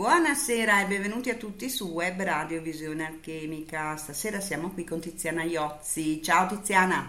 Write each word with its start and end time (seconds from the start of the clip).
Buonasera 0.00 0.80
e 0.80 0.86
benvenuti 0.86 1.28
a 1.28 1.34
tutti 1.34 1.68
su 1.68 1.88
Web 1.88 2.22
Radio 2.22 2.62
Visione 2.62 3.06
Alchemica. 3.06 3.94
Stasera 3.98 4.40
siamo 4.40 4.70
qui 4.70 4.82
con 4.82 4.98
Tiziana 4.98 5.42
Iozzi. 5.42 6.22
Ciao 6.22 6.46
Tiziana. 6.46 7.06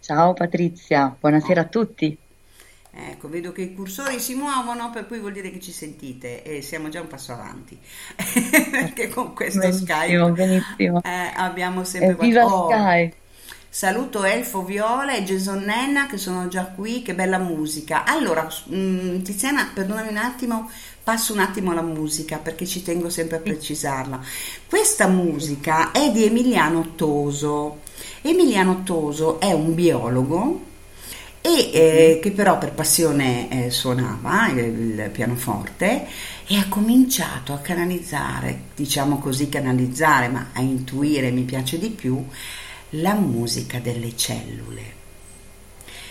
Ciao 0.00 0.34
Patrizia, 0.34 1.16
buonasera 1.18 1.62
a 1.62 1.64
tutti. 1.64 2.14
Ecco, 2.90 3.30
vedo 3.30 3.52
che 3.52 3.62
i 3.62 3.74
cursori 3.74 4.20
si 4.20 4.34
muovono, 4.34 4.90
per 4.90 5.06
cui 5.06 5.18
vuol 5.18 5.32
dire 5.32 5.50
che 5.50 5.60
ci 5.60 5.72
sentite 5.72 6.42
e 6.42 6.60
siamo 6.60 6.90
già 6.90 7.00
un 7.00 7.06
passo 7.06 7.32
avanti. 7.32 7.80
Perché 8.70 9.08
con 9.08 9.32
questo 9.32 9.60
benissimo, 9.60 9.86
Skype 9.86 10.30
benissimo. 10.32 11.02
Eh, 11.02 11.32
abbiamo 11.36 11.84
sempre 11.84 12.16
Viva 12.16 12.44
oh, 12.44 12.68
Skype! 12.68 13.16
Saluto 13.74 14.22
Elfo 14.22 14.62
Viola 14.62 15.16
e 15.16 15.24
Jason 15.24 15.64
Nenna 15.64 16.06
che 16.06 16.16
sono 16.16 16.46
già 16.46 16.66
qui, 16.66 17.02
che 17.02 17.12
bella 17.12 17.38
musica. 17.38 18.04
Allora, 18.04 18.46
mh, 18.66 18.76
mm, 18.76 19.22
Tiziana, 19.22 19.72
perdonami 19.74 20.10
un 20.10 20.16
attimo, 20.16 20.70
passo 21.02 21.32
un 21.32 21.40
attimo 21.40 21.72
la 21.72 21.82
musica 21.82 22.36
perché 22.36 22.66
ci 22.66 22.84
tengo 22.84 23.10
sempre 23.10 23.38
a 23.38 23.40
precisarla. 23.40 24.20
Questa 24.68 25.08
musica 25.08 25.90
è 25.90 26.12
di 26.12 26.22
Emiliano 26.22 26.92
Toso. 26.94 27.80
Emiliano 28.22 28.84
Toso 28.84 29.40
è 29.40 29.50
un 29.50 29.74
biologo 29.74 30.60
e 31.40 31.70
eh, 31.72 32.20
che 32.22 32.30
però 32.30 32.58
per 32.58 32.74
passione 32.74 33.66
eh, 33.66 33.70
suonava 33.70 34.50
il, 34.50 34.58
il, 34.58 35.10
pianoforte 35.10 36.06
e 36.46 36.56
ha 36.56 36.68
cominciato 36.68 37.52
a 37.52 37.58
canalizzare, 37.58 38.60
diciamo 38.76 39.18
così 39.18 39.48
canalizzare, 39.48 40.28
ma 40.28 40.50
a 40.52 40.60
intuire 40.60 41.32
mi 41.32 41.42
piace 41.42 41.76
di 41.76 41.90
più, 41.90 42.24
la 43.00 43.14
musica 43.14 43.78
delle 43.78 44.16
cellule. 44.16 45.02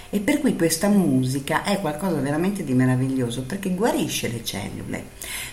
E 0.10 0.20
per 0.20 0.40
cui 0.40 0.56
questa 0.56 0.90
musica 0.90 1.64
è 1.64 1.80
qualcosa 1.80 2.18
veramente 2.18 2.64
di 2.64 2.74
meraviglioso 2.74 3.44
perché 3.44 3.74
guarisce 3.74 4.28
le 4.28 4.44
cellule. 4.44 5.04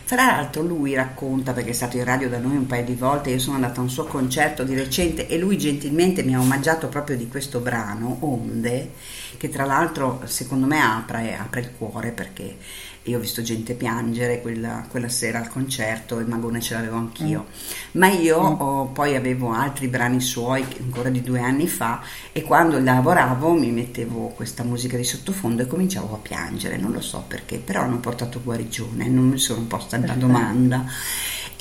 Fra 0.04 0.26
l'altro 0.26 0.60
lui 0.60 0.92
racconta, 0.92 1.52
perché 1.52 1.70
è 1.70 1.72
stato 1.72 1.96
in 1.96 2.04
radio 2.04 2.28
da 2.28 2.38
noi 2.38 2.56
un 2.56 2.66
paio 2.66 2.84
di 2.84 2.94
volte, 2.94 3.30
io 3.30 3.38
sono 3.38 3.54
andata 3.54 3.80
a 3.80 3.84
un 3.84 3.88
suo 3.88 4.04
concerto 4.04 4.62
di 4.62 4.74
recente 4.74 5.28
e 5.28 5.38
lui 5.38 5.56
gentilmente 5.56 6.22
mi 6.22 6.34
ha 6.34 6.40
omaggiato 6.40 6.88
proprio 6.88 7.16
di 7.16 7.26
questo 7.26 7.60
brano, 7.60 8.18
Onde, 8.20 8.90
che 9.38 9.48
tra 9.48 9.64
l'altro 9.64 10.20
secondo 10.24 10.66
me 10.66 10.78
apre, 10.78 11.38
apre 11.38 11.60
il 11.60 11.70
cuore 11.78 12.10
perché 12.10 12.56
io 13.04 13.16
ho 13.16 13.20
visto 13.20 13.40
gente 13.42 13.74
piangere 13.74 14.42
quella, 14.42 14.84
quella 14.88 15.08
sera 15.08 15.38
al 15.38 15.48
concerto, 15.48 16.18
il 16.18 16.26
magone 16.26 16.60
ce 16.60 16.74
l'avevo 16.74 16.96
anch'io, 16.96 17.46
mm. 17.48 17.98
ma 17.98 18.08
io 18.08 18.40
mm. 18.40 18.60
oh, 18.60 18.86
poi 18.88 19.16
avevo 19.16 19.52
altri 19.52 19.88
brani 19.88 20.20
suoi 20.20 20.64
ancora 20.80 21.08
di 21.08 21.22
due 21.22 21.40
anni 21.40 21.66
fa 21.66 22.02
e 22.32 22.42
quando 22.42 22.78
lavoravo 22.78 23.52
mi 23.52 23.70
mettevo 23.70 24.28
questa 24.28 24.64
musica 24.64 24.96
di 24.96 25.04
sottofondo 25.04 25.62
e 25.62 25.66
cominciavo 25.66 26.14
a 26.14 26.18
piangere, 26.18 26.76
non 26.76 26.92
lo 26.92 27.00
so 27.00 27.24
perché, 27.26 27.58
però 27.58 27.82
hanno 27.82 27.98
portato 27.98 28.40
guarigione, 28.42 29.08
non 29.08 29.28
mi 29.28 29.38
sono 29.38 29.62
posta 29.62 29.98
la 29.98 30.14
domanda. 30.14 30.84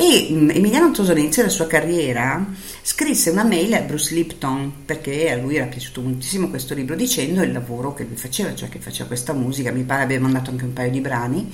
E 0.02 0.28
um, 0.30 0.50
Emiliano 0.50 0.92
Toso 0.92 1.12
all'inizio 1.12 1.42
della 1.42 1.54
sua 1.54 1.68
carriera 1.68 2.46
scrisse 2.82 3.32
una 3.32 3.44
mail 3.44 3.74
a 3.74 3.82
Bruce 3.82 4.14
Lipton 4.14 4.86
perché 4.86 5.30
a 5.30 5.36
lui 5.36 5.58
era 5.58 5.66
piaciuto 5.66 6.00
moltissimo 6.00 6.50
questo 6.50 6.74
libro 6.74 6.96
dicendo 6.96 7.44
il 7.44 7.52
lavoro 7.52 7.94
che 7.94 8.06
lui 8.06 8.16
faceva, 8.16 8.56
cioè 8.56 8.70
che 8.70 8.80
faceva 8.80 9.08
questa 9.08 9.34
musica, 9.34 9.74
mi 9.74 9.84
pare 9.84 10.04
abbia 10.04 10.22
mandato 10.22 10.52
anche 10.52 10.64
un 10.64 10.72
paio 10.72 10.90
di 10.90 11.02
brani 11.02 11.54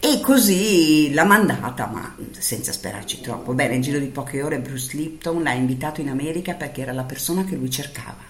e 0.00 0.20
così 0.22 1.12
l'ha 1.12 1.24
mandata, 1.24 1.86
ma 1.86 2.16
senza 2.38 2.72
sperarci 2.72 3.20
troppo. 3.20 3.52
Bene, 3.52 3.74
nel 3.74 3.82
giro 3.82 3.98
di 3.98 4.06
poche 4.06 4.42
ore 4.42 4.58
Bruce 4.58 4.96
Lipton 4.96 5.42
l'ha 5.42 5.52
invitato 5.52 6.00
in 6.00 6.08
America 6.08 6.54
perché 6.54 6.80
era 6.80 6.92
la 6.92 7.04
persona 7.04 7.44
che 7.44 7.56
lui 7.56 7.68
cercava. 7.70 8.24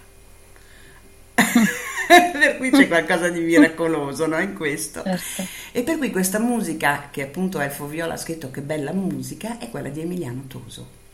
per 2.33 2.57
cui 2.57 2.71
c'è 2.71 2.89
qualcosa 2.89 3.29
di 3.29 3.41
miracoloso 3.41 4.27
no, 4.27 4.39
in 4.39 4.55
questo. 4.55 5.03
Certo. 5.03 5.47
E 5.73 5.83
per 5.83 5.99
cui 5.99 6.11
questa 6.11 6.39
musica, 6.39 7.09
che 7.11 7.23
appunto 7.23 7.61
Elfo 7.61 7.87
Viola 7.87 8.15
ha 8.15 8.19
scritto 8.19 8.51
che 8.51 8.61
bella 8.61 8.93
musica, 8.93 9.59
è 9.59 9.71
quella 9.71 9.89
di 9.89 10.01
Emiliano 10.01 10.45
Toso. 10.47 11.05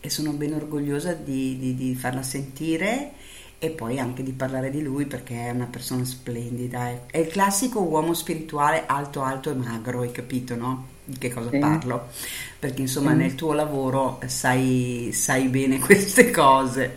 E 0.00 0.10
sono 0.10 0.32
ben 0.32 0.52
orgogliosa 0.52 1.14
di, 1.14 1.58
di, 1.58 1.74
di 1.74 1.94
farla 1.94 2.22
sentire 2.22 3.12
e 3.58 3.70
poi 3.70 3.98
anche 3.98 4.22
di 4.22 4.32
parlare 4.32 4.70
di 4.70 4.82
lui 4.82 5.06
perché 5.06 5.46
è 5.46 5.50
una 5.50 5.66
persona 5.66 6.04
splendida. 6.04 7.06
È 7.06 7.16
il 7.16 7.28
classico 7.28 7.80
uomo 7.80 8.12
spirituale 8.12 8.84
alto, 8.86 9.22
alto 9.22 9.50
e 9.50 9.54
magro, 9.54 10.02
hai 10.02 10.12
capito, 10.12 10.54
no? 10.54 10.88
Di 11.02 11.16
che 11.16 11.32
cosa 11.32 11.48
sì. 11.50 11.58
parlo? 11.58 12.08
Perché 12.58 12.82
insomma 12.82 13.12
sì. 13.12 13.16
nel 13.16 13.34
tuo 13.34 13.52
lavoro 13.54 14.20
sai, 14.26 15.10
sai 15.14 15.48
bene 15.48 15.78
queste 15.84 16.30
cose. 16.30 16.94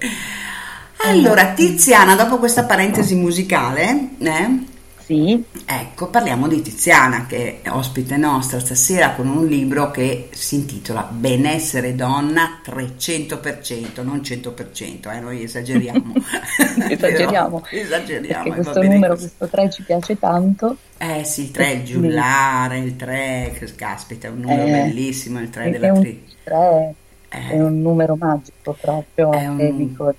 Allora, 1.04 1.54
Tiziana, 1.54 2.16
dopo 2.16 2.38
questa 2.38 2.66
parentesi 2.66 3.16
musicale, 3.16 4.10
eh, 4.20 4.66
sì. 5.08 5.42
Ecco, 5.66 6.10
parliamo 6.10 6.50
di 6.50 6.62
Tiziana 6.62 7.27
che 7.27 7.62
è 7.62 7.70
ospite 7.70 8.18
nostra 8.18 8.60
stasera 8.60 9.12
con 9.12 9.30
un 9.30 9.46
libro 9.48 9.89
che 9.89 10.27
si 10.34 10.56
intitola 10.56 11.08
Benessere 11.10 11.96
donna 11.96 12.60
300%, 12.62 14.04
non 14.04 14.18
100%, 14.18 15.10
eh, 15.10 15.20
noi 15.22 15.44
esageriamo. 15.44 16.12
esageriamo. 16.89 17.62
Però, 17.70 17.82
esageriamo. 17.82 18.54
Questo 18.54 18.82
numero, 18.82 19.16
questo 19.16 19.48
3 19.48 19.70
ci 19.70 19.84
piace 19.84 20.20
tanto. 20.20 20.75
Eh 20.98 21.24
sì, 21.24 21.44
il 21.44 21.51
3 21.51 21.66
è 21.66 21.70
il 21.70 21.84
giullare, 21.86 22.80
il 22.80 22.98
3, 22.98 23.72
caspita, 23.77 24.27
è 24.27 24.30
un 24.30 24.42
numero 24.42 24.63
eh, 24.63 24.72
bellissimo, 24.72 25.39
il 25.39 25.50
3 25.50 25.70
dell'attrice. 25.70 26.10
Il 26.10 26.36
3 26.44 26.96
eh. 27.30 27.50
è 27.51 27.62
un 27.62 27.80
numero 27.80 28.18
magico 28.20 28.75
proprio, 28.77 29.32
è 29.32 29.48
un... 29.48 29.62
Etico, 29.62 30.13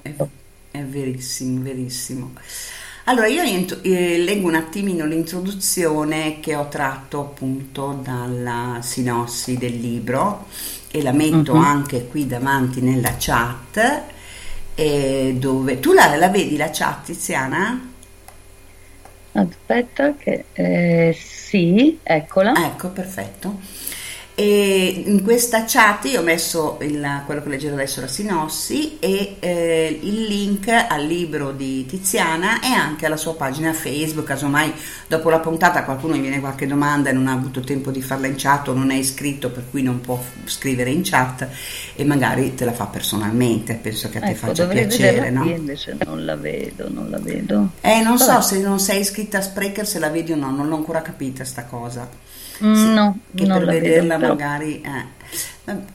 è, 0.00 0.14
è 0.70 0.82
verissimo, 0.82 1.62
verissimo. 1.62 2.32
Allora, 3.04 3.26
io 3.26 3.42
eh, 3.42 4.18
leggo 4.18 4.46
un 4.46 4.54
attimino 4.54 5.04
l'introduzione 5.04 6.38
che 6.38 6.54
ho 6.54 6.68
tratto 6.68 7.20
appunto 7.20 7.98
dalla 8.00 8.78
sinossi 8.80 9.58
del 9.58 9.78
libro 9.78 10.46
e 10.88 11.02
la 11.02 11.10
metto 11.10 11.54
uh-huh. 11.54 11.60
anche 11.60 12.06
qui 12.06 12.26
davanti 12.26 12.80
nella 12.80 13.16
chat. 13.18 14.02
Eh, 14.74 15.34
dove 15.36 15.80
tu 15.80 15.92
la, 15.92 16.14
la, 16.16 16.28
vedi 16.28 16.56
la 16.56 16.70
chat, 16.70 17.06
Tiziana? 17.06 17.90
Aspetta, 19.32 20.14
che 20.16 20.44
eh, 20.52 21.16
sì, 21.18 21.98
eccola. 22.02 22.54
Ecco, 22.66 22.90
perfetto. 22.90 23.58
E 24.34 25.02
in 25.06 25.22
questa 25.22 25.64
chat 25.66 26.06
io 26.06 26.20
ho 26.20 26.22
messo 26.22 26.78
il, 26.80 27.22
quello 27.26 27.42
che 27.42 27.50
leggerò 27.50 27.74
adesso 27.74 28.00
la 28.00 28.06
sinossi 28.06 28.98
e 28.98 29.36
eh, 29.38 29.98
il 30.00 30.22
link 30.22 30.68
al 30.68 31.04
libro 31.04 31.52
di 31.52 31.84
Tiziana 31.84 32.60
e 32.60 32.68
anche 32.68 33.04
alla 33.04 33.18
sua 33.18 33.34
pagina 33.34 33.74
Facebook, 33.74 34.26
casomai 34.26 34.72
dopo 35.06 35.28
la 35.28 35.38
puntata 35.38 35.84
qualcuno 35.84 36.14
mi 36.14 36.20
viene 36.20 36.40
qualche 36.40 36.66
domanda 36.66 37.10
e 37.10 37.12
non 37.12 37.26
ha 37.26 37.32
avuto 37.32 37.60
tempo 37.60 37.90
di 37.90 38.00
farla 38.00 38.26
in 38.26 38.36
chat 38.38 38.68
o 38.68 38.72
non 38.72 38.90
è 38.90 38.94
iscritto 38.94 39.50
per 39.50 39.64
cui 39.70 39.82
non 39.82 40.00
può 40.00 40.18
scrivere 40.44 40.88
in 40.90 41.02
chat 41.04 41.46
e 41.94 42.04
magari 42.04 42.54
te 42.54 42.64
la 42.64 42.72
fa 42.72 42.86
personalmente, 42.86 43.74
penso 43.74 44.08
che 44.08 44.16
a 44.16 44.22
te 44.22 44.28
ecco, 44.28 44.46
faccia 44.46 44.66
piacere. 44.66 45.28
No? 45.28 45.44
Io 45.44 45.56
invece 45.56 45.96
non 46.06 46.24
la 46.24 46.36
vedo, 46.36 46.88
non 46.88 47.10
la 47.10 47.18
vedo. 47.18 47.72
Eh, 47.82 48.00
non 48.00 48.16
Vabbè. 48.16 48.32
so 48.32 48.40
se 48.40 48.60
non 48.60 48.78
sei 48.78 49.00
iscritta 49.00 49.38
a 49.38 49.42
Sprecher 49.42 49.86
se 49.86 49.98
la 49.98 50.08
vedi 50.08 50.32
o 50.32 50.36
no, 50.36 50.50
non 50.50 50.68
l'ho 50.68 50.76
ancora 50.76 51.02
capita 51.02 51.44
sta 51.44 51.64
cosa. 51.64 52.08
Mm, 52.64 52.92
no, 52.92 53.18
che 53.34 53.46
per 53.46 53.64
vederla 53.64 54.16
vedo, 54.16 54.28
magari... 54.28 54.80
Eh. 54.80 55.20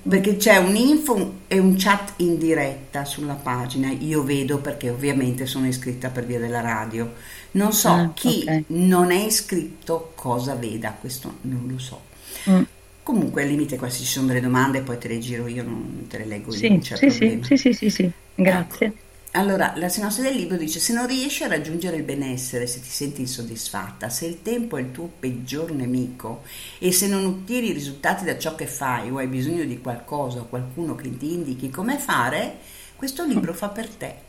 Perché 0.02 0.38
c'è 0.38 0.56
un 0.58 0.76
info 0.76 1.40
e 1.48 1.60
un 1.60 1.76
chat 1.78 2.14
in 2.18 2.38
diretta 2.38 3.04
sulla 3.04 3.34
pagina, 3.34 3.92
io 3.92 4.24
vedo 4.24 4.60
perché 4.60 4.90
ovviamente 4.90 5.46
sono 5.46 5.68
iscritta 5.68 6.10
per 6.10 6.26
via 6.26 6.40
della 6.40 6.62
radio. 6.62 7.14
Non 7.52 7.74
so 7.74 7.90
ah, 7.90 8.12
chi 8.14 8.44
okay. 8.44 8.64
non 8.68 9.12
è 9.12 9.26
iscritto 9.26 10.14
cosa 10.16 10.56
veda, 10.56 10.96
questo 10.98 11.40
non 11.42 11.68
lo 11.70 11.80
so. 11.80 12.02
Mm. 12.50 12.62
Comunque 13.04 13.44
al 13.44 13.50
limite 13.50 13.78
qua 13.78 13.90
se 13.90 14.00
ci 14.00 14.06
sono 14.06 14.28
delle 14.28 14.42
domande 14.42 14.82
poi 14.82 14.98
te 14.98 15.10
le 15.10 15.20
giro 15.20 15.48
io, 15.48 15.64
non 15.64 16.06
te 16.08 16.18
le 16.20 16.26
leggo 16.26 16.54
io. 16.54 16.58
Sì, 16.58 16.80
sì, 16.82 17.10
sì, 17.42 17.58
sì, 17.58 17.74
sì, 17.74 17.90
sì, 17.90 18.12
grazie. 18.36 18.88
Ecco. 18.88 19.07
Allora, 19.32 19.74
la 19.76 19.90
sinossi 19.90 20.22
del 20.22 20.36
libro 20.36 20.58
dice: 20.58 20.80
Se 20.80 20.94
non 20.94 21.06
riesci 21.06 21.44
a 21.44 21.48
raggiungere 21.48 21.98
il 21.98 22.04
benessere, 22.04 22.66
se 22.66 22.82
ti 22.82 22.90
senti 22.90 23.22
insoddisfatta, 23.22 24.10
se 24.10 24.26
il 24.26 24.42
tempo 24.42 24.78
è 24.78 24.82
il 24.82 24.92
tuo 24.92 25.12
peggior 25.20 25.72
nemico 25.72 26.44
e 26.80 26.92
se 26.92 27.08
non 27.08 27.26
ottieni 27.26 27.72
risultati 27.72 28.26
da 28.26 28.38
ciò 28.38 28.56
che 28.56 28.66
fai 28.66 29.12
o 29.12 29.18
hai 29.18 29.28
bisogno 29.28 29.64
di 29.66 29.80
qualcosa 29.80 30.40
o 30.40 30.48
qualcuno 30.48 30.96
che 30.96 31.16
ti 31.18 31.34
indichi 31.34 31.70
come 31.70 32.00
fare, 32.00 32.58
questo 32.96 33.26
libro 33.26 33.54
fa 33.54 33.70
per 33.70 33.88
te. 33.90 34.27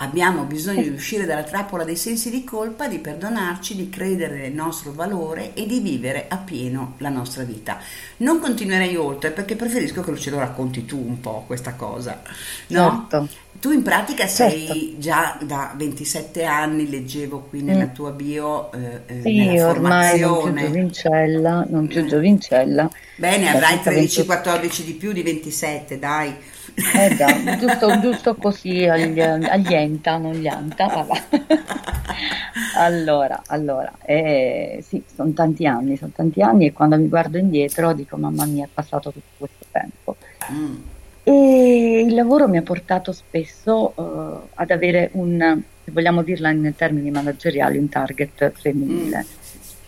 Abbiamo 0.00 0.44
bisogno 0.44 0.82
di 0.82 0.90
uscire 0.90 1.26
dalla 1.26 1.42
trappola 1.42 1.82
dei 1.82 1.96
sensi 1.96 2.30
di 2.30 2.44
colpa, 2.44 2.86
di 2.86 2.98
perdonarci, 2.98 3.74
di 3.74 3.90
credere 3.90 4.38
nel 4.38 4.52
nostro 4.52 4.92
valore 4.92 5.54
e 5.54 5.66
di 5.66 5.80
vivere 5.80 6.26
appieno 6.28 6.94
la 6.98 7.08
nostra 7.08 7.42
vita. 7.42 7.78
Non 8.18 8.38
continuerei 8.38 8.94
oltre 8.94 9.32
perché 9.32 9.56
preferisco 9.56 10.02
che 10.02 10.16
ce 10.16 10.30
lo 10.30 10.38
racconti 10.38 10.84
tu 10.84 10.96
un 11.04 11.20
po' 11.20 11.42
questa 11.48 11.74
cosa. 11.74 12.22
No? 12.68 13.08
Certo. 13.10 13.28
Tu 13.60 13.72
in 13.72 13.82
pratica 13.82 14.28
sei 14.28 14.66
certo. 14.66 14.98
già 14.98 15.38
da 15.42 15.74
27 15.76 16.44
anni, 16.44 16.88
leggevo 16.88 17.46
qui 17.50 17.62
nella 17.62 17.86
mm. 17.86 17.92
tua 17.92 18.12
bio, 18.12 18.70
eh, 18.70 19.00
eh 19.04 19.20
sì, 19.22 19.58
ormai 19.58 20.20
non 20.20 20.52
più 20.52 20.62
giovincella, 20.62 21.66
non 21.68 21.86
più 21.88 22.06
giovincella. 22.06 22.88
Bene, 23.16 23.50
avrai 23.50 23.78
13-14 23.78 24.84
di 24.84 24.92
più 24.92 25.10
di 25.10 25.22
27, 25.24 25.98
dai. 25.98 26.36
Eh 26.78 27.16
già, 27.16 27.56
giusto, 27.56 27.98
giusto 28.00 28.34
così 28.36 28.84
agli, 28.84 29.20
aglienta, 29.20 30.16
non 30.16 30.38
lianta, 30.38 30.86
vabbè. 30.86 31.22
allora, 32.78 33.42
allora 33.46 33.92
eh, 34.04 34.82
sì, 34.86 35.02
sono 35.12 35.32
tanti 35.32 35.66
anni, 35.66 35.96
sono 35.96 36.12
tanti 36.14 36.40
anni 36.40 36.66
e 36.66 36.72
quando 36.72 36.96
mi 36.96 37.08
guardo 37.08 37.36
indietro 37.36 37.92
dico 37.92 38.16
mamma 38.16 38.44
mia 38.46 38.64
è 38.64 38.68
passato 38.72 39.10
tutto 39.10 39.26
questo 39.38 39.64
tempo. 39.72 40.16
Mm. 40.52 40.76
E 41.24 42.04
il 42.06 42.14
lavoro 42.14 42.48
mi 42.48 42.58
ha 42.58 42.62
portato 42.62 43.12
spesso 43.12 43.92
uh, 43.94 44.48
ad 44.54 44.70
avere 44.70 45.10
un, 45.12 45.60
se 45.84 45.90
vogliamo 45.90 46.22
dirla 46.22 46.50
in 46.50 46.72
termini 46.76 47.10
manageriali, 47.10 47.76
un 47.76 47.88
target 47.88 48.52
femminile. 48.52 49.18
Mm. 49.18 49.36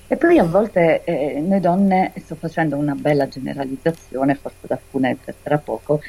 E 0.08 0.16
poi 0.16 0.38
a 0.38 0.44
volte 0.44 1.04
eh, 1.04 1.40
noi 1.40 1.60
donne, 1.60 2.12
sto 2.16 2.34
facendo 2.34 2.76
una 2.76 2.94
bella 2.96 3.28
generalizzazione, 3.28 4.34
forse 4.34 4.58
ad 4.62 4.72
alcune 4.72 5.16
tra 5.40 5.56
poco, 5.58 6.00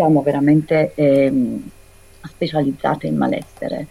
siamo 0.00 0.22
veramente 0.22 0.92
eh, 0.94 1.60
specializzate 2.22 3.06
in 3.06 3.16
malessere, 3.16 3.86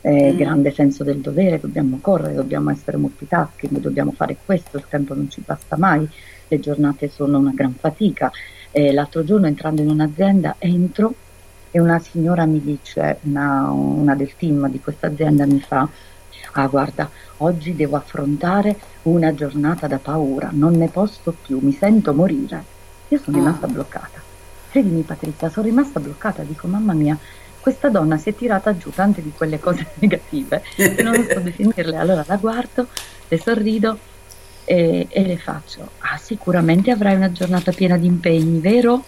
eh, 0.00 0.32
mm. 0.32 0.36
grande 0.38 0.72
senso 0.72 1.04
del 1.04 1.18
dovere, 1.18 1.60
dobbiamo 1.60 1.98
correre, 2.00 2.32
dobbiamo 2.32 2.70
essere 2.70 2.96
multitasking, 2.96 3.78
dobbiamo 3.78 4.12
fare 4.12 4.38
questo, 4.42 4.78
il 4.78 4.86
tempo 4.88 5.14
non 5.14 5.28
ci 5.28 5.42
basta 5.44 5.76
mai, 5.76 6.08
le 6.48 6.60
giornate 6.60 7.10
sono 7.10 7.36
una 7.36 7.52
gran 7.54 7.74
fatica. 7.74 8.32
Eh, 8.70 8.90
l'altro 8.92 9.22
giorno 9.22 9.48
entrando 9.48 9.82
in 9.82 9.90
un'azienda 9.90 10.56
entro 10.58 11.12
e 11.70 11.78
una 11.78 11.98
signora 11.98 12.46
mi 12.46 12.62
dice, 12.62 13.18
una, 13.24 13.70
una 13.70 14.14
del 14.14 14.34
team 14.36 14.66
di 14.70 14.80
questa 14.80 15.08
azienda 15.08 15.44
mi 15.44 15.60
fa, 15.60 15.86
ah 16.52 16.66
guarda, 16.68 17.10
oggi 17.38 17.76
devo 17.76 17.96
affrontare 17.96 18.78
una 19.02 19.34
giornata 19.34 19.86
da 19.86 19.98
paura, 19.98 20.48
non 20.52 20.72
ne 20.72 20.88
posso 20.88 21.34
più, 21.38 21.58
mi 21.60 21.72
sento 21.72 22.14
morire. 22.14 22.64
Io 23.08 23.18
sono 23.18 23.36
ah. 23.36 23.40
rimasta 23.40 23.66
bloccata. 23.66 24.29
Credimi 24.70 25.02
Patrizia, 25.02 25.50
sono 25.50 25.66
rimasta 25.66 26.00
bloccata, 26.00 26.42
dico 26.42 26.66
mamma 26.66 26.92
mia, 26.92 27.18
questa 27.60 27.88
donna 27.88 28.16
si 28.16 28.30
è 28.30 28.34
tirata 28.34 28.76
giù 28.76 28.90
tante 28.90 29.22
di 29.22 29.32
quelle 29.36 29.58
cose 29.58 29.86
negative, 29.98 30.62
non 31.02 31.26
so 31.28 31.40
definirle, 31.40 31.96
allora 31.96 32.24
la 32.26 32.36
guardo, 32.36 32.86
le 33.28 33.38
sorrido 33.38 33.98
e, 34.64 35.06
e, 35.08 35.22
le 35.24 35.36
faccio, 35.36 35.90
ah 35.98 36.16
sicuramente 36.16 36.90
avrai 36.90 37.16
una 37.16 37.32
giornata 37.32 37.72
piena 37.72 37.96
di 37.96 38.06
impegni, 38.06 38.60
vero? 38.60 39.04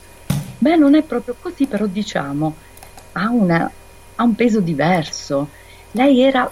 Beh, 0.58 0.76
non 0.76 0.94
è 0.94 1.02
proprio 1.02 1.34
così, 1.40 1.66
però 1.66 1.86
diciamo, 1.86 2.54
ha, 3.12 3.30
una, 3.30 3.70
ha 4.16 4.22
un 4.22 4.34
peso 4.34 4.60
diverso. 4.60 5.48
Lei 5.92 6.20
era 6.20 6.50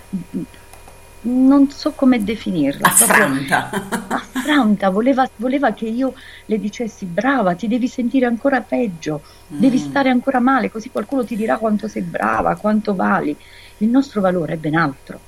non 1.22 1.70
so 1.70 1.92
come 1.92 2.22
definirla. 2.22 2.86
Affranta. 2.86 3.70
affranta, 4.08 4.90
voleva, 4.90 5.28
voleva, 5.36 5.72
che 5.72 5.86
io 5.86 6.14
le 6.46 6.58
dicessi 6.58 7.04
brava, 7.04 7.54
ti 7.54 7.68
devi 7.68 7.88
sentire 7.88 8.26
ancora 8.26 8.60
peggio, 8.60 9.22
mm. 9.52 9.58
devi 9.58 9.78
stare 9.78 10.08
ancora 10.08 10.40
male, 10.40 10.70
così 10.70 10.90
qualcuno 10.90 11.24
ti 11.24 11.36
dirà 11.36 11.58
quanto 11.58 11.88
sei 11.88 12.02
brava, 12.02 12.56
quanto 12.56 12.94
vali. 12.94 13.36
Il 13.78 13.88
nostro 13.88 14.20
valore 14.20 14.54
è 14.54 14.56
ben 14.56 14.74
altro, 14.74 15.18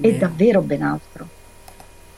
è 0.00 0.06
yeah. 0.06 0.18
davvero 0.18 0.60
ben 0.60 0.82
altro. 0.82 1.28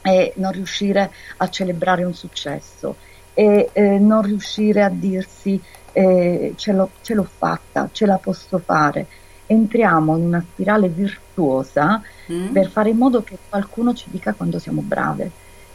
È 0.00 0.32
non 0.36 0.52
riuscire 0.52 1.10
a 1.38 1.48
celebrare 1.48 2.04
un 2.04 2.14
successo, 2.14 2.96
è 3.34 3.70
eh, 3.72 3.98
non 3.98 4.22
riuscire 4.22 4.82
a 4.82 4.88
dirsi 4.88 5.60
eh, 5.92 6.52
ce, 6.56 6.72
l'ho, 6.72 6.90
ce 7.02 7.14
l'ho 7.14 7.24
fatta, 7.24 7.88
ce 7.92 8.06
la 8.06 8.18
posso 8.18 8.58
fare 8.58 9.06
entriamo 9.46 10.16
in 10.16 10.24
una 10.24 10.44
spirale 10.52 10.88
virtuosa 10.88 12.02
mm. 12.30 12.52
per 12.52 12.68
fare 12.68 12.90
in 12.90 12.96
modo 12.96 13.22
che 13.22 13.38
qualcuno 13.48 13.94
ci 13.94 14.06
dica 14.10 14.34
quando 14.34 14.58
siamo 14.58 14.82
brave 14.82 15.30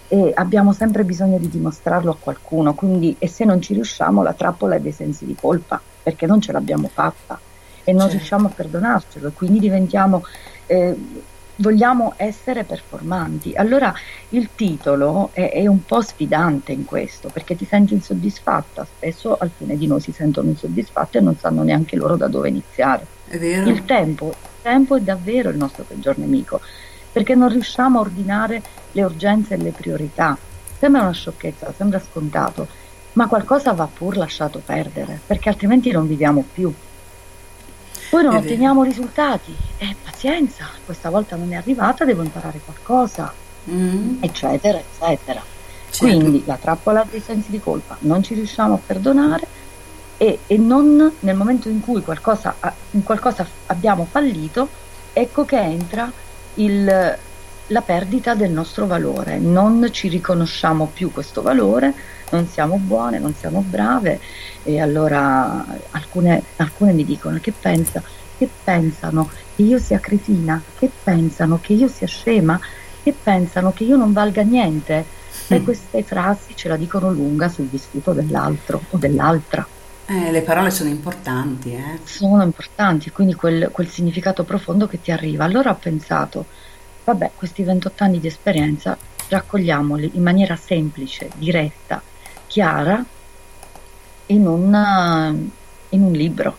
e 0.08 0.34
abbiamo 0.36 0.74
sempre 0.74 1.06
bisogno 1.06 1.38
di 1.38 1.48
dimostrarlo 1.48 2.12
a 2.12 2.18
qualcuno, 2.20 2.74
quindi 2.74 3.16
e 3.18 3.30
se 3.30 3.46
non 3.46 3.62
ci 3.62 3.74
riusciamo 3.74 4.22
la 4.22 4.34
trappola 4.34 4.76
è 4.76 4.82
dei 4.82 4.92
sensi 4.92 5.26
di 5.26 5.36
colpa 5.36 5.82
perché 6.04 6.26
non 6.26 6.42
ce 6.42 6.52
l'abbiamo 6.52 6.90
fatta 6.92 7.40
e 7.84 7.92
non 7.92 8.02
certo. 8.02 8.18
riusciamo 8.18 8.48
a 8.48 8.52
perdonarcelo 8.54 9.30
e 9.30 9.32
quindi 9.32 9.60
diventiamo 9.60 10.24
eh, 10.66 10.96
vogliamo 11.58 12.14
essere 12.18 12.64
performanti. 12.64 13.54
Allora 13.56 13.94
il 14.30 14.50
titolo 14.56 15.30
è, 15.34 15.52
è, 15.52 15.68
un 15.68 15.84
po' 15.86 16.02
sfidante 16.02 16.72
in 16.72 16.86
questo 16.86 17.30
perché 17.30 17.56
ti 17.56 17.66
senti 17.66 17.94
insoddisfatta, 17.94 18.86
spesso 18.86 19.38
alcune 19.38 19.78
di 19.78 19.88
noi 19.88 20.00
si 20.00 20.12
sentono 20.12 20.50
insoddisfatte 20.50 21.20
e 21.20 21.22
non 21.22 21.38
sanno 21.38 21.64
neanche 21.64 21.96
loro 21.96 22.16
da 22.16 22.28
dove 22.28 22.50
iniziare. 22.50 23.06
Il 23.70 23.86
tempo, 23.86 24.30
il 24.30 24.62
tempo 24.62 24.96
è 24.96 25.02
davvero 25.02 25.50
il 25.50 25.58
nostro 25.58 25.84
peggior 25.84 26.18
nemico, 26.18 26.62
perché 27.12 27.36
non 27.36 27.50
riusciamo 27.50 27.98
a 27.98 28.02
ordinare 28.02 28.62
le 28.92 29.04
urgenze 29.04 29.54
e 29.54 29.58
le 29.58 29.72
priorità. 29.72 30.38
Sembra 30.78 31.02
una 31.02 31.12
sciocchezza, 31.12 31.74
sembra 31.76 32.00
scontato, 32.00 32.68
ma 33.14 33.28
qualcosa 33.28 33.74
va 33.74 33.88
pur 33.92 34.18
lasciato 34.18 34.62
perdere, 34.66 35.20
perché 35.26 35.50
altrimenti 35.50 35.92
non 35.92 36.08
viviamo 36.08 36.44
più. 36.52 36.74
Poi 38.12 38.24
non 38.24 38.36
otteniamo 38.36 38.84
risultati 38.84 39.56
e 39.78 39.96
pazienza, 40.04 40.68
questa 40.84 41.10
volta 41.10 41.38
non 41.38 41.54
è 41.54 41.56
arrivata, 41.56 42.04
devo 42.04 42.24
imparare 42.24 42.60
qualcosa, 42.60 43.34
mm. 43.70 44.18
eccetera, 44.20 44.78
eccetera. 44.80 45.42
Certo. 45.90 45.98
Quindi 46.06 46.44
la 46.46 46.58
trappola 46.58 47.08
dei 47.10 47.22
sensi 47.22 47.50
di 47.52 47.62
colpa, 47.62 47.96
non 48.00 48.22
ci 48.22 48.34
riusciamo 48.34 48.74
a 48.74 48.80
perdonare 48.86 49.48
e, 50.18 50.40
e 50.46 50.58
non 50.58 51.10
nel 51.22 51.36
momento 51.38 51.70
in 51.70 51.80
cui 51.80 52.02
qualcosa, 52.02 52.54
in 52.92 53.04
qualcosa 53.04 53.48
abbiamo 53.68 54.06
fallito, 54.12 54.68
ecco 55.14 55.46
che 55.46 55.62
entra 55.62 56.12
il, 56.56 57.18
la 57.72 57.82
perdita 57.82 58.36
del 58.36 58.52
nostro 58.52 58.86
valore, 58.86 59.40
non 59.40 59.88
ci 59.92 60.10
riconosciamo 60.10 60.90
più 60.94 61.12
questo 61.12 61.42
valore, 61.42 61.94
non 62.32 62.48
siamo 62.48 62.78
buone, 62.78 63.18
non 63.18 63.34
siamo 63.34 63.64
brave 63.66 64.20
e 64.64 64.80
allora 64.80 65.66
alcune, 65.92 66.44
alcune 66.58 66.94
mi 66.94 67.06
dicono 67.06 67.40
che 67.42 67.54
pensa, 67.58 68.02
che 68.38 68.50
pensano 68.64 69.30
che 69.56 69.64
io 69.64 69.80
sia 69.80 70.00
cretina, 70.00 70.62
che 70.78 70.90
pensano 71.04 71.60
che 71.62 71.74
io 71.74 71.88
sia 71.88 72.08
scema, 72.08 72.60
che 73.04 73.14
pensano 73.14 73.72
che 73.72 73.86
io 73.86 73.96
non 73.96 74.14
valga 74.14 74.42
niente. 74.44 75.20
E 75.48 75.62
queste 75.64 76.04
frasi 76.04 76.56
ce 76.56 76.70
la 76.70 76.78
dicono 76.78 77.12
lunga 77.12 77.50
sul 77.50 77.66
vissuto 77.66 78.14
dell'altro 78.14 78.82
o 78.90 78.98
dell'altra. 78.98 79.68
Eh, 80.06 80.32
le 80.32 80.42
parole 80.42 80.72
sono 80.72 80.90
importanti. 80.90 81.74
Eh. 81.74 82.00
Sono 82.04 82.44
importanti, 82.44 83.12
quindi 83.12 83.34
quel, 83.34 83.70
quel, 83.72 83.88
significato 83.88 84.44
profondo 84.44 84.88
che 84.88 85.02
ti 85.02 85.12
arriva. 85.12 85.44
Allora 85.44 85.72
ho 85.72 85.76
pensato, 85.76 86.46
vabbè, 87.04 87.32
questi 87.36 87.64
28 87.64 88.04
anni 88.04 88.20
di 88.20 88.28
esperienza 88.28 88.98
raccogliamoli 89.28 90.12
in 90.14 90.24
maniera 90.24 90.56
semplice, 90.56 91.30
diretta, 91.36 92.02
chiara, 92.48 93.04
in 94.28 94.48
un, 94.48 95.50
in 95.90 96.02
un 96.02 96.12
libro. 96.12 96.58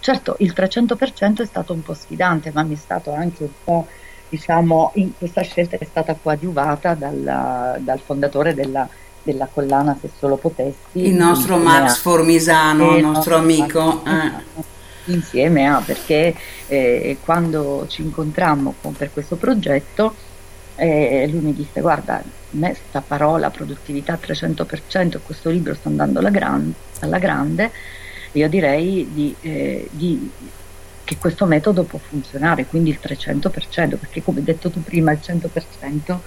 Certo, 0.00 0.36
il 0.38 0.52
300% 0.56 1.42
è 1.42 1.46
stato 1.46 1.72
un 1.72 1.82
po' 1.82 1.94
sfidante, 1.94 2.50
ma 2.52 2.62
mi 2.62 2.74
è 2.74 2.78
stato 2.78 3.12
anche 3.12 3.42
un 3.42 3.50
po', 3.62 3.86
diciamo, 4.28 4.92
in 4.94 5.16
questa 5.16 5.42
scelta 5.42 5.76
è 5.76 5.84
stata 5.84 6.14
coadiuvata 6.14 6.94
dal, 6.94 7.76
dal 7.80 8.00
fondatore 8.00 8.54
della 8.54 8.88
della 9.22 9.48
collana 9.52 9.96
Se 10.00 10.10
solo 10.16 10.36
potessi. 10.36 10.76
Il 10.92 11.12
nostro 11.12 11.58
Max 11.58 11.98
Formisano, 11.98 12.96
il 12.96 13.04
nostro 13.04 13.36
amico. 13.36 14.02
Eh. 14.06 14.76
Insieme 15.08 15.66
a, 15.66 15.80
perché 15.84 16.34
eh, 16.66 17.16
quando 17.24 17.86
ci 17.88 18.02
incontrammo 18.02 18.74
con, 18.80 18.94
per 18.94 19.12
questo 19.12 19.36
progetto, 19.36 20.14
eh, 20.76 21.26
lui 21.30 21.40
mi 21.40 21.54
disse 21.54 21.80
guarda, 21.80 22.16
a 22.16 22.22
me 22.50 22.74
sta 22.74 23.00
parola 23.00 23.50
produttività 23.50 24.18
300%, 24.20 25.18
questo 25.24 25.50
libro 25.50 25.74
sta 25.74 25.88
andando 25.88 26.18
alla, 26.18 26.30
gran, 26.30 26.72
alla 27.00 27.18
grande, 27.18 27.70
io 28.32 28.48
direi 28.48 29.08
di, 29.12 29.34
eh, 29.40 29.88
di 29.90 30.30
che 31.08 31.16
questo 31.16 31.46
metodo 31.46 31.84
può 31.84 31.98
funzionare, 31.98 32.66
quindi 32.66 32.90
il 32.90 32.98
300%, 33.02 33.96
perché 33.96 34.22
come 34.22 34.42
detto 34.42 34.68
tu 34.68 34.82
prima 34.82 35.10
il 35.10 35.20
100% 35.22 36.18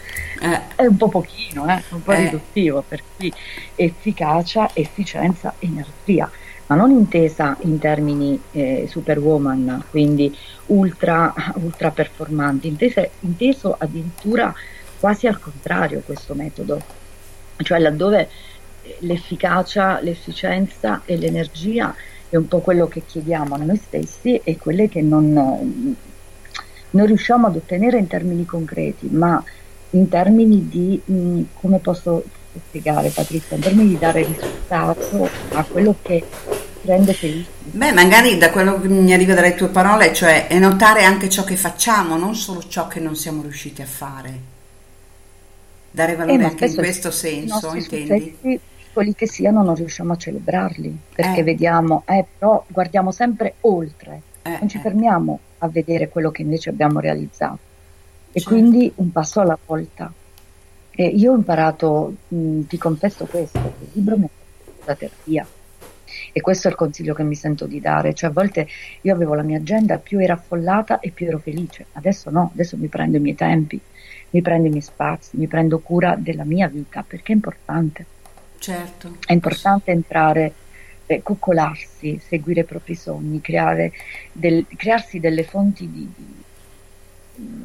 eh. 0.42 0.62
è 0.76 0.86
un 0.88 0.98
po' 0.98 1.08
pochino, 1.08 1.70
eh, 1.70 1.84
un 1.90 2.02
po' 2.02 2.14
eh. 2.14 2.24
riduttivo, 2.24 2.84
per 2.88 3.04
cui 3.16 3.32
efficacia, 3.76 4.72
efficienza, 4.74 5.54
energia, 5.60 6.32
ma 6.72 6.78
non 6.78 6.92
intesa 6.92 7.58
in 7.64 7.80
termini 7.80 8.42
eh, 8.52 8.86
superwoman, 8.90 9.84
quindi 9.90 10.34
ultra, 10.68 11.34
ultra 11.56 11.92
performanti, 11.92 12.70
intese, 12.70 13.12
inteso 13.20 13.76
addirittura 13.78 14.54
quasi 14.98 15.28
al 15.28 15.38
contrario 15.38 16.02
questo 16.06 16.34
metodo, 16.34 16.82
cioè 17.58 17.78
laddove 17.78 18.30
l'efficacia, 19.00 20.00
l'efficienza 20.00 21.02
e 21.04 21.18
l'energia 21.18 21.94
è 22.30 22.38
un 22.38 22.48
po' 22.48 22.60
quello 22.60 22.88
che 22.88 23.04
chiediamo 23.06 23.56
a 23.56 23.58
noi 23.58 23.76
stessi 23.76 24.40
e 24.42 24.56
quelle 24.56 24.88
che 24.88 25.02
non, 25.02 25.34
non 26.92 27.06
riusciamo 27.06 27.48
ad 27.48 27.58
ottenere 27.58 27.98
in 27.98 28.08
termini 28.08 28.46
concreti, 28.46 29.10
ma 29.12 29.44
in 29.90 30.08
termini 30.08 30.70
di, 30.70 31.02
mh, 31.04 31.14
mm, 31.14 31.42
come 31.60 31.80
posso 31.80 32.24
spiegare 32.68 33.10
Patrizia, 33.10 33.56
in 33.56 33.62
termini 33.62 33.90
di 33.90 33.98
dare 33.98 34.24
risultato 34.24 35.30
a 35.54 35.64
quello 35.64 35.96
che 36.02 36.24
rende 36.84 37.14
felice. 37.14 37.50
Beh, 37.64 37.92
magari 37.92 38.38
da 38.38 38.50
quello 38.50 38.80
che 38.82 38.88
mi 38.88 39.14
arriva 39.14 39.34
dalle 39.34 39.56
tue 39.56 39.70
parole, 39.70 40.14
cioè 40.14 40.48
è 40.48 40.58
notare 40.60 41.04
anche 41.04 41.30
ciò 41.30 41.44
che 41.44 41.56
facciamo, 41.56 42.18
non 42.18 42.36
solo 42.36 42.66
ciò 42.68 42.88
che 42.88 43.00
non 43.00 43.16
siamo 43.16 43.42
riusciti 43.44 43.82
a 43.82 43.86
fare. 43.86 44.40
Dare 45.92 46.16
valore 46.16 46.42
eh, 46.42 46.46
anche 46.46 46.66
in 46.66 46.76
questo 46.76 47.12
senso, 47.12 47.74
intendi? 47.76 48.36
Successi 48.42 48.60
piccoli 48.78 49.14
che 49.14 49.28
siano 49.28 49.62
non 49.62 49.76
riusciamo 49.76 50.14
a 50.14 50.18
celebrarli, 50.18 50.98
perché 51.14 51.42
Eh. 51.42 51.44
vediamo, 51.44 52.04
eh, 52.06 52.26
però 52.38 52.64
guardiamo 52.68 53.12
sempre 53.12 53.56
oltre, 53.62 54.22
Eh, 54.44 54.58
non 54.60 54.70
ci 54.70 54.78
eh. 54.78 54.82
fermiamo 54.82 55.40
a 55.60 55.68
vedere 55.68 56.10
quello 56.10 56.32
che 56.32 56.42
invece 56.42 56.70
abbiamo 56.70 57.00
realizzato. 57.00 57.60
E 58.32 58.40
Certo. 58.40 58.50
quindi 58.56 58.92
un 58.96 59.12
passo 59.12 59.42
alla 59.42 59.58
volta. 59.66 60.12
E 60.94 61.06
io 61.08 61.32
ho 61.32 61.36
imparato, 61.36 62.16
mh, 62.28 62.62
ti 62.64 62.78
confesso 62.78 63.26
questo, 63.26 63.58
il 63.80 63.90
libro 63.94 64.18
mi 64.18 64.26
ha 64.26 64.30
la 64.86 64.96
terapia. 64.96 65.48
E 66.34 66.42
questo 66.42 66.68
è 66.68 66.72
il 66.72 66.78
consiglio 66.78 67.14
che 67.14 67.24
mi 67.24 67.36
sento 67.36 67.66
di 67.66 67.80
dare, 67.80 68.14
cioè 68.14 68.30
a 68.30 68.34
volte 68.34 68.68
io 69.02 69.14
avevo 69.14 69.34
la 69.34 69.44
mia 69.44 69.58
agenda, 69.58 69.98
più 69.98 70.20
era 70.20 70.34
affollata 70.34 71.00
e 71.00 71.10
più 71.12 71.28
ero 71.28 71.40
felice, 71.40 71.86
adesso 71.94 72.30
no, 72.30 72.52
adesso 72.54 72.76
mi 72.78 72.88
prendo 72.88 73.18
i 73.18 73.22
miei 73.22 73.36
tempi, 73.36 73.80
mi 74.32 74.42
prendo 74.42 74.68
i 74.68 74.70
miei 74.70 74.82
spazi, 74.82 75.38
mi 75.38 75.48
prendo 75.48 75.80
cura 75.80 76.16
della 76.18 76.44
mia 76.44 76.68
vita, 76.68 77.04
perché 77.08 77.32
è 77.32 77.36
importante, 77.36 78.06
Certo. 78.58 79.18
è 79.26 79.32
importante 79.32 79.92
entrare, 79.92 80.54
eh, 81.06 81.22
coccolarsi, 81.24 82.20
seguire 82.26 82.62
i 82.62 82.66
propri 82.66 82.96
sogni, 82.96 83.40
creare 83.42 83.94
del- 84.34 84.66
crearsi 84.76 85.20
delle 85.20 85.44
fonti 85.44 85.90
di, 85.90 86.12
di- 86.16 86.44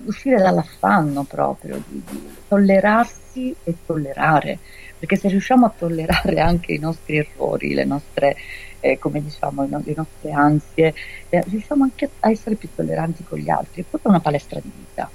uscire 0.04 0.38
dall'affanno 0.38 1.24
proprio, 1.24 1.82
di, 1.86 2.02
di 2.08 2.36
tollerarsi 2.48 3.54
e 3.64 3.74
tollerare, 3.84 4.58
perché 4.98 5.16
se 5.16 5.28
riusciamo 5.28 5.66
a 5.66 5.72
tollerare 5.76 6.40
anche 6.40 6.72
i 6.72 6.78
nostri 6.78 7.18
errori, 7.18 7.74
le 7.74 7.84
nostre, 7.84 8.36
eh, 8.80 8.98
come 8.98 9.22
diciamo, 9.22 9.66
le 9.66 9.94
nostre 9.94 10.32
ansie, 10.32 10.94
eh, 11.28 11.42
riusciamo 11.46 11.84
anche 11.84 12.10
a 12.20 12.30
essere 12.30 12.54
più 12.54 12.68
tolleranti 12.74 13.24
con 13.24 13.38
gli 13.38 13.50
altri, 13.50 13.82
è 13.82 13.84
proprio 13.88 14.10
una 14.12 14.20
palestra 14.20 14.60
di 14.60 14.70
vita. 14.74 15.08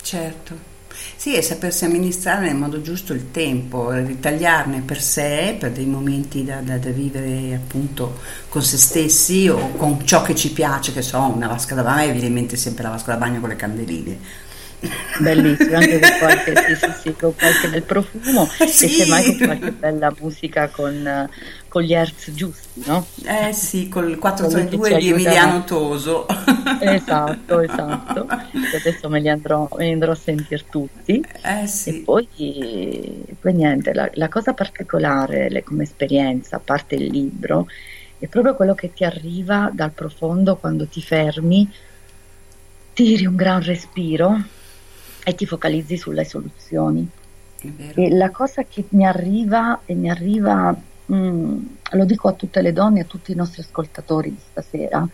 Certo. 0.00 0.76
Sì, 1.16 1.34
e 1.34 1.42
sapersi 1.42 1.84
amministrare 1.84 2.46
nel 2.46 2.56
modo 2.56 2.80
giusto 2.80 3.12
il 3.12 3.30
tempo, 3.30 3.90
ritagliarne 3.90 4.82
per 4.82 5.00
sé, 5.02 5.56
per 5.58 5.72
dei 5.72 5.86
momenti 5.86 6.44
da, 6.44 6.60
da- 6.60 6.78
da 6.78 6.90
vivere 6.90 7.54
appunto 7.54 8.18
con 8.48 8.62
se 8.62 8.76
stessi 8.76 9.48
o 9.48 9.72
con 9.76 10.04
ciò 10.06 10.22
che 10.22 10.34
ci 10.34 10.52
piace, 10.52 10.92
che 10.92 11.02
so, 11.02 11.20
una 11.20 11.48
vasca 11.48 11.74
da 11.74 11.82
bagno, 11.82 12.10
evidentemente 12.10 12.56
sempre 12.56 12.84
la 12.84 12.90
vasca 12.90 13.12
da 13.12 13.18
bagno 13.18 13.40
con 13.40 13.48
le 13.48 13.56
candeline. 13.56 14.18
Bellissimo, 15.20 15.76
anche 15.76 15.98
con 15.98 16.08
qualche, 16.18 16.54
sì, 16.56 16.74
sì, 16.76 16.92
sì, 17.00 17.16
con 17.16 17.34
qualche 17.34 17.68
bel 17.68 17.82
profumo 17.82 18.46
Sì. 18.46 18.84
e 18.84 18.88
semmai 18.88 19.24
con 19.24 19.36
qualche 19.46 19.72
bella 19.72 20.14
musica 20.20 20.68
con, 20.68 21.04
eh, 21.04 21.28
con 21.66 21.82
gli 21.82 21.92
hertz 21.92 22.30
giusti, 22.32 22.82
no? 22.86 23.04
Eh 23.24 23.52
sì, 23.52 23.88
col 23.88 24.04
Quelli 24.04 24.18
432 24.18 24.88
che 24.94 25.00
ci 25.00 25.06
di. 25.06 25.12
Emiliano 25.12 25.64
Toso. 25.64 26.26
Esatto, 26.80 27.60
esatto. 27.60 28.26
Adesso 28.28 29.08
me 29.08 29.20
li 29.20 29.28
andrò, 29.28 29.68
me 29.76 29.86
li 29.86 29.92
andrò 29.92 30.12
a 30.12 30.14
sentire 30.14 30.64
tutti. 30.70 31.24
Eh 31.42 31.62
E 31.62 31.66
sì, 31.66 32.02
poi, 32.04 32.28
poi 33.40 33.52
niente, 33.54 33.92
la, 33.92 34.08
la 34.14 34.28
cosa 34.28 34.52
particolare 34.54 35.50
le- 35.50 35.64
come 35.64 35.82
esperienza, 35.82 36.56
a 36.56 36.60
parte 36.60 36.94
il 36.94 37.06
libro, 37.10 37.66
è 38.16 38.28
proprio 38.28 38.54
quello 38.54 38.74
che 38.76 38.92
ti 38.92 39.02
arriva 39.02 39.70
dal 39.74 39.92
profondo 39.92 40.56
quando 40.56 40.86
ti 40.86 41.02
fermi, 41.02 41.68
tiri 42.92 43.26
un 43.26 43.36
gran 43.36 43.62
respiro 43.62 44.40
e 45.28 45.34
ti 45.34 45.44
focalizzi 45.44 45.98
sulle 45.98 46.24
soluzioni. 46.24 47.06
E 47.94 48.10
la 48.16 48.30
cosa 48.30 48.64
che 48.64 48.86
mi 48.90 49.04
arriva, 49.04 49.80
e 49.84 49.94
mi 49.94 50.08
arriva, 50.08 50.74
mm, 51.12 51.62
lo 51.92 52.04
dico 52.06 52.28
a 52.28 52.32
tutte 52.32 52.62
le 52.62 52.72
donne, 52.72 53.00
a 53.00 53.04
tutti 53.04 53.32
i 53.32 53.34
nostri 53.34 53.60
ascoltatori 53.60 54.30
di 54.30 54.40
stasera, 54.50 55.06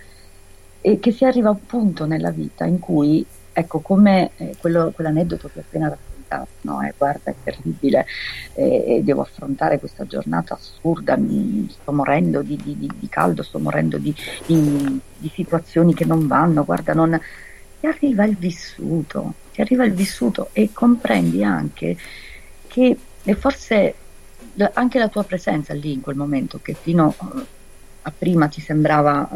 è 0.80 0.98
che 1.00 1.10
si 1.10 1.24
arriva 1.24 1.48
a 1.48 1.52
un 1.52 1.66
punto 1.66 2.06
nella 2.06 2.30
vita 2.30 2.64
in 2.64 2.78
cui, 2.78 3.26
ecco, 3.52 3.80
come 3.80 4.30
eh, 4.36 4.54
quello- 4.58 4.92
quell'aneddoto 4.94 5.48
che 5.52 5.58
ho 5.58 5.62
appena 5.62 5.88
raccontato, 5.88 6.48
no? 6.60 6.80
Eh, 6.82 6.94
guarda, 6.96 7.30
è 7.32 7.34
terribile, 7.42 8.06
eh, 8.54 8.84
e 8.98 9.02
devo 9.02 9.22
affrontare 9.22 9.80
questa 9.80 10.06
giornata 10.06 10.54
assurda, 10.54 11.16
mi 11.16 11.68
sto 11.72 11.90
morendo 11.92 12.42
di, 12.42 12.56
di- 12.62 12.76
di- 12.78 12.90
di 13.00 13.08
caldo, 13.08 13.42
sto 13.42 13.58
morendo 13.58 13.98
di, 13.98 14.14
di- 14.46 15.00
di 15.16 15.30
situazioni 15.34 15.92
che 15.92 16.04
non 16.04 16.28
vanno, 16.28 16.64
guarda, 16.64 16.92
non... 16.92 17.20
Ti 17.80 17.86
arriva 17.86 18.24
il 18.24 18.36
vissuto, 18.36 19.34
ti 19.54 19.60
arriva 19.60 19.84
il 19.84 19.94
vissuto 19.94 20.50
e 20.52 20.72
comprendi 20.72 21.44
anche 21.44 21.96
che 22.66 22.98
e 23.22 23.34
forse 23.36 23.94
anche 24.74 24.98
la 24.98 25.08
tua 25.08 25.24
presenza 25.24 25.72
lì 25.74 25.92
in 25.92 26.00
quel 26.00 26.16
momento, 26.16 26.58
che 26.60 26.74
fino 26.74 27.14
eh, 27.18 27.46
a 28.02 28.12
prima 28.16 28.48
ti 28.48 28.60
sembrava 28.60 29.28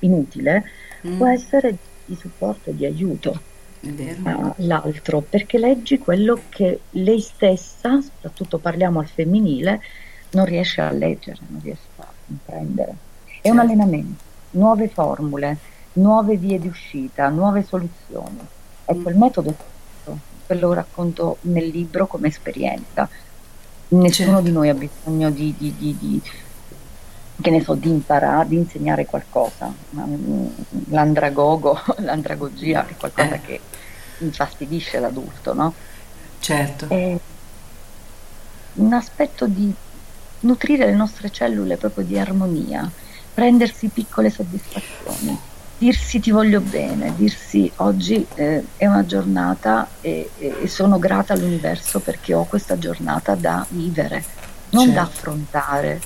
inutile, 0.00 0.64
Mm, 1.06 1.16
può 1.18 1.26
essere 1.28 1.76
di 2.06 2.16
supporto 2.16 2.70
e 2.70 2.74
di 2.74 2.84
aiuto 2.86 3.38
è 3.80 4.16
all'altro, 4.56 5.20
perché 5.20 5.58
leggi 5.58 5.98
quello 5.98 6.46
che 6.48 6.80
lei 6.90 7.20
stessa, 7.20 8.00
soprattutto 8.00 8.58
parliamo 8.58 8.98
al 8.98 9.06
femminile, 9.06 9.80
non 10.30 10.46
riesce 10.46 10.80
a 10.80 10.90
leggere, 10.90 11.38
non 11.48 11.60
riesce 11.62 11.86
a 11.96 12.06
comprendere. 12.26 12.96
È 13.40 13.50
un 13.50 13.56
Certo. 13.56 13.60
allenamento, 13.60 14.22
nuove 14.50 14.88
formule, 14.88 15.58
nuove 15.94 16.36
vie 16.36 16.58
di 16.58 16.66
uscita, 16.66 17.28
nuove 17.28 17.62
soluzioni. 17.62 18.38
Ecco, 18.86 19.08
il 19.10 19.16
metodo 19.16 19.50
è 19.50 19.54
questo, 19.54 20.18
quello 20.46 20.72
racconto 20.72 21.38
nel 21.42 21.66
libro 21.68 22.06
come 22.06 22.28
esperienza. 22.28 23.08
Nessuno 23.88 24.10
Certo. 24.10 24.40
di 24.42 24.52
noi 24.52 24.68
ha 24.68 24.74
bisogno 24.74 25.30
di, 25.30 25.54
di- 25.56 25.74
di- 25.76 25.96
di- 25.98 26.22
che 27.40 27.50
ne 27.50 27.60
so, 27.62 27.74
di 27.74 27.88
imparare, 27.88 28.48
di 28.48 28.56
insegnare 28.56 29.04
qualcosa. 29.06 29.72
Mm, 29.94 30.46
L'andragogo, 30.88 31.78
l'andragogia 31.98 32.86
è 32.86 32.96
qualcosa 32.96 33.34
Eh. 33.34 33.40
che 33.42 33.60
infastidisce 34.18 34.98
l'adulto, 34.98 35.52
no? 35.52 35.74
Certo. 36.40 36.86
È 36.88 37.18
un 38.74 38.92
aspetto 38.92 39.46
di 39.46 39.72
nutrire 40.40 40.86
le 40.86 40.94
nostre 40.94 41.30
cellule 41.30 41.76
proprio 41.76 42.04
di 42.04 42.18
armonia, 42.18 42.90
prendersi 43.34 43.88
piccole 43.88 44.30
soddisfazioni, 44.30 45.38
dirsi 45.78 46.20
ti 46.20 46.30
voglio 46.30 46.60
bene, 46.60 47.14
dirsi 47.16 47.70
oggi 47.76 48.26
eh, 48.34 48.64
è 48.76 48.86
una 48.86 49.04
giornata 49.04 49.88
e, 50.00 50.30
e- 50.38 50.66
sono 50.68 50.98
grata 50.98 51.34
all'universo 51.34 52.00
perché 52.00 52.34
ho 52.34 52.44
questa 52.44 52.78
giornata 52.78 53.34
da 53.34 53.64
vivere, 53.68 54.24
non 54.70 54.92
da 54.92 55.04
Certo. 55.04 55.10
affrontare. 55.10 56.00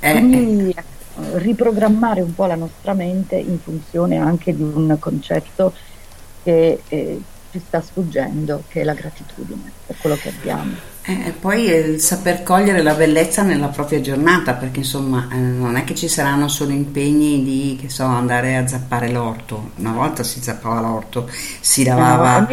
Eh, 0.00 0.10
eh, 0.10 0.18
Quindi 0.20 0.70
ecco, 0.70 1.38
riprogrammare 1.38 2.20
un 2.20 2.34
po' 2.34 2.46
la 2.46 2.54
nostra 2.54 2.92
mente 2.94 3.36
in 3.36 3.58
funzione 3.58 4.16
anche 4.18 4.54
di 4.54 4.62
un 4.62 4.96
concetto 4.98 5.74
che 6.42 6.82
eh, 6.88 7.22
ci 7.50 7.62
sta 7.66 7.80
sfuggendo, 7.80 8.64
che 8.68 8.82
è 8.82 8.84
la 8.84 8.94
gratitudine 8.94 9.72
per 9.86 9.96
quello 9.98 10.16
che 10.16 10.28
abbiamo. 10.28 10.96
Eh, 11.08 11.32
poi 11.40 11.64
il 11.70 12.00
saper 12.00 12.42
cogliere 12.42 12.82
la 12.82 12.92
bellezza 12.92 13.40
nella 13.42 13.68
propria 13.68 13.98
giornata, 14.02 14.52
perché 14.52 14.80
insomma 14.80 15.26
eh, 15.32 15.36
non 15.36 15.76
è 15.76 15.84
che 15.84 15.94
ci 15.94 16.06
saranno 16.06 16.48
solo 16.48 16.72
impegni 16.72 17.42
di, 17.42 17.78
che 17.80 17.88
so, 17.88 18.04
andare 18.04 18.56
a 18.56 18.66
zappare 18.66 19.10
l'orto. 19.10 19.70
Una 19.76 19.92
volta 19.92 20.22
si 20.22 20.42
zappava 20.42 20.80
l'orto, 20.80 21.26
si 21.60 21.82
lavava, 21.82 22.46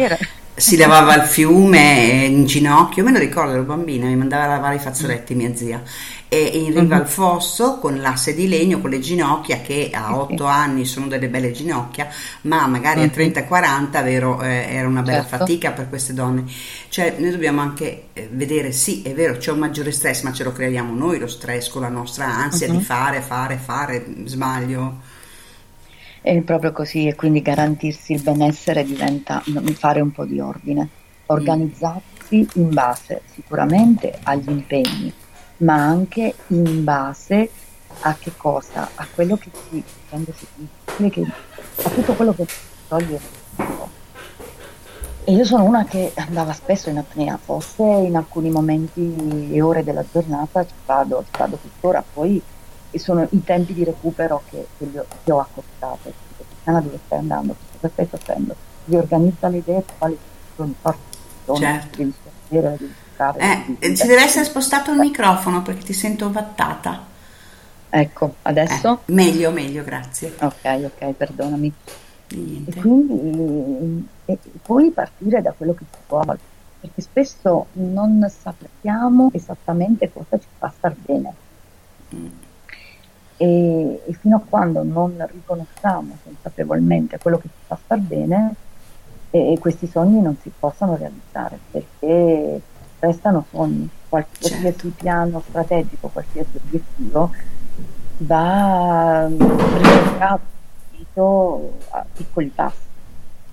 si 0.54 0.78
lavava 0.78 1.16
il 1.16 1.28
fiume 1.28 2.10
eh, 2.10 2.24
in 2.28 2.46
ginocchio. 2.46 3.04
Me 3.04 3.12
lo 3.12 3.18
ricordo, 3.18 3.52
ero 3.52 3.62
bambina, 3.62 4.06
mi 4.06 4.16
mandava 4.16 4.44
a 4.44 4.48
lavare 4.48 4.76
i 4.76 4.80
fazzoletti 4.80 5.34
mia 5.34 5.54
zia. 5.54 5.82
E 6.28 6.38
in 6.58 6.72
riva 6.74 6.96
Mhm. 6.96 6.96
al 6.96 7.06
fosso 7.08 7.78
con 7.78 8.00
l'asse 8.00 8.34
di 8.34 8.48
legno, 8.48 8.80
con 8.80 8.90
le 8.90 8.98
ginocchia, 8.98 9.60
che 9.60 9.90
a 9.92 10.18
Sì, 10.18 10.18
8 10.18 10.44
sì. 10.44 10.46
anni 10.46 10.84
sono 10.84 11.06
delle 11.06 11.28
belle 11.28 11.52
ginocchia, 11.52 12.08
ma 12.42 12.66
magari 12.66 13.02
a 13.02 13.08
Mhm. 13.08 13.10
30 13.10 13.40
e 13.40 13.46
40 13.46 14.02
vero, 14.02 14.42
eh, 14.42 14.66
era 14.74 14.88
una 14.88 15.02
bella 15.02 15.22
Certo. 15.22 15.26
fatica 15.26 15.70
per 15.72 15.88
queste 15.88 16.14
donne. 16.14 16.44
Cioè, 16.88 17.14
noi 17.18 17.30
dobbiamo 17.30 17.60
anche 17.60 18.08
eh, 18.12 18.28
vedere, 18.32 18.72
sì, 18.72 19.02
è 19.02 19.14
vero, 19.14 19.36
c'è 19.36 19.52
un 19.52 19.58
maggiore 19.60 19.92
stress, 19.92 20.22
ma 20.22 20.32
ce 20.32 20.42
lo 20.44 20.52
creiamo 20.52 20.94
noi 20.94 21.18
lo 21.18 21.28
stress 21.28 21.68
con 21.68 21.82
la 21.82 21.88
nostra 21.88 22.26
ansia 22.26 22.68
Mhm. 22.68 22.70
di 22.70 22.80
fare, 22.80 23.20
fare, 23.20 23.56
fare, 23.56 24.04
sbaglio. 24.24 25.14
È 26.20 26.42
proprio 26.42 26.72
così 26.72 27.06
e 27.06 27.14
quindi 27.14 27.40
garantirsi 27.40 28.12
il 28.12 28.20
benessere 28.20 28.84
diventa 28.84 29.42
mm, 29.48 29.72
fare 29.74 30.00
un 30.00 30.10
po' 30.10 30.26
di 30.26 30.40
ordine, 30.40 30.90
organizzarsi 31.26 32.50
in 32.54 32.72
base 32.72 33.22
sicuramente 33.26 34.18
agli 34.22 34.50
impegni, 34.50 35.16
ma 35.58 35.74
anche 35.74 36.34
in 36.48 36.84
base 36.84 37.50
a 38.00 38.14
che 38.14 38.32
cosa? 38.36 38.88
A 38.94 39.06
quello 39.14 39.36
che 39.36 39.50
ti 39.70 39.82
rende 40.10 40.32
felice, 40.32 41.10
che- 41.10 41.32
a 41.82 41.90
tutto 41.90 42.14
quello 42.14 42.34
che 42.34 42.46
toglie. 42.88 43.20
E 45.28 45.32
io 45.32 45.44
sono 45.44 45.64
una 45.64 45.84
che 45.84 46.12
andava 46.14 46.52
spesso 46.52 46.88
in 46.88 46.98
apnea, 46.98 47.36
forse 47.36 47.82
in 47.82 48.14
alcuni 48.14 48.48
momenti 48.48 49.50
e 49.50 49.60
ore 49.60 49.82
della 49.82 50.04
giornata 50.10 50.64
ci 50.64 50.74
vado, 50.84 51.24
ci 51.24 51.36
vado 51.36 51.58
tuttora, 51.60 52.04
poi 52.12 52.40
sono 52.94 53.26
i 53.30 53.44
tempi 53.44 53.74
di 53.74 53.84
recupero 53.84 54.42
che, 54.48 54.66
che 54.78 54.84
gli 54.86 54.96
ho, 54.96 55.04
che 55.24 55.32
ho 55.32 55.40
accorciato. 55.40 55.98
Dico, 56.04 56.44
Cristiana 56.48 56.80
dove 56.80 56.98
stai 57.04 57.18
andando? 57.18 57.56
Cosa 57.72 57.92
stai 57.92 58.06
facendo? 58.06 58.54
Riorganizza 58.84 59.48
le 59.48 59.56
idee, 59.58 59.84
quali 59.98 60.18
sono 60.54 60.70
i 60.70 60.74
forti 60.80 61.14
Certo. 61.58 61.96
devi 61.96 62.14
sapere, 62.48 62.76
devi 62.78 62.94
giocare, 63.16 63.38
Eh, 63.40 63.76
eh, 63.90 63.96
si 63.96 64.06
deve 64.06 64.22
essere 64.22 64.44
spostato 64.44 64.92
il 64.92 64.98
microfono 64.98 65.62
perché 65.62 65.84
ti 65.84 65.92
sento 65.92 66.30
vattata. 66.30 67.04
Ecco, 67.88 68.26
Eh, 68.26 68.34
adesso? 68.42 69.00
meglio, 69.06 69.50
meglio, 69.50 69.82
grazie. 69.82 70.34
Ok, 70.40 70.64
ok, 70.84 71.12
perdonami. 71.12 71.72
E 72.28 72.74
quindi 72.80 74.08
e 74.26 74.38
poi 74.62 74.90
partire 74.90 75.40
da 75.40 75.52
quello 75.52 75.74
che 75.74 75.84
si 75.90 75.98
vuole. 76.08 76.38
perché 76.78 77.00
spesso 77.00 77.66
non 77.72 78.28
sappiamo 78.28 79.30
esattamente 79.32 80.12
cosa 80.12 80.38
ci 80.38 80.46
fa 80.58 80.72
star 80.76 80.94
bene. 80.94 81.34
Mm. 82.14 82.26
E, 83.38 84.02
e, 84.06 84.12
fino 84.20 84.36
a 84.36 84.42
quando 84.46 84.82
non 84.84 85.14
riconosciamo 85.32 86.18
consapevolmente 86.22 87.18
quello 87.18 87.38
che 87.38 87.48
ci 87.48 87.64
fa 87.66 87.78
star 87.82 87.98
bene, 87.98 88.54
e, 89.30 89.56
questi 89.58 89.88
sogni 89.88 90.20
non 90.20 90.36
si 90.40 90.52
possono 90.56 90.96
realizzare 90.96 91.58
perché 91.70 92.60
restano 92.98 93.44
sogni. 93.50 93.88
Qualsiasi 94.08 94.62
certo. 94.62 94.88
piano 94.96 95.42
strategico, 95.48 96.08
qualsiasi 96.08 96.56
obiettivo 96.64 97.30
va 98.18 99.26
ricercato 99.26 100.44
a 101.90 102.04
piccoli 102.12 102.48
passi. 102.54 102.84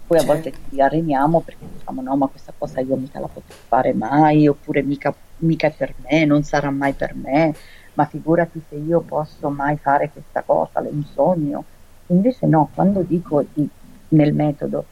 Poi 0.05 0.17
certo. 0.17 0.31
a 0.31 0.35
volte 0.35 0.53
ci 0.69 0.81
areniamo 0.81 1.39
perché 1.41 1.65
diciamo 1.77 2.01
no, 2.01 2.15
ma 2.15 2.27
questa 2.27 2.53
cosa 2.57 2.81
io 2.81 2.95
mica 2.95 3.19
la 3.19 3.27
potrò 3.27 3.55
fare 3.67 3.93
mai, 3.93 4.47
oppure 4.47 4.83
mica, 4.83 5.13
mica 5.37 5.67
è 5.67 5.71
per 5.71 5.93
me, 6.09 6.25
non 6.25 6.43
sarà 6.43 6.69
mai 6.69 6.93
per 6.93 7.15
me, 7.15 7.53
ma 7.93 8.05
figurati 8.05 8.61
se 8.69 8.75
io 8.75 9.01
posso 9.01 9.49
mai 9.49 9.77
fare 9.77 10.09
questa 10.11 10.41
cosa, 10.43 10.81
è 10.81 10.89
un 10.89 11.03
sogno. 11.13 11.63
Invece 12.07 12.45
no, 12.47 12.69
quando 12.73 13.01
dico 13.01 13.43
di, 13.53 13.67
nel 14.09 14.33
metodo 14.33 14.85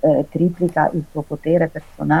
eh, 0.00 0.26
triplica 0.30 0.90
il 0.92 1.04
tuo 1.10 1.22
potere 1.22 1.68
personale. 1.68 2.20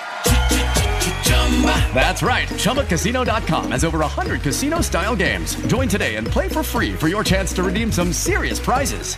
That's 1.93 2.23
right. 2.23 2.47
ChumbaCasino.com 2.47 3.71
has 3.71 3.83
over 3.83 3.99
100 3.99 4.41
casino 4.41 4.81
style 4.81 5.15
games. 5.15 5.55
Join 5.67 5.87
today 5.87 6.15
and 6.15 6.25
play 6.25 6.49
for 6.49 6.63
free 6.63 6.93
for 6.93 7.07
your 7.07 7.23
chance 7.23 7.53
to 7.53 7.61
redeem 7.63 7.91
some 7.91 8.11
serious 8.11 8.59
prizes. 8.59 9.17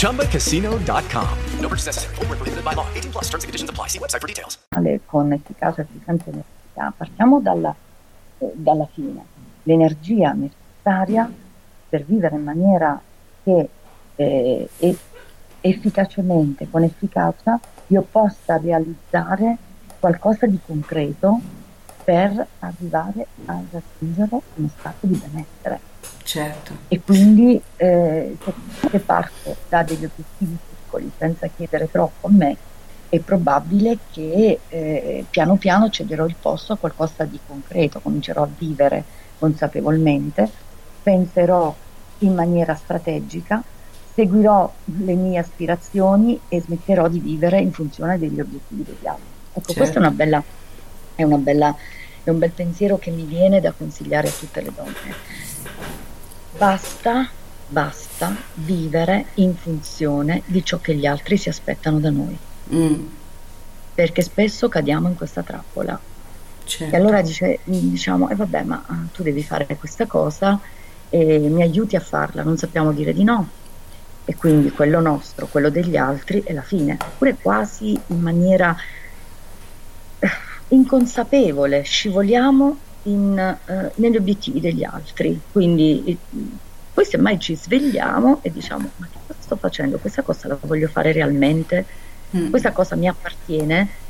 ChumbaCasino.com. 0.00 1.38
No 1.60 1.68
purchase 1.68 1.86
necessary. 1.86 2.14
Full 2.14 2.26
prohibited 2.26 2.64
by 2.64 2.72
law. 2.72 2.86
18 2.94 3.12
plus 3.12 3.24
terms 3.24 3.44
and 3.44 3.48
conditions 3.48 3.70
apply. 3.70 3.88
See 3.88 3.98
website 3.98 4.20
for 4.22 4.28
details. 4.28 4.58
Con 5.06 5.32
efficacia, 5.32 5.82
efficienza 5.82 6.30
e 6.30 6.34
necessità. 6.34 6.92
Partiamo 6.96 7.40
dalla, 7.40 7.74
eh, 8.38 8.52
dalla 8.54 8.88
fine. 8.94 9.24
L'energia 9.64 10.32
necessaria 10.32 11.30
per 11.88 12.04
vivere 12.04 12.36
in 12.36 12.44
maniera 12.44 13.00
che 13.42 13.68
eh, 14.16 14.68
efficacemente, 15.60 16.68
con 16.70 16.82
efficacia, 16.84 17.58
io 17.88 18.06
possa 18.10 18.56
realizzare 18.56 19.56
qualcosa 20.06 20.46
di 20.46 20.60
concreto 20.64 21.40
per 22.04 22.46
arrivare 22.60 23.26
a 23.46 23.60
raggiungere 23.68 24.40
uno 24.54 24.70
stato 24.78 25.04
di 25.04 25.20
benessere. 25.20 25.80
Certo. 26.22 26.76
E 26.86 27.00
quindi 27.00 27.60
eh, 27.74 28.36
se 28.88 28.98
parto 29.00 29.56
da 29.68 29.82
degli 29.82 30.04
obiettivi 30.04 30.56
piccoli 30.68 31.10
senza 31.18 31.48
chiedere 31.48 31.90
troppo 31.90 32.28
a 32.28 32.30
me, 32.30 32.56
è 33.08 33.18
probabile 33.18 33.98
che 34.12 34.60
eh, 34.68 35.24
piano 35.28 35.56
piano 35.56 35.90
cederò 35.90 36.24
il 36.26 36.36
posto 36.40 36.74
a 36.74 36.76
qualcosa 36.76 37.24
di 37.24 37.40
concreto, 37.44 37.98
comincerò 37.98 38.44
a 38.44 38.48
vivere 38.56 39.02
consapevolmente, 39.40 40.48
penserò 41.02 41.74
in 42.18 42.32
maniera 42.32 42.76
strategica, 42.76 43.60
seguirò 44.14 44.72
le 44.84 45.14
mie 45.14 45.38
aspirazioni 45.38 46.38
e 46.48 46.60
smetterò 46.60 47.08
di 47.08 47.18
vivere 47.18 47.58
in 47.58 47.72
funzione 47.72 48.18
degli 48.18 48.38
obiettivi 48.38 48.84
degli 48.84 49.06
altri. 49.06 49.34
Ecco, 49.56 49.72
certo. 49.72 49.74
questo 49.74 49.96
è, 49.96 50.00
una 50.00 50.10
bella, 50.10 50.42
è, 51.14 51.22
una 51.22 51.38
bella, 51.38 51.74
è 52.22 52.28
un 52.28 52.38
bel 52.38 52.50
pensiero 52.50 52.98
che 52.98 53.10
mi 53.10 53.24
viene 53.24 53.60
da 53.60 53.72
consigliare 53.72 54.28
a 54.28 54.30
tutte 54.30 54.60
le 54.60 54.72
donne. 54.74 55.14
Basta, 56.58 57.28
basta 57.66 58.36
vivere 58.54 59.26
in 59.34 59.56
funzione 59.56 60.42
di 60.44 60.62
ciò 60.62 60.78
che 60.78 60.94
gli 60.94 61.06
altri 61.06 61.38
si 61.38 61.48
aspettano 61.48 61.98
da 62.00 62.10
noi. 62.10 62.36
Mm. 62.74 63.06
Perché 63.94 64.20
spesso 64.20 64.68
cadiamo 64.68 65.08
in 65.08 65.16
questa 65.16 65.42
trappola. 65.42 65.98
Certo. 66.64 66.94
E 66.94 66.98
allora 66.98 67.22
dice, 67.22 67.60
diciamo, 67.64 68.28
e 68.28 68.32
eh 68.32 68.36
vabbè, 68.36 68.62
ma 68.62 68.82
ah, 68.86 69.04
tu 69.10 69.22
devi 69.22 69.42
fare 69.42 69.66
questa 69.78 70.04
cosa 70.06 70.60
e 71.08 71.38
mi 71.38 71.62
aiuti 71.62 71.96
a 71.96 72.00
farla, 72.00 72.42
non 72.42 72.58
sappiamo 72.58 72.92
dire 72.92 73.14
di 73.14 73.24
no. 73.24 73.48
E 74.26 74.34
quindi 74.34 74.70
quello 74.70 75.00
nostro, 75.00 75.46
quello 75.46 75.70
degli 75.70 75.96
altri 75.96 76.42
è 76.42 76.52
la 76.52 76.62
fine. 76.62 76.98
Oppure 77.00 77.36
quasi 77.40 77.98
in 78.08 78.20
maniera 78.20 78.76
inconsapevole, 80.68 81.82
scivoliamo 81.82 82.76
in, 83.04 83.38
eh, 83.38 83.92
negli 83.96 84.16
obiettivi 84.16 84.60
degli 84.60 84.84
altri. 84.84 85.38
Quindi 85.52 86.02
eh, 86.06 86.16
poi 86.92 87.04
semmai 87.04 87.38
ci 87.38 87.54
svegliamo 87.54 88.40
e 88.42 88.50
diciamo 88.50 88.90
ma 88.96 89.06
che 89.10 89.18
cosa 89.26 89.40
sto 89.40 89.56
facendo? 89.56 89.98
Questa 89.98 90.22
cosa 90.22 90.48
la 90.48 90.58
voglio 90.60 90.88
fare 90.88 91.12
realmente? 91.12 91.84
Mm. 92.36 92.50
Questa 92.50 92.72
cosa 92.72 92.96
mi 92.96 93.08
appartiene? 93.08 94.04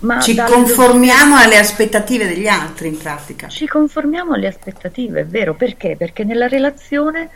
Ma 0.00 0.18
ci 0.18 0.34
conformiamo 0.34 1.36
alle 1.36 1.58
aspettative 1.58 2.26
degli 2.26 2.46
altri 2.46 2.88
in 2.88 2.96
pratica. 2.96 3.48
Ci 3.48 3.66
conformiamo 3.66 4.32
alle 4.32 4.46
aspettative, 4.46 5.20
è 5.20 5.26
vero, 5.26 5.54
perché? 5.54 5.94
Perché 5.96 6.24
nella 6.24 6.48
relazione 6.48 7.28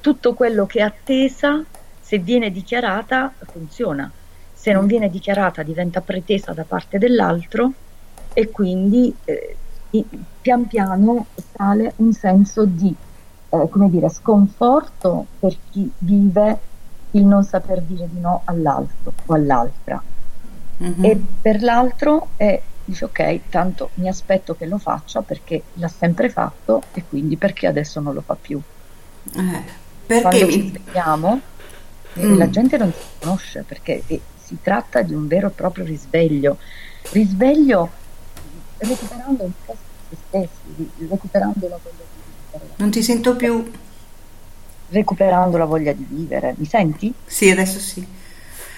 tutto 0.00 0.34
quello 0.34 0.64
che 0.64 0.78
è 0.78 0.82
attesa, 0.82 1.62
se 2.00 2.18
viene 2.18 2.52
dichiarata, 2.52 3.32
funziona. 3.50 4.08
Se 4.52 4.72
non 4.72 4.84
mm. 4.84 4.88
viene 4.88 5.10
dichiarata 5.10 5.64
diventa 5.64 6.00
pretesa 6.00 6.52
da 6.52 6.62
parte 6.62 6.98
dell'altro 6.98 7.72
e 8.34 8.50
quindi 8.50 9.14
eh, 9.24 9.56
pian 10.40 10.66
piano 10.66 11.26
sale 11.54 11.94
un 11.96 12.12
senso 12.12 12.64
di 12.64 12.94
eh, 13.54 13.68
come 13.70 13.88
dire, 13.88 14.08
sconforto 14.08 15.26
per 15.38 15.56
chi 15.70 15.90
vive 15.98 16.58
il 17.12 17.24
non 17.24 17.44
saper 17.44 17.80
dire 17.82 18.08
di 18.10 18.18
no 18.18 18.42
all'altro 18.44 19.12
o 19.26 19.34
all'altra. 19.34 20.02
Mm-hmm. 20.82 21.04
E 21.04 21.22
per 21.40 21.62
l'altro 21.62 22.30
è, 22.36 22.60
dice 22.84 23.04
ok, 23.04 23.40
tanto 23.48 23.90
mi 23.94 24.08
aspetto 24.08 24.56
che 24.56 24.66
lo 24.66 24.78
faccia 24.78 25.22
perché 25.22 25.62
l'ha 25.74 25.88
sempre 25.88 26.28
fatto 26.28 26.82
e 26.92 27.04
quindi 27.08 27.36
perché 27.36 27.68
adesso 27.68 28.00
non 28.00 28.12
lo 28.14 28.22
fa 28.22 28.34
più. 28.34 28.60
Eh, 29.36 29.62
perché 30.04 30.20
Quando 30.20 30.50
ci 30.50 30.68
svegliamo 30.68 31.40
eh, 32.14 32.26
mm. 32.26 32.36
la 32.36 32.50
gente 32.50 32.76
non 32.76 32.92
si 32.92 33.06
conosce 33.20 33.62
perché 33.62 34.02
eh, 34.06 34.20
si 34.34 34.58
tratta 34.60 35.02
di 35.02 35.14
un 35.14 35.28
vero 35.28 35.46
e 35.46 35.50
proprio 35.50 35.84
risveglio. 35.84 36.58
Risveglio 37.12 37.90
recuperando 38.78 39.44
un 39.44 39.52
po' 39.64 39.76
se 40.08 40.16
stessi, 40.26 40.90
recuperando 41.08 41.68
la 41.68 41.78
voglia 41.82 42.04
di 42.12 42.20
vivere. 42.50 42.74
Non 42.76 42.90
ti 42.90 43.02
sento 43.02 43.36
più. 43.36 43.70
Recuperando 44.88 45.56
la 45.56 45.64
voglia 45.64 45.92
di 45.92 46.06
vivere, 46.08 46.54
mi 46.56 46.66
senti? 46.66 47.12
Sì, 47.24 47.50
adesso 47.50 47.78
sì. 47.78 48.06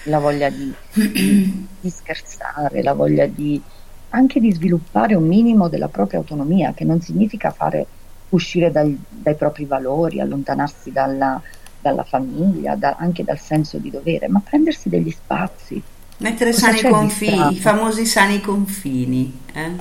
La 0.03 0.19
voglia 0.19 0.49
di, 0.49 0.73
di 0.93 1.89
scherzare, 1.89 2.81
la 2.81 2.93
voglia 2.93 3.25
di 3.25 3.61
anche 4.09 4.39
di 4.39 4.53
sviluppare 4.53 5.15
un 5.15 5.27
minimo 5.27 5.67
della 5.67 5.89
propria 5.89 6.19
autonomia, 6.19 6.73
che 6.73 6.85
non 6.85 7.01
significa 7.01 7.51
fare 7.51 7.85
uscire 8.29 8.71
dai, 8.71 8.97
dai 9.09 9.35
propri 9.35 9.65
valori, 9.65 10.21
allontanarsi 10.21 10.91
dalla, 10.91 11.41
dalla 11.79 12.03
famiglia, 12.03 12.75
da, 12.75 12.95
anche 12.97 13.23
dal 13.23 13.39
senso 13.39 13.77
di 13.77 13.89
dovere, 13.89 14.27
ma 14.27 14.41
prendersi 14.43 14.89
degli 14.89 15.11
spazi. 15.11 15.81
Mettere 16.17 16.51
Cosa 16.51 16.71
sani 16.71 16.81
confini, 16.81 17.55
i 17.55 17.59
famosi 17.59 18.05
sani 18.05 18.41
confini. 18.41 19.39
Eh? 19.53 19.71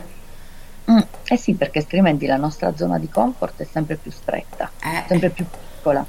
Mm, 0.91 0.99
eh 1.25 1.37
sì, 1.37 1.55
perché 1.55 1.79
altrimenti 1.79 2.27
la 2.27 2.37
nostra 2.37 2.77
zona 2.77 2.99
di 2.99 3.09
comfort 3.09 3.63
è 3.63 3.67
sempre 3.71 3.97
più 3.97 4.11
stretta, 4.11 4.71
eh. 4.83 5.05
sempre 5.09 5.31
più 5.31 5.45
piccola 5.45 6.07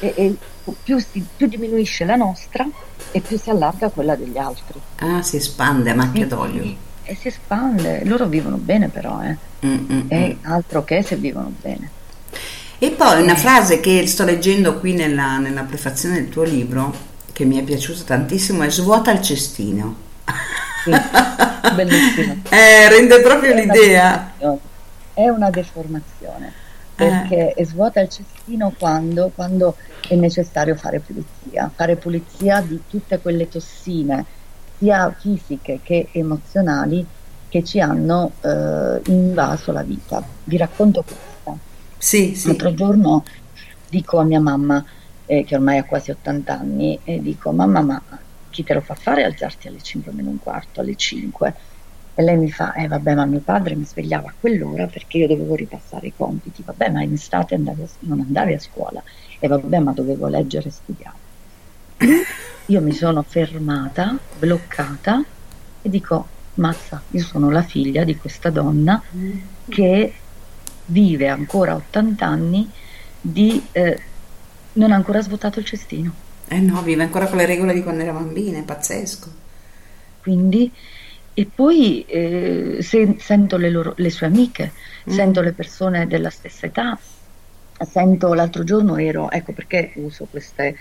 e, 0.00 0.14
e 0.16 0.36
più, 0.82 0.98
si, 0.98 1.24
più, 1.36 1.46
diminuisce 1.46 2.04
la 2.04 2.16
nostra 2.16 2.66
e 3.10 3.20
più 3.20 3.38
si 3.38 3.50
allarga 3.50 3.88
quella 3.88 4.14
degli 4.16 4.38
altri. 4.38 4.80
Ah, 4.96 5.22
si 5.22 5.36
espande 5.36 5.90
a 5.90 5.94
macchia 5.94 6.26
d'olio. 6.26 6.62
E, 6.62 6.76
e 7.02 7.14
si 7.14 7.28
espande, 7.28 8.04
loro 8.04 8.26
vivono 8.26 8.56
bene 8.56 8.88
però, 8.88 9.22
eh. 9.22 9.36
Mm, 9.66 9.92
mm, 9.92 10.00
e 10.08 10.38
mm. 10.40 10.50
altro 10.50 10.84
che 10.84 11.02
se 11.02 11.16
vivono 11.16 11.52
bene. 11.60 11.90
E 12.78 12.90
poi 12.90 13.22
una 13.22 13.36
frase 13.36 13.80
che 13.80 14.06
sto 14.06 14.24
leggendo 14.24 14.78
qui 14.78 14.92
nella, 14.94 15.38
nella 15.38 15.62
prefazione 15.62 16.16
del 16.16 16.28
tuo 16.28 16.42
libro, 16.42 17.12
che 17.34 17.44
mi 17.44 17.58
è 17.58 17.64
piaciuta 17.64 18.04
tantissimo, 18.04 18.62
è 18.62 18.70
svuota 18.70 19.10
il 19.10 19.20
cestino. 19.20 19.96
Sì, 20.84 20.90
bellissimo. 21.74 22.36
Eh, 22.48 22.88
rende 22.88 23.20
proprio 23.20 23.50
È 23.50 23.62
una 23.62 23.72
l'idea. 23.72 24.32
deformazione. 24.38 24.60
È 25.14 25.28
una 25.28 25.50
deformazione 25.50 26.52
perché 26.94 27.54
svuota 27.64 28.00
il 28.00 28.08
cestino 28.08 28.72
quando, 28.78 29.32
quando 29.34 29.76
è 30.08 30.14
necessario 30.14 30.76
fare 30.76 31.00
pulizia, 31.00 31.70
fare 31.74 31.96
pulizia 31.96 32.60
di 32.60 32.80
tutte 32.88 33.18
quelle 33.18 33.48
tossine, 33.48 34.24
sia 34.78 35.12
fisiche 35.18 35.80
che 35.82 36.08
emozionali, 36.12 37.04
che 37.48 37.64
ci 37.64 37.80
hanno 37.80 38.32
eh, 38.42 39.00
invaso 39.06 39.72
la 39.72 39.82
vita. 39.82 40.22
Vi 40.44 40.56
racconto 40.56 41.02
questa. 41.02 41.58
Sì, 41.98 42.36
sì. 42.36 42.46
L'altro 42.46 42.74
giorno 42.74 43.24
dico 43.88 44.18
a 44.18 44.24
mia 44.24 44.40
mamma, 44.40 44.84
eh, 45.26 45.44
che 45.44 45.54
ormai 45.54 45.78
ha 45.78 45.84
quasi 45.84 46.10
80 46.10 46.58
anni, 46.58 46.98
e 47.04 47.20
dico, 47.20 47.50
mamma, 47.52 47.80
ma 47.80 48.02
chi 48.50 48.62
te 48.62 48.74
lo 48.74 48.80
fa 48.80 48.94
fare 48.94 49.24
alzarti 49.24 49.68
alle 49.68 49.82
5 49.82 50.12
meno 50.12 50.30
un 50.30 50.38
quarto, 50.38 50.80
alle 50.80 50.94
5? 50.94 51.54
E 52.16 52.22
lei 52.22 52.36
mi 52.36 52.50
fa, 52.50 52.74
eh 52.74 52.86
vabbè, 52.86 53.14
ma 53.14 53.24
mio 53.24 53.40
padre 53.40 53.74
mi 53.74 53.84
svegliava 53.84 54.28
a 54.28 54.34
quell'ora 54.38 54.86
perché 54.86 55.18
io 55.18 55.26
dovevo 55.26 55.56
ripassare 55.56 56.06
i 56.06 56.12
compiti. 56.16 56.62
Vabbè, 56.64 56.90
ma 56.90 57.02
in 57.02 57.12
estate 57.12 57.56
andavi 57.56 57.84
non 58.00 58.20
andavi 58.20 58.52
a 58.52 58.58
scuola. 58.60 59.02
E 59.40 59.48
vabbè, 59.48 59.78
ma 59.80 59.92
dovevo 59.92 60.28
leggere 60.28 60.68
e 60.68 60.70
studiare. 60.70 61.16
Io 62.66 62.80
mi 62.80 62.92
sono 62.92 63.22
fermata, 63.22 64.16
bloccata 64.38 65.22
e 65.82 65.90
dico, 65.90 66.26
mazza, 66.54 67.02
io 67.10 67.22
sono 67.22 67.50
la 67.50 67.60
figlia 67.60 68.04
di 68.04 68.16
questa 68.16 68.48
donna 68.48 69.02
che 69.68 70.14
vive 70.86 71.28
ancora 71.28 71.72
a 71.72 71.76
80 71.76 72.26
anni 72.26 72.70
di 73.20 73.62
eh, 73.72 74.00
non 74.74 74.92
ha 74.92 74.96
ancora 74.96 75.20
svuotato 75.22 75.58
il 75.58 75.64
cestino. 75.64 76.14
Eh 76.46 76.60
no, 76.60 76.82
vive 76.82 77.02
ancora 77.02 77.26
con 77.28 77.38
le 77.38 77.46
regole 77.46 77.74
di 77.74 77.82
quando 77.82 78.02
era 78.02 78.12
bambina, 78.12 78.58
è 78.58 78.64
pazzesco. 78.64 79.30
Quindi, 80.18 80.72
e 81.32 81.50
poi 81.52 82.04
eh, 82.04 82.78
se- 82.80 83.16
sento 83.18 83.56
le, 83.56 83.70
loro- 83.70 83.94
le 83.96 84.10
sue 84.10 84.26
amiche, 84.26 84.72
sento 85.06 85.40
le 85.42 85.52
persone 85.52 86.06
della 86.06 86.30
stessa 86.30 86.66
età, 86.66 86.98
sento 87.78 88.32
l'altro 88.34 88.64
giorno 88.64 88.96
ero, 88.96 89.30
ecco 89.30 89.52
perché 89.52 89.92
uso 89.96 90.26
queste- 90.26 90.76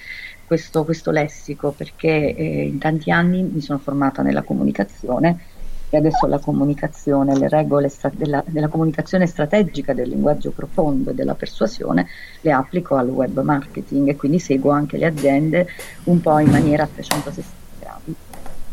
questo, 0.46 0.86
questo 0.86 1.12
lessico, 1.12 1.74
perché 1.74 2.36
eh, 2.36 2.64
in 2.66 2.78
tanti 2.80 3.12
anni 3.12 3.44
mi 3.44 3.62
sono 3.62 3.80
formata 3.80 4.22
nella 4.22 4.44
comunicazione 4.44 5.53
e 5.94 5.98
adesso 5.98 6.26
la 6.26 6.40
comunicazione, 6.40 7.38
le 7.38 7.48
regole 7.48 7.88
stra- 7.88 8.12
della, 8.12 8.44
della 8.48 8.68
comunicazione 8.68 9.28
strategica, 9.28 9.94
del 9.94 10.10
linguaggio 10.10 10.50
profondo 10.50 11.12
e 11.12 11.14
della 11.14 11.36
persuasione 11.36 12.08
le 12.42 12.52
applico 12.52 12.96
al 12.96 13.10
web 13.10 13.40
marketing 13.42 14.08
e 14.10 14.16
quindi 14.16 14.40
seguo 14.40 14.72
anche 14.72 14.98
le 14.98 15.06
aziende 15.06 15.68
un 16.06 16.20
po' 16.20 16.40
in 16.40 16.50
maniera 16.50 16.82
a 16.82 16.88
360 16.88 17.44
gradi. 17.80 18.16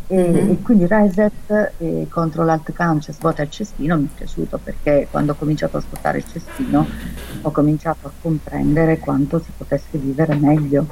E, 0.07 0.51
e 0.53 0.63
quindi 0.63 0.87
Reset 0.87 1.73
e 1.77 2.07
Control 2.09 2.49
Alt 2.49 2.73
Cancia 2.73 3.13
svuota 3.13 3.43
il 3.43 3.51
cestino 3.51 3.99
mi 3.99 4.07
è 4.07 4.17
piaciuto 4.17 4.59
perché 4.59 5.07
quando 5.11 5.33
ho 5.33 5.35
cominciato 5.35 5.77
a 5.77 5.81
svuotare 5.81 6.19
il 6.19 6.25
cestino 6.27 6.87
ho 7.43 7.51
cominciato 7.51 8.07
a 8.07 8.11
comprendere 8.19 8.99
quanto 8.99 9.41
si 9.41 9.51
potesse 9.55 9.99
vivere 9.99 10.35
meglio. 10.37 10.87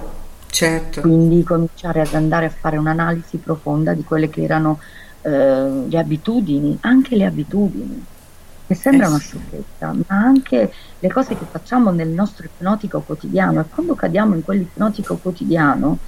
Certo. 0.50 1.00
Quindi 1.00 1.42
cominciare 1.42 2.02
ad 2.02 2.12
andare 2.12 2.46
a 2.46 2.50
fare 2.50 2.76
un'analisi 2.76 3.38
profonda 3.38 3.94
di 3.94 4.04
quelle 4.04 4.28
che 4.28 4.42
erano 4.42 4.78
eh, 5.22 5.86
le 5.88 5.98
abitudini, 5.98 6.76
anche 6.80 7.16
le 7.16 7.24
abitudini, 7.24 8.04
che 8.66 8.74
sembra 8.74 9.06
Eh 9.06 9.08
una 9.08 9.18
sciocchezza, 9.18 9.94
ma 10.06 10.16
anche 10.16 10.72
le 10.98 11.08
cose 11.08 11.36
che 11.36 11.46
facciamo 11.50 11.90
nel 11.90 12.08
nostro 12.08 12.44
ipnotico 12.44 13.00
quotidiano 13.00 13.60
e 13.60 13.64
quando 13.72 13.94
cadiamo 13.94 14.34
in 14.34 14.44
quell'ipnotico 14.44 15.16
quotidiano 15.16 15.98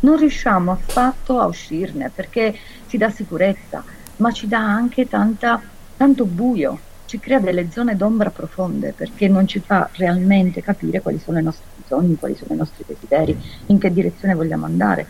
non 0.00 0.18
riusciamo 0.18 0.70
affatto 0.70 1.40
a 1.40 1.46
uscirne 1.46 2.10
perché 2.14 2.54
ci 2.88 2.98
dà 2.98 3.10
sicurezza, 3.10 3.82
ma 4.16 4.32
ci 4.32 4.46
dà 4.46 4.58
anche 4.58 5.08
tanta, 5.08 5.60
tanto 5.96 6.24
buio, 6.26 6.78
ci 7.06 7.18
crea 7.18 7.40
delle 7.40 7.70
zone 7.70 7.96
d'ombra 7.96 8.30
profonde 8.30 8.92
perché 8.92 9.26
non 9.26 9.46
ci 9.46 9.60
fa 9.60 9.88
realmente 9.92 10.62
capire 10.62 11.00
quali 11.00 11.18
sono 11.18 11.38
i 11.38 11.42
nostri 11.42 11.64
bisogni, 11.74 12.16
quali 12.16 12.36
sono 12.36 12.54
i 12.54 12.56
nostri 12.56 12.84
desideri, 12.86 13.36
in 13.66 13.78
che 13.78 13.92
direzione 13.92 14.34
vogliamo 14.34 14.66
andare. 14.66 15.06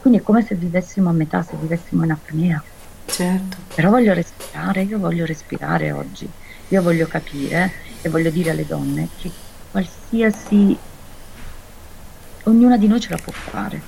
Quindi 0.00 0.20
è 0.20 0.22
come 0.22 0.42
se 0.42 0.54
vivessimo 0.54 1.08
a 1.08 1.12
metà, 1.12 1.42
se 1.42 1.56
vivessimo 1.60 2.04
in 2.04 2.12
apnea. 2.12 2.62
Certo. 3.06 3.56
Però 3.74 3.90
voglio 3.90 4.12
respirare, 4.12 4.82
io 4.82 4.98
voglio 4.98 5.24
respirare 5.24 5.92
oggi, 5.92 6.28
io 6.68 6.82
voglio 6.82 7.06
capire 7.06 7.72
e 8.02 8.08
voglio 8.08 8.30
dire 8.30 8.50
alle 8.50 8.66
donne 8.66 9.08
che 9.20 9.30
qualsiasi, 9.70 10.76
ognuna 12.44 12.76
di 12.76 12.88
noi 12.88 13.00
ce 13.00 13.10
la 13.10 13.18
può 13.18 13.32
fare. 13.32 13.80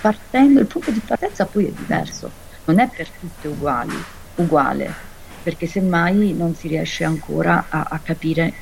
Partendo, 0.00 0.60
il 0.60 0.66
punto 0.66 0.90
di 0.90 1.00
partenza 1.00 1.46
poi 1.46 1.66
è 1.66 1.70
diverso, 1.70 2.30
non 2.64 2.78
è 2.78 2.88
per 2.88 3.08
tutte 3.08 3.48
uguali, 3.48 3.96
uguale, 4.36 4.92
perché 5.42 5.66
semmai 5.66 6.32
non 6.32 6.54
si 6.54 6.68
riesce 6.68 7.04
ancora 7.04 7.66
a, 7.68 7.86
a 7.88 7.98
capire 7.98 8.52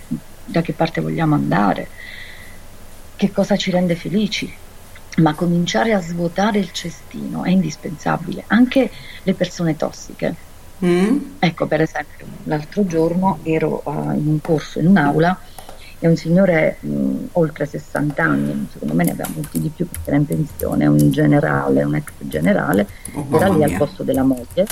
da 0.45 0.61
che 0.61 0.73
parte 0.73 1.01
vogliamo 1.01 1.35
andare, 1.35 1.89
che 3.17 3.33
cosa 3.33 3.57
ci 3.57 3.71
rende 3.71 3.97
felici, 3.97 4.53
ma 5.19 5.35
cominciare 5.35 5.93
a 5.93 6.01
svuotare 6.01 6.59
il 6.59 6.73
cestino 6.73 7.45
è 7.45 7.51
indispensabile. 7.51 8.45
Anche 8.49 8.91
le 9.23 9.35
persone 9.35 9.77
tossiche. 9.77 10.35
Mm? 10.85 11.19
Ecco, 11.39 11.67
per 11.67 11.81
esempio, 11.81 12.27
l'altro 12.45 12.85
giorno 12.87 13.39
ero 13.45 13.83
eh, 13.87 13.91
in 14.17 14.27
un 14.27 14.41
corso 14.41 14.81
in 14.81 14.89
un'aula 14.89 15.39
e 16.01 16.09
un 16.09 16.17
signore 16.17 16.77
mh, 16.81 17.15
oltre 17.33 17.65
60 17.67 18.23
anni, 18.23 18.67
secondo 18.73 18.93
me 18.95 19.05
ne 19.05 19.13
aveva 19.13 19.29
molti 19.35 19.61
di 19.61 19.71
più 19.75 19.87
perché 19.89 20.09
era 20.11 20.17
in 20.17 20.27
pensione, 20.27 20.87
un 20.87 21.11
generale, 21.11 21.85
un 21.85 21.95
ex 21.95 22.05
generale, 22.19 22.87
Oh, 23.15 23.25
era 23.37 23.49
mamma 23.49 23.65
lì 23.67 23.73
al 23.73 23.79
posto 23.79 24.03
della 24.03 24.25
moglie. 24.25 24.67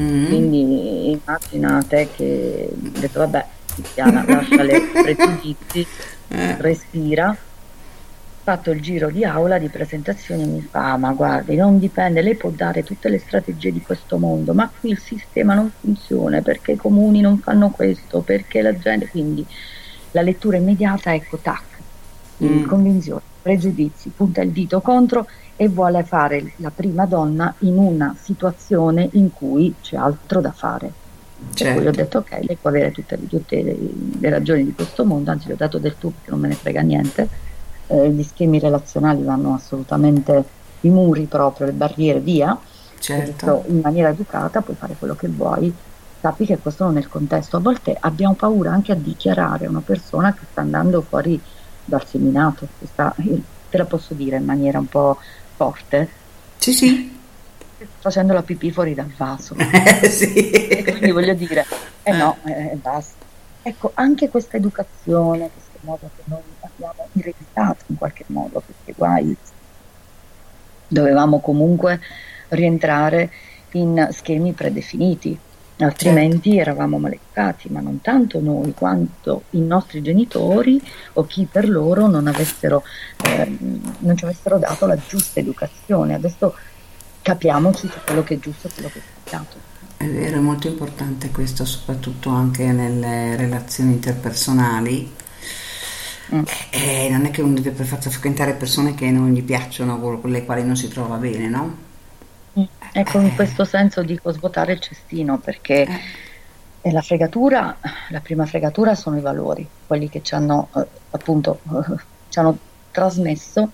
Mm? 0.00 0.26
Quindi 0.26 1.10
immaginate 1.10 2.08
che 2.14 2.68
ho 2.72 2.98
detto 3.00 3.18
vabbè, 3.18 3.44
Tiziana, 3.74 4.24
lascia 4.26 4.62
le 4.62 4.80
pregiudizi, 5.02 5.86
Eh. 6.28 6.56
respira. 6.60 7.36
Fatto 8.50 8.72
il 8.72 8.80
giro 8.80 9.10
di 9.10 9.24
aula 9.24 9.58
di 9.58 9.68
presentazione 9.68 10.44
mi 10.44 10.60
fa, 10.60 10.96
ma 10.96 11.12
guardi, 11.12 11.54
non 11.54 11.78
dipende, 11.78 12.20
lei 12.20 12.34
può 12.34 12.50
dare 12.50 12.82
tutte 12.82 13.08
le 13.08 13.20
strategie 13.20 13.70
di 13.70 13.80
questo 13.80 14.18
mondo, 14.18 14.54
ma 14.54 14.68
qui 14.80 14.90
il 14.90 14.98
sistema 14.98 15.54
non 15.54 15.70
funziona 15.78 16.40
perché 16.40 16.72
i 16.72 16.76
comuni 16.76 17.20
non 17.20 17.38
fanno 17.38 17.70
questo, 17.70 18.22
perché 18.22 18.60
la 18.60 18.76
gente, 18.76 19.06
quindi 19.06 19.46
la 20.10 20.22
lettura 20.22 20.56
immediata, 20.56 21.14
ecco, 21.14 21.38
tac, 21.38 21.62
Mm. 22.42 22.64
convinzioni, 22.64 23.20
pregiudizi, 23.40 24.10
punta 24.16 24.40
il 24.40 24.50
dito 24.50 24.80
contro 24.80 25.28
e 25.54 25.68
vuole 25.68 26.02
fare 26.02 26.52
la 26.56 26.72
prima 26.74 27.06
donna 27.06 27.54
in 27.60 27.76
una 27.78 28.16
situazione 28.20 29.10
in 29.12 29.30
cui 29.32 29.74
c'è 29.80 29.94
altro 29.96 30.40
da 30.40 30.50
fare. 30.50 30.90
Per 31.56 31.72
cui 31.74 31.82
ho 31.82 31.84
Certo. 31.84 31.90
detto 31.90 32.18
ok, 32.18 32.30
lei 32.46 32.56
può 32.60 32.70
avere 32.70 32.90
tutte, 32.90 33.16
tutte 33.28 33.62
le, 33.62 33.76
le 34.18 34.28
ragioni 34.28 34.64
di 34.64 34.72
questo 34.74 35.04
mondo, 35.04 35.30
anzi 35.30 35.46
le 35.46 35.52
ho 35.52 35.56
dato 35.56 35.78
del 35.78 35.96
tu 35.98 36.10
perché 36.12 36.30
non 36.32 36.40
me 36.40 36.48
ne 36.48 36.54
frega 36.54 36.80
niente, 36.80 37.28
Eh, 37.92 38.08
gli 38.10 38.22
schemi 38.22 38.58
relazionali 38.60 39.22
vanno 39.24 39.54
assolutamente, 39.54 40.44
i 40.82 40.88
muri 40.90 41.24
proprio, 41.24 41.66
le 41.66 41.72
barriere 41.72 42.20
via, 42.20 42.56
Certo. 43.00 43.64
in 43.66 43.80
maniera 43.82 44.10
educata 44.10 44.60
puoi 44.60 44.76
fare 44.76 44.94
quello 44.98 45.16
che 45.16 45.26
vuoi, 45.26 45.72
sappi 46.20 46.46
che 46.46 46.58
questo 46.58 46.84
non 46.84 46.96
è 46.98 47.00
il 47.00 47.08
contesto. 47.08 47.56
A 47.56 47.60
volte 47.60 47.96
abbiamo 47.98 48.34
paura 48.34 48.70
anche 48.70 48.92
a 48.92 48.94
dichiarare 48.94 49.66
a 49.66 49.70
una 49.70 49.82
persona 49.84 50.32
che 50.34 50.44
sta 50.50 50.60
andando 50.60 51.00
fuori 51.02 51.40
dal 51.84 52.06
seminato, 52.06 52.68
sta, 52.84 53.12
te 53.16 53.76
la 53.76 53.84
posso 53.86 54.14
dire 54.14 54.36
in 54.36 54.44
maniera 54.44 54.78
un 54.78 54.86
po' 54.86 55.16
forte, 55.56 56.08
Sì, 56.58 56.72
sì. 56.72 57.18
facendo 57.98 58.32
la 58.34 58.42
pipì 58.42 58.70
fuori 58.70 58.94
dal 58.94 59.10
vaso. 59.16 59.56
Eh, 59.58 60.08
sì. 60.08 60.50
E 60.50 60.84
quindi 60.84 61.10
voglio 61.10 61.34
dire, 61.34 61.66
eh 62.04 62.12
no, 62.12 62.36
eh, 62.44 62.78
basta. 62.80 63.24
Ecco, 63.62 63.90
anche 63.94 64.28
questa 64.28 64.56
educazione, 64.58 65.50
questo 65.52 65.78
modo 65.80 66.08
che 66.14 66.22
noi 66.26 66.40
abbiamo 66.80 67.08
ereditato 67.14 67.84
in 67.86 67.96
qualche 67.96 68.24
modo, 68.28 68.62
perché 68.64 68.94
guai, 68.96 69.36
dovevamo 70.88 71.40
comunque 71.40 72.00
rientrare 72.48 73.30
in 73.72 74.08
schemi 74.10 74.52
predefiniti, 74.52 75.38
altrimenti 75.78 76.58
eravamo 76.58 76.98
maleducati, 76.98 77.68
ma 77.70 77.80
non 77.80 78.00
tanto 78.00 78.40
noi 78.40 78.74
quanto 78.74 79.44
i 79.50 79.60
nostri 79.60 80.02
genitori 80.02 80.80
o 81.14 81.24
chi 81.24 81.46
per 81.50 81.68
loro 81.68 82.06
non 82.06 82.26
avessero, 82.26 82.82
ehm, 83.24 83.96
non 84.00 84.16
ci 84.16 84.24
avessero 84.24 84.58
dato 84.58 84.86
la 84.86 84.96
giusta 84.96 85.40
educazione. 85.40 86.14
Adesso 86.14 86.54
capiamoci 87.22 87.88
su 87.88 87.98
quello 88.04 88.24
che 88.24 88.34
è 88.34 88.38
giusto 88.38 88.66
e 88.66 88.70
quello 88.72 88.88
che 88.88 88.98
è 88.98 89.02
sbagliato. 89.02 89.68
È 89.96 90.06
vero, 90.06 90.36
è 90.36 90.40
molto 90.40 90.66
importante 90.66 91.30
questo, 91.30 91.64
soprattutto 91.64 92.30
anche 92.30 92.72
nelle 92.72 93.36
relazioni 93.36 93.92
interpersonali. 93.92 95.19
Mm. 96.34 96.42
Eh, 96.70 97.08
non 97.10 97.24
è 97.26 97.30
che 97.30 97.42
uno 97.42 97.54
deve 97.54 97.72
per 97.72 97.86
forza 97.86 98.10
frequentare 98.10 98.54
persone 98.54 98.94
che 98.94 99.10
non 99.10 99.32
gli 99.32 99.42
piacciono, 99.42 99.94
o 99.94 100.20
con 100.20 100.30
le 100.30 100.44
quali 100.44 100.64
non 100.64 100.76
si 100.76 100.88
trova 100.88 101.16
bene, 101.16 101.48
no? 101.48 101.88
Ecco, 102.92 103.20
in 103.20 103.34
questo 103.34 103.64
senso 103.64 104.02
dico 104.02 104.30
svuotare 104.32 104.72
il 104.72 104.80
cestino 104.80 105.38
perché 105.38 105.90
Eh. 106.82 106.90
la 106.92 107.02
fregatura, 107.02 107.78
la 108.08 108.20
prima 108.20 108.46
fregatura 108.46 108.94
sono 108.94 109.16
i 109.18 109.20
valori, 109.20 109.68
quelli 109.86 110.08
che 110.08 110.22
ci 110.22 110.34
hanno 110.34 110.70
eh, 110.74 110.86
appunto 111.10 111.60
ci 112.28 112.38
hanno 112.38 112.58
trasmesso 112.90 113.72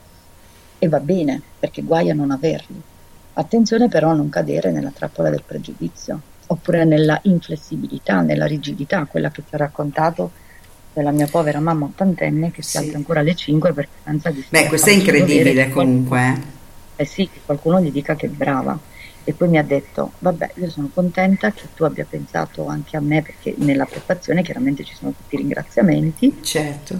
e 0.79 0.89
va 0.89 1.01
bene 1.01 1.43
perché 1.59 1.83
guai 1.83 2.11
a 2.11 2.15
non 2.15 2.31
averli. 2.31 2.83
Attenzione 3.35 3.89
però 3.89 4.11
a 4.11 4.15
non 4.15 4.29
cadere 4.29 4.71
nella 4.73 4.91
trappola 4.93 5.31
del 5.31 5.45
pregiudizio, 5.45 6.23
oppure 6.47 6.85
nella 6.85 7.19
inflessibilità, 7.25 8.21
nella 8.23 8.47
rigidità, 8.47 9.05
quella 9.07 9.31
che 9.31 9.45
ti 9.45 9.55
ho 9.55 9.59
raccontato 9.59 10.33
della 10.97 11.11
mia 11.11 11.27
povera 11.27 11.61
mamma 11.61 11.85
ottantenne 11.85 12.51
che 12.51 12.63
si 12.63 12.71
Sì. 12.71 12.77
alza 12.79 12.97
ancora 12.97 13.21
alle 13.21 13.35
5 13.35 13.73
perché 13.75 13.91
pensa 14.03 14.31
di 14.31 14.43
Beh, 14.49 14.67
questo 14.67 14.89
è 14.89 14.93
incredibile 14.95 15.51
dovere, 15.53 15.69
comunque. 15.71 16.21
eh. 16.97 17.03
eh 17.03 17.05
sì, 17.05 17.29
che 17.31 17.41
qualcuno 17.45 17.81
gli 17.83 17.91
dica 17.93 18.15
che 18.17 18.27
è 18.27 18.29
brava. 18.31 18.79
E 19.29 19.33
poi 19.35 19.49
mi 19.49 19.59
ha 19.59 19.63
detto, 19.63 20.13
vabbè, 20.21 20.53
io 20.55 20.71
sono 20.71 20.89
contenta 20.95 21.53
che 21.53 21.65
tu 21.75 21.83
abbia 21.85 22.07
pensato 22.09 22.67
anche 22.69 22.97
a 22.97 23.01
me, 23.01 23.21
perché 23.23 23.55
nella 23.59 23.85
prefazione 23.85 24.43
chiaramente 24.43 24.85
ci 24.85 24.95
sono 24.95 25.11
tutti 25.13 25.35
i 25.35 25.39
ringraziamenti. 25.39 26.39
Certo. 26.43 26.99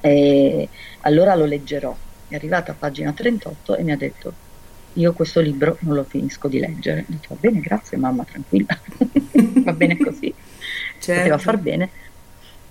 E 0.00 0.68
allora 1.02 1.34
lo 1.34 1.44
leggerò. 1.46 1.96
È 2.28 2.34
arrivata 2.34 2.72
a 2.72 2.74
pagina 2.78 3.12
38 3.12 3.76
e 3.76 3.82
mi 3.84 3.92
ha 3.92 3.96
detto, 3.96 4.32
io 4.94 5.12
questo 5.12 5.40
libro 5.40 5.76
non 5.80 5.94
lo 5.94 6.04
finisco 6.04 6.48
di 6.48 6.58
leggere. 6.58 7.00
Ho 7.02 7.04
detto, 7.06 7.26
va 7.30 7.36
bene, 7.38 7.60
grazie 7.60 7.96
mamma, 7.96 8.24
tranquilla. 8.24 8.78
va 9.64 9.72
bene 9.72 9.96
così. 9.96 10.34
Poteva 10.98 11.22
Certo. 11.24 11.38
far 11.38 11.56
bene. 11.58 11.88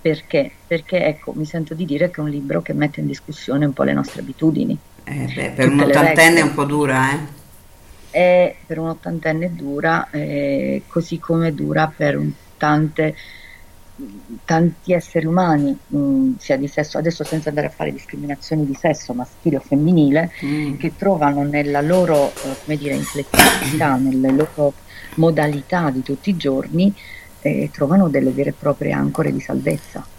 Perché? 0.01 0.51
Perché 0.65 1.05
ecco, 1.05 1.33
mi 1.35 1.45
sento 1.45 1.73
di 1.73 1.85
dire 1.85 2.09
che 2.09 2.21
è 2.21 2.23
un 2.23 2.29
libro 2.29 2.62
che 2.62 2.73
mette 2.73 3.01
in 3.01 3.07
discussione 3.07 3.65
un 3.65 3.73
po' 3.73 3.83
le 3.83 3.93
nostre 3.93 4.21
abitudini. 4.21 4.77
Eh, 5.03 5.31
beh, 5.35 5.51
per 5.55 5.69
un'ottantenne 5.69 6.15
regole. 6.15 6.39
è 6.39 6.43
un 6.43 6.53
po' 6.53 6.63
dura, 6.65 7.12
eh. 7.12 7.17
è 8.12 8.55
per 8.65 8.79
un 8.79 8.88
ottantenne 8.89 9.55
dura, 9.55 10.09
eh, 10.12 10.83
così 10.88 11.19
come 11.19 11.53
dura 11.53 11.91
per 11.93 12.17
un- 12.17 12.31
tante, 12.57 13.15
tanti 14.45 14.93
esseri 14.93 15.25
umani, 15.25 15.77
mh, 15.88 16.38
sia 16.38 16.55
di 16.57 16.67
sesso, 16.67 16.97
adesso 16.97 17.23
senza 17.23 17.49
andare 17.49 17.67
a 17.67 17.71
fare 17.71 17.91
discriminazioni 17.91 18.65
di 18.65 18.73
sesso 18.73 19.13
maschile 19.13 19.57
o 19.57 19.59
femminile, 19.59 20.31
Mm. 20.43 20.77
che 20.77 20.95
trovano 20.95 21.43
nella 21.43 21.81
loro, 21.81 22.31
eh, 22.33 22.55
come 22.63 22.77
dire, 22.77 22.93
inflessibilità, 22.95 23.95
nelle 23.95 24.31
loro 24.31 24.73
modalità 25.15 25.89
di 25.89 26.01
tutti 26.01 26.29
i 26.29 26.38
giorni, 26.38 26.93
eh, 27.39 27.69
trovano 27.71 28.10
delle 28.10 28.34
vere 28.34 28.52
e 28.52 28.56
proprie 28.56 28.91
ancore 28.91 29.32
di 29.32 29.39
salvezza. 29.39 30.10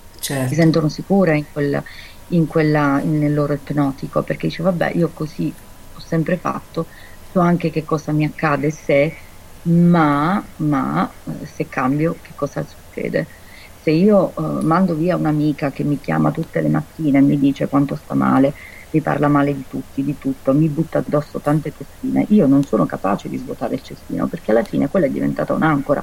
Si 0.42 0.54
Certo. 0.54 0.54
sentono 0.54 0.88
sicure 0.88 1.36
in 1.36 1.46
quel- 1.50 1.82
in 2.28 2.46
quella- 2.46 3.00
nel 3.02 3.32
loro 3.34 3.52
ipnotico 3.54 4.22
perché 4.24 4.46
dice 4.48 4.62
vabbè 4.62 4.92
io 4.94 5.12
così 5.12 5.56
ho 5.92 6.00
sempre 6.00 6.38
fatto 6.38 6.86
so 7.20 7.40
anche 7.40 7.70
che 7.70 7.84
cosa 7.84 8.12
mi 8.12 8.24
accade 8.24 8.70
se 8.70 9.14
ma, 9.62 10.50
ma 10.56 11.14
se 11.44 11.68
cambio 11.68 12.20
che 12.20 12.32
cosa 12.34 12.64
succede. 12.64 13.28
Se 13.74 13.90
io 13.90 14.34
eh, 14.60 14.62
mando 14.64 14.94
via 14.94 15.16
un'amica 15.16 15.70
che 15.72 15.84
mi 15.84 16.00
chiama 16.00 16.30
tutte 16.30 16.60
le 16.60 16.68
mattine 16.68 17.18
e 17.18 17.22
mi 17.22 17.38
dice 17.38 17.68
quanto 17.68 17.94
sta 17.96 18.14
male 18.14 18.54
mi 18.90 19.00
parla 19.02 19.28
male 19.28 19.54
di 19.54 19.66
tutti, 19.66 20.02
di 20.02 20.18
tutto, 20.18 20.52
mi 20.54 20.68
butta 20.70 20.98
addosso 20.98 21.40
tante 21.40 21.72
testine, 21.72 22.24
io 22.30 22.46
non 22.46 22.64
sono 22.64 22.86
capace 22.86 23.28
di 23.28 23.36
svuotare 23.38 23.74
il 23.74 23.82
cestino 23.82 24.26
perché 24.28 24.50
alla 24.50 24.64
fine 24.64 24.88
quella 24.88 25.06
è 25.06 25.10
diventata 25.10 25.52
un'ancora 25.54 26.02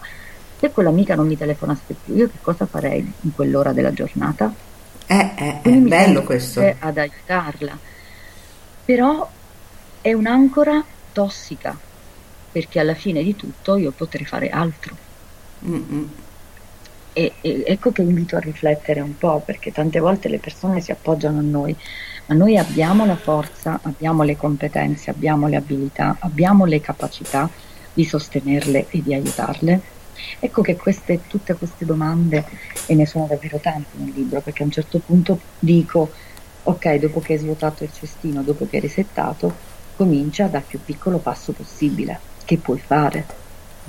se 0.60 0.72
quell'amica 0.72 1.16
non 1.16 1.28
mi 1.28 1.38
telefonasse 1.38 1.96
più, 2.04 2.16
io 2.16 2.28
che 2.28 2.38
cosa 2.42 2.66
farei 2.66 3.14
in 3.22 3.34
quell'ora 3.34 3.74
della 3.74 3.94
giornata? 3.94 4.54
Eh, 5.06 5.34
eh, 5.38 5.62
è 5.62 5.70
mi 5.70 5.88
bello 5.88 6.24
questo. 6.24 6.62
ad 6.80 6.98
aiutarla. 6.98 7.78
Però 8.84 9.30
è 10.02 10.14
un'ancora 10.14 10.84
tossica, 11.12 11.78
perché 12.52 12.80
alla 12.80 12.94
fine 12.94 13.24
di 13.24 13.36
tutto 13.36 13.76
io 13.76 13.92
potrei 13.92 14.26
fare 14.26 14.50
altro. 14.50 14.96
E, 17.14 17.34
e 17.42 17.64
ecco 17.66 17.92
che 17.92 18.02
invito 18.02 18.36
a 18.36 18.40
riflettere 18.40 19.02
un 19.02 19.18
po', 19.18 19.42
perché 19.46 19.72
tante 19.72 20.00
volte 20.00 20.30
le 20.30 20.40
persone 20.40 20.82
si 20.82 20.92
appoggiano 20.92 21.40
a 21.40 21.44
noi, 21.44 21.76
ma 22.28 22.36
noi 22.36 22.58
abbiamo 22.58 23.06
la 23.06 23.16
forza, 23.16 23.80
abbiamo 23.84 24.24
le 24.24 24.36
competenze, 24.36 25.10
abbiamo 25.10 25.48
le 25.48 25.56
abilità, 25.56 26.18
abbiamo 26.20 26.66
le 26.66 26.82
capacità 26.82 27.50
di 27.94 28.04
sostenerle 28.04 28.88
e 28.90 29.02
di 29.02 29.14
aiutarle. 29.14 29.96
Ecco 30.40 30.62
che 30.62 30.76
queste, 30.76 31.22
tutte 31.28 31.54
queste 31.56 31.86
domande, 31.86 32.46
e 32.86 32.96
ne 32.96 33.06
sono 33.06 33.26
davvero 33.28 33.60
tante 33.60 33.98
nel 33.98 34.12
libro, 34.14 34.42
perché 34.42 34.62
a 34.64 34.66
un 34.66 34.72
certo 34.72 35.00
punto 35.00 35.40
dico, 35.60 36.12
ok, 36.64 36.96
dopo 36.96 37.20
che 37.22 37.34
hai 37.34 37.40
svuotato 37.40 37.84
il 37.84 37.92
cestino, 37.92 38.44
dopo 38.44 38.68
che 38.68 38.76
hai 38.78 38.82
risettato, 38.82 39.54
comincia 39.96 40.48
dal 40.48 40.64
più 40.64 40.80
piccolo 40.84 41.18
passo 41.20 41.52
possibile. 41.54 42.20
Che 42.46 42.58
puoi 42.58 42.80
fare? 42.80 43.26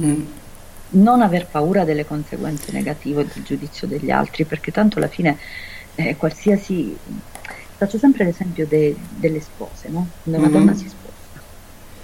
Mm. 0.01 0.23
non 0.91 1.21
aver 1.21 1.47
paura 1.49 1.85
delle 1.85 2.07
conseguenze 2.07 2.73
negative 2.73 3.27
del 3.27 3.43
giudizio 3.43 3.87
degli 3.87 4.11
altri, 4.11 4.45
perché 4.45 4.71
tanto 4.71 4.99
alla 4.99 5.09
fine 5.09 5.37
eh, 5.95 6.17
qualsiasi... 6.17 6.97
Faccio 7.77 7.99
sempre 7.99 8.25
l'esempio 8.25 8.67
de- 8.67 8.97
delle 9.09 9.41
spose, 9.41 9.89
no? 9.89 10.09
Quando 10.23 10.41
una 10.41 10.49
Mhm. 10.49 10.53
donna 10.53 10.75
si 10.75 10.89
sposa, 10.89 10.98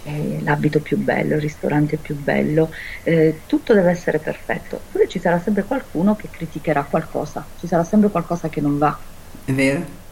eh, 0.04 0.40
l'abito 0.42 0.80
più 0.82 0.98
bello, 0.98 1.34
il 1.36 1.40
ristorante 1.40 1.98
più 1.98 2.16
bello, 2.16 2.70
eh, 3.02 3.44
tutto 3.46 3.74
deve 3.74 3.90
essere 3.90 4.20
perfetto, 4.20 4.76
eppure 4.84 5.08
ci 5.08 5.18
sarà 5.18 5.38
sempre 5.38 5.66
qualcuno 5.66 6.16
che 6.16 6.30
criticherà 6.30 6.86
qualcosa, 6.88 7.50
ci 7.56 7.66
sarà 7.66 7.84
sempre 7.84 8.10
qualcosa 8.10 8.48
che 8.48 8.60
non 8.60 8.78
va. 8.78 9.02
È 9.44 9.52
vero? 9.52 10.02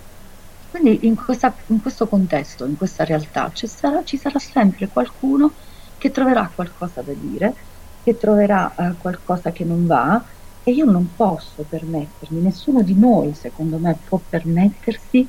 Quindi 0.68 1.06
in, 1.06 1.14
questa- 1.16 1.54
in 1.68 1.80
questo 1.80 2.08
contesto, 2.08 2.66
in 2.66 2.76
questa 2.76 3.04
realtà, 3.04 3.50
ci 3.52 3.66
sarà, 3.66 4.02
ci 4.04 4.16
sarà 4.16 4.38
sempre 4.38 4.88
qualcuno 4.88 5.54
che 5.96 6.10
troverà 6.10 6.50
qualcosa 6.54 7.02
da 7.02 7.14
dire, 7.14 7.54
che 8.00 8.16
troverà 8.16 8.74
eh, 8.74 8.96
qualcosa 8.96 9.52
che 9.52 9.64
non 9.64 9.84
va 9.86 10.24
e 10.62 10.72
io 10.72 10.86
non 10.86 11.14
posso 11.14 11.66
permettermi, 11.66 12.40
nessuno 12.40 12.82
di 12.82 12.96
noi 12.96 13.34
secondo 13.34 13.78
me 13.78 14.00
può 14.02 14.20
permettersi 14.26 15.28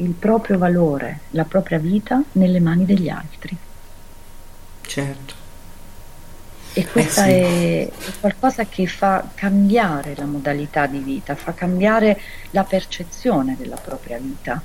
il 0.00 0.12
proprio 0.12 0.58
valore, 0.58 1.20
la 1.30 1.44
propria 1.44 1.78
vita 1.78 2.22
nelle 2.32 2.60
mani 2.60 2.84
degli 2.84 3.08
altri. 3.08 3.56
Certo. 4.82 5.34
E 6.72 6.86
questa 6.86 7.24
sì. 7.24 7.30
è, 7.30 7.88
è 7.88 8.12
qualcosa 8.20 8.64
che 8.64 8.86
fa 8.86 9.28
cambiare 9.34 10.14
la 10.16 10.24
modalità 10.24 10.86
di 10.86 10.98
vita, 10.98 11.34
fa 11.34 11.52
cambiare 11.52 12.18
la 12.50 12.64
percezione 12.64 13.56
della 13.58 13.76
propria 13.76 14.18
vita, 14.18 14.60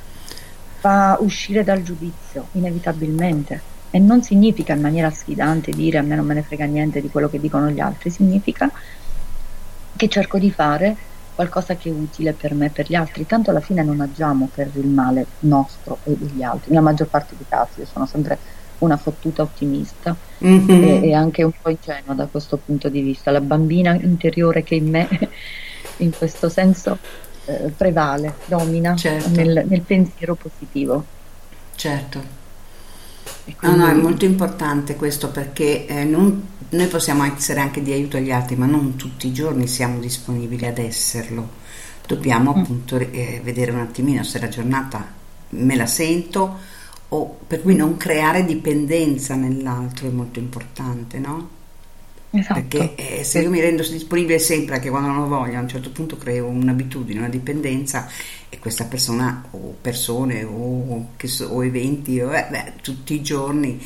fa 0.79 1.17
uscire 1.19 1.63
dal 1.63 1.81
giudizio, 1.81 2.47
inevitabilmente. 2.53 3.73
E 3.89 3.99
non 3.99 4.21
significa 4.23 4.73
in 4.73 4.81
maniera 4.81 5.09
sfidante 5.09 5.71
dire 5.71 5.97
a 5.97 6.01
me 6.01 6.15
non 6.15 6.25
me 6.25 6.33
ne 6.33 6.43
frega 6.43 6.65
niente 6.65 7.01
di 7.01 7.09
quello 7.09 7.29
che 7.29 7.39
dicono 7.39 7.69
gli 7.69 7.79
altri, 7.79 8.09
significa 8.09 8.69
che 9.95 10.09
cerco 10.09 10.37
di 10.37 10.51
fare 10.51 10.95
qualcosa 11.35 11.75
che 11.75 11.89
è 11.89 11.91
utile 11.91 12.33
per 12.33 12.53
me 12.53 12.67
e 12.67 12.69
per 12.69 12.87
gli 12.89 12.95
altri, 12.95 13.25
tanto 13.25 13.49
alla 13.51 13.59
fine 13.59 13.83
non 13.83 13.99
agiamo 14.01 14.49
per 14.53 14.71
il 14.73 14.87
male 14.87 15.25
nostro 15.41 15.99
e 16.05 16.15
degli 16.17 16.41
altri, 16.41 16.69
nella 16.71 16.81
maggior 16.81 17.07
parte 17.07 17.35
dei 17.37 17.45
casi 17.47 17.81
io 17.81 17.85
sono 17.85 18.05
sempre 18.05 18.37
una 18.79 18.97
fottuta 18.97 19.41
ottimista 19.41 20.15
Mhm. 20.39 20.69
e, 20.69 21.01
e 21.09 21.13
anche 21.13 21.43
un 21.43 21.51
po' 21.61 21.69
ingenua 21.69 22.13
da 22.13 22.25
questo 22.27 22.57
punto 22.57 22.89
di 22.89 23.01
vista, 23.01 23.31
la 23.31 23.41
bambina 23.41 23.93
interiore 23.93 24.63
che 24.63 24.75
in 24.75 24.89
me 24.89 25.07
in 25.97 26.11
questo 26.17 26.49
senso 26.49 26.97
eh, 27.45 27.71
prevale, 27.75 28.35
domina 28.45 28.95
Certo. 28.95 29.29
nel, 29.29 29.65
nel 29.67 29.81
pensiero 29.81 30.35
positivo. 30.35 31.05
Certo. 31.75 32.43
E 33.45 33.55
No, 33.61 33.75
no, 33.75 33.83
è 33.83 33.89
quindi- 33.89 34.01
molto 34.01 34.25
importante 34.25 34.95
questo 34.95 35.29
perché 35.29 35.85
eh, 35.85 36.03
non- 36.03 36.47
noi 36.75 36.87
possiamo 36.87 37.23
essere 37.23 37.59
anche 37.59 37.81
di 37.81 37.91
aiuto 37.91 38.17
agli 38.17 38.31
altri, 38.31 38.55
ma 38.55 38.65
non 38.65 38.95
tutti 38.95 39.27
i 39.27 39.33
giorni 39.33 39.67
siamo 39.67 39.99
disponibili 39.99 40.65
ad 40.65 40.77
esserlo. 40.77 41.49
Dobbiamo 42.05 42.53
Mm. 42.55 42.59
appunto 42.59 42.97
eh, 42.97 43.41
vedere 43.43 43.71
un 43.71 43.79
attimino 43.79 44.23
se 44.23 44.39
la 44.39 44.47
giornata 44.47 45.05
me 45.49 45.75
la 45.75 45.85
sento 45.87 46.57
o 47.09 47.37
per 47.47 47.61
cui 47.61 47.75
non 47.75 47.97
creare 47.97 48.45
dipendenza 48.45 49.35
nell'altro 49.35 50.07
è 50.07 50.11
molto 50.11 50.39
importante, 50.39 51.17
no? 51.19 51.49
Esatto. 52.37 52.59
Perché 52.59 52.95
eh, 52.95 53.23
se 53.23 53.41
io 53.41 53.49
mi 53.49 53.61
rendo 53.61 53.81
disponibile 53.87 54.39
sempre 54.39 54.75
anche 54.75 54.89
quando 54.89 55.09
non 55.09 55.19
ho 55.19 55.27
voglia, 55.27 55.59
a 55.59 55.61
un 55.61 55.69
certo 55.69 55.89
punto 55.91 56.17
creo 56.17 56.47
un'abitudine, 56.47 57.19
una 57.19 57.29
dipendenza 57.29 58.07
e 58.49 58.59
questa 58.59 58.85
persona 58.85 59.45
o 59.51 59.75
persone 59.79 60.43
o, 60.43 61.07
so, 61.23 61.45
o 61.47 61.63
eventi 61.63 62.19
o, 62.19 62.33
eh, 62.33 62.45
beh, 62.49 62.73
tutti 62.81 63.13
i 63.13 63.21
giorni 63.21 63.81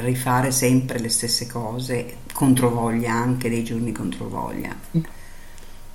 rifare 0.00 0.50
sempre 0.50 0.98
le 0.98 1.08
stesse 1.08 1.46
cose, 1.46 2.16
controvoglia 2.32 3.12
anche 3.12 3.48
dei 3.48 3.62
giorni 3.62 3.92
controvoglia. 3.92 4.74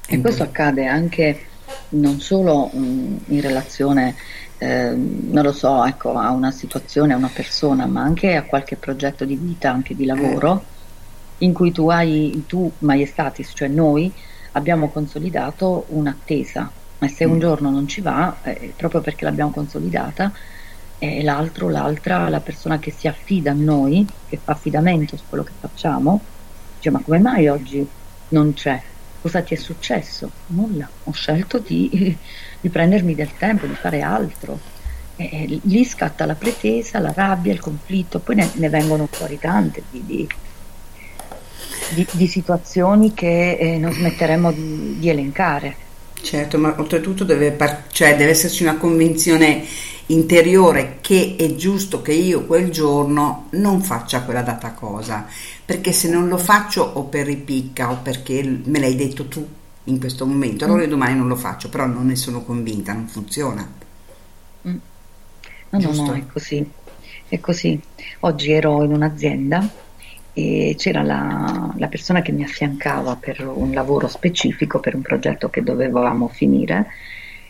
E 0.08 0.22
questo 0.22 0.44
accade 0.44 0.88
anche 0.88 1.48
non 1.90 2.20
solo 2.20 2.68
mh, 2.68 3.18
in 3.28 3.42
relazione, 3.42 4.16
eh, 4.58 4.92
non 4.96 5.44
lo 5.44 5.52
so, 5.52 5.86
ecco, 5.86 6.14
a 6.14 6.32
una 6.32 6.52
situazione, 6.52 7.14
a 7.14 7.18
una 7.18 7.30
persona, 7.32 7.86
ma 7.86 8.02
anche 8.02 8.36
a 8.36 8.44
qualche 8.44 8.76
progetto 8.76 9.26
di 9.26 9.36
vita, 9.36 9.72
anche 9.72 9.96
di 9.96 10.06
lavoro, 10.06 10.62
eh. 10.62 10.79
In 11.40 11.54
cui 11.54 11.72
tu 11.72 11.90
hai, 11.90 12.44
tu, 12.48 12.72
Maiestatis, 12.80 13.52
cioè 13.54 13.68
noi, 13.68 14.12
abbiamo 14.54 14.90
consolidato 14.90 15.86
un'attesa, 15.90 16.72
ma 17.00 17.08
se 17.08 17.26
un 17.26 17.36
mm. 17.36 17.40
giorno 17.40 17.70
non 17.70 17.88
ci 17.88 18.02
va, 18.02 18.38
eh, 18.44 18.74
proprio 18.76 19.02
perché 19.02 19.26
l'abbiamo 19.26 19.52
consolidata, 19.52 20.32
e 21.02 21.24
l'altro, 21.24 21.70
l'altra, 21.70 22.28
la 22.28 22.42
persona 22.42 22.78
che 22.78 22.92
si 22.92 23.08
affida 23.08 23.52
a 23.52 23.56
noi, 23.56 24.06
che 24.28 24.38
fa 24.38 24.52
affidamento 24.52 25.16
su 25.16 25.24
quello 25.30 25.46
che 25.46 25.54
facciamo, 25.58 26.20
dice 26.76 26.90
ma 26.90 27.00
come 27.00 27.20
mai 27.20 27.48
oggi 27.48 27.88
non 28.30 28.54
c'è? 28.54 28.82
Cosa 29.22 29.42
ti 29.42 29.54
è 29.54 29.58
successo? 29.58 30.30
Nulla, 30.48 30.90
ho 31.06 31.12
scelto 31.12 31.60
di, 31.60 31.90
di 32.60 32.70
prendermi 32.70 33.16
del 33.16 33.32
tempo, 33.38 33.66
di 33.66 33.76
fare 33.76 34.02
altro. 34.02 34.60
E 35.16 35.60
lì 35.64 35.84
scatta 35.84 36.26
la 36.26 36.36
pretesa, 36.36 37.00
la 37.00 37.14
rabbia, 37.14 37.52
il 37.52 37.60
conflitto, 37.60 38.20
poi 38.20 38.36
ne, 38.36 38.50
ne 38.54 38.70
vengono 38.70 39.08
fuori 39.10 39.38
tante 39.38 39.84
di, 39.90 40.04
di, 40.06 40.28
di, 41.94 42.06
di 42.12 42.28
situazioni 42.28 43.14
che 43.14 43.58
eh, 43.58 43.78
non 43.78 43.92
smetteremo 43.92 44.52
di, 44.52 45.10
elencare. 45.10 45.88
Certo, 46.22 46.58
ma 46.58 46.76
oltretutto 46.78 47.24
deve, 47.24 47.52
par- 47.52 47.86
cioè 47.92 48.16
deve 48.16 48.32
esserci 48.32 48.64
una 48.64 48.78
convinzione 48.78 49.64
interiore 50.08 50.98
che 51.02 51.36
è 51.38 51.56
giusto 51.56 52.02
che 52.02 52.14
io 52.14 52.46
quel 52.46 52.72
giorno 52.72 53.48
non 53.52 53.82
faccia 53.82 54.24
quella 54.24 54.42
data 54.42 54.72
cosa, 54.72 55.26
perché 55.64 55.92
se 55.92 56.10
non 56.10 56.28
lo 56.28 56.38
faccio 56.38 56.84
o 56.84 57.04
per 57.04 57.26
ripicca 57.26 57.92
o 57.92 58.00
perché 58.02 58.62
me 58.64 58.80
l'hai 58.80 58.96
detto 58.96 59.28
tu 59.28 59.48
in 59.86 60.00
questo 60.00 60.26
momento, 60.26 60.66
allora 60.66 60.82
io 60.82 60.88
mm. 60.88 60.92
domani 60.92 61.16
non 61.16 61.28
lo 61.28 61.36
faccio, 61.36 61.70
però 61.70 61.86
non 61.86 62.08
ne 62.08 62.16
sono 62.16 62.44
convinta, 62.44 62.94
non 62.94 63.08
funziona. 63.08 63.68
Mm. 64.68 64.78
No, 65.70 65.80
no, 65.80 65.94
no, 65.94 66.14
è 66.14 66.26
così. 66.32 66.70
È 67.28 67.40
così. 67.40 67.80
Oggi 68.22 68.52
ero 68.52 68.84
in 68.84 68.92
un'azienda 68.92 69.88
e 70.40 70.76
c'era 70.78 71.02
la, 71.02 71.74
la, 71.76 71.88
persona 71.88 72.22
che 72.22 72.32
mi 72.32 72.44
affiancava 72.44 73.18
per 73.18 73.46
un 73.46 73.74
lavoro 73.74 74.08
specifico, 74.08 74.80
per 74.80 74.96
un 74.96 75.02
progetto 75.02 75.50
che 75.50 75.62
dovevamo 75.62 76.30
finire. 76.30 76.88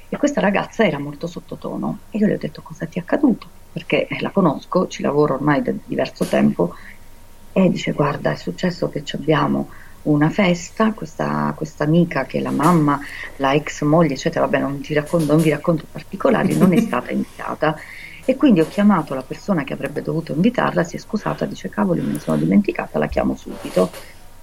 E 0.09 0.17
questa 0.17 0.41
ragazza 0.41 0.83
era 0.83 0.97
molto 0.97 1.27
sottotono. 1.27 1.99
E 2.09 2.17
io 2.17 2.25
le 2.25 2.33
ho 2.33 2.37
detto 2.37 2.63
cosa 2.63 2.87
ti 2.87 2.97
è 2.97 3.01
accaduto? 3.01 3.47
Perché 3.71 4.07
la 4.19 4.31
conosco, 4.31 4.87
ci 4.87 5.03
lavoro 5.03 5.35
ormai 5.35 5.61
da 5.61 5.71
diverso 5.85 6.25
tempo. 6.25 6.73
E 7.53 7.69
dice 7.69 7.91
guarda 7.91 8.31
è 8.31 8.35
successo 8.35 8.89
che 8.89 9.03
abbiamo 9.13 9.69
una 10.03 10.29
festa, 10.29 10.93
questa, 10.93 11.53
questa, 11.55 11.83
amica 11.83 12.25
che 12.25 12.39
è 12.39 12.41
la 12.41 12.51
mamma, 12.51 12.99
la 13.35 13.53
ex 13.53 13.83
moglie 13.83 14.13
eccetera, 14.13 14.45
vabbè 14.45 14.59
non, 14.59 14.81
ti 14.81 14.93
racconto, 14.93 15.33
non 15.33 15.41
vi 15.41 15.49
racconto 15.49 15.85
particolari, 15.91 16.57
non 16.57 16.73
è 16.73 16.79
stata 16.81 17.11
invitata 17.11 17.75
e 18.29 18.35
quindi 18.35 18.61
ho 18.61 18.67
chiamato 18.67 19.15
la 19.15 19.23
persona 19.23 19.63
che 19.63 19.73
avrebbe 19.73 20.03
dovuto 20.03 20.33
invitarla, 20.33 20.83
si 20.83 20.97
è 20.97 20.99
scusata, 20.99 21.45
dice 21.45 21.69
cavoli 21.69 22.01
me 22.01 22.11
ne 22.13 22.19
sono 22.19 22.37
dimenticata, 22.37 22.99
la 22.99 23.07
chiamo 23.07 23.35
subito. 23.35 23.89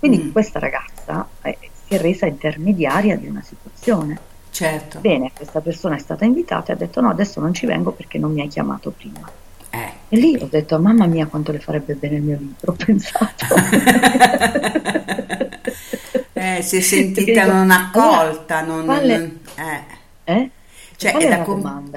Quindi 0.01 0.25
mm. 0.25 0.33
questa 0.33 0.59
ragazza 0.59 1.29
eh, 1.43 1.57
si 1.87 1.95
è 1.95 1.99
resa 1.99 2.27
intermediaria 2.27 3.17
di 3.17 3.29
una 3.29 3.43
situazione 3.43 4.19
Certo. 4.51 4.99
Bene, 5.01 5.31
questa 5.37 5.61
persona 5.61 5.95
è 5.97 5.99
stata 5.99 6.25
invitata 6.25 6.73
e 6.73 6.75
ha 6.75 6.79
detto 6.79 7.03
no, 7.03 7.11
adesso 7.11 7.41
non 7.41 7.53
ci 7.53 7.67
vengo 7.67 7.93
perché 7.93 8.17
non 8.17 8.33
mi 8.33 8.41
hai 8.41 8.49
chiamato 8.49 8.91
prima. 8.91 9.31
Eh. 9.69 9.93
E 10.09 10.17
lì 10.17 10.35
ho 10.41 10.49
detto, 10.51 10.81
mamma 10.81 11.05
mia, 11.05 11.27
quanto 11.27 11.53
le 11.53 11.61
farebbe 11.61 11.93
bene 11.93 12.17
il 12.17 12.23
mio 12.23 12.39
libro, 12.39 12.73
ho 12.73 12.75
pensato. 12.75 13.45
eh, 16.33 16.63
si 16.63 16.77
è 16.77 16.81
sentita 16.81 17.43
dico, 17.43 17.53
non 17.53 17.71
accolta, 17.71 18.63
non... 18.63 18.87
Quale, 18.87 19.19
non 19.19 19.39
eh. 19.57 19.83
eh? 20.25 20.51
Cioè, 20.97 21.19
è 21.19 21.29
da, 21.29 21.41
com- 21.41 21.91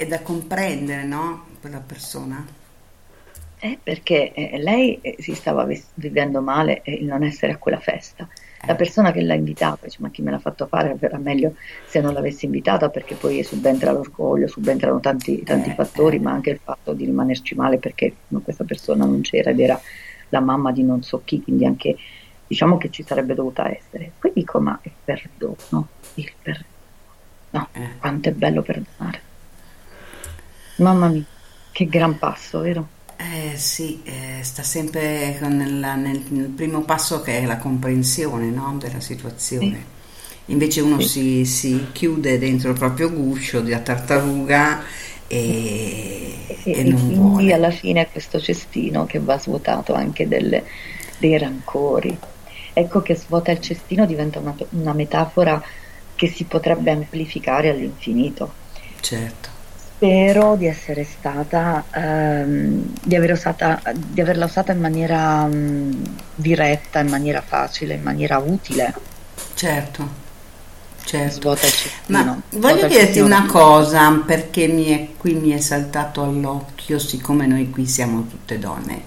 è 0.00 0.06
da, 0.06 0.20
comprendere, 0.20 1.04
no? 1.04 1.44
Quella 1.60 1.80
persona. 1.80 2.44
Eh, 3.58 3.78
perché 3.82 4.32
eh, 4.32 4.58
lei 4.58 4.98
eh, 5.02 5.16
si 5.18 5.34
stava 5.34 5.66
vivendo 5.94 6.40
male 6.40 6.80
il 6.86 7.04
non 7.04 7.22
essere 7.22 7.52
a 7.52 7.56
quella 7.58 7.78
festa 7.78 8.26
la 8.66 8.74
persona 8.74 9.12
che 9.12 9.20
l'ha 9.20 9.34
invitata 9.34 9.84
dice 9.84 9.98
ma 10.00 10.08
chi 10.08 10.22
me 10.22 10.30
l'ha 10.30 10.38
fatto 10.38 10.66
fare 10.66 10.96
era 10.98 11.18
meglio 11.18 11.56
se 11.86 12.00
non 12.00 12.14
l'avessi 12.14 12.46
invitata 12.46 12.88
perché 12.88 13.16
poi 13.16 13.42
subentra 13.42 13.92
l'orgoglio, 13.92 14.48
subentrano 14.48 14.98
tanti, 15.00 15.42
tanti 15.42 15.68
eh, 15.68 15.74
fattori 15.74 16.16
eh. 16.16 16.20
ma 16.20 16.32
anche 16.32 16.50
il 16.50 16.60
fatto 16.62 16.94
di 16.94 17.04
rimanerci 17.04 17.54
male 17.54 17.76
perché 17.76 18.14
questa 18.42 18.64
persona 18.64 19.04
non 19.04 19.20
c'era 19.20 19.50
ed 19.50 19.60
era 19.60 19.78
la 20.30 20.40
mamma 20.40 20.72
di 20.72 20.82
non 20.82 21.02
so 21.02 21.20
chi 21.22 21.42
quindi 21.42 21.66
anche 21.66 21.96
diciamo 22.46 22.78
che 22.78 22.90
ci 22.90 23.02
sarebbe 23.02 23.34
dovuta 23.34 23.70
essere 23.70 24.12
poi 24.18 24.32
dico 24.34 24.58
ma 24.58 24.78
il 24.82 24.92
perdono 25.04 25.88
il 26.14 26.32
perdono 26.40 26.66
no, 27.50 27.68
eh. 27.72 27.98
quanto 27.98 28.30
è 28.30 28.32
bello 28.32 28.62
perdonare 28.62 29.28
mamma 30.80 31.08
mia 31.08 31.24
che 31.72 31.86
gran 31.86 32.18
passo 32.18 32.60
vero? 32.60 32.88
Eh 33.16 33.56
sì, 33.56 34.00
eh, 34.04 34.42
sta 34.42 34.62
sempre 34.62 35.38
nel, 35.40 35.72
nel, 35.72 36.22
nel, 36.28 36.48
primo 36.48 36.82
passo 36.82 37.20
che 37.20 37.38
è 37.38 37.44
la 37.44 37.58
comprensione 37.58 38.46
no, 38.46 38.76
della 38.78 39.00
situazione. 39.00 39.66
Sì. 39.66 40.52
Invece 40.52 40.80
uno 40.80 41.00
sì. 41.00 41.08
si, 41.08 41.44
si, 41.44 41.86
chiude 41.92 42.38
dentro 42.38 42.70
il 42.70 42.78
proprio 42.78 43.10
guscio 43.12 43.60
di 43.60 43.70
tartaruga 43.70 44.82
e, 45.26 46.34
e, 46.46 46.56
e, 46.64 46.70
e 46.70 46.82
quindi 46.82 47.14
vuole. 47.14 47.52
alla 47.52 47.70
fine 47.70 48.00
è 48.00 48.10
questo 48.10 48.40
cestino 48.40 49.06
che 49.06 49.20
va 49.20 49.38
svuotato 49.38 49.92
anche 49.92 50.26
delle, 50.26 50.64
dei 51.18 51.38
rancori. 51.38 52.16
Ecco 52.72 53.02
che 53.02 53.14
svuota 53.14 53.52
il 53.52 53.60
cestino 53.60 54.06
diventa 54.06 54.38
una, 54.38 54.56
una 54.70 54.92
metafora 54.94 55.62
che 56.14 56.26
si 56.26 56.44
potrebbe 56.44 56.90
amplificare 56.90 57.68
all'infinito. 57.68 58.52
Certo 59.00 59.59
spero 60.00 60.56
di 60.56 60.64
essere 60.64 61.04
stata, 61.04 61.84
ehm, 61.92 62.94
di, 63.02 63.14
aver 63.14 63.32
usata, 63.32 63.82
di, 63.94 64.22
averla 64.22 64.46
usata 64.46 64.72
in 64.72 64.80
maniera 64.80 65.44
mh, 65.44 65.54
mm, 65.54 66.04
diretta, 66.34 67.00
in 67.00 67.08
maniera 67.08 67.42
facile, 67.42 67.94
in 67.94 68.02
maniera 68.02 68.38
utile. 68.38 68.94
Certo, 69.52 70.08
certo. 71.04 71.54
Ma 72.06 72.40
voglio 72.52 72.86
dirti 72.86 73.18
una 73.18 73.44
cosa, 73.44 74.22
perché 74.24 74.68
mi 74.68 74.86
è, 74.86 75.08
qui 75.18 75.34
mi 75.34 75.50
è 75.50 75.60
saltato 75.60 76.22
all'occhio, 76.22 76.98
siccome 76.98 77.46
noi 77.46 77.68
qui 77.68 77.86
siamo 77.86 78.26
tutte 78.26 78.58
donne 78.58 79.02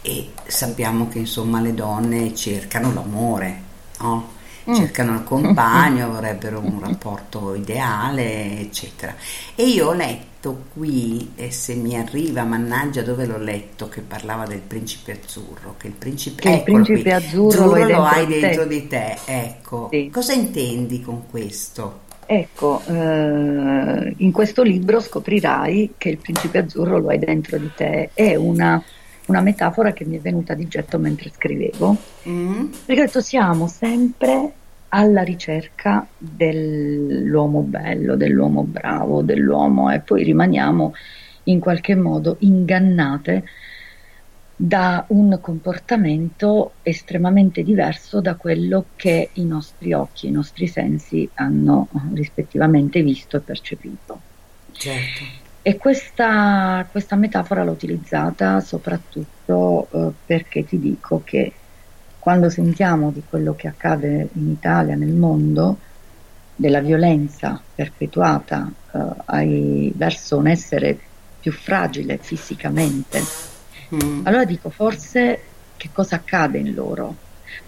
e 0.00 0.30
sappiamo 0.46 1.08
che 1.08 1.18
insomma 1.18 1.60
le 1.60 1.74
donne 1.74 2.34
cercano 2.34 2.94
l'amore, 2.94 3.62
no? 3.98 4.38
Mm. 4.70 4.74
cercano 4.74 5.14
il 5.14 5.24
compagno, 5.24 6.10
vorrebbero 6.10 6.60
un 6.60 6.80
rapporto 6.80 7.54
ideale, 7.54 8.60
eccetera. 8.60 9.14
E 9.54 9.64
io 9.64 9.88
ho 9.88 9.92
letto 9.92 10.64
qui, 10.72 11.32
e 11.34 11.50
se 11.50 11.74
mi 11.74 11.96
arriva, 11.96 12.44
mannaggia 12.44 13.02
dove 13.02 13.26
l'ho 13.26 13.38
letto, 13.38 13.88
che 13.88 14.00
parlava 14.00 14.46
del 14.46 14.60
principe 14.60 15.18
azzurro, 15.22 15.74
che 15.76 15.88
il 15.88 15.94
principe, 15.94 16.42
che 16.42 16.50
il 16.50 16.62
principe 16.62 17.02
qui, 17.02 17.10
azzurro, 17.10 17.72
azzurro 17.72 17.88
lo 17.88 18.04
hai 18.04 18.26
dentro, 18.26 18.46
dentro 18.46 18.64
di 18.66 18.86
te. 18.86 19.18
Ecco, 19.24 19.88
sì. 19.90 20.08
cosa 20.12 20.32
intendi 20.32 21.00
con 21.02 21.28
questo? 21.28 22.08
Ecco, 22.26 22.80
eh, 22.86 24.14
in 24.18 24.30
questo 24.30 24.62
libro 24.62 25.00
scoprirai 25.00 25.94
che 25.98 26.10
il 26.10 26.18
principe 26.18 26.58
azzurro 26.58 26.98
lo 26.98 27.08
hai 27.08 27.18
dentro 27.18 27.58
di 27.58 27.70
te, 27.74 28.10
è 28.14 28.36
una 28.36 28.80
una 29.30 29.40
metafora 29.40 29.92
che 29.92 30.04
mi 30.04 30.16
è 30.16 30.20
venuta 30.20 30.54
di 30.54 30.66
getto 30.68 30.98
mentre 30.98 31.30
scrivevo, 31.32 31.96
mm. 32.28 32.64
perché 32.84 33.00
ho 33.00 33.04
detto 33.04 33.20
siamo 33.20 33.68
sempre 33.68 34.52
alla 34.90 35.22
ricerca 35.22 36.06
dell'uomo 36.16 37.62
bello, 37.62 38.16
dell'uomo 38.16 38.62
bravo, 38.62 39.22
dell'uomo 39.22 39.90
e 39.90 40.00
poi 40.00 40.24
rimaniamo 40.24 40.94
in 41.44 41.60
qualche 41.60 41.94
modo 41.94 42.36
ingannate 42.40 43.44
da 44.56 45.04
un 45.08 45.38
comportamento 45.40 46.72
estremamente 46.82 47.62
diverso 47.62 48.20
da 48.20 48.34
quello 48.34 48.86
che 48.96 49.30
i 49.34 49.44
nostri 49.46 49.94
occhi, 49.94 50.26
i 50.26 50.30
nostri 50.30 50.66
sensi 50.66 51.28
hanno 51.34 51.88
rispettivamente 52.12 53.02
visto 53.02 53.36
e 53.36 53.40
percepito. 53.40 54.20
Certo. 54.72 55.24
E 55.62 55.76
questa, 55.76 56.86
questa 56.90 57.16
metafora 57.16 57.64
l'ho 57.64 57.72
utilizzata 57.72 58.60
soprattutto 58.60 59.88
eh, 59.90 60.12
perché 60.26 60.64
ti 60.64 60.78
dico 60.78 61.22
che 61.24 61.52
quando 62.30 62.48
sentiamo 62.48 63.10
di 63.10 63.24
quello 63.28 63.56
che 63.56 63.66
accade 63.66 64.28
in 64.34 64.50
Italia, 64.50 64.94
nel 64.94 65.08
mondo, 65.08 65.78
della 66.54 66.78
violenza 66.78 67.60
perpetuata 67.74 68.70
eh, 68.92 68.98
ai, 69.24 69.92
verso 69.96 70.36
un 70.36 70.46
essere 70.46 70.96
più 71.40 71.50
fragile 71.50 72.18
fisicamente. 72.22 73.20
Allora 74.22 74.44
dico, 74.44 74.70
forse 74.70 75.40
che 75.76 75.88
cosa 75.92 76.14
accade 76.14 76.58
in 76.58 76.72
loro? 76.72 77.16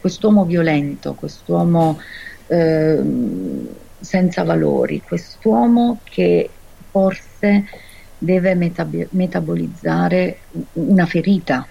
Quest'uomo 0.00 0.44
violento, 0.44 1.14
quest'uomo 1.14 1.98
ehm, 2.46 3.66
senza 3.98 4.44
valori, 4.44 5.02
quest'uomo 5.04 5.98
che 6.04 6.48
forse 6.88 7.64
deve 8.16 8.54
metab- 8.54 9.08
metabolizzare 9.10 10.38
una 10.74 11.06
ferita. 11.06 11.66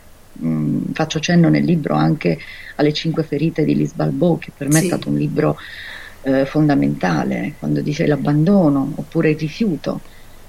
Mm, 0.45 0.91
faccio 0.93 1.19
cenno 1.19 1.49
nel 1.49 1.63
libro 1.65 1.95
anche 1.95 2.39
alle 2.75 2.93
cinque 2.93 3.23
ferite 3.23 3.63
di 3.65 3.75
Liz 3.75 3.93
Balbo, 3.93 4.37
che 4.37 4.53
per 4.55 4.69
me 4.69 4.79
Sì. 4.79 4.85
è 4.85 4.87
stato 4.87 5.09
un 5.09 5.15
libro 5.17 5.57
eh, 6.21 6.45
fondamentale, 6.45 7.55
quando 7.57 7.81
dice 7.81 8.05
l'abbandono 8.07 8.93
oppure 8.97 9.31
il 9.31 9.37
rifiuto. 9.39 10.03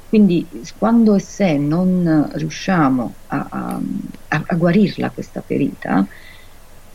Quindi 0.07 0.49
quando 0.77 1.15
e 1.15 1.21
se 1.21 1.57
non 1.57 2.29
riusciamo 2.35 3.21
a, 3.27 3.49
a- 3.51 3.83
a- 4.29 4.43
a 4.47 4.57
guarirla 4.57 5.11
questa 5.13 5.43
ferita, 5.43 6.07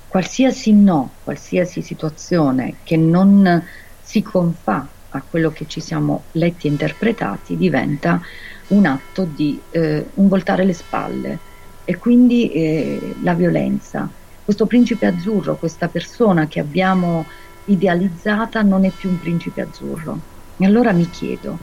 qualsiasi 0.05 0.73
no, 0.73 1.19
qualsiasi 1.21 1.81
situazione 1.81 2.79
che 2.83 2.97
non 2.97 3.63
si 3.99 4.21
confà 4.21 4.91
a 5.09 5.25
quello 5.25 5.51
che 5.51 5.65
ci 5.67 5.81
siamo 5.81 6.29
letti 6.33 6.67
e 6.67 6.69
interpretati 6.69 7.55
diventa 7.57 8.19
un 8.67 8.85
atto 8.85 9.25
di 9.25 9.65
eh, 9.69 10.11
un 10.15 10.27
voltare 10.27 10.63
le 10.65 10.73
spalle 10.73 11.43
e 11.89 11.95
quindi 11.95 12.51
eh, 12.51 13.15
la 13.23 13.33
violenza. 13.33 14.09
Questo 14.43 14.65
principe 14.65 15.05
azzurro, 15.05 15.55
questa 15.55 15.87
persona 15.87 16.45
che 16.47 16.59
abbiamo 16.59 17.25
idealizzata 17.65 18.61
non 18.61 18.83
è 18.83 18.89
più 18.89 19.07
un 19.07 19.19
principe 19.21 19.61
azzurro. 19.61 20.19
E 20.57 20.65
allora 20.65 20.91
mi 20.91 21.09
chiedo, 21.09 21.57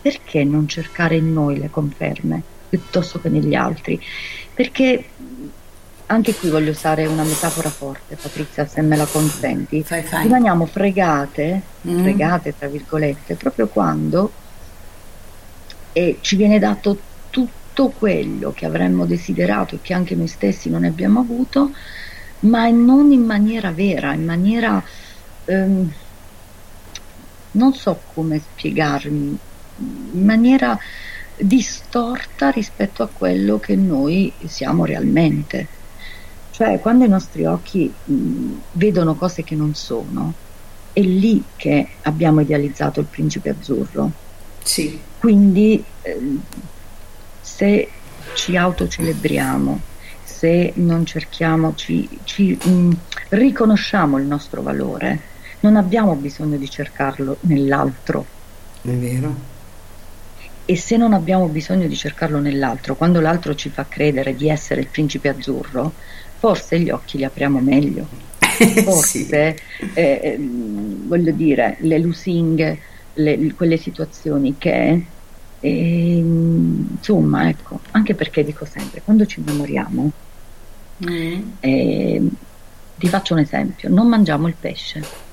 perché 0.00 0.42
non 0.42 0.66
cercare 0.66 1.16
in 1.16 1.34
noi 1.34 1.58
le 1.58 1.68
conferme 1.68 2.42
piuttosto 2.70 3.20
che 3.20 3.28
negli 3.28 3.54
altri? 3.54 4.00
Perché 4.54 5.04
anche 6.06 6.34
qui 6.34 6.48
voglio 6.48 6.70
usare 6.70 7.04
una 7.04 7.24
metafora 7.24 7.68
forte, 7.68 8.16
Patrizia, 8.16 8.66
se 8.66 8.80
me 8.80 8.96
la 8.96 9.04
consenti. 9.04 9.82
Fai, 9.82 10.02
fai. 10.02 10.22
Rimaniamo 10.22 10.64
fregate, 10.64 11.60
Mm. 11.86 12.00
fregate 12.00 12.54
tra 12.58 12.68
virgolette, 12.68 13.34
proprio 13.34 13.68
quando 13.68 14.32
eh, 15.92 16.16
ci 16.22 16.36
viene 16.36 16.58
dato 16.58 16.96
tutto 17.28 17.56
quello 17.86 18.52
che 18.52 18.66
avremmo 18.66 19.06
desiderato 19.06 19.76
e 19.76 19.78
che 19.80 19.94
anche 19.94 20.16
noi 20.16 20.26
stessi 20.26 20.68
non 20.68 20.84
abbiamo 20.84 21.20
avuto, 21.20 21.70
ma 22.40 22.68
non 22.68 23.12
in 23.12 23.22
maniera 23.22 23.70
vera, 23.70 24.12
in 24.12 24.24
maniera 24.24 24.82
ehm, 25.44 25.92
non 27.52 27.72
so 27.74 28.00
come 28.12 28.40
spiegarmi, 28.40 29.38
in 30.12 30.24
maniera 30.24 30.78
distorta 31.36 32.50
rispetto 32.50 33.02
a 33.02 33.08
quello 33.08 33.58
che 33.58 33.76
noi 33.76 34.32
siamo 34.46 34.84
realmente. 34.84 35.68
Cioè, 36.50 36.80
quando 36.80 37.04
i 37.04 37.08
nostri 37.08 37.44
occhi 37.44 37.92
mh, 38.04 38.52
vedono 38.72 39.14
cose 39.14 39.44
che 39.44 39.54
non 39.54 39.74
sono, 39.74 40.34
è 40.92 41.00
lì 41.00 41.42
che 41.54 41.86
abbiamo 42.02 42.40
idealizzato 42.40 42.98
il 43.00 43.06
principe 43.06 43.50
azzurro. 43.50 44.10
Sì. 44.64 45.00
Quindi, 45.18 45.82
ehm, 46.02 46.42
se 47.48 47.88
ci 48.34 48.56
autocelebriamo, 48.56 49.80
se 50.22 50.72
non 50.76 51.04
cerchiamo, 51.06 51.74
ci, 51.74 52.08
ci, 52.24 52.52
mh, 52.52 52.90
riconosciamo 53.30 54.18
il 54.18 54.26
nostro 54.26 54.62
valore, 54.62 55.20
non 55.60 55.76
abbiamo 55.76 56.14
bisogno 56.14 56.56
di 56.56 56.68
cercarlo 56.70 57.38
nell'altro. 57.40 58.24
È 58.82 58.90
vero. 58.90 59.56
E 60.64 60.76
se 60.76 60.96
non 60.96 61.14
abbiamo 61.14 61.48
bisogno 61.48 61.88
di 61.88 61.96
cercarlo 61.96 62.38
nell'altro, 62.38 62.94
quando 62.94 63.20
l'altro 63.20 63.54
ci 63.54 63.70
fa 63.70 63.86
credere 63.88 64.36
di 64.36 64.48
essere 64.48 64.82
il 64.82 64.88
principe 64.88 65.30
azzurro, 65.30 65.92
forse 66.38 66.78
gli 66.78 66.90
occhi 66.90 67.16
li 67.16 67.24
apriamo 67.24 67.58
meglio. 67.58 68.06
Forse, 68.84 69.56
eh, 69.94 70.20
ehm, 70.22 71.06
voglio 71.06 71.32
dire, 71.32 71.76
le 71.80 71.98
lusinghe, 71.98 72.78
le- 73.14 73.52
quelle 73.54 73.76
situazioni 73.76 74.56
che, 74.58 75.04
ehm, 75.60 76.86
insomma, 76.96 77.48
ecco, 77.48 77.80
anche 77.92 78.14
perché 78.14 78.44
dico 78.44 78.64
sempre, 78.64 79.02
quando 79.04 79.26
ci 79.26 79.40
innamoriamo, 79.40 80.12
ehm, 81.60 82.28
ti 82.96 83.08
faccio 83.08 83.34
un 83.34 83.40
esempio, 83.40 83.88
non 83.88 84.08
mangiamo 84.08 84.48
il 84.48 84.54
pesce. 84.58 85.26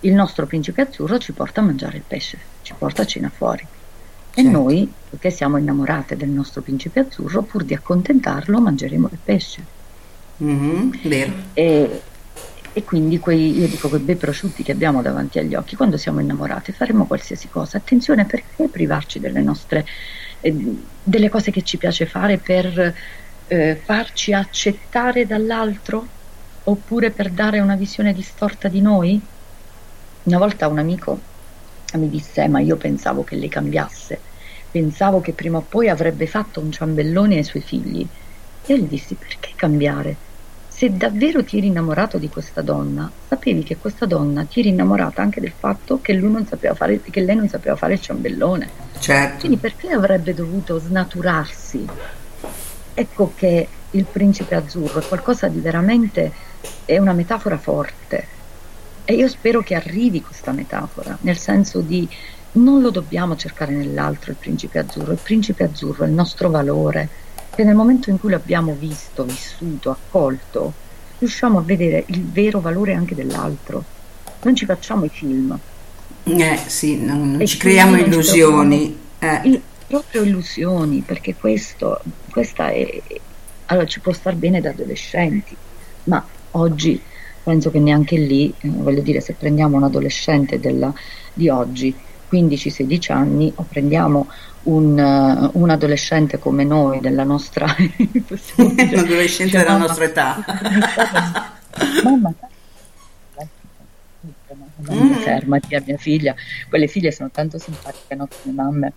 Il 0.00 0.12
nostro 0.12 0.46
principe 0.46 0.82
azzurro 0.82 1.18
ci 1.18 1.32
porta 1.32 1.60
a 1.60 1.64
mangiare 1.64 1.96
il 1.96 2.04
pesce, 2.06 2.38
ci 2.62 2.74
porta 2.76 3.02
a 3.02 3.06
cena 3.06 3.30
fuori. 3.34 3.66
E 4.34 4.42
Certo. 4.42 4.50
noi, 4.50 4.92
che 5.18 5.30
siamo 5.30 5.56
innamorate 5.56 6.16
del 6.16 6.28
nostro 6.28 6.60
principe 6.60 7.00
azzurro, 7.00 7.42
pur 7.42 7.64
di 7.64 7.72
accontentarlo, 7.72 8.60
mangeremo 8.60 9.08
il 9.10 9.18
pesce. 9.24 9.64
Mhm, 10.36 11.00
Vero. 11.04 11.32
E, 11.54 12.02
e 12.76 12.84
quindi 12.84 13.18
quei, 13.18 13.58
io 13.58 13.68
dico 13.68 13.88
quei 13.88 14.02
bei 14.02 14.16
prosciutti 14.16 14.62
che 14.62 14.72
abbiamo 14.72 15.00
davanti 15.00 15.38
agli 15.38 15.54
occhi, 15.54 15.76
quando 15.76 15.96
siamo 15.96 16.20
innamorati 16.20 16.72
faremo 16.72 17.06
qualsiasi 17.06 17.48
cosa. 17.48 17.78
Attenzione, 17.78 18.26
perché 18.26 18.68
privarci 18.68 19.18
delle 19.18 19.40
nostre, 19.40 19.86
eh, 20.40 20.54
delle 21.02 21.30
cose 21.30 21.50
che 21.50 21.62
ci 21.62 21.78
piace 21.78 22.04
fare 22.04 22.36
per 22.36 22.94
eh, 23.46 23.80
farci 23.82 24.34
accettare 24.34 25.24
dall'altro? 25.24 26.06
Oppure 26.64 27.12
per 27.12 27.30
dare 27.30 27.60
una 27.60 27.76
visione 27.76 28.12
distorta 28.12 28.68
di 28.68 28.82
noi? 28.82 29.18
Una 30.24 30.38
volta 30.38 30.68
un 30.68 30.78
amico 30.78 31.18
mi 31.94 32.10
disse, 32.10 32.46
ma 32.46 32.60
io 32.60 32.76
pensavo 32.76 33.24
che 33.24 33.36
lei 33.36 33.48
cambiasse, 33.48 34.20
pensavo 34.70 35.22
che 35.22 35.32
prima 35.32 35.56
o 35.56 35.62
poi 35.62 35.88
avrebbe 35.88 36.26
fatto 36.26 36.60
un 36.60 36.70
ciambellone 36.70 37.36
ai 37.36 37.44
suoi 37.44 37.62
figli. 37.62 38.06
E 38.66 38.74
io 38.74 38.76
gli 38.76 38.86
dissi, 38.86 39.14
perché 39.14 39.52
cambiare? 39.56 40.25
Se 40.76 40.94
davvero 40.94 41.42
ti 41.42 41.56
eri 41.56 41.68
innamorato 41.68 42.18
di 42.18 42.28
questa 42.28 42.60
donna, 42.60 43.10
sapevi 43.28 43.62
che 43.62 43.78
questa 43.78 44.04
donna 44.04 44.44
ti 44.44 44.60
eri 44.60 44.68
innamorata 44.68 45.22
anche 45.22 45.40
del 45.40 45.54
fatto 45.58 46.02
che, 46.02 46.12
lui 46.12 46.30
non 46.30 46.46
sapeva 46.46 46.74
fare, 46.74 47.00
che 47.00 47.22
lei 47.22 47.34
non 47.34 47.48
sapeva 47.48 47.76
fare 47.76 47.94
il 47.94 48.02
ciambellone. 48.02 48.68
Certo. 48.98 49.38
Quindi 49.38 49.56
perché 49.56 49.88
avrebbe 49.88 50.34
dovuto 50.34 50.78
snaturarsi? 50.78 51.86
Ecco 52.92 53.32
che 53.34 53.68
il 53.92 54.04
principe 54.04 54.54
azzurro 54.54 55.00
è 55.00 55.06
qualcosa 55.06 55.48
di 55.48 55.60
veramente, 55.60 56.30
è 56.84 56.98
una 56.98 57.14
metafora 57.14 57.56
forte. 57.56 58.26
E 59.06 59.14
io 59.14 59.28
spero 59.28 59.62
che 59.62 59.76
arrivi 59.76 60.20
questa 60.20 60.52
metafora, 60.52 61.16
nel 61.22 61.38
senso 61.38 61.80
di 61.80 62.06
non 62.52 62.82
lo 62.82 62.90
dobbiamo 62.90 63.34
cercare 63.34 63.72
nell'altro 63.72 64.30
il 64.30 64.36
principe 64.38 64.80
azzurro, 64.80 65.12
il 65.12 65.20
principe 65.22 65.64
azzurro 65.64 66.04
è 66.04 66.06
il 66.06 66.12
nostro 66.12 66.50
valore, 66.50 67.08
che 67.56 67.64
nel 67.64 67.74
momento 67.74 68.10
in 68.10 68.20
cui 68.20 68.30
lo 68.30 68.36
abbiamo 68.36 68.76
visto, 68.78 69.24
vissuto, 69.24 69.90
accolto, 69.90 70.72
riusciamo 71.18 71.58
a 71.58 71.62
vedere 71.62 72.04
il 72.08 72.22
vero 72.22 72.60
valore 72.60 72.92
anche 72.92 73.14
dell'altro. 73.14 73.82
Non 74.42 74.54
ci 74.54 74.66
facciamo 74.66 75.06
i 75.06 75.08
film. 75.08 75.58
Eh 76.24 76.58
sì, 76.66 77.02
non, 77.02 77.32
non 77.32 77.46
ci 77.46 77.56
creiamo 77.56 77.96
illusioni. 77.96 78.96
Eh. 79.18 79.40
Il- 79.44 79.62
proprio 79.88 80.22
illusioni, 80.24 81.02
perché 81.06 81.34
questo, 81.36 82.00
questa 82.30 82.68
è, 82.70 83.00
allora 83.66 83.86
ci 83.86 84.00
può 84.00 84.12
star 84.12 84.34
bene 84.34 84.60
da 84.60 84.70
adolescenti, 84.70 85.56
ma 86.04 86.24
oggi 86.52 87.00
penso 87.42 87.70
che 87.70 87.78
neanche 87.78 88.16
lì, 88.18 88.52
eh, 88.60 88.68
voglio 88.68 89.00
dire, 89.00 89.20
se 89.20 89.34
prendiamo 89.34 89.76
un 89.76 89.84
adolescente 89.84 90.58
della- 90.58 90.92
di 91.32 91.48
oggi, 91.48 91.94
15-16 92.30 93.12
anni, 93.12 93.52
o 93.54 93.64
prendiamo 93.68 94.28
un, 94.64 94.98
eh, 94.98 95.50
un 95.52 95.70
adolescente 95.70 96.38
come 96.38 96.64
noi, 96.64 97.00
della 97.00 97.24
nostra... 97.24 97.66
Un 98.56 98.74
adolescente 98.78 99.52
cioè, 99.52 99.62
della 99.62 99.72
mamma, 99.72 99.86
nostra 99.86 100.04
età. 100.04 100.44
Mamma, 102.02 102.34
mamma, 104.76 105.16
fermati 105.16 105.74
a 105.74 105.82
mia 105.84 105.96
figlia. 105.96 106.34
Quelle 106.68 106.86
figlie 106.86 107.12
sono 107.12 107.30
tanto 107.30 107.58
simpatiche, 107.58 108.14
no? 108.14 108.28
Come 108.42 108.54
mamme. 108.54 108.92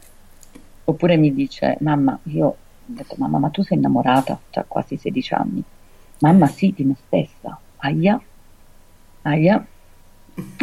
Oppure 0.85 1.17
mi 1.17 1.33
dice, 1.33 1.77
mamma, 1.81 2.17
io 2.23 2.45
ho 2.45 2.57
detto, 2.85 3.15
mamma, 3.17 3.37
ma 3.37 3.49
tu 3.49 3.61
sei 3.63 3.77
innamorata? 3.77 4.39
Ha 4.51 4.65
quasi 4.67 4.97
16 4.97 5.33
anni. 5.33 5.63
Mamma, 6.19 6.47
sì, 6.47 6.73
di 6.75 6.83
me 6.83 6.95
stessa. 7.05 7.57
Aia, 7.77 8.19
aia. 9.23 9.65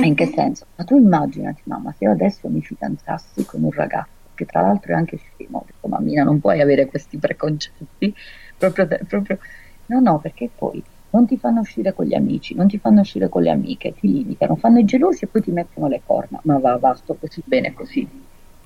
In 0.03 0.15
che 0.15 0.33
senso? 0.35 0.67
Ma 0.77 0.85
tu 0.85 0.97
immaginati, 0.97 1.63
mamma, 1.65 1.95
se 1.97 2.05
io 2.05 2.13
adesso 2.13 2.49
mi 2.49 2.61
fidanzassi 2.61 3.45
con 3.45 3.63
un 3.63 3.71
ragazzo, 3.71 4.11
che 4.35 4.45
tra 4.47 4.61
l'altro 4.61 4.93
è 4.93 4.97
anche 4.97 5.19
scemo, 5.19 5.59
ho 5.59 5.65
detto, 5.67 5.89
mammina, 5.89 6.23
non 6.23 6.41
puoi 6.41 6.61
avere 6.61 6.87
questi 6.87 7.17
preconcetti. 7.19 8.15
Proprio, 8.57 8.89
proprio... 9.07 9.39
No, 9.87 10.01
no, 10.01 10.19
perché 10.19 10.51
poi 10.55 10.83
non 11.11 11.27
ti 11.27 11.39
fanno 11.39 11.61
uscire 11.61 11.95
con 11.95 12.05
gli 12.07 12.15
amici, 12.15 12.55
non 12.55 12.69
ti 12.69 12.79
fanno 12.79 13.01
uscire 13.01 13.29
con 13.29 13.43
le 13.43 13.51
amiche, 13.51 13.95
ti 13.95 14.13
limitano, 14.13 14.57
fanno 14.57 14.79
i 14.79 14.85
gelosi 14.85 15.25
e 15.25 15.29
poi 15.29 15.43
ti 15.43 15.51
mettono 15.51 15.89
le 15.89 16.01
corna. 16.05 16.41
Ma 16.43 16.59
va, 16.59 16.77
va, 16.77 16.95
sto 16.95 17.15
così 17.15 17.43
bene 17.45 17.73
così. 17.73 18.09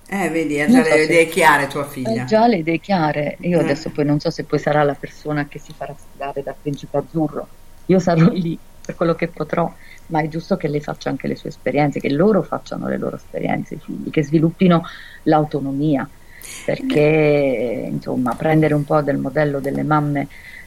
Eh, 0.09 0.29
vedi, 0.31 0.61
ha 0.61 0.67
già 0.67 0.83
so 0.83 0.95
le 0.95 1.05
idee 1.05 1.29
chiare 1.29 1.67
tua 1.69 1.87
figlia. 1.87 2.23
Hai 2.23 2.27
già 2.27 2.47
le 2.49 2.57
idee 2.57 2.79
chiare. 2.79 3.37
Io 3.41 3.61
Eh. 3.61 3.63
adesso 3.63 3.91
poi 3.91 4.05
non 4.05 4.19
so 4.19 4.31
se 4.31 4.43
poi 4.43 4.59
sarà 4.59 4.83
la 4.83 4.95
persona 4.95 5.47
che 5.47 5.61
si 5.61 5.73
farà 5.73 5.95
sfidare 5.97 6.43
dal 6.43 6.57
principe 6.61 6.97
azzurro. 6.97 7.47
Io 7.87 7.99
sarò 8.01 8.29
lì 8.31 8.59
per 8.85 8.97
quello 8.97 9.15
che 9.15 9.29
potrò, 9.29 9.73
ma 10.11 10.21
è 10.21 10.29
giusto 10.29 10.57
che 10.57 10.69
lei 10.69 10.81
faccia 10.81 11.09
anche 11.09 11.27
le 11.27 11.37
sue 11.37 11.49
esperienze, 11.49 12.01
che 12.01 12.11
loro 12.11 12.43
facciano 12.43 12.89
le 12.89 12.99
loro 12.99 13.17
esperienze, 13.17 13.75
i 13.75 13.79
figli, 13.79 14.11
che 14.11 14.23
sviluppino 14.23 14.85
l'autonomia. 15.25 16.09
perché 16.65 17.89
insomma 17.91 18.35
prendere 18.35 18.75
un 18.75 18.85
po' 18.85 19.03
del 19.03 19.19
modello 19.19 19.61
delle 19.61 19.83
mamme 19.83 20.29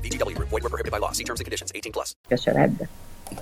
VGW 0.00 0.34
Group. 0.34 0.48
Void 0.50 0.62
were 0.62 0.70
prohibited 0.70 0.90
by 0.92 0.98
law. 0.98 1.12
See 1.12 1.24
terms 1.24 1.40
and 1.40 1.46
conditions. 1.46 1.70
18 1.74 1.92
plus. 1.92 2.14
piacerebbe. 2.26 2.88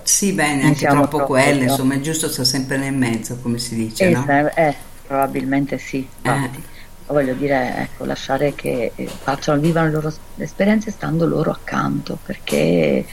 Sì, 0.03 0.33
beh, 0.33 0.47
Non 0.49 0.57
neanche 0.57 0.77
siamo 0.79 1.01
troppo 1.01 1.17
troppo, 1.17 1.33
quelle, 1.33 1.65
no. 1.65 1.71
insomma, 1.71 1.95
è 1.95 1.99
giusto 1.99 2.29
sta 2.29 2.43
sempre 2.43 2.77
nel 2.77 2.93
mezzo, 2.93 3.37
come 3.41 3.57
si 3.57 3.75
dice, 3.75 4.05
Eh, 4.05 4.11
no? 4.11 4.25
eh, 4.55 4.75
probabilmente 5.07 5.77
sì, 5.79 5.97
infatti. 6.17 6.63
Voglio 7.07 7.33
dire, 7.33 7.75
ecco, 7.77 8.05
lasciare 8.05 8.53
che 8.53 8.91
eh, 8.93 9.07
facciano, 9.07 9.59
vivano 9.59 9.87
le 9.87 9.93
loro 9.93 10.13
esperienze 10.37 10.91
stando 10.91 11.25
loro 11.25 11.49
accanto, 11.49 12.19
perché 12.23 13.03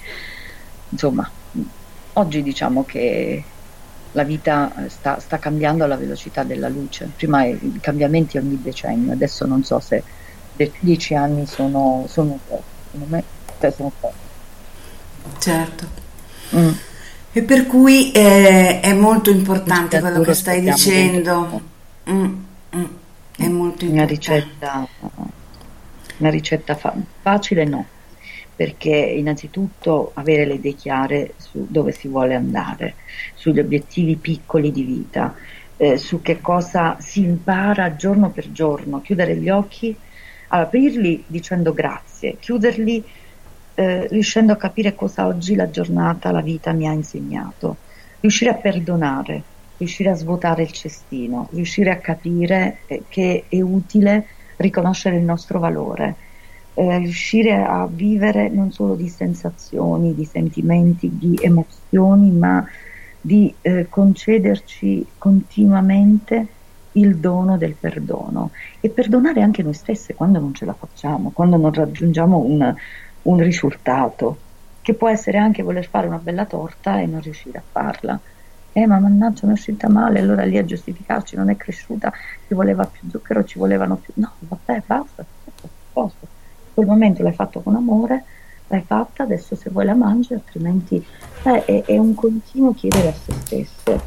insomma, 0.91 1.31
oggi 2.15 2.43
diciamo 2.43 2.85
che 2.85 3.43
la 4.13 4.23
vita 4.25 4.85
eh, 4.85 4.91
sta, 4.91 5.19
sta 5.19 5.39
cambiando 5.39 5.85
alla 5.85 5.97
velocità 5.97 6.43
della 6.43 6.69
luce. 6.69 7.11
Prima 7.17 7.45
i 7.47 7.59
i 7.63 7.79
cambiamenti 7.81 8.37
ogni 8.37 8.61
decennio, 8.61 9.13
adesso 9.13 9.47
non 9.47 9.65
so 9.65 9.81
se 9.81 10.03
dieci 10.81 11.15
anni 11.15 11.47
sono, 11.47 12.05
sono 12.07 12.39
secondo 12.91 13.07
me 13.15 13.25
cioè, 13.59 13.71
sono 13.71 13.93
pochi. 13.99 14.15
Certo. 15.39 15.87
Mm. 16.55 16.71
E 17.33 17.43
per 17.43 17.67
cui 17.67 18.13
eh, 18.13 18.81
è 18.81 18.93
molto 18.95 19.31
importante 19.31 20.01
quello 20.01 20.23
che 20.23 20.35
stai 20.35 20.61
dicendo. 20.63 21.61
Mm, 22.09 22.35
mm, 22.75 22.85
è 23.37 23.49
molto 23.49 23.85
Una 23.85 24.03
importante. 24.03 24.07
ricetta, 24.07 24.89
una 26.19 26.31
ricetta 26.31 26.75
fa- 26.75 26.95
facile 27.21 27.65
no, 27.65 27.85
perché 28.55 28.89
innanzitutto 28.89 30.13
avere 30.15 30.47
le 30.47 30.55
idee 30.55 30.75
chiare 30.75 31.35
su 31.37 31.67
dove 31.69 31.93
si 31.93 32.09
vuole 32.09 32.35
andare, 32.35 32.95
sugli 33.35 33.59
obiettivi 33.59 34.17
piccoli 34.17 34.73
di 34.73 34.83
vita, 34.83 35.35
eh, 35.77 35.99
su 35.99 36.23
che 36.23 36.41
cosa 36.41 36.97
si 37.01 37.21
impara 37.21 37.97
giorno 37.97 38.31
per 38.31 38.51
giorno, 38.51 39.03
chiudere 39.03 39.37
gli 39.37 39.51
occhi, 39.51 39.95
aprirli 40.49 41.25
dicendo 41.27 41.75
grazie, 41.75 42.37
chiuderli 42.41 43.05
eh, 43.77 44.09
riuscendo 44.09 44.53
a 44.53 44.57
capire 44.57 44.95
cosa 44.95 45.27
oggi 45.27 45.55
la 45.55 45.71
giornata, 45.71 46.31
la 46.31 46.41
vita 46.41 46.73
mi 46.73 46.89
ha 46.89 46.93
insegnato, 46.93 47.77
riuscire 48.21 48.51
a 48.51 48.55
perdonare, 48.55 49.43
riuscire 49.77 50.11
a 50.11 50.15
svuotare 50.15 50.63
il 50.63 50.73
cestino, 50.73 51.49
riuscire 51.53 51.91
a 51.91 51.99
capire 51.99 52.79
eh, 52.87 53.03
che 53.07 53.45
è 53.47 53.61
utile 53.61 54.27
riconoscere 54.57 55.17
il 55.17 55.25
nostro 55.25 55.59
valore, 55.59 56.15
eh, 56.73 56.99
riuscire 56.99 57.63
a 57.63 57.87
vivere 57.87 58.49
non 58.49 58.73
solo 58.73 58.95
di 58.95 59.09
sensazioni, 59.09 60.15
di 60.15 60.25
sentimenti, 60.25 61.11
di 61.13 61.39
emozioni, 61.39 62.31
ma 62.31 62.67
di 63.21 63.55
eh, 63.61 63.87
concederci 63.91 65.05
continuamente 65.19 66.47
il 66.93 67.17
dono 67.17 67.59
del 67.59 67.75
perdono. 67.79 68.53
E 68.81 68.89
perdonare 68.89 69.43
anche 69.43 69.63
noi 69.63 69.75
stesse 69.75 70.15
quando 70.15 70.41
non 70.41 70.55
ce 70.55 70.65
la 70.65 70.73
facciamo, 70.73 71.31
quando 71.35 71.59
non 71.59 71.75
raggiungiamo 71.75 72.39
un, 72.39 72.75
un 73.27 73.39
risultato, 73.39 74.39
che 74.83 74.95
può 74.95 75.09
essere 75.09 75.39
anche 75.39 75.63
voler 75.63 75.87
fare 75.87 76.07
una 76.07 76.19
bella 76.19 76.45
torta 76.45 77.01
e 77.01 77.07
non 77.07 77.21
riuscire 77.21 77.59
a 77.59 77.63
farla. 77.71 78.19
Eh, 78.73 78.87
ma 78.87 78.99
mannaggia, 78.99 79.47
mi 79.47 79.53
è 79.53 79.55
uscita 79.55 79.89
male, 79.89 80.21
allora 80.21 80.45
lì 80.45 80.59
a 80.59 80.65
giustificarci, 80.65 81.35
non 81.35 81.49
è 81.49 81.57
cresciuta, 81.57 82.13
ci 82.47 82.55
voleva 82.55 82.85
più 82.85 83.09
zucchero, 83.09 83.43
ci 83.45 83.59
volevano 83.59 83.97
più... 83.97 84.13
No, 84.17 84.33
vabbè, 84.39 84.83
basta, 84.85 85.25
posto. 85.93 86.27
In 86.67 86.75
quel 86.75 86.87
momento 86.87 87.23
l'hai 87.23 87.33
fatto 87.33 87.61
con 87.61 87.75
amore, 87.75 88.25
l'hai 88.69 88.83
fatta, 88.83 89.23
adesso 89.23 89.57
se 89.57 89.71
vuoi 89.71 89.87
la 89.87 89.95
mangi, 89.95 90.35
altrimenti 90.35 91.05
eh, 91.43 91.65
è, 91.65 91.85
è 91.85 91.97
un 91.97 92.15
continuo 92.15 92.75
chiedere 92.75 93.09
a 93.09 93.13
se 93.13 93.33
stesse. 93.33 94.01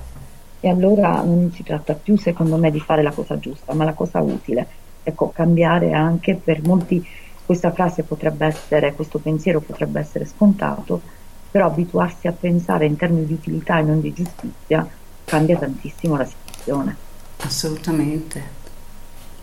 E 0.61 0.69
allora 0.69 1.21
non 1.21 1.51
si 1.51 1.63
tratta 1.63 1.93
più, 1.93 2.17
secondo 2.17 2.57
me, 2.57 2.69
di 2.69 2.79
fare 2.79 3.01
la 3.01 3.11
cosa 3.11 3.39
giusta, 3.39 3.73
ma 3.73 3.85
la 3.85 3.93
cosa 3.93 4.21
utile. 4.21 4.67
Ecco, 5.03 5.31
cambiare 5.31 5.93
anche 5.93 6.35
per 6.35 6.61
molti, 6.61 7.03
questa 7.49 7.71
frase 7.71 8.03
potrebbe 8.03 8.45
essere, 8.45 8.93
questo 8.93 9.17
pensiero 9.17 9.59
potrebbe 9.59 9.99
essere 9.99 10.23
scontato, 10.25 11.01
però 11.49 11.65
abituarsi 11.65 12.27
a 12.27 12.31
pensare 12.31 12.85
in 12.85 12.95
termini 12.95 13.25
di 13.25 13.33
utilità 13.33 13.79
e 13.79 13.81
non 13.81 14.01
di 14.01 14.13
giustizia 14.13 14.87
cambia 15.25 15.57
tantissimo 15.57 16.15
la 16.15 16.25
situazione. 16.25 16.95
Assolutamente. 17.37 18.43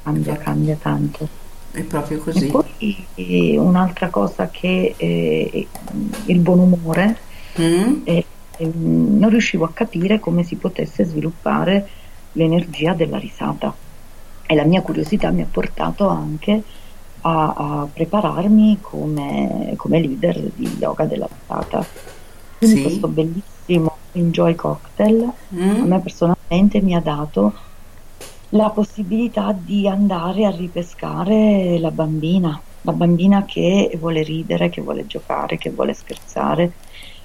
Cambia, 0.05 0.37
cambia 0.37 0.77
tanto. 0.81 1.29
È 1.73 1.83
proprio 1.83 2.21
così. 2.21 2.47
E 2.47 2.49
poi 2.49 3.07
eh, 3.17 3.59
un'altra 3.59 4.09
cosa 4.09 4.51
che 4.51 4.95
eh, 4.97 5.67
il 6.27 6.39
buon 6.39 6.61
umore, 6.61 7.17
Mm? 7.59 8.03
eh, 8.05 8.25
ehm, 8.59 9.19
non 9.19 9.31
riuscivo 9.31 9.65
a 9.65 9.73
capire 9.73 10.21
come 10.21 10.45
si 10.45 10.55
potesse 10.55 11.03
sviluppare 11.05 11.89
l'energia 12.33 12.93
della 12.93 13.19
risata 13.19 13.75
e 14.47 14.55
la 14.55 14.63
mia 14.63 14.83
curiosità 14.83 15.31
mi 15.31 15.41
ha 15.41 15.47
portato 15.51 16.07
anche 16.07 16.63
a, 17.27 17.53
a 17.83 17.91
prepararmi 17.93 18.81
come, 18.81 19.73
come 19.77 20.01
leader 20.01 20.53
di 20.53 20.77
yoga 20.79 21.07
della 21.07 21.29
risata. 21.31 21.91
Quindi 22.57 22.77
Sì. 22.77 22.83
questo 22.83 23.09
bellissimo 23.09 24.01
Enjoy 24.13 24.55
Cocktail 24.55 25.33
Mm? 25.51 25.79
a 25.79 25.85
me 25.87 26.01
personalmente 26.01 26.81
mi 26.83 26.95
ha 26.95 27.01
dato 27.01 27.55
la 28.51 28.71
possibilità 28.73 29.53
di 29.53 29.87
andare 29.89 30.45
a 30.47 30.51
ripescare 30.51 31.79
la 31.79 31.91
bambina, 31.91 32.65
la 32.81 32.93
bambina 32.93 33.45
che 33.45 33.91
vuole 33.99 34.23
ridere, 34.23 34.69
che 34.69 34.81
vuole 34.83 35.07
giocare, 35.07 35.59
che 35.59 35.71
vuole 35.71 35.93
scherzare, 35.95 36.79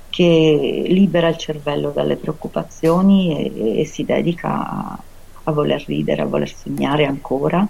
che 0.09 0.83
libera 0.87 1.29
il 1.29 1.37
cervello 1.37 1.91
dalle 1.91 2.17
preoccupazioni 2.17 3.51
e, 3.53 3.81
e 3.81 3.85
si 3.85 4.03
dedica 4.03 4.49
a, 4.67 5.05
a 5.43 5.51
voler 5.51 5.83
ridere, 5.87 6.21
a 6.21 6.25
voler 6.25 6.49
sognare 6.49 7.05
ancora, 7.05 7.67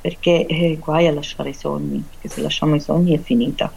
perché 0.00 0.46
eh, 0.46 0.76
guai 0.78 1.06
a 1.06 1.12
lasciare 1.12 1.50
i 1.50 1.54
sogni, 1.54 2.02
perché 2.08 2.28
se 2.28 2.40
lasciamo 2.40 2.74
i 2.74 2.80
sogni 2.80 3.14
è 3.14 3.18
finita. 3.18 3.72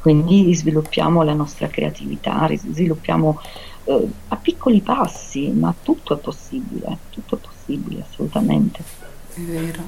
Quindi 0.00 0.54
sviluppiamo 0.54 1.22
la 1.22 1.34
nostra 1.34 1.66
creatività, 1.66 2.48
sviluppiamo 2.54 3.40
eh, 3.84 4.08
a 4.28 4.36
piccoli 4.36 4.80
passi, 4.80 5.48
ma 5.50 5.74
tutto 5.82 6.14
è 6.14 6.18
possibile, 6.18 6.98
tutto 7.10 7.36
è 7.36 7.38
possibile 7.38 8.04
assolutamente. 8.08 8.97
È 9.38 9.50
vero. 9.50 9.82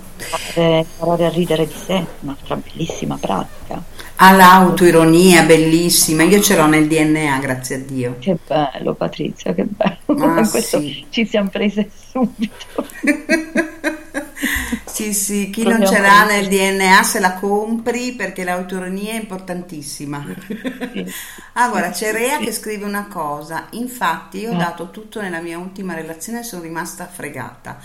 Eh, 0.55 0.87
imparare 0.87 1.27
a 1.27 1.29
ridere 1.31 1.67
di 1.67 1.75
sé, 1.75 2.07
un'altra 2.21 2.55
bellissima 2.57 3.17
pratica. 3.19 3.83
Ha 4.17 4.33
l'autoironia 4.33 5.43
bellissima, 5.43 6.23
io 6.23 6.41
ce 6.41 6.55
l'ho 6.57 6.67
nel 6.67 6.87
DNA, 6.87 7.39
grazie 7.41 7.77
a 7.77 7.79
Dio. 7.79 8.17
Che 8.21 8.37
bello 8.47 8.95
Patrizia, 8.95 9.53
che 9.55 9.65
bello. 9.65 10.23
Ah, 10.25 10.47
Questo 10.47 10.79
sì. 10.79 11.05
ci 11.11 11.27
siamo 11.27 11.49
prese 11.49 11.91
subito. 12.13 12.87
Sì, 14.87 15.13
sì, 15.15 15.51
chi 15.51 15.63
Proprio 15.63 15.85
non 15.85 15.87
ce 15.95 16.01
l'ha 16.01 16.25
nel 16.25 16.49
DNA 16.49 17.03
se 17.03 17.21
la 17.21 17.35
compri 17.35 18.13
perché 18.13 18.43
l'autoironia 18.45 19.13
è 19.13 19.17
importantissima. 19.17 20.25
Ah, 21.55 21.69
guarda, 21.69 21.91
c'è 21.91 22.13
Rea 22.13 22.39
che 22.39 22.53
scrive 22.53 22.85
una 22.85 23.07
cosa. 23.07 23.67
Infatti, 23.73 24.39
io 24.41 24.51
ho 24.51 24.55
Eh. 24.55 24.57
dato 24.57 24.91
tutto 24.91 25.21
nella 25.21 25.41
mia 25.41 25.59
ultima 25.59 25.95
relazione 25.95 26.41
e 26.41 26.43
sono 26.43 26.63
rimasta 26.63 27.07
fregata. 27.07 27.79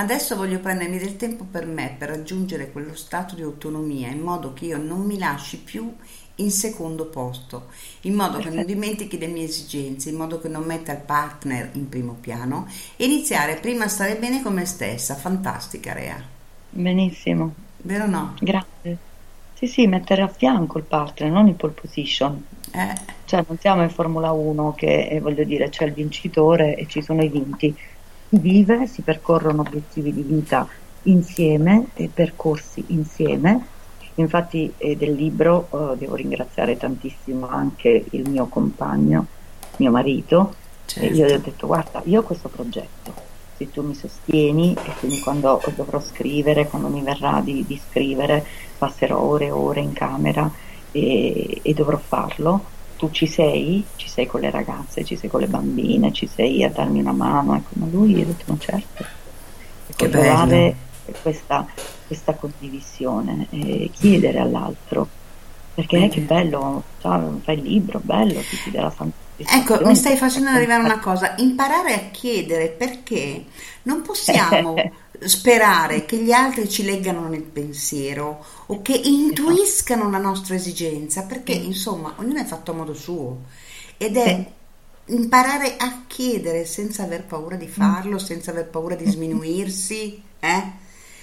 Adesso 0.00 0.34
voglio 0.34 0.58
prendermi 0.58 0.98
del 0.98 1.16
tempo 1.16 1.44
per 1.44 1.64
me, 1.66 1.94
per 1.96 2.08
raggiungere 2.08 2.72
quello 2.72 2.94
stato 2.96 3.36
di 3.36 3.42
autonomia, 3.42 4.08
in 4.08 4.18
modo 4.20 4.52
che 4.52 4.64
io 4.64 4.78
non 4.78 5.02
mi 5.02 5.16
lasci 5.16 5.58
più 5.58 5.94
in 6.36 6.50
secondo 6.50 7.06
posto, 7.08 7.68
in 8.02 8.14
modo 8.14 8.40
che 8.40 8.50
non 8.50 8.64
dimentichi 8.66 9.16
le 9.18 9.26
mie 9.28 9.44
esigenze, 9.44 10.08
in 10.08 10.16
modo 10.16 10.40
che 10.40 10.48
non 10.48 10.64
metta 10.64 10.90
il 10.92 11.02
partner 11.02 11.70
in 11.74 11.88
primo 11.88 12.14
piano 12.14 12.66
e 12.96 13.04
iniziare 13.04 13.60
prima 13.60 13.84
a 13.84 13.88
stare 13.88 14.16
bene 14.16 14.42
con 14.42 14.54
me 14.54 14.64
stessa. 14.64 15.14
Fantastica, 15.14 15.92
Rea. 15.92 16.28
Benissimo, 16.72 17.54
Vero 17.88 18.04
o 18.04 18.08
no? 18.08 18.24
grazie. 18.38 19.04
Sì, 19.52 19.66
sì, 19.68 19.86
mettere 19.86 20.22
a 20.22 20.28
fianco 20.28 20.78
il 20.78 20.86
partner, 20.86 21.30
non 21.30 21.48
in 21.48 21.56
pole 21.56 21.74
position. 21.74 22.44
Eh, 22.74 22.94
Cioè, 23.24 23.44
non 23.48 23.58
siamo 23.58 23.82
in 23.82 23.90
Formula 23.90 24.32
1 24.32 24.74
che, 24.74 25.08
eh, 25.08 25.20
voglio 25.20 25.44
dire, 25.44 25.68
c'è 25.68 25.84
il 25.84 25.92
vincitore 25.94 26.76
e 26.76 26.86
ci 26.86 27.02
sono 27.02 27.22
i 27.22 27.28
vinti. 27.28 27.76
Si 28.30 28.38
vive, 28.38 28.86
si 28.86 29.02
percorrono 29.02 29.62
obiettivi 29.62 30.14
di 30.14 30.22
vita 30.22 30.64
insieme 31.02 31.86
e 31.94 32.08
percorsi 32.14 32.84
insieme. 32.88 33.66
Infatti, 34.14 34.72
eh, 34.76 34.96
del 34.96 35.14
libro 35.14 35.68
eh, 35.72 35.96
devo 35.96 36.14
ringraziare 36.14 36.76
tantissimo 36.76 37.48
anche 37.48 38.04
il 38.10 38.30
mio 38.30 38.46
compagno, 38.46 39.26
mio 39.78 39.90
marito. 39.90 40.54
E 40.94 41.06
io 41.06 41.10
gli 41.10 41.22
ho 41.22 41.28
certo. 41.28 41.50
detto: 41.50 41.66
Guarda, 41.66 42.02
io 42.04 42.20
ho 42.20 42.22
questo 42.22 42.48
progetto. 42.48 43.12
se 43.56 43.68
tu 43.68 43.82
mi 43.82 43.94
sostieni 43.94 44.74
e 44.74 44.92
quindi 45.00 45.20
quando 45.20 45.60
dovrò 45.74 46.00
scrivere, 46.00 46.68
quando 46.68 46.86
mi 46.86 47.02
verrà 47.02 47.40
di, 47.42 47.64
di 47.66 47.80
scrivere, 47.90 48.46
passerò 48.78 49.20
ore 49.20 49.46
e 49.46 49.50
ore 49.50 49.80
in 49.80 49.92
camera 49.92 50.48
e, 50.92 51.58
e 51.62 51.74
dovrò 51.74 51.98
farlo. 51.98 52.78
Tu 53.00 53.10
ci 53.12 53.26
sei, 53.26 53.82
ci 53.96 54.10
sei 54.10 54.26
con 54.26 54.40
le 54.40 54.50
ragazze, 54.50 55.06
ci 55.06 55.16
sei 55.16 55.30
con 55.30 55.40
le 55.40 55.46
bambine, 55.46 56.12
ci 56.12 56.26
sei 56.26 56.62
a 56.64 56.68
darmi 56.68 57.00
una 57.00 57.12
mano. 57.12 57.56
Ecco, 57.56 57.70
ma 57.72 57.86
lui 57.86 58.20
ha 58.20 58.26
detto, 58.26 58.44
ma 58.46 58.58
certo, 58.58 59.04
Che 59.96 60.04
ecco, 60.04 60.18
trovare 60.18 60.76
bello. 61.06 61.18
questa, 61.22 61.66
questa 62.06 62.34
condivisione 62.34 63.46
e 63.48 63.90
chiedere 63.90 64.38
all'altro. 64.38 65.08
Perché 65.72 66.08
che 66.08 66.20
bello, 66.20 66.82
cioè, 67.00 67.18
fai 67.42 67.56
il 67.56 67.62
libro, 67.62 68.00
bello, 68.02 68.40
ti 68.40 68.56
chiede 68.64 68.80
la 68.82 68.92
santa 68.94 69.16
Ecco, 69.46 69.80
mi 69.86 69.96
stai 69.96 70.16
facendo 70.16 70.50
arrivare 70.50 70.82
una 70.82 70.98
cosa, 70.98 71.34
imparare 71.38 71.94
a 71.94 71.98
chiedere 72.10 72.68
perché 72.68 73.46
non 73.84 74.02
possiamo 74.02 74.74
sperare 75.26 76.04
che 76.06 76.16
gli 76.22 76.32
altri 76.32 76.68
ci 76.68 76.82
leggano 76.84 77.28
nel 77.28 77.42
pensiero 77.42 78.44
o 78.66 78.82
che 78.82 78.94
intuiscano 79.04 80.10
la 80.10 80.18
nostra 80.18 80.54
esigenza, 80.54 81.22
perché 81.24 81.52
insomma 81.52 82.14
ognuno 82.18 82.40
è 82.40 82.44
fatto 82.44 82.70
a 82.72 82.74
modo 82.74 82.94
suo 82.94 83.44
ed 83.96 84.16
è 84.16 84.52
imparare 85.06 85.76
a 85.76 86.04
chiedere 86.06 86.64
senza 86.64 87.02
aver 87.04 87.24
paura 87.24 87.56
di 87.56 87.68
farlo, 87.68 88.18
senza 88.18 88.50
aver 88.50 88.68
paura 88.68 88.94
di 88.94 89.06
sminuirsi, 89.06 90.22
eh? 90.40 90.72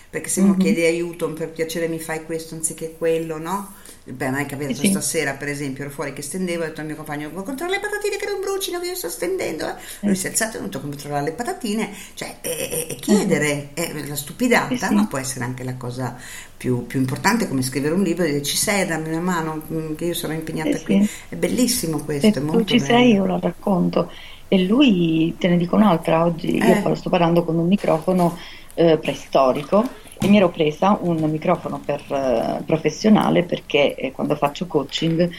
Perché 0.10 0.30
se 0.30 0.42
uno 0.42 0.56
Mhm. 0.56 0.58
chiede 0.58 0.86
aiuto, 0.88 1.34
per 1.34 1.52
piacere 1.52 1.88
mi 1.88 2.00
fai 2.00 2.24
questo 2.26 2.56
anziché 2.56 2.96
quello, 2.98 3.38
no? 3.38 3.74
Beh, 4.10 4.30
non 4.30 4.40
è 4.40 4.46
capitato 4.46 4.76
Sì, 4.80 4.88
stasera, 4.88 5.34
per 5.34 5.50
esempio, 5.50 5.84
ero 5.84 5.92
fuori 5.92 6.14
che 6.14 6.22
stendevo, 6.22 6.64
ho 6.64 6.68
detto 6.68 6.80
al 6.80 6.86
mio 6.88 6.96
compagno, 6.96 7.30
vuoi 7.30 7.44
controllare 7.44 7.82
le 7.82 7.88
patatine 7.90 8.16
che 8.16 8.26
non 8.26 8.40
brucino, 8.40 8.80
che 8.80 8.88
io 8.88 8.96
sto 8.96 9.10
stendendo? 9.10 9.68
eh?" 9.68 9.74
Lui 10.02 10.16
si 10.16 10.28
è 10.28 10.30
alzato 10.30 10.52
e 10.52 10.56
è 10.56 10.58
venuto 10.60 10.78
a 10.78 10.82
controllare 10.82 11.24
le 11.26 11.32
patatine, 11.34 11.90
cioè, 12.14 12.38
e, 12.40 12.50
e- 12.50 12.88
e 12.90 12.96
chiedere, 12.96 13.72
è 13.74 13.92
la 14.08 14.16
stupidata, 14.16 14.88
Sì, 14.88 14.94
ma 14.94 15.08
può 15.08 15.18
essere 15.18 15.44
anche 15.44 15.64
la 15.66 15.76
cosa 15.76 16.16
più, 16.56 16.88
più 16.88 17.00
importante, 17.00 17.50
come 17.50 17.62
scrivere 17.62 17.94
un 17.96 18.02
libro 18.04 18.24
e 18.24 18.30
dire 18.30 18.44
ci 18.44 18.56
sei, 18.56 18.86
dammi 18.86 19.10
una 19.10 19.20
mano, 19.20 19.62
mm, 19.72 19.96
che 19.96 20.06
io 20.06 20.14
sono 20.14 20.32
impegnata 20.32 20.78
Sì, 20.78 20.84
qui. 20.86 21.04
sì. 21.06 21.10
È 21.30 21.36
bellissimo 21.36 22.00
questo, 22.00 22.28
Se 22.28 22.40
è 22.40 22.40
tu 22.40 22.46
molto 22.46 22.64
ci 22.64 22.78
bello. 22.78 22.86
sei, 22.86 23.12
io 23.12 23.26
la 23.26 23.40
racconto. 23.42 24.10
E 24.48 24.64
lui, 24.64 25.36
te 25.38 25.50
ne 25.50 25.58
dico 25.58 25.76
un'altra, 25.76 26.24
oggi 26.24 26.64
io 26.66 26.78
Eh. 26.78 26.82
parlo- 26.82 26.96
sto 26.96 27.10
parlando 27.10 27.44
con 27.44 27.58
un 27.58 27.68
microfono 27.68 28.38
eh, 28.74 28.98
preistorico 29.00 29.86
e 30.20 30.28
mi 30.28 30.38
ero 30.38 30.50
presa 30.50 30.98
un 31.00 31.18
microfono 31.30 31.80
per, 31.84 32.02
eh, 32.10 32.64
professionale 32.66 33.44
perché 33.44 33.96
eh, 33.96 34.12
quando 34.12 34.36
faccio 34.36 34.66
coaching 34.66 35.30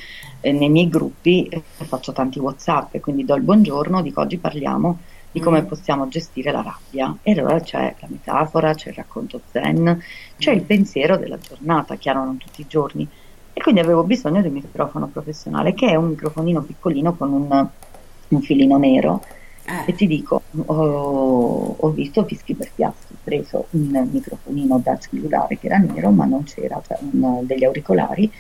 eh, 0.41 0.53
nei 0.53 0.69
miei 0.69 0.89
gruppi 0.89 1.47
eh, 1.49 1.63
faccio 1.85 2.13
tanti 2.13 2.39
WhatsApp 2.39 2.95
e 2.95 3.01
quindi 3.01 3.25
do 3.25 3.35
il 3.35 3.43
buongiorno, 3.43 4.03
dico 4.03 4.21
oggi 4.21 4.39
parliamo 4.39 4.99
di 5.31 5.41
come 5.41 5.63
Mm. 5.63 5.67
possiamo 5.67 6.09
gestire 6.09 6.51
la 6.53 6.63
rabbia. 6.63 7.17
E 7.23 7.33
allora 7.33 7.61
c'è 7.61 7.95
la 7.99 8.07
metafora, 8.11 8.75
c'è 8.75 8.91
il 8.91 8.95
racconto 8.95 9.41
zen, 9.51 10.03
c'è 10.37 10.53
il 10.53 10.63
pensiero 10.63 11.17
della 11.17 11.39
giornata, 11.39 11.97
chiaro 11.97 12.25
non 12.25 12.39
tutti 12.39 12.63
i 12.63 12.67
giorni. 12.67 13.07
E 13.53 13.61
quindi 13.61 13.81
avevo 13.81 14.05
bisogno 14.05 14.41
di 14.41 14.49
un 14.49 14.55
microfono 14.55 15.09
professionale 15.09 15.75
che 15.75 15.89
è 15.89 15.97
un 15.97 16.09
microfonino 16.09 16.63
piccolino 16.63 17.15
con 17.15 17.33
un, 17.33 17.69
un 18.29 18.41
filino 18.41 18.79
nero. 18.79 19.23
Eh. 19.71 19.91
E 19.91 19.95
ti 19.95 20.07
dico, 20.07 20.41
ho, 20.65 21.75
ho 21.79 21.91
visto 21.91 22.25
fischi 22.25 22.55
per 22.55 22.71
piastri, 22.75 23.15
ho 23.15 23.19
preso 23.23 23.67
un 23.71 24.09
microfonino 24.11 24.81
da 24.83 24.97
cellulare 24.99 25.59
che 25.59 25.67
era 25.67 25.77
nero, 25.77 26.11
ma 26.11 26.25
non 26.25 26.45
c'era, 26.45 26.81
cioè 26.87 26.97
un- 27.13 27.45
degli 27.47 27.65
auricolari 27.65 28.33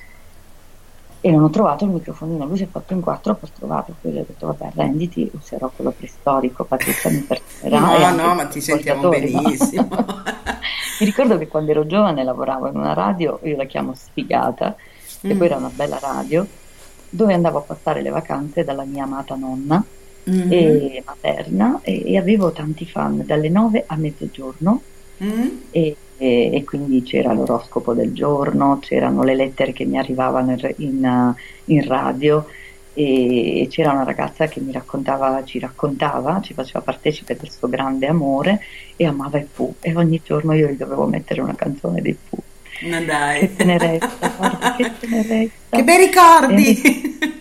e 1.20 1.30
non 1.30 1.42
ho 1.42 1.50
trovato 1.50 1.84
il 1.84 1.90
microfonino. 1.90 2.46
Lui 2.46 2.56
si 2.56 2.62
è 2.62 2.66
fatto 2.68 2.94
in 2.94 3.02
quattro 3.02 3.34
per 3.34 3.50
trovarlo, 3.50 3.94
poi 4.00 4.12
gli 4.12 4.18
ho 4.18 4.24
detto 4.26 4.46
vabbè 4.46 4.70
renditi, 4.74 5.30
userò 5.34 5.70
quello 5.74 5.90
preistorico, 5.90 6.64
Patrizia 6.64 7.10
mi 7.10 7.18
perdonerà. 7.18 7.80
No, 7.80 7.94
e 7.96 8.22
no, 8.22 8.34
ma 8.34 8.46
ti 8.46 8.60
sentiamo 8.62 9.02
no? 9.02 9.08
benissimo. 9.10 9.88
Mi 11.00 11.06
ricordo 11.06 11.38
che 11.38 11.46
quando 11.46 11.70
ero 11.70 11.86
giovane 11.86 12.24
lavoravo 12.24 12.66
in 12.68 12.76
una 12.76 12.92
radio, 12.94 13.38
io 13.44 13.56
la 13.56 13.66
chiamo 13.66 13.92
Sfigata, 13.94 14.74
che 15.20 15.34
Mm. 15.34 15.36
poi 15.36 15.46
era 15.46 15.56
una 15.56 15.70
bella 15.72 15.98
radio, 16.00 16.44
dove 17.10 17.34
andavo 17.34 17.58
a 17.58 17.62
passare 17.62 18.00
le 18.02 18.10
vacanze 18.10 18.64
dalla 18.64 18.84
mia 18.84 19.04
amata 19.04 19.34
nonna 19.36 19.84
Mhm. 20.28 20.50
e 20.52 21.02
materna 21.06 21.80
e, 21.82 22.02
e 22.12 22.18
avevo 22.18 22.52
tanti 22.52 22.86
fan 22.86 23.24
dalle 23.24 23.48
9 23.48 23.84
a 23.86 23.96
mezzogiorno 23.96 24.84
Mm? 25.22 25.48
e, 25.70 25.96
e- 26.16 26.50
e 26.54 26.64
quindi 26.64 27.02
c'era 27.02 27.32
l'oroscopo 27.32 27.92
del 27.94 28.12
giorno, 28.12 28.78
c'erano 28.80 29.22
le 29.24 29.34
lettere 29.34 29.72
che 29.72 29.84
mi 29.84 29.98
arrivavano 29.98 30.52
in, 30.52 30.74
in, 30.78 31.04
uh, 31.04 31.34
in 31.72 31.84
radio 31.86 32.46
e 32.92 33.66
c'era 33.70 33.92
una 33.92 34.04
ragazza 34.04 34.46
che 34.48 34.60
mi 34.60 34.72
raccontava, 34.72 35.44
ci 35.44 35.58
raccontava, 35.58 36.40
ci 36.40 36.54
faceva 36.54 36.82
partecipe 36.82 37.36
del 37.36 37.50
suo 37.50 37.68
grande 37.68 38.06
amore 38.06 38.60
e 38.96 39.06
amava 39.06 39.38
i 39.38 39.46
Pooh 39.52 39.76
e 39.80 39.94
ogni 39.96 40.20
giorno 40.24 40.52
io 40.54 40.68
gli 40.68 40.76
dovevo 40.76 41.06
mettere 41.06 41.40
una 41.40 41.54
canzone 41.54 42.00
dei 42.02 42.14
Pooh. 42.28 42.42
Ma 42.80 43.00
dai. 43.00 43.40
Che 43.40 43.54
tenerezza, 43.54 44.28
guarda, 44.28 44.70
che 44.70 44.96
tenerezza. 44.98 45.56
Che 45.70 45.84
bei 45.84 45.98
ricordi! 45.98 46.80
E 46.80 46.80
mi, 46.80 46.80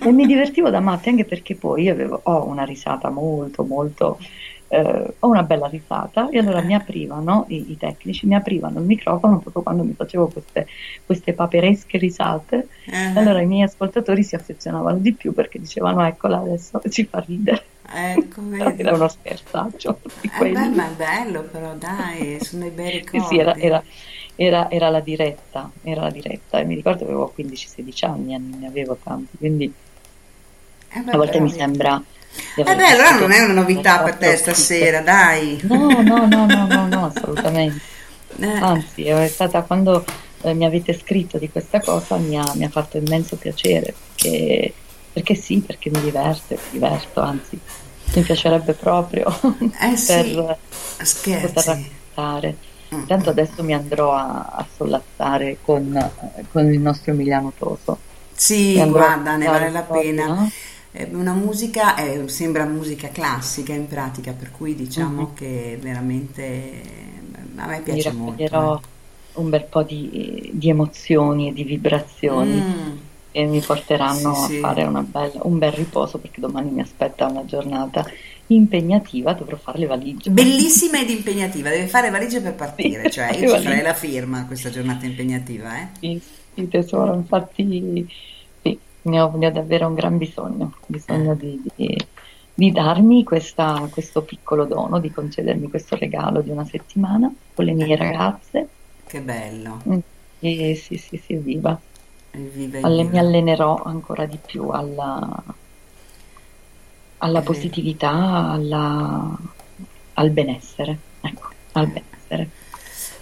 e 0.02 0.12
mi 0.12 0.26
divertivo 0.26 0.70
da 0.70 0.80
matti 0.80 1.10
anche 1.10 1.26
perché 1.26 1.56
poi 1.58 1.84
io 1.84 1.94
avevo, 1.94 2.20
ho 2.24 2.46
una 2.48 2.64
risata 2.64 3.10
molto, 3.10 3.64
molto, 3.66 4.20
eh, 4.68 5.16
ho 5.20 5.28
una 5.28 5.44
bella 5.44 5.68
risata 5.68 6.30
e 6.30 6.38
allora 6.40 6.62
mi 6.62 6.74
aprivano, 6.74 7.46
i, 7.50 7.72
i 7.72 7.78
tecnici 7.78 8.28
mi 8.28 8.36
aprivano 8.36 8.80
il 8.80 8.86
microfono 8.86 9.40
proprio 9.40 9.64
quando 9.64 9.84
mi 9.84 9.94
facevo 9.96 10.28
queste, 10.32 10.68
queste 11.06 11.34
paperesche 11.34 11.98
risate. 11.98 12.68
E 12.86 13.20
allora 13.20 13.42
i 13.42 13.48
miei 13.48 13.64
ascoltatori 13.64 14.24
si 14.24 14.36
affezionavano 14.36 15.00
di 15.00 15.16
più 15.16 15.34
perché 15.34 15.60
dicevano 15.60 16.06
eccola 16.06 16.38
adesso 16.40 16.80
ci 16.90 17.06
fa 17.06 17.20
ridere. 17.20 17.66
Ecco. 17.90 18.42
Era 18.78 18.94
uno 18.94 19.08
scherzaccio 19.08 20.02
Eh 20.22 20.52
beh, 20.52 20.68
ma 20.70 20.92
è 20.92 20.96
bello 20.96 21.44
però, 21.44 21.74
dai, 21.76 22.40
sono 22.42 22.64
dei 22.64 22.72
bei 22.72 22.92
Sì, 22.92 22.98
ricordi. 23.00 23.26
sì, 23.28 23.38
era, 23.38 23.56
era- 23.58 23.84
era- 24.38 24.70
era 24.70 24.90
la 24.90 25.02
diretta, 25.02 25.72
era 25.82 26.02
la 26.04 26.12
diretta 26.12 26.60
e 26.60 26.66
mi 26.66 26.76
ricordo 26.76 27.00
che 27.00 27.12
avevo 27.12 27.32
15-16 27.34 28.06
anni, 28.06 28.38
non 28.40 28.60
ne 28.60 28.68
avevo 28.68 28.98
tanti, 29.04 29.38
quindi 29.38 29.74
Eh, 30.96 31.02
beh, 31.02 31.12
a 31.12 31.18
volte 31.18 31.40
mi 31.42 31.50
sembra 31.50 32.02
Eh 32.56 32.64
beh, 32.76 32.88
allora 32.92 33.12
non 33.20 33.32
è 33.32 33.44
una 33.44 33.54
novità 33.54 34.00
per 34.04 34.18
te 34.18 34.36
stasera, 34.38 35.02
dai. 35.02 35.60
No, 35.62 36.02
no, 36.02 36.26
no, 36.28 36.46
no, 36.48 36.68
no, 36.68 36.88
no, 36.88 37.06
assolutamente. 37.06 37.86
Eh, 38.40 38.46
Anzi, 38.60 39.06
è 39.08 39.28
stata 39.30 39.66
quando 39.66 40.04
eh, 40.42 40.54
mi 40.54 40.66
avete 40.66 40.94
scritto 40.94 41.38
di 41.40 41.50
questa 41.50 41.82
cosa 41.82 42.18
mi 42.20 42.38
ha, 42.38 42.54
mi 42.56 42.66
ha 42.66 42.70
fatto 42.70 42.98
immenso 42.98 43.38
piacere 43.38 44.00
perché, 44.16 44.80
perché 45.12 45.36
sì, 45.36 45.64
perché 45.64 45.90
mi 45.90 46.02
diverte, 46.02 46.62
mi 46.66 46.70
diverto, 46.80 47.22
anzi, 47.22 47.64
mi 48.14 48.24
piacerebbe 48.24 48.76
proprio 48.76 49.26
Eh 49.82 49.98
sì, 49.98 50.36
per 50.36 50.60
scherzi. 51.06 51.40
poter 51.40 51.66
raccontare. 51.66 52.60
Intanto 52.90 53.30
adesso 53.30 53.64
mi 53.64 53.74
andrò 53.74 54.14
a, 54.14 54.46
a 54.46 54.68
sollazzare 54.70 55.60
con, 55.62 55.96
eh, 55.96 56.46
con 56.48 56.72
il 56.72 56.80
nostro 56.82 57.12
Emiliano 57.12 57.54
Toso. 57.56 58.06
Sì, 58.32 58.74
Mi 58.74 58.90
guarda, 58.90 59.36
ne 59.36 59.48
vale 59.48 59.70
la 59.70 59.84
pena. 59.84 60.26
no? 60.28 60.50
È 60.92 61.08
una 61.12 61.34
musica, 61.34 61.96
eh, 61.96 62.28
sembra 62.30 62.66
musica 62.66 63.10
classica 63.10 63.74
in 63.74 63.88
pratica, 63.88 64.34
per 64.34 64.52
cui 64.52 64.76
diciamo 64.76 65.22
Mhm. 65.24 65.34
che 65.34 65.78
veramente 65.82 66.84
a 67.56 67.68
me 67.68 67.78
Mi 67.78 67.84
piace 67.84 68.12
molto. 68.12 68.34
raccoglierò 68.44 68.82
un 69.34 69.50
bel 69.50 69.66
po' 69.66 69.84
di, 69.84 70.52
di 70.54 70.70
emozioni 70.70 71.50
e 71.50 71.54
di 71.54 71.64
vibrazioni 71.64 72.64
Mm. 72.64 72.98
che 73.32 73.44
mi 73.46 73.62
porteranno 73.62 74.30
Sì, 74.34 74.42
sì. 74.46 74.56
a 74.56 74.60
fare 74.60 74.84
una 74.84 75.02
bella- 75.04 75.42
un 75.44 75.58
bel 75.58 75.72
riposo 75.74 76.20
perché 76.20 76.40
domani 76.42 76.72
mi 76.72 76.82
aspetta 76.82 77.28
una 77.28 77.46
giornata 77.46 78.06
impegnativa, 78.48 79.34
dovrò 79.34 79.58
fare 79.58 79.80
le 79.80 79.86
valigie. 79.88 80.30
Bellissima 80.32 81.00
ed 81.00 81.10
impegnativa, 81.10 81.70
deve 81.70 81.88
fare 81.88 82.10
valigie 82.10 82.41
per 82.41 82.56
partire, 82.56 83.04
Sì, 83.04 83.10
cioè 83.12 83.32
io 83.38 83.50
ci 83.58 83.64
farei 83.64 83.82
la 83.84 83.93
firma 83.93 84.45
questa 84.45 84.70
giornata 84.70 85.06
impegnativa, 85.06 85.80
eh? 85.82 85.88
Sì, 86.00 86.22
sì, 86.54 86.68
tesoro, 86.68 87.14
infatti 87.16 88.08
sì, 88.62 88.80
ne 89.02 89.22
ho, 89.22 89.36
ne 89.36 89.48
ho 89.48 89.52
davvero 89.52 89.88
un 89.88 89.95
gran 89.95 90.18
bisogno, 90.18 90.78
bisogno 90.88 91.36
di, 91.36 91.62
di- 91.76 91.98
di 92.54 92.72
darmi 92.72 93.24
questa- 93.24 93.88
questo 93.91 94.24
piccolo 94.24 94.66
dono, 94.66 95.00
di 95.00 95.12
concedermi 95.12 95.70
questo 95.70 95.95
regalo 95.95 96.41
di 96.41 96.50
una 96.50 96.66
settimana 96.66 97.34
con 97.54 97.66
le 97.66 97.74
mie 97.74 97.95
ragazze. 97.95 98.70
Che 99.08 99.22
bello. 99.22 99.82
Mm, 99.89 100.00
E 100.39 100.76
sì, 100.76 100.98
sì, 100.98 101.18
sì, 101.18 101.36
viva. 101.38 101.80
Viva, 102.32 102.80
Alle- 102.82 103.04
viva. 103.04 103.10
mi 103.10 103.18
allenerò 103.20 103.76
ancora 103.84 104.26
di 104.26 104.38
più 104.43 104.68
alla, 104.70 105.43
alla 107.18 107.41
positività, 107.43 108.09
alla- 108.51 109.36
al 110.13 110.30
benessere. 110.32 110.99
Ecco, 111.22 111.49
al 111.74 111.88
benessere. 111.88 112.51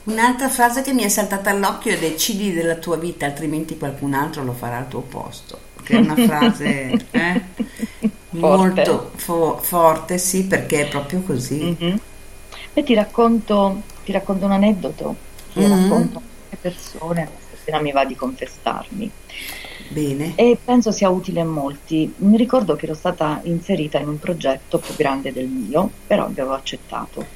Un'altra 0.03 0.49
frase 0.49 0.81
che 0.81 0.93
mi 0.93 1.03
è 1.03 1.09
saltata 1.09 1.49
all'occhio 1.49 1.91
è 1.93 1.97
decidi 1.99 2.53
della 2.53 2.75
tua 2.77 2.97
vita, 2.97 3.25
altrimenti 3.25 3.77
qualcun 3.77 4.13
altro 4.13 4.43
lo 4.43 4.53
farà 4.53 4.77
al 4.77 4.87
tuo 4.87 5.01
posto. 5.01 5.69
Che 5.81 5.95
è 5.95 5.97
una 5.97 6.17
frase 6.17 7.09
eh, 7.11 7.41
molto 8.29 9.11
fo- 9.15 9.59
forte, 9.61 10.17
sì, 10.17 10.47
perché 10.47 10.81
è 10.83 10.87
proprio 10.87 11.21
così. 11.23 11.77
Mhm. 11.79 11.99
E 12.73 12.83
ti 12.83 12.93
racconto, 12.93 13.87
ti 14.03 14.11
racconto 14.11 14.45
un 14.45 14.51
aneddoto 14.51 15.23
che 15.55 15.67
Mhm. 15.67 15.67
racconto 15.67 16.17
a 16.19 16.21
molte 16.21 16.57
persone, 16.57 17.37
stasera 17.39 17.79
mi 17.81 17.91
va 17.91 18.05
di 18.05 18.15
confessarmi. 18.15 19.15
Bene. 19.88 20.33
E 20.36 20.59
penso 20.63 20.91
sia 20.91 21.09
utile 21.09 21.41
a 21.41 21.45
molti. 21.45 22.13
Mi 22.17 22.38
ricordo 22.38 22.75
che 22.75 22.86
ero 22.86 22.93
stata 22.95 23.39
inserita 23.43 23.99
in 23.99 24.07
un 24.09 24.19
progetto 24.19 24.79
più 24.79 24.93
grande 24.95 25.31
del 25.31 25.47
mio, 25.47 25.97
però 26.05 26.25
avevo 26.25 26.53
accettato. 26.53 27.31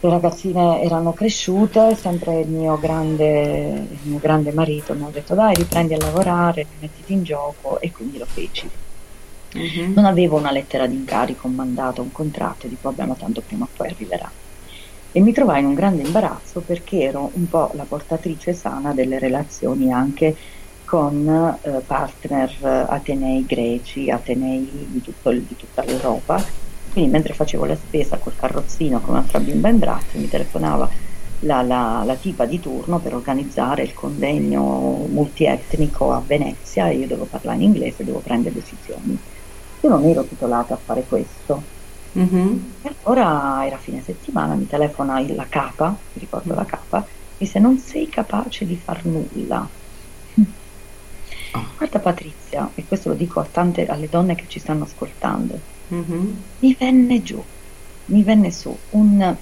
le 0.00 0.10
ragazzine 0.10 0.82
erano 0.82 1.12
cresciute, 1.14 1.94
sempre 1.96 2.40
il 2.40 2.48
mio 2.50 2.78
grande, 2.78 3.88
il 3.90 4.00
mio 4.02 4.18
grande 4.18 4.52
marito 4.52 4.94
mi 4.94 5.04
ha 5.04 5.10
detto 5.10 5.34
dai 5.34 5.54
riprendi 5.56 5.94
a 5.94 5.98
lavorare, 5.98 6.66
mettiti 6.78 7.12
in 7.14 7.22
gioco 7.22 7.80
e 7.80 7.90
quindi 7.90 8.18
lo 8.18 8.26
feci. 8.26 8.70
Mhm. 9.54 9.92
Non 9.94 10.04
avevo 10.04 10.36
una 10.36 10.50
lettera 10.50 10.86
di 10.86 10.96
incarico, 10.96 11.46
un 11.46 11.54
mandato, 11.54 12.02
un 12.02 12.10
contratto, 12.10 12.68
dico 12.68 12.88
vabbè 12.90 13.06
ma 13.06 13.16
tanto 13.16 13.42
prima 13.42 13.64
o 13.64 13.70
poi 13.72 13.88
arriverà. 13.88 14.32
E 15.10 15.20
mi 15.20 15.32
trovai 15.32 15.60
in 15.60 15.66
un 15.66 15.74
grande 15.74 16.02
imbarazzo 16.02 16.62
perché 16.62 17.02
ero 17.02 17.30
un 17.34 17.46
po' 17.48 17.70
la 17.74 17.86
portatrice 17.86 18.52
sana 18.52 18.92
delle 18.94 19.18
relazioni 19.20 19.92
anche 19.92 20.36
con 20.84 21.26
eh, 21.62 21.82
partner 21.84 22.50
eh, 22.62 22.86
atenei 22.88 23.44
greci, 23.44 24.10
atenei 24.10 24.88
di, 24.90 25.00
tutto 25.00 25.32
di 25.32 25.54
tutta 25.56 25.84
l'Europa. 25.84 26.44
Quindi 26.88 27.10
mentre 27.10 27.34
facevo 27.34 27.64
la 27.64 27.74
spesa 27.76 28.18
col 28.18 28.34
carrozzino 28.36 29.00
con 29.00 29.14
un'altra 29.14 29.40
bimba 29.40 29.68
in 29.68 29.78
braccio 29.78 30.18
mi 30.18 30.28
telefonava 30.28 30.88
la, 31.40 31.62
la- 31.62 32.02
la 32.04 32.16
tipa 32.18 32.46
di 32.46 32.58
turno 32.60 33.00
per 33.00 33.14
organizzare 33.14 33.82
il 33.82 33.92
convegno 33.92 35.06
multietnico 35.08 36.12
a 36.12 36.22
Venezia 36.24 36.88
e 36.88 36.96
io 36.98 37.06
devo 37.06 37.26
parlare 37.26 37.56
in 37.58 37.62
inglese, 37.64 38.04
devo 38.04 38.20
prendere 38.20 38.54
decisioni. 38.54 39.20
Io 39.80 39.88
non 39.90 40.04
ero 40.06 40.24
titolata 40.24 40.74
a 40.74 40.78
fare 40.78 41.04
questo. 41.06 41.70
Mhm. 42.14 42.84
E 42.86 42.90
allora 43.02 43.66
era 43.66 43.78
fine 43.78 44.00
settimana, 44.02 44.54
mi 44.54 44.66
telefona 44.66 45.20
la 45.34 45.48
capa, 45.48 45.90
mi 46.12 46.20
ricordo 46.20 46.54
la 46.54 46.64
capa, 46.66 47.04
dice 47.36 47.58
non 47.58 47.78
sei 47.78 48.08
capace 48.08 48.66
di 48.66 48.76
far 48.78 49.04
nulla. 49.06 49.72
Guarda 51.76 52.00
Patrizia, 52.00 52.72
e 52.74 52.84
questo 52.84 53.10
lo 53.10 53.14
dico 53.14 53.38
a 53.40 53.44
tante, 53.44 53.86
alle 53.86 54.08
donne 54.08 54.34
che 54.34 54.46
ci 54.48 54.58
stanno 54.58 54.84
ascoltando, 54.84 55.58
Mhm. 55.88 56.42
mi 56.58 56.74
venne 56.78 57.22
giù, 57.22 57.42
mi 58.06 58.22
venne 58.24 58.50
su 58.50 58.76
un 58.90 59.36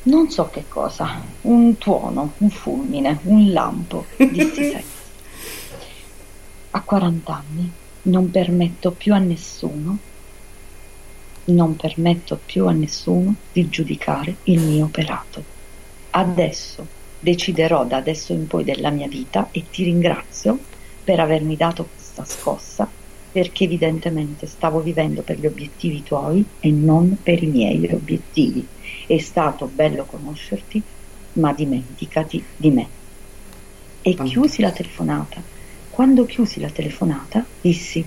non 0.00 0.30
so 0.30 0.48
che 0.48 0.64
cosa, 0.68 1.22
un 1.42 1.76
tuono, 1.76 2.32
un 2.38 2.48
fulmine, 2.50 3.20
un 3.24 3.52
lampo. 3.52 4.06
Dissi 4.16 4.62
"Senti, 4.64 4.86
a 6.70 6.82
40 6.82 7.34
anni 7.36 7.70
non 8.02 8.30
permetto 8.30 8.92
più 8.92 9.12
a 9.12 9.18
nessuno, 9.18 9.98
non 11.44 11.76
permetto 11.76 12.40
più 12.44 12.66
a 12.66 12.72
nessuno 12.72 13.34
di 13.52 13.68
giudicare 13.68 14.36
il 14.44 14.60
mio 14.60 14.86
operato. 14.86 15.44
Adesso 16.10 16.86
deciderò 17.18 17.84
da 17.84 17.96
adesso 17.96 18.32
in 18.32 18.46
poi 18.46 18.64
della 18.64 18.90
mia 18.90 19.08
vita 19.08 19.48
e 19.50 19.64
ti 19.70 19.84
ringrazio 19.84 20.58
per 21.02 21.20
avermi 21.20 21.56
dato 21.56 21.88
questa 21.94 22.24
scossa 22.24 22.88
perché 23.30 23.64
evidentemente 23.64 24.46
stavo 24.46 24.80
vivendo 24.80 25.22
per 25.22 25.38
gli 25.38 25.46
obiettivi 25.46 26.02
tuoi 26.02 26.44
e 26.60 26.70
non 26.70 27.18
per 27.22 27.42
i 27.42 27.46
miei 27.46 27.88
obiettivi. 27.92 28.66
È 29.06 29.18
stato 29.18 29.70
bello 29.72 30.04
conoscerti, 30.04 30.82
ma 31.34 31.52
dimenticati 31.52 32.42
di 32.56 32.70
me. 32.70 32.88
E 34.02 34.14
chiusi 34.14 34.62
la 34.62 34.70
telefonata. 34.70 35.42
Quando 35.90 36.24
chiusi 36.24 36.58
la 36.60 36.70
telefonata, 36.70 37.44
dissi: 37.60 38.04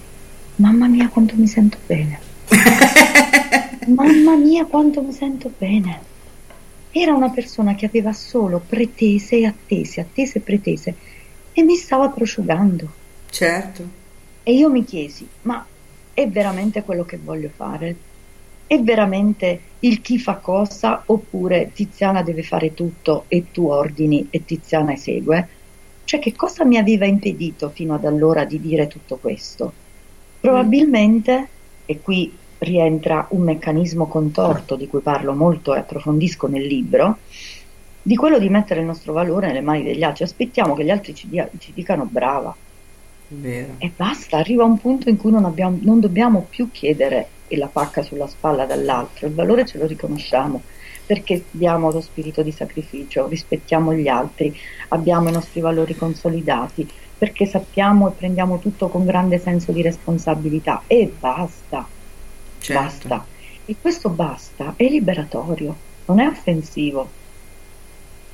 Mamma 0.55 0.87
mia, 0.87 1.07
quanto 1.07 1.35
mi 1.35 1.47
sento 1.47 1.77
bene. 1.85 2.19
Mamma 3.87 4.35
mia, 4.35 4.65
quanto 4.65 5.01
mi 5.01 5.13
sento 5.13 5.51
bene. 5.57 6.10
Era 6.91 7.13
una 7.13 7.29
persona 7.29 7.75
che 7.75 7.85
aveva 7.85 8.13
solo 8.13 8.61
pretese 8.65 9.37
e 9.37 9.45
attese, 9.45 10.01
attese 10.01 10.39
e 10.39 10.41
pretese, 10.41 10.95
e 11.53 11.63
mi 11.63 11.75
stava 11.75 12.09
prosciugando. 12.09 12.89
Certo. 13.29 13.99
E 14.43 14.53
io 14.53 14.69
mi 14.69 14.83
chiesi, 14.83 15.27
ma 15.43 15.65
è 16.13 16.27
veramente 16.27 16.83
quello 16.83 17.05
che 17.05 17.17
voglio 17.17 17.49
fare? 17.55 17.95
È 18.67 18.79
veramente 18.79 19.59
il 19.79 20.01
chi 20.01 20.19
fa 20.19 20.35
cosa 20.35 21.03
oppure 21.05 21.71
Tiziana 21.73 22.23
deve 22.23 22.43
fare 22.43 22.73
tutto 22.73 23.25
e 23.27 23.51
tu 23.51 23.67
ordini 23.67 24.27
e 24.29 24.43
Tiziana 24.45 24.93
esegue? 24.93 25.47
Cioè 26.03 26.19
che 26.19 26.35
cosa 26.35 26.65
mi 26.65 26.77
aveva 26.77 27.05
impedito 27.05 27.69
fino 27.69 27.93
ad 27.93 28.05
allora 28.05 28.43
di 28.43 28.59
dire 28.59 28.87
tutto 28.87 29.17
questo? 29.17 29.71
Probabilmente, 30.39 31.47
e 31.85 31.99
qui 32.01 32.33
rientra 32.61 33.25
un 33.29 33.41
meccanismo 33.41 34.07
contorto 34.07 34.75
di 34.75 34.87
cui 34.87 35.01
parlo 35.01 35.33
molto 35.33 35.73
e 35.73 35.79
approfondisco 35.79 36.47
nel 36.47 36.65
libro, 36.65 37.17
di 38.03 38.15
quello 38.15 38.37
di 38.37 38.49
mettere 38.49 38.81
il 38.81 38.85
nostro 38.85 39.13
valore 39.13 39.47
nelle 39.47 39.61
mani 39.61 39.83
degli 39.83 40.03
altri. 40.03 40.23
Aspettiamo 40.23 40.75
che 40.75 40.83
gli 40.83 40.91
altri 40.91 41.15
ci, 41.15 41.27
dia- 41.27 41.49
ci 41.57 41.71
dicano 41.73 42.07
brava, 42.09 42.55
Vero. 43.29 43.73
e 43.77 43.91
basta, 43.95 44.37
arriva 44.37 44.63
un 44.63 44.77
punto 44.77 45.09
in 45.09 45.17
cui 45.17 45.31
non, 45.31 45.45
abbiamo- 45.45 45.79
non 45.81 45.99
dobbiamo 45.99 46.45
più 46.49 46.69
chiedere 46.71 47.27
la 47.49 47.67
pacca 47.67 48.01
sulla 48.01 48.27
spalla 48.27 48.65
dall'altro, 48.65 49.27
il 49.27 49.33
valore 49.33 49.65
ce 49.65 49.77
lo 49.77 49.85
riconosciamo 49.85 50.61
perché 51.05 51.43
abbiamo 51.53 51.91
lo 51.91 51.99
spirito 51.99 52.41
di 52.41 52.53
sacrificio, 52.53 53.27
rispettiamo 53.27 53.93
gli 53.93 54.07
altri, 54.07 54.55
abbiamo 54.89 55.27
i 55.27 55.33
nostri 55.33 55.59
valori 55.59 55.93
consolidati, 55.93 56.87
perché 57.17 57.45
sappiamo 57.45 58.07
e 58.07 58.13
prendiamo 58.13 58.59
tutto 58.59 58.87
con 58.87 59.03
grande 59.03 59.37
senso 59.37 59.73
di 59.73 59.81
responsabilità 59.81 60.83
e 60.87 61.11
basta, 61.19 61.85
Certo. 62.61 63.07
basta. 63.07 63.27
E 63.65 63.77
questo 63.79 64.09
basta 64.09 64.73
è 64.77 64.87
liberatorio, 64.87 65.83
non 66.05 66.19
è 66.19 66.27
offensivo. 66.27 67.17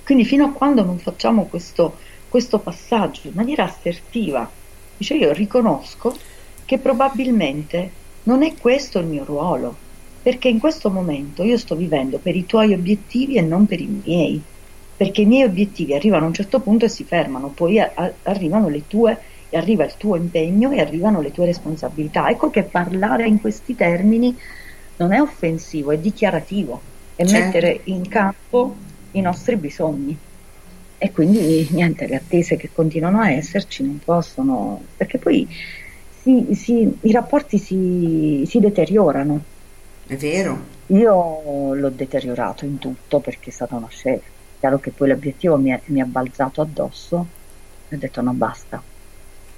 Quindi 0.04 0.26
fino 0.26 0.46
a 0.46 0.52
quando 0.52 0.84
non 0.84 1.00
facciamo 1.00 1.48
questo, 1.48 2.00
questo 2.28 2.60
passaggio 2.60 3.28
in 3.28 3.34
maniera 3.34 3.64
assertiva, 3.66 4.50
dice 4.96 5.16
io 5.16 5.32
riconosco 5.34 6.24
che 6.66 6.80
probabilmente 6.80 7.92
non 8.24 8.44
è 8.44 8.58
questo 8.58 9.00
il 9.00 9.08
mio 9.08 9.24
ruolo, 9.24 9.84
perché 10.22 10.50
in 10.50 10.60
questo 10.60 10.90
momento 10.92 11.44
io 11.44 11.58
sto 11.58 11.76
vivendo 11.76 12.20
per 12.20 12.36
i 12.36 12.46
tuoi 12.46 12.74
obiettivi 12.74 13.36
e 13.36 13.42
non 13.42 13.66
per 13.66 13.80
i 13.82 13.88
miei, 13.88 14.50
perché 14.96 15.22
i 15.22 15.26
miei 15.26 15.44
obiettivi 15.44 15.94
arrivano 15.94 16.26
a 16.26 16.28
un 16.28 16.34
certo 16.34 16.62
punto 16.62 16.86
e 16.86 16.90
si 16.90 17.04
fermano, 17.04 17.50
poi 17.52 17.80
a- 17.80 17.94
arrivano 18.24 18.68
le 18.70 18.88
tue 18.88 19.12
e 19.14 19.20
arriva 19.56 19.86
il 19.86 19.96
tuo 19.98 20.16
impegno 20.16 20.72
e 20.72 20.80
arrivano 20.82 21.22
le 21.22 21.32
tue 21.32 21.46
responsabilità. 21.46 22.30
Ecco 22.30 22.50
che 22.50 22.64
parlare 22.64 23.28
in 23.28 23.40
questi 23.40 23.76
termini 23.76 24.36
non 24.98 25.14
è 25.14 25.22
offensivo, 25.22 25.92
è 25.92 25.98
dichiarativo, 25.98 26.82
è 27.16 27.26
Certo. 27.26 27.46
mettere 27.46 27.82
in 27.86 28.08
campo 28.08 28.76
i 29.12 29.22
nostri 29.22 29.56
bisogni. 29.56 30.18
E 31.00 31.12
quindi 31.12 31.68
niente, 31.72 32.08
le 32.08 32.16
attese 32.16 32.58
che 32.58 32.72
continuano 32.74 33.20
a 33.22 33.30
esserci 33.32 33.84
non 33.84 34.00
possono, 34.04 34.82
perché 34.98 35.20
poi 35.20 35.48
si- 36.10 36.48
si- 36.56 36.98
i 37.02 37.12
rapporti 37.12 37.58
si, 37.60 38.44
si 38.48 38.60
deteriorano. 38.60 39.42
È 40.08 40.16
vero. 40.16 40.76
Io 40.88 41.74
l'ho 41.74 41.90
deteriorato 41.90 42.66
in 42.66 42.80
tutto 42.80 43.20
perché 43.20 43.50
è 43.50 43.54
stata 43.54 43.76
una 43.76 43.90
scelta. 43.90 44.26
Chiaro 44.60 44.80
che 44.80 44.92
poi 44.92 45.10
l'obiettivo 45.10 45.58
mi 45.58 45.70
è, 45.70 45.82
mi 45.86 46.02
è 46.02 46.06
balzato 46.06 46.62
addosso 46.62 47.28
e 47.90 47.96
ho 47.96 48.00
detto 48.00 48.22
no, 48.22 48.34
basta. 48.34 48.82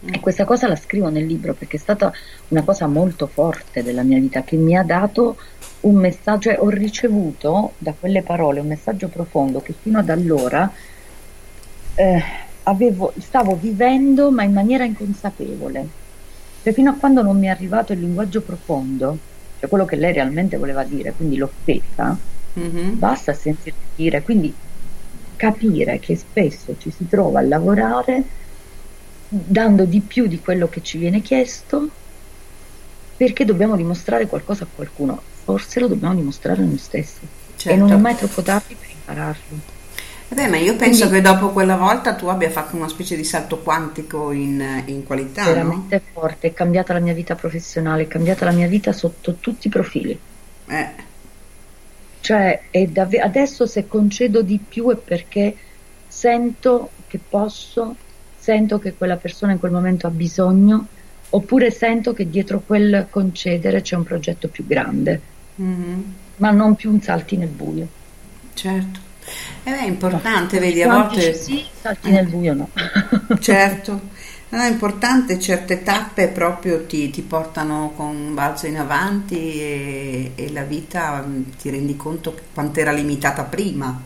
E 0.01 0.19
questa 0.19 0.45
cosa 0.45 0.67
la 0.67 0.75
scrivo 0.77 1.09
nel 1.09 1.25
libro 1.25 1.53
perché 1.55 1.75
è 1.77 1.79
stata 1.79 2.11
una 2.49 2.63
cosa 2.63 2.87
molto 2.87 3.27
forte 3.27 3.83
della 3.83 4.03
mia 4.03 4.19
vita 4.19 4.43
che 4.43 4.55
mi 4.57 4.75
ha 4.77 4.83
dato 4.83 5.37
un 5.81 5.95
messaggio, 5.95 6.51
cioè 6.51 6.59
ho 6.61 6.69
ricevuto 6.69 7.75
da 7.77 7.93
quelle 7.95 8.23
parole 8.23 8.59
un 8.61 8.67
messaggio 8.67 9.09
profondo 9.09 9.61
che 9.61 9.73
fino 9.73 9.99
ad 9.99 10.09
allora 10.09 10.71
eh, 11.93 12.21
avevo, 12.63 13.13
stavo 13.17 13.57
vivendo 13.57 14.31
ma 14.31 14.43
in 14.43 14.53
maniera 14.53 14.85
inconsapevole. 14.85 15.93
Cioè 16.61 16.73
fino 16.73 16.91
a 16.91 16.97
quando 16.97 17.21
non 17.21 17.37
mi 17.37 17.47
è 17.47 17.49
arrivato 17.49 17.93
il 17.93 17.99
linguaggio 17.99 18.43
profondo, 18.43 19.25
cioè 19.57 19.69
quello 19.69 19.85
che 19.85 19.95
lei 19.95 20.13
realmente 20.13 20.57
voleva 20.57 20.83
dire, 20.85 21.13
quindi 21.15 21.37
l'offesa, 21.37 22.21
Mhm. 22.53 22.97
basta 22.97 23.33
sentir 23.33 23.73
dire, 23.93 24.23
quindi 24.23 24.59
capire 25.35 25.99
che 25.99 26.15
spesso 26.17 26.75
ci 26.77 26.91
si 26.91 27.07
trova 27.07 27.39
a 27.39 27.43
lavorare 27.43 28.27
dando 29.29 29.85
di 29.85 29.99
più 30.01 30.25
di 30.27 30.39
quello 30.39 30.67
che 30.67 30.81
ci 30.81 30.97
viene 30.97 31.21
chiesto 31.21 31.87
perché 33.15 33.45
dobbiamo 33.45 33.75
dimostrare 33.75 34.27
qualcosa 34.27 34.63
a 34.63 34.67
qualcuno, 34.73 35.21
forse 35.43 35.79
lo 35.79 35.87
dobbiamo 35.87 36.15
dimostrare 36.15 36.63
noi 36.63 36.77
stessi 36.77 37.19
Certo. 37.55 37.69
e 37.69 37.75
non 37.79 37.91
è 37.91 37.97
mai 37.97 38.15
troppo 38.15 38.41
tardi 38.41 38.75
per 38.75 38.89
impararlo. 38.89 39.77
Vabbè, 40.29 40.47
ma 40.47 40.57
io 40.57 40.75
penso 40.75 41.07
Quindi- 41.07 41.15
che 41.27 41.33
dopo 41.33 41.49
quella 41.49 41.75
volta 41.75 42.13
tu 42.15 42.27
abbia 42.27 42.49
fatto 42.49 42.75
una 42.75 42.87
specie 42.87 43.15
di 43.15 43.23
salto 43.23 43.59
quantico 43.59 44.31
in, 44.31 44.83
in 44.85 45.03
qualità, 45.03 45.43
no? 45.43 45.49
veramente 45.53 46.01
forte, 46.13 46.47
è 46.47 46.53
cambiata 46.53 46.93
la 46.93 46.99
mia 46.99 47.13
vita 47.13 47.35
professionale, 47.35 48.03
è 48.03 48.07
cambiata 48.07 48.45
la 48.45 48.51
mia 48.51 48.67
vita 48.67 48.93
sotto 48.93 49.35
tutti 49.39 49.67
i 49.67 49.69
profili. 49.69 50.17
Eh, 50.67 50.89
Cioè, 52.21 52.61
è 52.69 52.85
davve- 52.85 53.19
adesso 53.19 53.65
se 53.65 53.87
concedo 53.87 54.41
di 54.41 54.59
più 54.65 54.89
è 54.91 54.95
perché 54.95 55.55
sento 56.07 56.91
che 57.07 57.19
posso, 57.27 57.95
sento 58.49 58.79
che 58.79 58.95
quella 58.95 59.17
persona 59.17 59.51
in 59.51 59.59
quel 59.59 59.71
momento 59.71 60.07
ha 60.07 60.09
bisogno, 60.09 60.87
oppure 61.29 61.69
sento 61.69 62.13
che 62.13 62.27
dietro 62.27 62.63
quel 62.65 63.05
concedere 63.07 63.81
c'è 63.81 63.95
un 63.95 64.03
progetto 64.03 64.47
più 64.47 64.65
grande, 64.65 65.21
mhm, 65.53 66.13
ma 66.37 66.49
non 66.49 66.73
più 66.73 66.89
un 66.91 66.99
salti 66.99 67.37
nel 67.37 67.49
buio. 67.49 67.87
certo. 68.55 69.07
Eh 69.63 69.77
è 69.77 69.85
importante, 69.85 70.57
vedi, 70.57 70.81
a 70.81 70.91
volte... 70.91 71.35
sì, 71.35 71.63
salti 71.79 72.09
nel 72.09 72.25
buio 72.25 72.55
no. 72.55 72.69
Certo. 73.39 74.17
No, 74.51 74.61
è 74.61 74.67
importante, 74.67 75.37
certe 75.37 75.83
tappe 75.83 76.29
proprio 76.29 76.87
ti, 76.87 77.11
ti 77.11 77.21
portano 77.21 77.93
con 77.95 78.07
un 78.07 78.33
balzo 78.33 78.65
in 78.65 78.79
avanti 78.79 79.61
e, 79.61 80.31
e 80.33 80.51
la 80.51 80.63
vita 80.63 81.23
mm, 81.23 81.43
ti 81.61 81.69
rendi 81.69 81.95
conto 81.95 82.35
quanto 82.51 82.79
era 82.79 82.91
limitata 82.91 83.43
prima. 83.43 84.01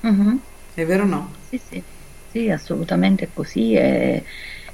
Mhm. 0.00 0.38
È 0.74 0.84
vero 0.84 1.04
o 1.04 1.06
no? 1.06 1.32
Sì, 1.48 1.58
sì, 1.66 1.82
sì, 2.34 2.50
assolutamente 2.50 3.32
così. 3.32 3.72
E, 3.74 4.24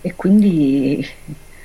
e 0.00 0.14
quindi 0.14 1.04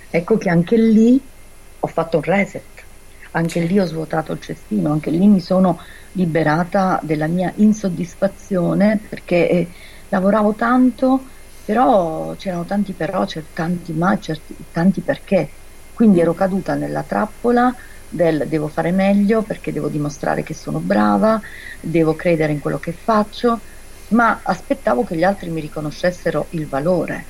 ecco 0.10 0.38
che 0.38 0.50
anche 0.50 0.78
lì 0.78 1.32
ho 1.80 1.88
fatto 1.88 2.18
un 2.18 2.24
reset, 2.24 2.90
anche 3.32 3.62
lì 3.62 3.80
ho 3.80 3.86
svuotato 3.86 4.32
il 4.34 4.40
cestino, 4.42 4.92
anche 4.92 5.10
lì 5.12 5.28
mi 5.28 5.40
sono 5.40 5.78
liberata 6.14 7.00
della 7.04 7.28
mia 7.28 7.54
insoddisfazione 7.58 9.00
perché 9.10 9.50
eh, 9.50 9.72
lavoravo 10.10 10.56
tanto, 10.56 11.26
però 11.64 12.36
c'erano 12.36 12.66
tanti 12.66 12.94
però, 12.96 13.26
tanti 13.54 13.94
ma, 13.94 14.18
certi- 14.20 14.68
tanti 14.72 15.02
perché, 15.04 15.62
quindi 15.94 16.20
ero 16.20 16.34
caduta 16.34 16.76
nella 16.76 17.04
trappola 17.06 17.74
del 18.08 18.48
devo 18.48 18.68
fare 18.68 18.92
meglio 18.92 19.44
perché 19.46 19.72
devo 19.72 19.90
dimostrare 19.90 20.44
che 20.44 20.54
sono 20.54 20.80
brava, 20.82 21.40
devo 21.82 22.16
credere 22.16 22.52
in 22.54 22.60
quello 22.60 22.80
che 22.80 22.94
faccio, 22.94 23.64
ma 24.16 24.40
aspettavo 24.42 25.04
che 25.04 25.16
gli 25.18 25.24
altri 25.24 25.50
mi 25.50 25.60
riconoscessero 25.60 26.48
il 26.52 26.68
valore 26.68 27.26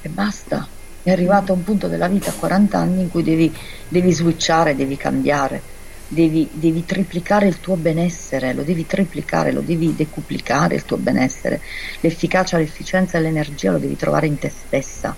e 0.00 0.08
basta. 0.08 0.66
È 1.02 1.10
arrivato 1.10 1.52
un 1.52 1.62
punto 1.64 1.88
della 1.88 2.08
vita 2.08 2.30
a 2.30 2.34
40 2.34 2.78
anni 2.78 3.02
in 3.02 3.10
cui 3.10 3.22
devi, 3.22 3.52
devi 3.88 4.12
switchare, 4.12 4.76
devi 4.76 4.96
cambiare, 4.96 5.60
devi, 6.08 6.48
devi 6.52 6.84
triplicare 6.84 7.46
il 7.48 7.60
tuo 7.60 7.76
benessere, 7.76 8.54
lo 8.54 8.62
devi 8.62 8.86
triplicare, 8.86 9.52
lo 9.52 9.60
devi 9.60 9.94
decuplicare 9.94 10.76
il 10.76 10.84
tuo 10.84 10.96
benessere. 10.96 11.60
L'efficacia, 12.00 12.56
l'efficienza 12.58 13.18
e 13.18 13.20
l'energia 13.20 13.72
lo 13.72 13.78
devi 13.78 13.96
trovare 13.96 14.26
in 14.26 14.38
te 14.38 14.48
stessa. 14.48 15.14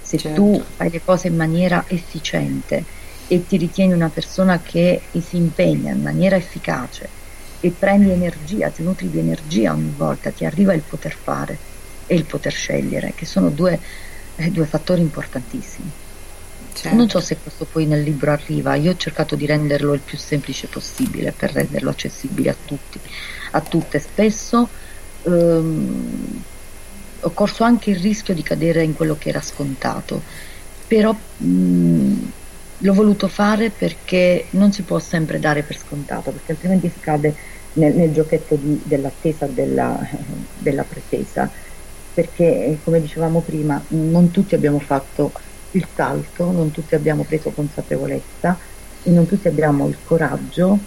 Se 0.00 0.18
Certo. 0.18 0.40
tu 0.40 0.64
fai 0.76 0.90
le 0.90 1.02
cose 1.04 1.28
in 1.28 1.36
maniera 1.36 1.84
efficiente 1.88 2.84
e 3.26 3.46
ti 3.46 3.56
ritieni 3.58 3.92
una 3.92 4.08
persona 4.08 4.60
che 4.60 5.02
si 5.12 5.36
impegna 5.36 5.92
in 5.92 6.00
maniera 6.00 6.36
efficace 6.36 7.17
e 7.60 7.70
prendi 7.70 8.10
energia, 8.10 8.70
ti 8.70 8.82
nutri 8.82 9.10
di 9.10 9.18
energia 9.18 9.72
ogni 9.72 9.92
volta, 9.96 10.30
ti 10.30 10.44
arriva 10.44 10.72
il 10.74 10.82
poter 10.82 11.16
fare 11.20 11.58
e 12.06 12.14
il 12.14 12.24
poter 12.24 12.52
scegliere, 12.52 13.12
che 13.14 13.26
sono 13.26 13.50
due, 13.50 13.78
eh, 14.36 14.50
due 14.50 14.66
fattori 14.66 15.00
importantissimi. 15.00 15.90
Certo. 16.72 16.96
Non 16.96 17.08
so 17.08 17.20
se 17.20 17.38
questo 17.42 17.64
poi 17.64 17.86
nel 17.86 18.02
libro 18.02 18.30
arriva, 18.30 18.76
io 18.76 18.92
ho 18.92 18.96
cercato 18.96 19.34
di 19.34 19.46
renderlo 19.46 19.94
il 19.94 20.00
più 20.00 20.16
semplice 20.16 20.68
possibile 20.68 21.32
per 21.32 21.52
renderlo 21.52 21.90
accessibile 21.90 22.50
a 22.50 22.56
tutti, 22.64 23.00
a 23.52 23.60
tutte. 23.60 23.98
Spesso 23.98 24.68
ehm, 25.22 26.42
ho 27.20 27.30
corso 27.30 27.64
anche 27.64 27.90
il 27.90 27.96
rischio 27.98 28.32
di 28.32 28.42
cadere 28.42 28.84
in 28.84 28.92
quello 28.94 29.16
che 29.18 29.30
era 29.30 29.40
scontato, 29.40 30.22
però 30.86 31.12
mh, 31.36 32.14
l'ho 32.78 32.92
voluto 32.94 33.28
fare 33.28 33.70
perché 33.70 34.48
non 34.52 34.72
si 34.72 34.84
può 34.84 34.98
sempre 34.98 35.38
dare 35.38 35.64
per 35.64 35.76
scontato, 35.78 36.32
perché 36.32 36.52
altrimenti 36.52 36.90
si 36.90 37.00
cade 37.00 37.34
nel, 37.72 37.94
nel 37.94 38.12
giochetto 38.12 38.56
di- 38.56 38.80
dell'attesa, 38.84 39.46
della, 39.46 39.98
della 40.54 40.84
pretesa, 40.84 41.50
perché 42.12 42.80
come 42.82 43.00
dicevamo 43.00 43.42
prima, 43.42 43.84
non 43.90 44.30
tutti 44.30 44.54
abbiamo 44.54 44.78
fatto 44.80 45.32
il 45.70 45.86
salto, 45.94 46.50
non 46.50 46.70
tutti 46.70 46.94
abbiamo 46.94 47.24
preso 47.24 47.52
consapevolezza 47.52 48.58
e 49.02 49.10
non 49.10 49.26
tutti 49.26 49.48
abbiamo 49.48 49.88
il 49.88 50.00
coraggio 50.02 50.78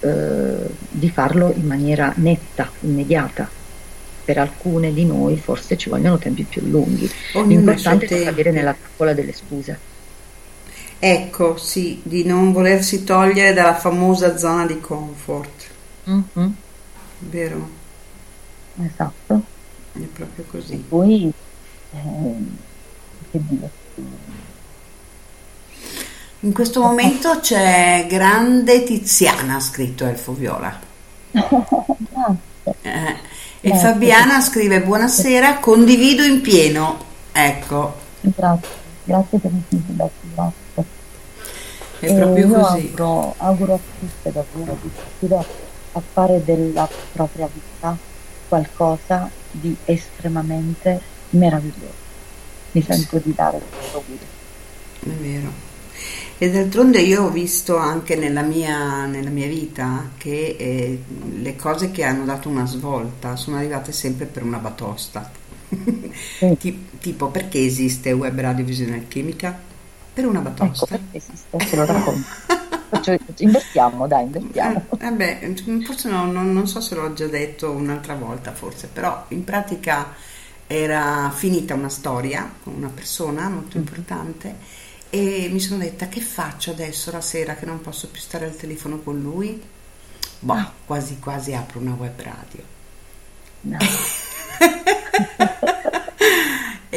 eh, 0.00 0.66
di 0.78 1.10
farlo 1.10 1.52
in 1.52 1.66
maniera 1.66 2.12
netta, 2.16 2.70
immediata. 2.80 3.50
Per 4.22 4.38
alcune 4.38 4.92
di 4.92 5.04
noi 5.06 5.38
forse 5.38 5.76
ci 5.76 5.88
vogliono 5.88 6.18
tempi 6.18 6.44
più 6.44 6.62
lunghi. 6.66 7.08
Ognuno 7.34 7.48
L'importante 7.48 8.06
è 8.20 8.24
cadere 8.24 8.50
nella 8.50 8.74
trappola 8.74 9.14
delle 9.14 9.32
scuse. 9.32 9.80
Ecco, 10.98 11.56
sì, 11.58 12.00
di 12.04 12.24
non 12.24 12.52
volersi 12.52 13.04
togliere 13.04 13.52
dalla 13.52 13.74
famosa 13.76 14.36
zona 14.36 14.66
di 14.66 14.80
comfort, 14.80 15.70
Mhm, 16.04 16.54
vero? 17.18 17.68
Esatto. 18.82 19.42
È 19.92 19.98
proprio 20.00 20.44
così. 20.50 20.76
Poi, 20.76 21.32
ehm, 21.92 22.56
che 23.30 23.40
dire, 23.48 23.70
In 26.40 26.52
questo 26.52 26.80
momento 26.80 27.40
c'è 27.40 28.06
grande 28.08 28.82
Tiziana 28.84 29.58
scritto 29.60 30.04
Elfo 30.06 30.32
Viola. 30.32 30.78
Eh, 32.82 33.16
e 33.60 33.68
Grazie. 33.70 33.88
Fabiana 33.92 34.40
scrive 34.40 34.82
buonasera, 34.82 35.58
condivido 35.60 36.24
in 36.24 36.40
pieno. 36.40 36.98
Ecco, 37.30 37.94
grazie, 38.20 38.68
grazie 39.04 39.38
per 39.38 39.50
il 39.52 39.62
feedback, 39.68 40.10
grazie. 40.34 40.65
È 41.98 42.10
E 42.10 42.12
proprio 42.12 42.48
io 42.48 42.50
così. 42.50 42.94
auguro, 42.94 43.34
auguro 43.38 43.74
a 43.74 43.84
tutte 43.98 44.30
davvero 44.32 44.76
di 44.80 44.88
riuscire 44.90 45.50
a 45.92 46.00
fare 46.00 46.42
della 46.42 46.90
propria 47.10 47.48
vita 47.48 48.00
qualcosa 48.46 49.34
di 49.50 49.80
estremamente 49.84 51.10
meraviglioso. 51.30 52.04
Mi 52.70 52.82
sento 52.82 53.18
di 53.20 53.32
dare 53.34 53.68
questo 53.72 53.96
augurio. 53.98 54.28
È 54.98 55.08
vero. 55.10 55.64
E 56.38 56.50
d'altronde 56.50 57.00
io 57.00 57.24
ho 57.24 57.30
visto 57.30 57.76
anche 57.76 58.16
nella 58.16 58.42
mia, 58.42 59.06
nella 59.06 59.30
mia 59.30 59.46
vita 59.48 60.12
che 60.18 60.56
eh, 60.58 61.04
le 61.08 61.56
cose 61.56 61.90
che 61.90 62.04
hanno 62.04 62.24
dato 62.24 62.48
una 62.50 62.66
svolta 62.66 63.36
sono 63.36 63.56
arrivate 63.56 63.92
sempre 63.92 64.26
per 64.26 64.42
una 64.42 64.58
batosta. 64.58 65.30
Ti- 66.58 66.88
tipo 66.98 67.30
perché 67.30 67.64
esiste 67.64 68.12
Web 68.12 68.38
Radio 68.40 68.64
Visione 68.64 68.94
Alchimica? 68.94 69.64
Per 70.16 70.24
una 70.26 70.40
Ecco 70.40 70.48
batosta. 70.48 70.86
perché 70.86 71.18
esiste, 71.18 71.58
te 71.58 71.76
lo 71.76 71.84
racconto. 71.84 72.26
Faccio- 72.88 73.18
invertiamo, 73.38 74.06
dai, 74.06 74.24
invertiamo. 74.24 74.86
Eh, 74.98 75.10
beh, 75.12 75.54
forse 75.84 76.08
no- 76.08 76.24
non, 76.32 76.54
non 76.54 76.66
so 76.66 76.80
se 76.80 76.94
l'ho 76.94 77.12
già 77.12 77.26
detto 77.26 77.70
un'altra 77.70 78.14
volta, 78.14 78.54
forse, 78.54 78.86
però 78.90 79.26
in 79.28 79.44
pratica 79.44 80.14
era 80.66 81.30
finita 81.34 81.74
una 81.74 81.90
storia 81.90 82.50
con 82.62 82.72
una 82.72 82.88
persona 82.88 83.46
molto 83.50 83.76
importante 83.76 84.54
e 85.10 85.50
mi 85.52 85.60
sono 85.60 85.80
detta 85.80 86.08
che 86.08 86.22
faccio 86.22 86.70
adesso 86.70 87.10
la 87.10 87.20
sera 87.20 87.54
che 87.54 87.66
non 87.66 87.82
posso 87.82 88.08
più 88.08 88.20
stare 88.22 88.46
al 88.46 88.56
telefono 88.56 89.00
con 89.00 89.20
lui? 89.20 89.62
Boh, 90.38 90.70
quasi 90.86 91.18
quasi 91.18 91.52
apro 91.52 91.78
una 91.78 91.92
web 91.92 92.18
radio. 92.22 92.62
No. 93.60 93.76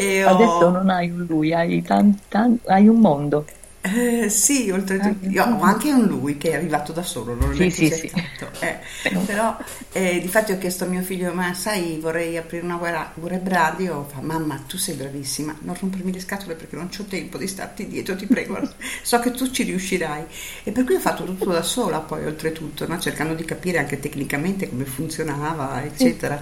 E 0.04 0.26
ho- 0.26 0.30
Adesso 0.32 0.70
non 0.70 0.90
hai 0.90 1.10
un 1.10 1.26
lui, 1.26 1.54
hai, 1.54 1.82
tan- 1.82 2.18
tan- 2.30 2.62
hai 2.66 2.88
un 2.88 3.00
mondo. 3.02 3.46
Eh, 3.82 4.28
sì, 4.30 4.70
oltretutto 4.72 5.26
io 5.30 5.44
ho 5.46 5.62
anche 5.62 5.90
un 5.92 6.04
lui 6.06 6.38
che 6.38 6.52
è 6.52 6.56
arrivato 6.56 6.92
da 6.92 7.02
solo, 7.02 7.34
non 7.34 7.52
Sì, 7.54 7.66
è 7.66 7.70
sì, 7.70 7.90
sì. 7.92 8.12
eh, 8.60 8.78
però 9.26 9.58
eh, 9.94 10.20
difatti 10.20 10.52
ho 10.52 10.58
chiesto 10.58 10.84
a 10.84 10.88
mio 10.88 11.02
figlio, 11.02 11.34
ma 11.34 11.54
sai, 11.54 11.98
vorrei 11.98 12.36
aprire 12.36 12.66
una 12.66 12.76
web 12.76 13.48
radio, 13.48 14.06
fa 14.06 14.20
mamma, 14.20 14.64
tu 14.68 14.78
sei 14.78 14.96
bravissima, 14.96 15.56
non 15.62 15.76
rompermi 15.80 16.12
le 16.12 16.20
scatole 16.20 16.56
perché 16.56 16.76
non 16.76 16.90
ho 16.96 17.04
tempo 17.06 17.38
di 17.38 17.48
starti 17.48 17.88
dietro, 17.88 18.18
ti 18.18 18.26
prego, 18.28 18.60
so 19.02 19.18
che 19.20 19.32
tu 19.32 19.50
ci 19.50 19.64
riuscirai. 19.64 20.26
E 20.66 20.72
per 20.74 20.84
cui 20.84 20.96
ho 20.96 21.00
fatto 21.00 21.24
tutto 21.24 21.50
da 21.52 21.62
sola 21.64 22.00
poi 22.02 22.26
oltretutto, 22.26 22.86
no? 22.86 23.00
cercando 23.00 23.34
di 23.34 23.46
capire 23.46 23.78
anche 23.78 23.98
tecnicamente 24.00 24.68
come 24.68 24.84
funzionava, 24.84 25.82
eccetera. 25.86 26.42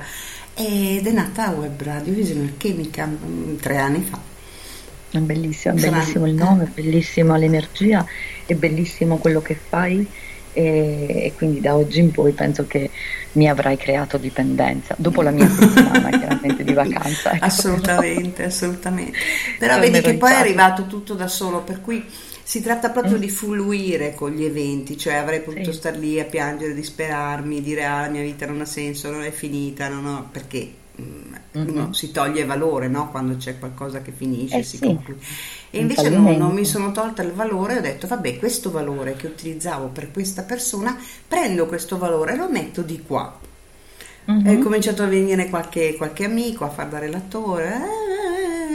Ed 0.60 1.06
è 1.06 1.12
nata 1.12 1.52
Web 1.52 1.80
Radio 1.84 2.14
Visione 2.14 2.46
Alchemica 2.46 3.06
mm, 3.06 3.58
tre 3.58 3.78
anni 3.78 4.02
fa. 4.02 4.20
È 5.12 5.20
bellissimo, 5.20 5.76
è 5.76 5.80
bellissimo 5.80 6.26
il 6.26 6.34
nome, 6.34 6.64
è 6.64 6.68
bellissima 6.74 7.38
l'energia, 7.38 8.04
è 8.44 8.56
bellissimo 8.56 9.18
quello 9.18 9.40
che 9.40 9.54
fai 9.54 10.04
e, 10.54 11.06
e 11.26 11.34
quindi 11.38 11.62
da 11.62 11.76
oggi 11.76 12.00
in 12.00 12.10
poi 12.10 12.32
penso 12.32 12.66
che 12.66 12.90
mi 13.34 13.48
avrai 13.48 13.78
creato 13.78 14.18
dipendenza, 14.18 14.96
dopo 14.98 15.22
la 15.22 15.30
mia 15.30 15.48
settimana 15.48 16.10
chiaramente 16.18 16.64
di 16.64 16.74
vacanza. 16.74 17.34
ecco. 17.34 17.46
Assolutamente, 17.46 18.46
assolutamente. 18.46 19.16
Però 19.60 19.78
vedi 19.78 20.02
che 20.02 20.16
poi 20.16 20.32
è 20.32 20.38
arrivato 20.38 20.88
tutto 20.88 21.14
da 21.14 21.28
solo, 21.28 21.62
per 21.62 21.82
cui 21.82 22.04
si 22.50 22.62
tratta 22.62 22.92
proprio 22.92 23.18
Mm. 23.18 23.20
di 23.20 23.30
fluire 23.30 24.14
con 24.16 24.32
gli 24.32 24.44
eventi, 24.46 24.98
cioè 24.98 25.16
avrei 25.16 25.42
potuto 25.42 25.72
Sì. 25.72 25.74
star 25.74 25.98
lì 25.98 26.20
a 26.20 26.26
piangere, 26.26 26.74
disperarmi, 26.74 27.62
dire 27.62 27.84
ah 27.86 28.02
la 28.02 28.10
mia 28.10 28.22
vita 28.22 28.46
non 28.46 28.62
ha 28.62 28.66
senso, 28.66 29.12
non 29.12 29.24
è 29.24 29.32
finita, 29.32 29.90
non 29.90 30.06
ho, 30.06 30.30
perché 30.32 30.74
mm, 31.02 31.34
uno 31.54 31.94
si 31.94 32.12
toglie 32.12 32.46
valore 32.46 32.88
no? 32.88 33.10
quando 33.12 33.36
c'è 33.36 33.60
qualcosa 33.60 34.02
che 34.02 34.12
finisce, 34.14 34.60
Eh 34.60 34.64
si 34.64 34.78
sì, 34.78 34.80
conclude. 34.80 35.20
E 35.70 35.80
un 35.80 35.82
invece 35.82 36.10
no, 36.10 36.32
non 36.32 36.54
mi 36.54 36.64
sono 36.66 36.92
tolta 36.92 37.22
il 37.22 37.34
valore, 37.34 37.78
ho 37.78 37.82
detto 37.82 38.08
vabbè 38.08 38.38
questo 38.40 38.72
valore 38.72 39.16
che 39.18 39.28
utilizzavo 39.28 39.88
per 39.88 40.12
questa 40.12 40.44
persona, 40.44 40.98
prendo 41.28 41.66
questo 41.68 41.98
valore 41.98 42.34
e 42.34 42.38
lo 42.38 42.50
metto 42.50 42.82
di 42.82 43.02
qua. 43.02 43.38
Mhm. 44.26 44.44
È 44.44 44.58
cominciato 44.58 45.04
a 45.04 45.08
venire 45.08 45.50
qualche, 45.50 45.96
qualche 45.96 46.24
amico 46.26 46.64
a 46.66 46.70
far 46.70 46.88
da 46.90 47.00
relatore, 47.00 47.66
eh, 47.76 48.07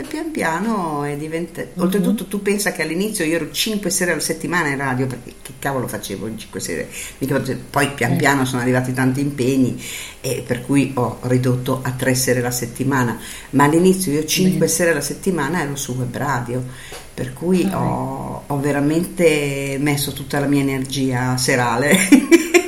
pian 0.03 0.31
piano 0.31 1.05
è 1.05 1.17
diventato. 1.17 1.69
Oltretutto, 1.83 2.27
tu 2.27 2.43
pensa 2.43 2.73
che 2.73 2.83
all'inizio 2.83 3.25
io 3.25 3.37
ero 3.37 3.51
5 3.51 3.91
sere 3.91 4.13
alla 4.13 4.21
settimana 4.21 4.69
in 4.69 4.77
radio, 4.77 5.07
perché 5.07 5.35
che 5.43 5.53
cavolo 5.59 5.89
facevo 5.89 6.27
in 6.27 6.39
5 6.39 6.61
sere? 6.61 6.89
Poi 7.71 7.91
pian 7.95 8.13
Eh. 8.13 8.17
piano 8.17 8.45
sono 8.45 8.63
arrivati 8.63 8.93
tanti 8.93 9.21
impegni, 9.21 9.83
e 10.21 10.45
per 10.47 10.63
cui 10.63 10.93
ho 10.95 11.19
ridotto 11.23 11.81
a 11.83 11.91
3 11.91 12.15
sere 12.15 12.41
alla 12.41 12.51
settimana. 12.51 13.19
Ma 13.51 13.65
all'inizio 13.65 14.13
io 14.13 14.25
5 14.25 14.69
sere 14.69 14.91
alla 14.91 15.01
settimana 15.01 15.63
ero 15.63 15.77
su 15.77 15.95
web 15.95 16.15
radio, 16.17 16.63
per 17.15 17.33
cui 17.33 17.69
ho, 17.73 18.43
ho 18.47 18.61
veramente 18.61 19.77
messo 19.81 20.13
tutta 20.13 20.39
la 20.41 20.47
mia 20.47 20.61
energia 20.61 21.37
serale. 21.37 21.97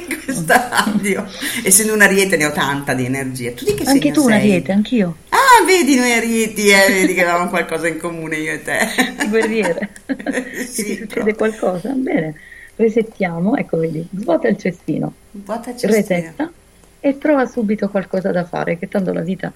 radio, 0.47 1.27
essendo 1.63 1.95
un 1.95 2.01
ariete 2.03 2.37
ne 2.37 2.47
ho 2.47 2.53
tanta 2.53 2.95
di 2.95 3.05
energia. 3.05 3.53
Tu 3.53 3.65
di 3.65 3.75
che 3.75 3.85
Anche 3.85 4.11
tu 4.11 4.25
un 4.25 4.33
ariete, 4.33 4.73
anch'io. 4.73 5.17
Ah, 5.31 5.65
vedi 5.67 5.97
noi 5.97 6.13
arieti, 6.13 6.69
eh, 6.69 6.87
vedi 6.89 7.15
che 7.15 7.23
avevamo 7.25 7.49
qualcosa 7.51 7.89
in 7.89 7.99
comune 7.99 8.37
io 8.37 8.53
e 8.53 8.63
te. 8.63 8.79
Di 9.19 9.29
guerriere. 9.29 9.91
Sì, 10.69 10.85
Ti 10.85 10.97
succede 10.99 11.35
qualcosa? 11.35 11.91
Bene, 11.95 12.35
resettiamo, 12.77 13.57
ecco 13.57 13.79
vedi, 13.79 14.07
svuota 14.17 14.49
il 14.49 14.57
cestino, 14.57 15.13
Vuota 15.33 15.71
il 15.71 15.77
cestino. 15.77 15.93
resetta 15.93 16.53
e 17.01 17.19
trova 17.19 17.47
subito 17.47 17.89
qualcosa 17.89 18.31
da 18.33 18.45
fare, 18.45 18.79
che 18.79 18.89
tanto 18.89 19.13
la 19.13 19.21
vita 19.21 19.53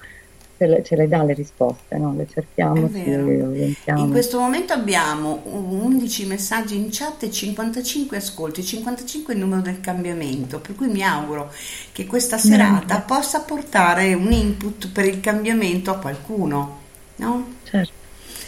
ce 0.59 0.67
le, 0.67 0.83
ce 0.83 0.95
le 0.97 1.07
dà 1.07 1.23
le 1.23 1.33
risposte, 1.33 1.97
no? 1.97 2.13
Le 2.17 2.27
cerchiamo, 2.29 2.87
vero. 2.87 3.47
orientiamo. 3.47 4.03
In 4.03 4.11
questo 4.11 4.39
momento 4.39 4.73
abbiamo 4.73 5.41
11 5.45 6.25
messaggi 6.25 6.75
in 6.75 6.89
chat 6.91 7.23
e 7.23 7.31
55 7.31 8.17
ascolti. 8.17 8.61
55 8.61 9.33
è 9.33 9.37
il 9.37 9.41
numero 9.41 9.61
del 9.61 9.79
cambiamento, 9.79 10.59
per 10.59 10.75
cui 10.75 10.87
mi 10.87 11.01
auguro 11.01 11.49
che 11.93 12.05
questa 12.05 12.37
serata 12.37 12.99
possa 12.99 13.39
portare 13.39 14.13
un 14.13 14.33
input 14.33 14.91
per 14.91 15.05
il 15.05 15.21
cambiamento 15.21 15.91
a 15.91 15.97
qualcuno, 15.97 16.79
no? 17.15 17.53
Certo, 17.63 17.93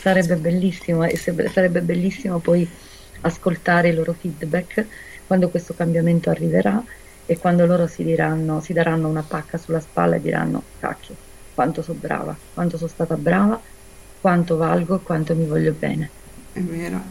sarebbe 0.02 0.36
bellissimo 0.36 1.06
e 1.06 1.16
sarebbe 1.16 1.80
bellissimo 1.80 2.40
poi 2.40 2.68
ascoltare 3.22 3.90
i 3.90 3.94
loro 3.94 4.14
feedback 4.20 4.86
quando 5.28 5.48
questo 5.48 5.74
cambiamento 5.74 6.30
arriverà 6.30 6.84
e 7.26 7.38
quando 7.38 7.66
loro 7.66 7.88
si 7.88 8.04
diranno, 8.04 8.60
si 8.60 8.74
daranno 8.74 9.08
una 9.08 9.24
pacca 9.26 9.58
sulla 9.58 9.80
spalla 9.80 10.18
e 10.18 10.22
diranno 10.22 10.62
cacchio, 10.80 11.16
quanto 11.62 11.82
sono 11.82 12.00
brava, 12.00 12.42
quanto 12.54 12.78
sono 12.78 12.90
stata 12.90 13.18
brava, 13.18 13.62
quanto 14.20 14.58
valgo 14.58 14.96
e 14.98 15.04
quanto 15.04 15.36
mi 15.36 15.46
voglio 15.46 15.74
bene. 15.74 16.16
È 16.54 16.60
vero, 16.62 17.02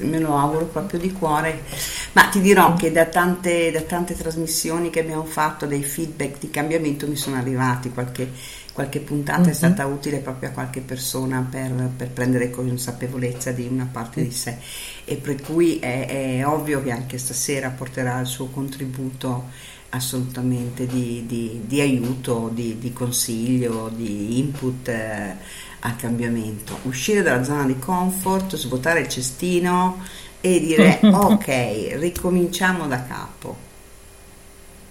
me 0.00 0.18
lo 0.18 0.36
auguro 0.36 0.66
proprio 0.68 0.98
di 1.00 1.10
cuore. 1.12 1.64
Ma 2.12 2.28
ti 2.28 2.40
dirò 2.40 2.74
che 2.74 2.92
da 2.92 3.06
tante, 3.06 3.70
da 3.70 3.82
tante 3.82 4.14
trasmissioni 4.14 4.90
che 4.90 5.00
abbiamo 5.00 5.24
fatto, 5.24 5.66
dei 5.66 5.82
feedback 5.82 6.38
di 6.38 6.50
cambiamento 6.50 7.06
mi 7.08 7.16
sono 7.16 7.36
arrivati, 7.36 7.90
qualche, 7.90 8.30
qualche 8.74 9.00
puntata 9.00 9.44
è 9.44 9.46
Mhm. 9.48 9.52
stata 9.52 9.86
utile 9.86 10.18
proprio 10.18 10.50
a 10.50 10.52
qualche 10.52 10.80
persona 10.82 11.46
per, 11.50 11.72
per 11.96 12.10
prendere 12.10 12.50
consapevolezza 12.50 13.52
di 13.52 13.66
una 13.66 13.88
parte 13.90 14.22
di 14.22 14.30
sé 14.32 14.58
e 15.04 15.16
per 15.16 15.40
cui 15.40 15.78
è, 15.78 16.06
è 16.40 16.46
ovvio 16.46 16.82
che 16.82 16.90
anche 16.90 17.16
stasera 17.18 17.70
porterà 17.70 18.20
il 18.20 18.26
suo 18.26 18.46
contributo 18.48 19.48
assolutamente 19.90 20.86
di, 20.86 21.24
di- 21.26 21.62
di 21.66 21.80
aiuto, 21.80 22.50
di, 22.52 22.78
di 22.78 22.92
consiglio, 22.92 23.88
di 23.88 24.38
input 24.38 24.88
eh, 24.88 25.36
al 25.80 25.96
cambiamento. 25.96 26.78
Uscire 26.82 27.22
dalla 27.22 27.42
zona 27.44 27.64
di 27.66 27.78
comfort, 27.78 28.56
svuotare 28.56 29.00
il 29.00 29.08
cestino 29.08 30.02
e 30.40 30.60
dire 30.60 31.06
ok, 31.10 31.90
ricominciamo 31.98 32.86
da 32.86 33.04
capo, 33.04 33.56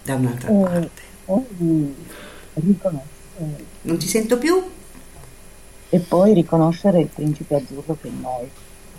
da 0.04 0.16
un'altra 0.16 0.50
Eh, 0.50 0.54
parte. 0.54 1.02
riconoscere, 2.54 3.68
Non 3.84 3.98
ti 3.98 4.08
sento 4.08 4.38
più? 4.38 4.56
e 5.90 6.00
poi 6.00 6.34
riconoscere 6.34 7.00
il 7.02 7.10
principe 7.12 7.56
azzurro 7.58 7.96
che 8.00 8.08
è 8.08 8.12
noi. 8.12 8.52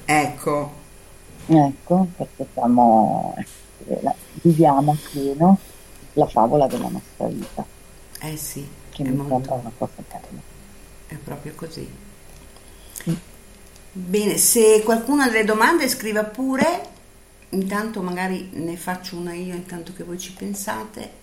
Ecco, 0.06 0.56
Ecco, 1.46 2.12
perché 2.16 2.48
siamo, 2.52 3.34
eh, 3.86 4.14
viviamo 4.42 5.02
pieno 5.02 5.64
la 6.12 6.26
favola 6.28 6.66
della 6.68 6.88
nostra 6.88 7.26
vita, 7.28 7.68
eh 8.20 8.36
sì, 8.36 8.66
che 8.90 9.02
è, 9.02 9.10
mi 9.10 9.16
molto- 9.16 9.26
sembra 9.26 9.54
una 9.56 9.72
cosa 9.76 10.04
bella. 10.06 10.44
è 11.06 11.16
proprio 11.18 11.52
così. 11.54 11.86
Bene, 13.92 14.36
se 14.38 14.82
qualcuno 14.84 15.22
ha 15.22 15.28
delle 15.28 15.44
domande 15.44 15.88
scriva 15.88 16.24
pure, 16.24 16.88
intanto 17.50 18.02
magari 18.02 18.50
ne 18.52 18.76
faccio 18.76 19.16
una 19.16 19.34
io 19.34 19.54
intanto 19.54 19.92
che 19.92 20.04
voi 20.04 20.18
ci 20.18 20.32
pensate. 20.32 21.18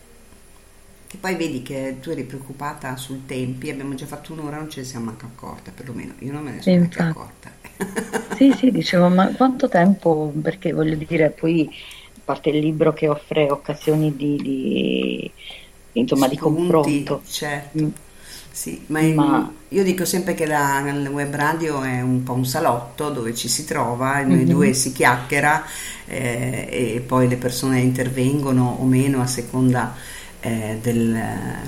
Che 1.08 1.18
poi 1.18 1.36
vedi 1.36 1.62
che 1.64 1.98
tu 2.02 2.10
eri 2.10 2.24
preoccupata 2.26 2.96
sul 2.98 3.26
tempi, 3.26 3.70
abbiamo 3.70 3.96
già 3.96 4.06
fatto 4.06 4.34
un'ora, 4.34 4.58
non 4.58 4.70
ce 4.70 4.82
ne 4.82 4.86
siamo 4.86 5.06
manco 5.06 5.26
accorte, 5.26 5.72
perlomeno 5.72 6.14
io 6.20 6.32
non 6.34 6.44
me 6.44 6.52
ne 6.52 6.62
Sì, 6.62 6.70
sono 6.70 6.80
neanche 6.80 7.00
accorta. 7.00 7.50
Sì, 8.30 8.54
sì, 8.54 8.70
dicevo, 8.72 9.10
ma 9.10 9.34
quanto 9.36 9.68
tempo? 9.68 10.32
Perché 10.44 10.72
voglio 10.72 10.96
dire, 10.96 11.32
poi 11.32 11.68
parte 12.28 12.50
il 12.50 12.60
libro 12.60 12.94
che 12.94 13.08
offre 13.08 13.50
occasioni 13.50 14.16
di, 14.16 14.42
di- 14.42 15.34
insomma, 15.94 16.28
di 16.28 16.36
Spunti, 16.36 16.38
confronto. 16.38 17.22
Certo. 17.26 17.78
Mm. 17.84 17.90
Sì, 18.52 18.84
ma, 18.88 19.02
il- 19.02 19.16
Ma- 19.16 19.52
io 19.70 19.84
dico 19.84 20.04
sempre 20.06 20.34
che 20.34 20.46
la, 20.48 20.80
il 20.90 21.08
web 21.08 21.34
radio 21.36 21.82
è 21.84 22.02
un 22.02 22.24
po' 22.24 22.34
un 22.34 22.46
salotto 22.46 23.10
dove 23.12 23.36
ci 23.36 23.48
si 23.48 23.66
trova, 23.66 24.22
noi 24.24 24.46
Mhm. 24.46 24.46
due 24.46 24.74
si 24.74 24.92
chiacchiera 24.92 25.64
eh, 26.08 26.68
e 26.96 27.02
poi 27.06 27.28
le 27.28 27.38
persone 27.38 27.80
intervengono 27.82 28.78
o 28.80 28.86
meno 28.86 29.22
a 29.22 29.28
seconda 29.28 29.96
eh, 30.40 30.80
del 30.82 31.16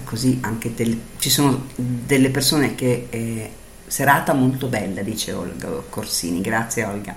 così 0.04 0.40
anche 0.42 0.74
del, 0.74 0.98
ci 1.20 1.30
sono 1.30 1.68
delle 1.76 2.30
persone 2.32 2.76
che 2.76 3.08
eh, 3.10 3.52
serata 3.90 4.34
molto 4.34 4.68
bella 4.68 5.02
dice 5.02 5.34
Olga 5.34 5.68
Corsini. 5.90 6.42
Grazie 6.42 6.86
Olga. 6.86 7.16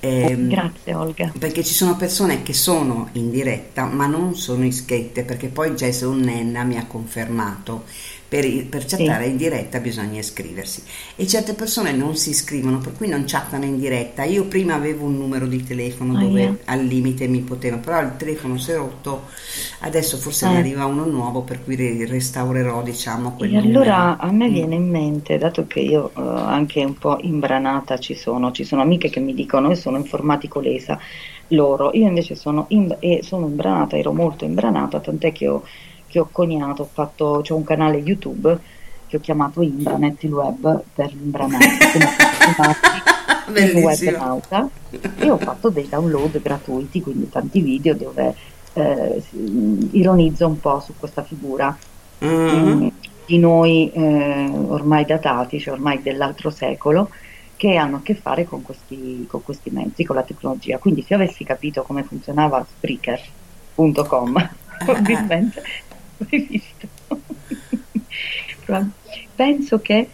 Ehm, 0.00 0.48
Grazie 0.48 0.94
Olga. 0.94 1.32
perché 1.38 1.64
ci 1.64 1.72
sono 1.74 1.96
persone 1.96 2.42
che 2.42 2.52
sono 2.52 3.08
in 3.12 3.30
diretta 3.30 3.84
ma 3.86 4.06
non 4.06 4.34
sono 4.36 4.64
iscritte 4.64 5.24
perché 5.24 5.48
poi 5.48 5.70
Jason 5.72 6.18
Nenna 6.20 6.64
mi 6.64 6.76
ha 6.78 6.86
confermato 6.86 7.84
per, 8.30 8.46
per 8.68 8.84
chattare 8.86 9.26
in 9.26 9.36
diretta 9.36 9.80
bisogna 9.80 10.20
iscriversi 10.20 10.82
e 11.16 11.26
certe 11.26 11.54
persone 11.54 11.92
non 11.92 12.14
si 12.16 12.30
iscrivono 12.30 12.78
per 12.78 12.92
cui 12.96 13.08
non 13.08 13.24
chattano 13.26 13.64
in 13.64 13.78
diretta 13.78 14.22
io 14.24 14.44
prima 14.46 14.74
avevo 14.74 15.04
un 15.06 15.16
numero 15.18 15.46
di 15.48 15.64
telefono 15.64 16.14
Ah, 16.14 16.18
dove 16.18 16.40
yeah. 16.42 16.56
al 16.66 16.84
limite 16.84 17.26
mi 17.28 17.40
poteva 17.40 17.78
però 17.78 18.00
il 18.02 18.16
telefono 18.16 18.56
si 18.56 18.70
è 18.70 18.76
rotto 18.76 19.26
adesso 19.80 20.16
forse 20.16 20.46
ne 20.48 20.54
Eh. 20.54 20.58
arriva 20.58 20.84
uno 20.86 21.04
nuovo 21.06 21.42
per 21.42 21.62
cui 21.64 21.76
restaurerò 22.06 22.82
diciamo 22.82 23.34
quel 23.34 23.52
E 23.52 23.56
allora 23.58 23.96
numero. 23.96 24.16
a 24.18 24.30
me 24.32 24.48
Mm. 24.48 24.52
viene 24.52 24.74
in 24.76 24.88
mente, 24.88 25.38
dato 25.38 25.66
che 25.66 25.80
io 25.80 26.10
eh, 26.16 26.20
anche 26.20 26.84
un 26.84 26.96
po' 26.98 27.18
imbranata 27.20 27.98
ci 27.98 28.14
sono, 28.14 28.52
ci 28.52 28.64
sono 28.64 28.82
amiche 28.82 29.10
che 29.10 29.20
mi 29.20 29.34
dicono 29.34 29.68
io 29.70 29.74
sono 29.74 29.96
informatico 29.96 30.60
lesa, 30.60 30.98
loro, 31.48 31.90
io 31.94 32.06
invece 32.06 32.36
sono, 32.36 32.68
e 33.00 33.20
sono 33.22 33.46
imbranata, 33.48 33.96
ero 33.96 34.12
molto 34.12 34.44
imbranata, 34.44 35.00
tant'è 35.00 35.32
che 35.32 35.48
ho, 35.48 35.64
che 36.10 36.18
ho 36.18 36.28
coniato, 36.30 36.82
ho 36.82 36.88
fatto, 36.92 37.40
c'ho 37.46 37.54
un 37.56 37.64
canale 37.64 37.98
YouTube 37.98 38.58
che 39.06 39.16
ho 39.16 39.20
chiamato 39.20 39.62
Imbranet, 39.62 40.22
il 40.24 40.32
web 40.32 40.82
per 40.94 41.10
Bellissimo. 43.50 43.86
webnauta, 43.86 44.68
e 45.18 45.30
ho 45.30 45.38
fatto 45.38 45.68
dei 45.70 45.88
download 45.88 46.40
gratuiti, 46.40 47.00
quindi 47.02 47.28
tanti 47.28 47.60
video 47.60 47.94
dove 47.94 48.34
eh, 48.74 49.22
si- 49.28 49.88
ironizzo 49.92 50.46
un 50.46 50.60
po' 50.60 50.80
su 50.80 50.94
questa 50.98 51.22
figura 51.22 51.76
Mm. 52.22 52.26
mm, 52.28 52.88
di 53.24 53.38
noi 53.38 53.90
eh, 53.92 54.50
ormai 54.68 55.06
datati, 55.06 55.58
cioè 55.58 55.72
ormai 55.72 56.02
dell'altro 56.02 56.50
secolo, 56.50 57.08
che 57.56 57.76
hanno 57.76 57.96
a 57.96 58.00
che 58.02 58.14
fare 58.14 58.44
con 58.44 58.60
questi, 58.60 59.24
con 59.26 59.42
questi 59.42 59.70
mezzi, 59.70 60.04
con 60.04 60.16
la 60.16 60.22
tecnologia. 60.22 60.76
Quindi 60.76 61.02
se 61.02 61.14
avessi 61.14 61.44
capito 61.44 61.82
come 61.82 62.02
funzionava 62.02 62.62
Spreaker.com, 62.76 64.48
probabilmente 64.84 65.62
visto. 66.28 66.88
Però 68.64 68.82
Penso 69.34 69.80
che 69.80 70.08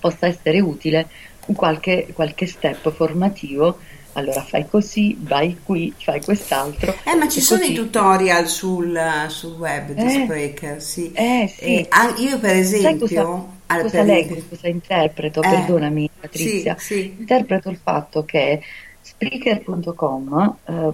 possa 0.00 0.26
essere 0.26 0.60
utile 0.60 1.08
qualche, 1.54 2.08
qualche 2.12 2.46
step 2.46 2.90
formativo. 2.92 3.78
Allora 4.14 4.42
fai 4.42 4.66
così, 4.68 5.16
vai 5.20 5.58
qui, 5.62 5.92
fai 5.96 6.20
quest'altro. 6.22 6.94
Eh, 7.04 7.14
ma 7.14 7.28
ci 7.28 7.40
sono 7.40 7.60
così. 7.60 7.72
i 7.72 7.74
tutorial 7.74 8.48
sul, 8.48 8.98
sul 9.28 9.52
web 9.52 9.92
di 9.92 10.02
Eh. 10.02 10.10
Spreaker, 10.24 10.82
sì. 10.82 11.12
Eh, 11.12 11.52
sì. 11.54 11.64
E 11.64 11.88
io 12.18 12.38
per 12.38 12.50
Sai 12.50 12.58
esempio, 12.60 13.06
cosa, 13.06 13.20
al- 13.66 13.82
cosa 13.82 13.96
per 13.98 14.06
leggo, 14.06 14.32
esempio- 14.34 14.56
cosa 14.56 14.68
interpreto? 14.68 15.42
Eh, 15.42 15.48
Perdonami 15.48 16.10
Patrizia. 16.20 16.76
sì, 16.78 16.94
sì. 16.94 17.14
Interpreto 17.18 17.70
il 17.70 17.78
fatto 17.80 18.24
che 18.24 18.60
Spreaker.com 19.02 20.56
eh, 20.64 20.92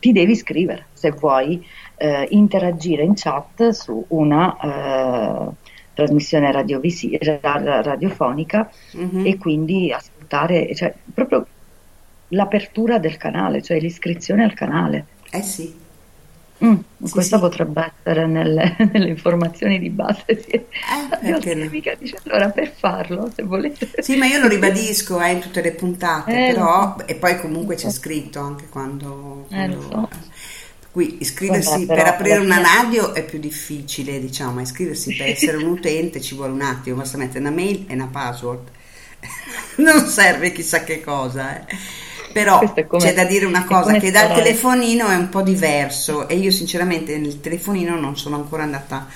ti 0.00 0.12
devi 0.12 0.32
iscrivere 0.32 0.86
se 0.92 1.10
vuoi 1.12 1.64
eh, 1.96 2.26
interagire 2.30 3.02
in 3.04 3.12
chat 3.14 3.68
su 3.70 4.04
una 4.08 4.56
eh, 4.58 5.50
trasmissione 5.94 6.50
radiovisi- 6.50 7.16
ra- 7.20 7.82
radiofonica 7.82 8.70
Mhm. 8.94 9.26
e 9.26 9.36
quindi 9.36 9.92
ascoltare, 9.92 10.74
cioè 10.74 10.94
proprio 11.14 11.46
l'apertura 12.28 12.98
del 12.98 13.16
canale, 13.16 13.60
cioè 13.62 13.78
l'iscrizione 13.78 14.44
al 14.44 14.54
canale. 14.54 15.06
Eh 15.30 15.42
sì. 15.42 15.79
Mm, 16.64 16.74
Sì, 17.02 17.10
questa 17.10 17.38
sì. 17.38 17.38
potrebbe 17.38 17.92
essere 18.04 18.26
nelle, 18.26 18.76
nelle 18.92 19.08
informazioni 19.08 19.78
di 19.78 19.90
base. 19.90 20.24
Sì. 20.42 20.50
Eh, 20.52 20.66
perché 21.20 21.54
no? 21.54 21.64
amica 21.64 21.94
dice 21.94 22.18
allora 22.24 22.50
per 22.50 22.72
farlo, 22.76 23.30
se 23.34 23.42
volete. 23.42 23.90
Sì, 23.98 24.16
ma 24.16 24.26
io 24.26 24.38
lo 24.40 24.48
ribadisco 24.48 25.20
eh, 25.20 25.32
in 25.32 25.40
tutte 25.40 25.60
le 25.62 25.72
puntate, 25.72 26.42
Eh, 26.48 26.52
però, 26.52 26.96
so. 26.98 27.06
e 27.06 27.14
poi 27.16 27.38
comunque 27.38 27.76
c'è 27.76 27.90
scritto 27.90 28.40
anche 28.40 28.68
quando... 28.68 29.46
Eh, 29.50 29.68
lo 29.68 29.78
quando- 29.88 30.08
so. 30.08 30.08
Per 30.80 30.90
cui 30.90 31.18
iscriversi 31.20 31.86
Vabbè, 31.86 31.94
per 31.94 32.06
aprire 32.06 32.38
una 32.38 32.60
radio 32.60 33.14
è 33.14 33.24
più 33.24 33.38
difficile, 33.38 34.18
diciamo, 34.20 34.52
ma 34.54 34.62
iscriversi 34.62 35.14
per 35.14 35.28
essere 35.30 35.56
un 35.58 35.66
utente 35.66 36.20
ci 36.20 36.34
vuole 36.34 36.52
un 36.52 36.62
attimo, 36.62 36.96
basta 36.96 37.16
mettere 37.18 37.40
una 37.40 37.50
mail 37.50 37.84
e 37.88 37.94
una 37.94 38.08
password. 38.08 38.70
non 39.76 40.06
serve 40.06 40.52
chissà 40.52 40.82
che 40.84 41.00
cosa, 41.00 41.60
eh. 41.66 41.76
Però 42.32 42.60
c'è 42.96 43.12
da 43.12 43.24
dire 43.24 43.44
una 43.44 43.64
cosa, 43.64 43.96
che 43.96 44.10
dal 44.10 44.32
telefonino 44.32 45.08
è 45.08 45.16
un 45.16 45.28
po' 45.30 45.42
diverso 45.42 46.28
e 46.28 46.36
io 46.36 46.50
sinceramente 46.52 47.18
nel 47.18 47.40
telefonino 47.40 47.98
non 47.98 48.16
sono 48.16 48.36
ancora 48.36 48.62
andata 48.62 49.08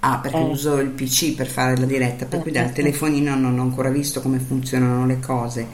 a, 0.00 0.18
perché 0.18 0.38
Eh. 0.38 0.44
uso 0.44 0.78
il 0.78 0.90
PC 0.90 1.34
per 1.34 1.48
fare 1.48 1.76
la 1.76 1.84
diretta, 1.84 2.26
per 2.26 2.38
Eh, 2.38 2.42
cui 2.42 2.50
eh, 2.50 2.52
dal 2.52 2.68
eh. 2.68 2.72
telefonino 2.72 3.34
non 3.34 3.58
ho 3.58 3.62
ancora 3.62 3.90
visto 3.90 4.20
come 4.22 4.38
funzionano 4.38 5.04
le 5.06 5.18
cose. 5.20 5.68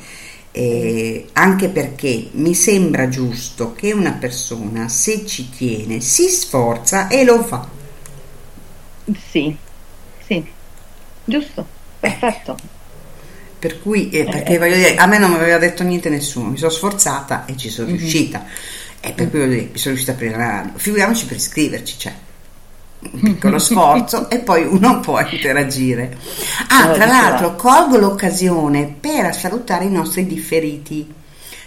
E 0.51 1.28
anche 1.35 1.68
perché 1.68 2.31
mi 2.32 2.55
sembra 2.55 3.09
giusto 3.09 3.74
che 3.74 3.93
una 3.93 4.12
persona, 4.12 4.89
se 4.89 5.27
ci 5.27 5.51
tiene, 5.51 6.01
si 6.01 6.28
sforza 6.28 7.09
e 7.09 7.24
lo 7.24 7.43
fa. 7.43 7.68
Sì, 9.14 9.59
sì, 10.18 10.55
giusto, 11.24 11.74
perfetto. 11.98 12.68
Per 13.58 13.80
cui, 13.80 14.10
eh, 14.10 14.24
perché 14.24 14.54
Eh. 14.54 14.58
voglio 14.58 14.74
dire, 14.76 14.94
a 14.96 15.06
me 15.06 15.18
non 15.18 15.30
mi 15.30 15.36
aveva 15.36 15.58
detto 15.58 15.82
niente 15.82 16.08
nessuno, 16.08 16.50
mi 16.50 16.56
sono 16.58 16.70
sforzata 16.70 17.44
e 17.46 17.56
ci 17.56 17.70
sono 17.70 17.88
Mhm. 17.90 17.96
riuscita. 17.96 18.44
E 19.00 19.12
per 19.12 19.30
cui 19.30 19.38
voglio 19.38 19.52
dire, 19.52 19.68
mi 19.72 19.78
sono 19.78 19.94
riuscita 19.94 20.12
a 20.12 20.14
aprire 20.14 20.36
la 20.36 20.46
radio. 20.46 20.72
Figuriamoci 20.76 21.26
per 21.26 21.36
iscriverci, 21.36 21.98
cioè 21.98 22.14
un 23.12 23.20
piccolo 23.20 23.58
sforzo 23.58 24.28
e 24.30 24.38
poi 24.40 24.64
uno 24.64 25.00
può 25.00 25.20
interagire. 25.20 26.16
Ah, 26.68 26.90
Eh, 26.90 26.94
tra 26.94 27.04
di 27.04 27.10
l'altro, 27.10 27.54
colgo 27.56 27.96
l'occasione 27.98 28.94
per 29.00 29.34
salutare 29.34 29.84
i 29.84 29.90
nostri 29.90 30.26
differiti. 30.26 31.14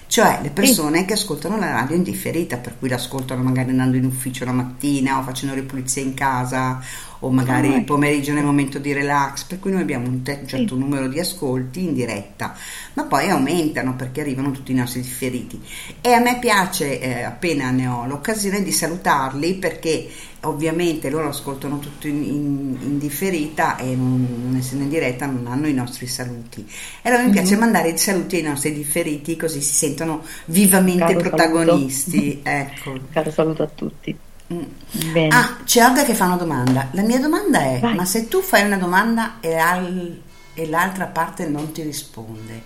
Cioè 0.07 0.39
le 0.41 0.49
persone 0.49 1.05
che 1.05 1.13
ascoltano 1.13 1.59
la 1.59 1.69
radio 1.71 1.95
in 1.95 2.01
differita, 2.01 2.57
per 2.57 2.73
cui 2.79 2.89
l'ascoltano 2.89 3.43
magari 3.43 3.69
andando 3.69 3.95
in 3.95 4.05
ufficio 4.05 4.43
la 4.43 4.51
mattina 4.51 5.19
o 5.19 5.23
facendo 5.23 5.53
le 5.53 5.61
pulizie 5.61 6.01
in 6.01 6.15
casa 6.15 6.81
o 7.19 7.29
magari 7.29 7.67
Ah, 7.67 7.71
il 7.71 7.75
ecco. 7.77 7.93
pomeriggio 7.93 8.33
nel 8.33 8.43
momento 8.45 8.79
di 8.79 8.93
relax, 8.93 9.43
per 9.43 9.59
cui 9.59 9.71
noi 9.71 9.81
abbiamo 9.81 10.07
un 10.07 10.21
te- 10.21 10.43
certo 10.45 10.75
numero 10.75 11.07
di 11.07 11.19
ascolti 11.19 11.83
in 11.83 11.93
diretta, 11.93 12.55
ma 12.93 13.03
poi 13.03 13.29
aumentano 13.29 13.95
perché 13.95 14.21
arrivano 14.21 14.51
tutti 14.51 14.71
i 14.71 14.75
nostri 14.75 15.01
differiti. 15.01 15.59
E 16.01 16.13
a 16.13 16.19
me 16.19 16.37
piace, 16.39 16.99
eh, 17.01 17.23
appena 17.23 17.71
ne 17.71 17.87
ho 17.87 18.05
l'occasione, 18.05 18.63
di 18.63 18.71
salutarli 18.71 19.55
perché 19.55 20.07
ovviamente 20.43 21.09
loro 21.09 21.27
ascoltano 21.27 21.79
tutto 21.79 22.07
in, 22.07 22.23
in- 22.23 22.77
in 22.81 22.97
differita 22.97 23.75
e 23.77 23.93
non, 23.95 24.25
non 24.45 24.55
essendo 24.55 24.83
in 24.85 24.89
diretta 24.89 25.25
non 25.25 25.45
hanno 25.47 25.67
i 25.67 25.73
nostri 25.73 26.07
saluti. 26.07 26.65
E 27.01 27.09
allora 27.09 27.23
mi 27.25 27.31
piace 27.31 27.55
Mhm. 27.55 27.59
mandare 27.59 27.89
i 27.89 27.97
saluti 27.97 28.37
ai 28.37 28.43
nostri 28.43 28.71
differiti 28.73 29.35
così 29.35 29.59
si 29.61 29.73
sentono 29.73 30.23
vivamente 30.45 31.05
Caro 31.13 31.19
protagonisti. 31.19 32.41
saluto. 32.43 32.49
Ecco. 32.49 32.99
Caro 33.11 33.31
saluto 33.31 33.63
a 33.63 33.67
tutti. 33.67 34.17
Bene. 34.51 35.35
Ah, 35.35 35.57
c'è 35.63 35.85
Olga 35.85 36.03
che 36.03 36.15
fa 36.15 36.25
una 36.25 36.35
domanda. 36.37 36.87
La 36.91 37.03
mia 37.03 37.19
domanda 37.19 37.59
è: 37.61 37.79
Vai. 37.79 37.95
ma 37.95 38.05
se 38.05 38.27
tu 38.27 38.41
fai 38.41 38.65
una 38.65 38.77
domanda 38.77 39.39
e, 39.39 39.55
al- 39.55 40.21
e 40.55 40.67
l'altra 40.67 41.05
parte 41.05 41.47
non 41.47 41.71
ti 41.71 41.83
risponde, 41.83 42.63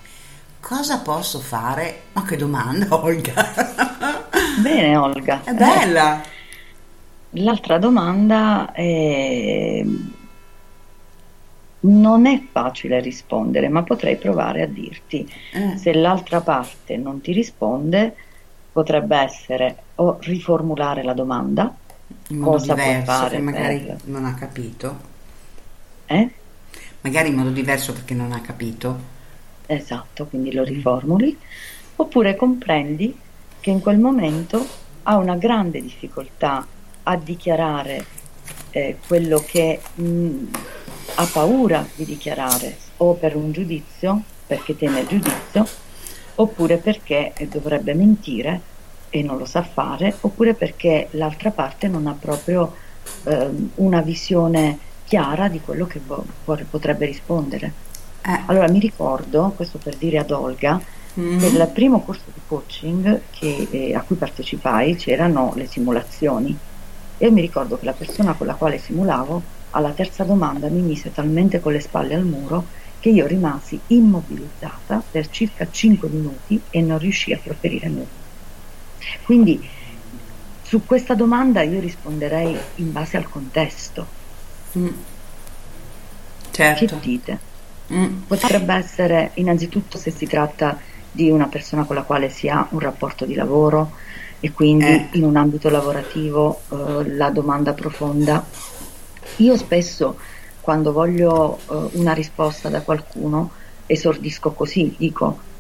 cosa 0.62 1.00
posso 1.00 1.40
fare? 1.40 2.04
Ma 2.14 2.24
che 2.24 2.38
domanda, 2.38 2.88
Olga! 2.96 3.34
Bene, 4.62 4.96
Olga. 4.96 5.42
È 5.44 5.54
bella! 5.54 6.22
L'altra 7.32 7.78
domanda 7.80 8.72
è... 8.72 9.84
Non 11.82 12.26
è 12.28 12.42
facile 12.50 13.02
rispondere, 13.02 13.68
ma 13.68 13.84
potrei 13.84 14.16
provare 14.16 14.62
a 14.62 14.68
dirti. 14.68 15.30
Eh. 15.52 15.76
Se 15.78 15.94
l'altra 15.94 16.40
parte 16.40 16.96
non 16.96 17.20
ti 17.20 17.34
risponde, 17.34 18.16
potrebbe 18.72 19.18
essere 19.18 19.83
o 19.96 20.18
riformulare 20.22 21.04
la 21.04 21.14
domanda, 21.14 21.74
In 22.30 22.38
modo 22.38 22.58
cosa 22.58 22.74
diverso, 22.74 23.12
fare 23.12 23.36
che 23.36 23.42
magari 23.42 23.80
per- 23.80 23.98
non 24.06 24.26
ha 24.26 24.34
capito. 24.34 25.12
Eh? 26.06 26.30
Magari 27.02 27.30
in 27.30 27.36
modo 27.36 27.50
diverso 27.50 27.94
perché 27.94 28.14
non 28.14 28.32
ha 28.32 28.42
capito. 28.42 29.12
Esatto, 29.66 30.26
quindi 30.26 30.54
lo 30.54 30.64
riformuli, 30.64 31.38
oppure 31.96 32.36
comprendi 32.36 33.18
che 33.60 33.70
in 33.70 33.82
quel 33.82 33.98
momento 33.98 34.66
ha 35.04 35.18
una 35.18 35.36
grande 35.36 35.82
difficoltà 35.82 36.66
a 37.04 37.16
dichiarare 37.18 38.06
eh, 38.72 38.98
quello 39.06 39.44
che 39.46 39.82
mh, 39.96 40.48
ha 41.16 41.26
paura 41.32 41.86
di 41.96 42.06
dichiarare, 42.06 42.78
o 42.98 43.14
per 43.14 43.36
un 43.36 43.52
giudizio, 43.52 44.22
perché 44.48 44.76
teme 44.76 45.02
il 45.02 45.08
giudizio, 45.08 45.66
oppure 46.36 46.78
perché 46.78 47.34
eh, 47.36 47.48
dovrebbe 47.48 47.94
mentire 47.94 48.62
e 49.16 49.22
non 49.22 49.38
lo 49.38 49.46
sa 49.46 49.62
fare, 49.62 50.16
oppure 50.22 50.56
perché 50.56 51.08
l'altra 51.12 51.52
parte 51.52 51.88
non 51.88 52.08
ha 52.08 52.16
proprio 52.20 52.74
ehm, 53.26 53.70
una 53.76 54.02
visione 54.02 54.80
chiara 55.06 55.50
di 55.50 55.62
quello 55.62 55.86
che 55.86 56.00
vo- 56.04 56.26
potrebbe 56.44 57.06
rispondere. 57.06 57.72
Eh. 58.26 58.40
Allora 58.48 58.68
mi 58.72 58.80
ricordo, 58.80 59.54
questo 59.56 59.78
per 59.78 59.96
dire 59.98 60.18
ad 60.18 60.32
Olga, 60.32 60.82
Mm. 61.20 61.38
che 61.38 61.50
nel 61.52 61.68
primo 61.72 62.02
corso 62.02 62.24
di 62.34 62.40
coaching 62.48 63.22
che, 63.30 63.68
eh, 63.70 63.94
a 63.94 64.02
cui 64.02 64.16
partecipai 64.16 64.96
c'erano 64.96 65.54
le 65.56 65.68
simulazioni 65.68 66.58
e 67.20 67.30
mi 67.30 67.42
ricordo 67.42 67.78
che 67.78 67.86
la 67.86 67.94
persona 67.94 68.34
con 68.34 68.48
la 68.48 68.56
quale 68.56 68.80
simulavo 68.80 69.40
alla 69.70 69.92
terza 69.92 70.24
domanda 70.24 70.70
mi 70.70 70.82
mise 70.82 71.14
talmente 71.14 71.60
con 71.60 71.72
le 71.72 71.82
spalle 71.82 72.16
al 72.16 72.26
muro 72.26 72.66
che 73.00 73.10
io 73.10 73.28
rimasi 73.28 73.80
immobilizzata 73.86 75.04
per 75.12 75.30
circa 75.30 75.68
5 75.70 76.10
minuti 76.10 76.60
e 76.72 76.82
non 76.82 76.98
riuscii 76.98 77.34
a 77.36 77.40
proferire 77.44 77.88
nulla. 77.90 78.22
Quindi 79.24 79.68
su 80.64 80.86
questa 80.86 81.14
domanda 81.14 81.62
io 81.62 81.80
risponderei 81.80 82.58
in 82.76 82.92
base 82.92 83.18
al 83.18 83.30
contesto. 83.30 84.06
Mm. 84.78 84.88
Certo. 86.52 86.86
Che 86.86 87.00
dite? 87.02 87.40
Mm. 87.92 88.22
Potrebbe 88.28 88.74
essere 88.74 89.32
innanzitutto 89.36 89.98
se 89.98 90.12
si 90.12 90.26
tratta 90.28 90.80
di 91.12 91.30
una 91.30 91.48
persona 91.48 91.84
con 91.84 91.96
la 91.96 92.04
quale 92.04 92.30
si 92.30 92.50
ha 92.50 92.66
un 92.72 92.80
rapporto 92.80 93.26
di 93.26 93.36
lavoro 93.36 93.92
e 94.40 94.52
quindi 94.52 94.86
Eh. 94.86 95.10
in 95.14 95.24
un 95.24 95.36
ambito 95.36 95.70
lavorativo 95.70 96.62
eh, 96.70 97.16
la 97.16 97.30
domanda 97.30 97.74
profonda. 97.74 98.44
Io 99.38 99.58
spesso 99.58 100.18
quando 100.60 100.92
voglio 100.92 101.60
eh, 101.70 101.90
una 101.94 102.14
risposta 102.14 102.70
da 102.70 102.82
qualcuno 102.82 103.52
esordisco 103.86 104.52
così, 104.52 104.96
dico 104.98 105.52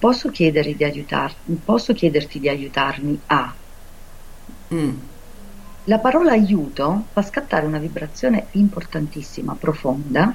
posso, 0.00 0.30
di 0.30 0.84
aiutarmi, 0.84 1.60
posso 1.64 1.92
chiederti 1.92 2.40
di 2.40 2.48
aiutarmi 2.48 3.20
a... 3.26 3.54
Mm. 4.74 4.98
La 5.84 5.98
parola 5.98 6.32
aiuto 6.32 7.04
fa 7.12 7.22
scattare 7.22 7.66
una 7.66 7.78
vibrazione 7.78 8.46
importantissima, 8.52 9.54
profonda, 9.58 10.34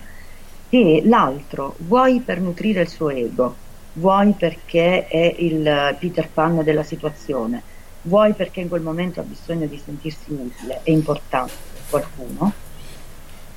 che 0.69 1.01
l'altro 1.05 1.75
vuoi 1.79 2.19
per 2.21 2.39
nutrire 2.39 2.81
il 2.81 2.87
suo 2.87 3.09
ego, 3.09 3.55
vuoi 3.93 4.33
perché 4.33 5.07
è 5.07 5.35
il 5.39 5.95
Peter 5.99 6.29
Pan 6.29 6.63
della 6.63 6.83
situazione, 6.83 7.61
vuoi 8.03 8.33
perché 8.33 8.61
in 8.61 8.69
quel 8.69 8.81
momento 8.81 9.19
ha 9.19 9.23
bisogno 9.23 9.65
di 9.65 9.81
sentirsi 9.83 10.31
utile 10.31 10.81
e 10.83 10.91
importante 10.91 11.53
per 11.73 11.83
qualcuno, 11.89 12.53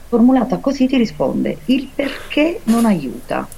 formulata 0.08 0.56
così 0.58 0.86
ti 0.86 0.96
risponde 0.96 1.58
il 1.66 1.88
perché 1.94 2.60
non 2.64 2.86
aiuta. 2.86 3.57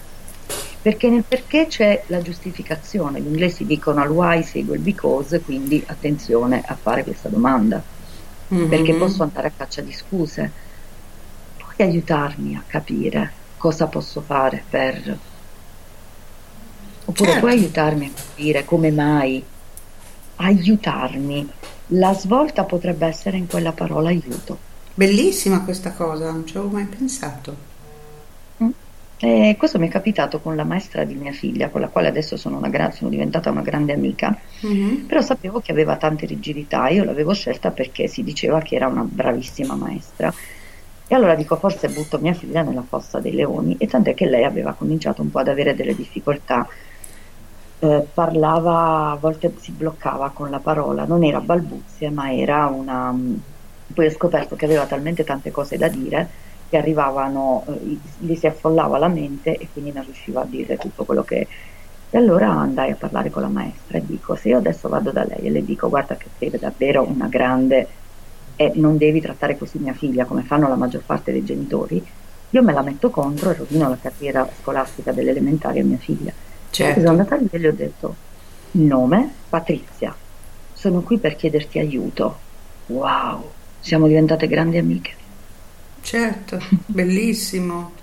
Perché 0.83 1.11
nel 1.11 1.25
perché 1.29 1.67
c'è 1.67 2.05
la 2.07 2.23
giustificazione, 2.23 3.21
gli 3.21 3.27
inglesi 3.27 3.67
dicono 3.67 4.01
al 4.01 4.09
why 4.11 4.43
segue 4.43 4.77
il 4.77 4.83
because, 4.83 5.41
quindi 5.41 5.83
attenzione 5.87 6.63
a 6.67 6.75
fare 6.75 7.05
questa 7.05 7.29
domanda, 7.29 7.83
Mhm. 8.49 8.69
perché 8.69 8.95
posso 8.95 9.23
andare 9.23 9.49
a 9.49 9.53
caccia 9.57 9.83
di 9.83 9.93
scuse. 9.93 10.51
Puoi 11.59 11.89
aiutarmi 11.89 12.57
a 12.57 12.63
capire 12.67 13.33
cosa 13.59 13.87
posso 13.87 14.21
fare 14.23 14.65
per... 14.69 15.19
Oppure 17.05 17.31
Certo. 17.31 17.47
puoi 17.47 17.59
aiutarmi 17.59 18.07
a 18.07 18.11
capire 18.19 18.65
come 18.65 18.91
mai 18.91 19.45
aiutarmi. 20.37 21.49
La 21.89 22.15
svolta 22.15 22.65
potrebbe 22.65 23.07
essere 23.07 23.37
in 23.37 23.47
quella 23.47 23.73
parola 23.73 24.09
aiuto. 24.09 24.59
Bellissima 24.95 25.63
questa 25.63 25.93
cosa, 25.93 26.31
non 26.31 26.47
ci 26.47 26.57
avevo 26.57 26.73
mai 26.73 26.87
pensato. 26.87 27.69
E 29.23 29.55
questo 29.59 29.79
mi 29.79 29.87
è 29.89 29.91
capitato 29.91 30.41
con 30.41 30.57
la 30.57 30.65
maestra 30.65 31.05
di 31.05 31.15
mia 31.15 31.33
figlia, 31.33 31.69
con 31.69 31.83
la 31.83 31.89
quale 31.89 32.09
adesso 32.09 32.39
sono, 32.39 32.57
una 32.57 32.71
gra- 32.71 32.91
sono 32.91 33.11
diventata 33.11 33.51
una 33.51 33.61
grande 33.61 33.93
amica, 33.93 34.35
Mhm. 34.63 35.05
però 35.07 35.21
sapevo 35.21 35.61
che 35.61 35.73
aveva 35.73 35.97
tante 35.97 36.25
rigidità, 36.25 36.89
io 36.89 37.05
l'avevo 37.05 37.35
scelta 37.35 37.71
perché 37.71 38.07
si 38.09 38.23
diceva 38.25 38.61
che 38.63 38.77
era 38.77 38.87
una 38.87 39.03
bravissima 39.07 39.75
maestra. 39.75 40.33
E 41.07 41.15
allora 41.15 41.35
dico, 41.35 41.57
forse 41.57 41.89
butto 41.91 42.19
mia 42.19 42.33
figlia 42.33 42.63
nella 42.63 42.83
fossa 42.83 43.21
dei 43.21 43.33
leoni, 43.35 43.77
e 43.79 43.87
tant'è 43.87 44.15
che 44.15 44.27
lei 44.27 44.45
aveva 44.45 44.73
cominciato 44.73 45.21
un 45.21 45.31
po' 45.31 45.41
ad 45.41 45.49
avere 45.49 45.75
delle 45.75 45.95
difficoltà 45.95 46.67
eh, 47.83 48.07
parlava, 48.13 49.11
a 49.13 49.17
volte 49.17 49.55
si 49.59 49.73
bloccava 49.73 50.31
con 50.31 50.51
la 50.51 50.59
parola, 50.61 51.05
non 51.05 51.25
era 51.25 51.41
balbuzie, 51.41 52.11
ma 52.11 52.33
era 52.33 52.67
una... 52.67 53.11
mm, 53.13 53.35
Poi 53.95 54.07
ho 54.07 54.11
scoperto 54.11 54.55
che 54.57 54.65
aveva 54.67 54.87
talmente 54.87 55.25
tante 55.25 55.51
cose 55.51 55.77
da 55.77 55.89
dire 55.89 56.29
che 56.71 56.79
arrivavano, 56.79 57.65
eh, 57.67 57.99
gli 58.19 58.35
si 58.37 58.47
affollava 58.47 58.97
la 58.97 59.09
mente 59.09 59.57
e 59.57 59.69
quindi 59.73 59.93
non 59.93 60.05
riusciva 60.05 60.43
a 60.43 60.47
dire 60.47 60.79
tutto 60.79 61.05
quello 61.05 61.23
che... 61.25 61.47
E 62.13 62.19
allora 62.19 62.49
andai 62.49 62.91
a 62.91 62.97
parlare 62.97 63.31
con 63.31 63.43
la 63.43 63.49
maestra 63.49 63.99
e 63.99 64.03
dico, 64.05 64.35
se 64.35 64.49
io 64.49 64.57
adesso 64.57 64.89
vado 64.89 65.11
da 65.11 65.25
lei 65.25 65.47
e 65.47 65.51
le 65.51 65.65
dico, 65.65 65.89
guarda 65.89 66.17
che 66.17 66.27
sei 66.39 66.51
davvero 66.59 67.07
una 67.07 67.29
grande 67.29 67.87
e 68.57 68.73
non 68.75 68.97
devi 68.97 69.21
trattare 69.21 69.57
così 69.57 69.79
mia 69.79 69.93
figlia 69.93 70.25
come 70.25 70.43
fanno 70.43 70.69
la 70.69 70.75
maggior 70.75 71.03
parte 71.05 71.31
dei 71.31 71.45
genitori, 71.45 72.05
io 72.51 72.63
me 72.63 72.73
la 72.73 72.83
metto 72.83 73.11
contro 73.11 73.51
e 73.51 73.55
rovino 73.55 73.89
la 73.89 73.99
carriera 74.01 74.49
scolastica 74.61 75.13
delle 75.13 75.31
elementari 75.31 75.79
a 75.79 75.85
mia 75.85 75.99
figlia. 75.99 76.33
Certo. 76.71 76.99
Sono 76.99 77.11
andata 77.11 77.37
lì 77.37 77.49
e 77.51 77.59
le 77.59 77.69
ho 77.69 77.73
detto, 77.73 78.15
nome 78.73 79.33
Patrizia, 79.49 80.15
sono 80.73 81.03
qui 81.03 81.19
per 81.19 81.37
chiederti 81.37 81.79
aiuto. 81.79 82.39
Wow, 82.87 83.51
siamo 83.79 84.09
diventate 84.09 84.49
grandi 84.49 84.79
amiche. 84.79 85.20
Certo, 86.01 86.59
bellissimo. 86.87 88.03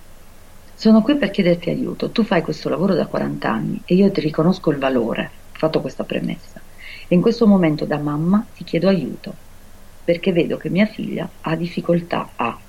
Sono 0.73 1.01
qui 1.01 1.17
per 1.17 1.29
chiederti 1.31 1.69
aiuto. 1.69 2.11
Tu 2.11 2.23
fai 2.23 2.41
questo 2.41 2.69
lavoro 2.69 2.93
da 2.95 3.07
40 3.07 3.51
anni 3.51 3.81
e 3.85 3.95
io 3.95 4.11
ti 4.11 4.21
riconosco 4.21 4.71
il 4.71 4.77
valore. 4.77 5.39
Ho 5.53 5.57
fatto 5.57 5.81
questa 5.81 6.05
premessa. 6.05 6.63
E 7.07 7.15
in 7.15 7.21
questo 7.21 7.47
momento 7.47 7.85
da 7.85 7.99
mamma 7.99 8.47
ti 8.53 8.63
chiedo 8.63 8.87
aiuto 8.87 9.41
perché 10.03 10.31
vedo 10.31 10.57
che 10.57 10.69
mia 10.69 10.85
figlia 10.87 11.29
ha 11.41 11.55
difficoltà 11.57 12.33
a. 12.35 12.63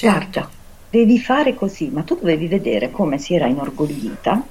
Guarda, 0.00 0.56
devi 0.88 1.18
fare 1.20 1.54
così, 1.54 1.90
ma 1.90 2.02
tu 2.04 2.16
dovevi 2.16 2.48
vedere 2.48 2.90
come 2.90 3.18
si 3.18 3.34
era 3.34 3.46
inorgoglita. 3.46 4.48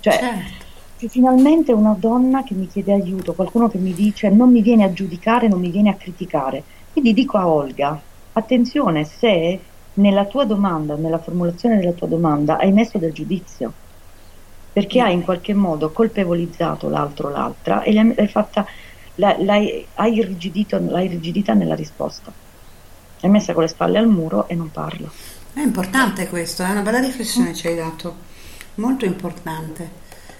Cioè, 0.00 0.18
Certo. 0.18 0.66
finalmente 1.08 1.72
una 1.72 1.94
donna 1.98 2.42
che 2.44 2.54
mi 2.54 2.66
chiede 2.68 2.92
aiuto, 2.92 3.34
qualcuno 3.34 3.68
che 3.68 3.78
mi 3.78 3.94
dice 3.94 4.30
non 4.30 4.50
mi 4.50 4.62
viene 4.62 4.84
a 4.84 4.92
giudicare, 4.92 5.48
non 5.48 5.60
mi 5.60 5.70
viene 5.70 5.90
a 5.90 5.96
criticare. 5.96 6.64
Quindi 6.90 7.12
dico 7.12 7.38
a 7.38 7.48
Olga, 7.48 8.05
attenzione 8.38 9.04
se 9.04 9.60
nella 9.94 10.26
tua 10.26 10.44
domanda, 10.44 10.94
nella 10.94 11.18
formulazione 11.18 11.78
della 11.78 11.92
tua 11.92 12.06
domanda 12.06 12.58
hai 12.58 12.70
messo 12.70 12.98
del 12.98 13.12
giudizio, 13.12 13.72
perché 14.72 15.00
hai 15.00 15.14
in 15.14 15.22
qualche 15.22 15.54
modo 15.54 15.90
colpevolizzato 15.90 16.88
l'altro 16.88 17.28
o 17.28 17.30
l'altra 17.30 17.82
e 17.82 17.92
l'hai 17.94 18.14
l'hai 18.14 18.28
fatta, 18.28 18.66
l'hai, 19.14 19.86
hai 19.94 20.14
irrigidito, 20.14 20.78
l'hai 20.78 21.06
irrigidita 21.06 21.54
nella 21.54 21.74
risposta. 21.74 22.30
L'hai 23.20 23.30
messa 23.30 23.54
con 23.54 23.62
le 23.62 23.68
spalle 23.68 23.96
al 23.96 24.06
muro 24.06 24.46
e 24.48 24.54
non 24.54 24.70
parla. 24.70 25.10
È 25.54 25.60
importante 25.60 26.28
questo, 26.28 26.62
è 26.62 26.70
una 26.70 26.82
bella 26.82 27.00
riflessione 27.00 27.54
ci 27.54 27.68
hai 27.68 27.76
dato, 27.76 28.16
molto 28.74 29.06
importante. 29.06 29.88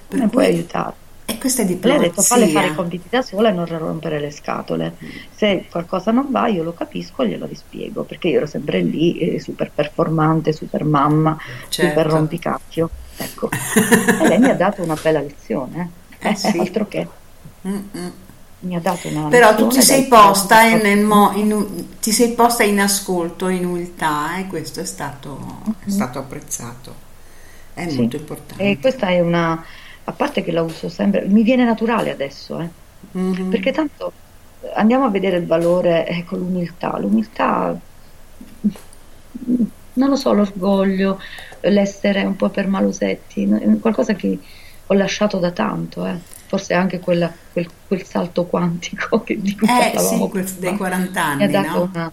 Per 0.07 0.19
cui- 0.19 0.29
puoi 0.29 0.45
aiutare. 0.45 1.05
E 1.29 1.39
questa 1.39 1.63
è 1.63 1.67
Lei 1.81 1.97
ha 1.97 1.99
detto 1.99 2.23
falle 2.23 2.47
fare 2.49 2.69
i 2.69 2.71
diplomazia. 2.71 2.75
compiti 2.75 3.07
da 3.11 3.21
sola 3.23 3.49
e 3.49 3.53
non 3.53 3.67
rompere 3.67 4.21
le 4.21 4.31
scatole. 4.31 4.97
Se 5.35 5.67
qualcosa 5.69 6.13
non 6.13 6.29
va, 6.31 6.47
io 6.47 6.63
lo 6.63 6.73
capisco 6.73 7.23
e 7.23 7.29
glielo 7.29 7.47
rispiego, 7.47 8.05
perché 8.05 8.29
io 8.29 8.37
ero 8.39 8.47
sempre 8.47 8.81
lì, 8.81 9.19
eh, 9.19 9.41
super 9.41 9.73
performante, 9.75 10.53
super 10.53 10.85
mamma, 10.85 11.37
Certo. 11.69 11.91
super 12.01 12.07
rompicacchio. 12.13 12.91
Ecco. 13.17 13.49
e 14.23 14.29
lei 14.29 14.39
mi 14.39 14.51
ha 14.51 14.55
dato 14.55 14.83
una 14.83 14.97
bella 15.01 15.21
lezione, 15.21 15.91
eh? 16.19 16.29
Eh 16.31 16.35
sì. 16.37 16.59
altro 16.59 16.87
che 16.87 17.07
Mm-mm. 17.67 18.13
mi 18.61 18.77
ha 18.77 18.81
dato 18.81 19.09
una 19.09 19.29
Però 19.29 19.55
tu 19.57 19.67
ti 19.69 19.83
sei 19.83 20.05
posta 20.07 20.63
in, 20.63 21.03
mo- 21.03 21.33
in- 21.35 21.99
ti 22.01 22.13
sei 22.13 22.35
posta 22.35 22.63
in 22.63 22.79
ascolto, 22.81 23.49
in 23.49 23.65
umiltà 23.65 24.37
e 24.39 24.47
questo 24.47 24.79
è 24.81 24.85
stato, 24.85 25.61
è 25.85 25.91
stato 25.91 26.19
apprezzato. 26.21 26.95
È 27.75 27.89
Sì. 27.89 27.97
molto 27.99 28.17
importante. 28.17 28.63
E 28.63 28.79
questa 28.79 29.09
è 29.09 29.21
una, 29.21 29.63
a 30.09 30.13
parte 30.15 30.43
che 30.43 30.53
la 30.53 30.63
uso 30.63 30.89
sempre, 30.89 31.27
mi 31.29 31.43
viene 31.43 31.65
naturale 31.65 32.11
adesso, 32.11 32.61
eh. 32.61 32.71
Mhm. 33.13 33.49
perché 33.49 33.73
tanto 33.73 34.13
eh, 34.61 34.73
andiamo 34.75 35.05
a 35.07 35.11
vedere 35.11 35.37
il 35.39 35.47
valore 35.47 36.07
eh, 36.09 36.25
con 36.25 36.39
l'umiltà. 36.39 36.99
L'umiltà, 36.99 37.81
mm, 39.51 39.65
non 39.95 40.09
lo 40.11 40.17
so, 40.17 40.33
l'orgoglio, 40.33 41.19
l'essere 41.63 42.25
un 42.25 42.37
po' 42.37 42.51
permalosetti, 42.51 43.47
no? 43.47 43.59
è 43.59 43.79
qualcosa 43.79 44.15
che 44.15 44.39
ho 44.87 44.95
lasciato 44.95 45.39
da 45.39 45.53
tanto, 45.53 46.07
eh. 46.07 46.21
forse 46.47 46.75
anche 46.75 47.01
quella- 47.01 47.33
quel, 47.53 47.69
quel 47.87 48.05
salto 48.05 48.47
quantico 48.47 49.23
che, 49.25 49.41
di 49.41 49.57
cui 49.57 49.67
Eh 49.67 49.91
parlavamo 49.93 50.31
sì, 50.31 50.59
dei 50.59 50.77
40 50.77 51.21
mi 51.35 51.43
ha 51.43 51.47
anni, 51.47 51.51
dato 51.51 51.79
no? 51.79 51.91
una, 51.93 52.13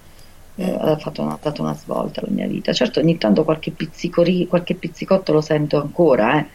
eh, 0.56 0.72
ha 0.80 0.98
fatto 0.98 1.22
una- 1.22 1.34
ha 1.34 1.40
dato 1.41 1.61
una 1.61 1.76
svolta 1.76 2.22
alla 2.22 2.32
mia 2.32 2.48
vita. 2.48 2.74
Certo, 2.74 2.99
ogni 2.99 3.18
tanto 3.18 3.44
qualche, 3.44 3.74
qualche 4.48 4.76
pizzicotto 4.76 5.34
lo 5.34 5.41
sento 5.41 5.80
ancora, 5.82 6.40
eh. 6.40 6.49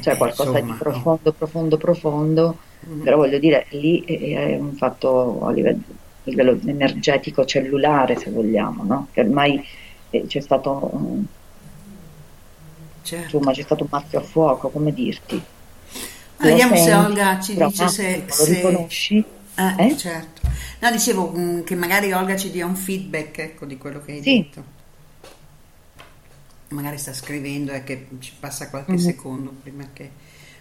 Cioè 0.00 0.14
eh, 0.14 0.16
qualcosa 0.16 0.58
insomma, 0.58 0.72
di 0.72 0.78
profondo, 0.78 1.32
profondo, 1.32 1.76
profondo, 1.76 2.58
Mm. 2.88 3.02
però 3.02 3.16
voglio 3.18 3.38
dire, 3.38 3.66
lì 3.72 4.02
è, 4.04 4.56
un 4.56 4.72
fatto 4.74 5.44
a 5.46 5.52
livello, 5.52 5.82
a 5.88 6.30
livello 6.30 6.58
energetico 6.64 7.44
cellulare, 7.44 8.16
se 8.16 8.30
vogliamo, 8.30 8.84
no? 8.84 9.08
Che 9.12 9.20
ormai 9.20 9.62
eh, 10.10 10.26
c'è 10.26 10.40
stato, 10.40 10.90
Certo. 13.02 13.24
insomma, 13.36 13.52
c'è 13.52 13.62
stato 13.62 13.82
un 13.82 13.88
marchio 13.90 14.18
a 14.18 14.22
fuoco, 14.22 14.70
come 14.70 14.92
dirti. 14.92 15.36
Ah, 16.36 16.44
Lo 16.44 16.48
Vediamo 16.48 16.76
se 16.76 16.94
Olga 16.94 17.40
ci 17.40 17.54
dice 17.54 17.88
se, 17.88 18.24
lo 18.26 18.32
se- 18.32 18.54
riconosci. 18.54 19.24
Eh, 19.56 19.86
Eh? 19.88 19.96
certo. 19.96 20.40
No, 20.80 20.90
dicevo 20.90 21.32
mm, 21.36 21.62
che 21.64 21.74
magari 21.74 22.12
Olga 22.12 22.36
ci 22.36 22.50
dia 22.50 22.64
un 22.64 22.76
feedback 22.76 23.38
ecco, 23.38 23.66
di 23.66 23.76
quello 23.76 24.00
che 24.00 24.12
hai 24.12 24.22
Sì. 24.22 24.42
detto. 24.42 24.78
Magari 26.70 26.98
sta 26.98 27.12
scrivendo 27.12 27.72
e 27.72 27.82
che 27.82 28.06
ci 28.20 28.32
passa 28.38 28.70
qualche 28.70 28.96
Mhm. 28.96 28.98
secondo 28.98 29.50
prima 29.50 29.88
che 29.92 30.08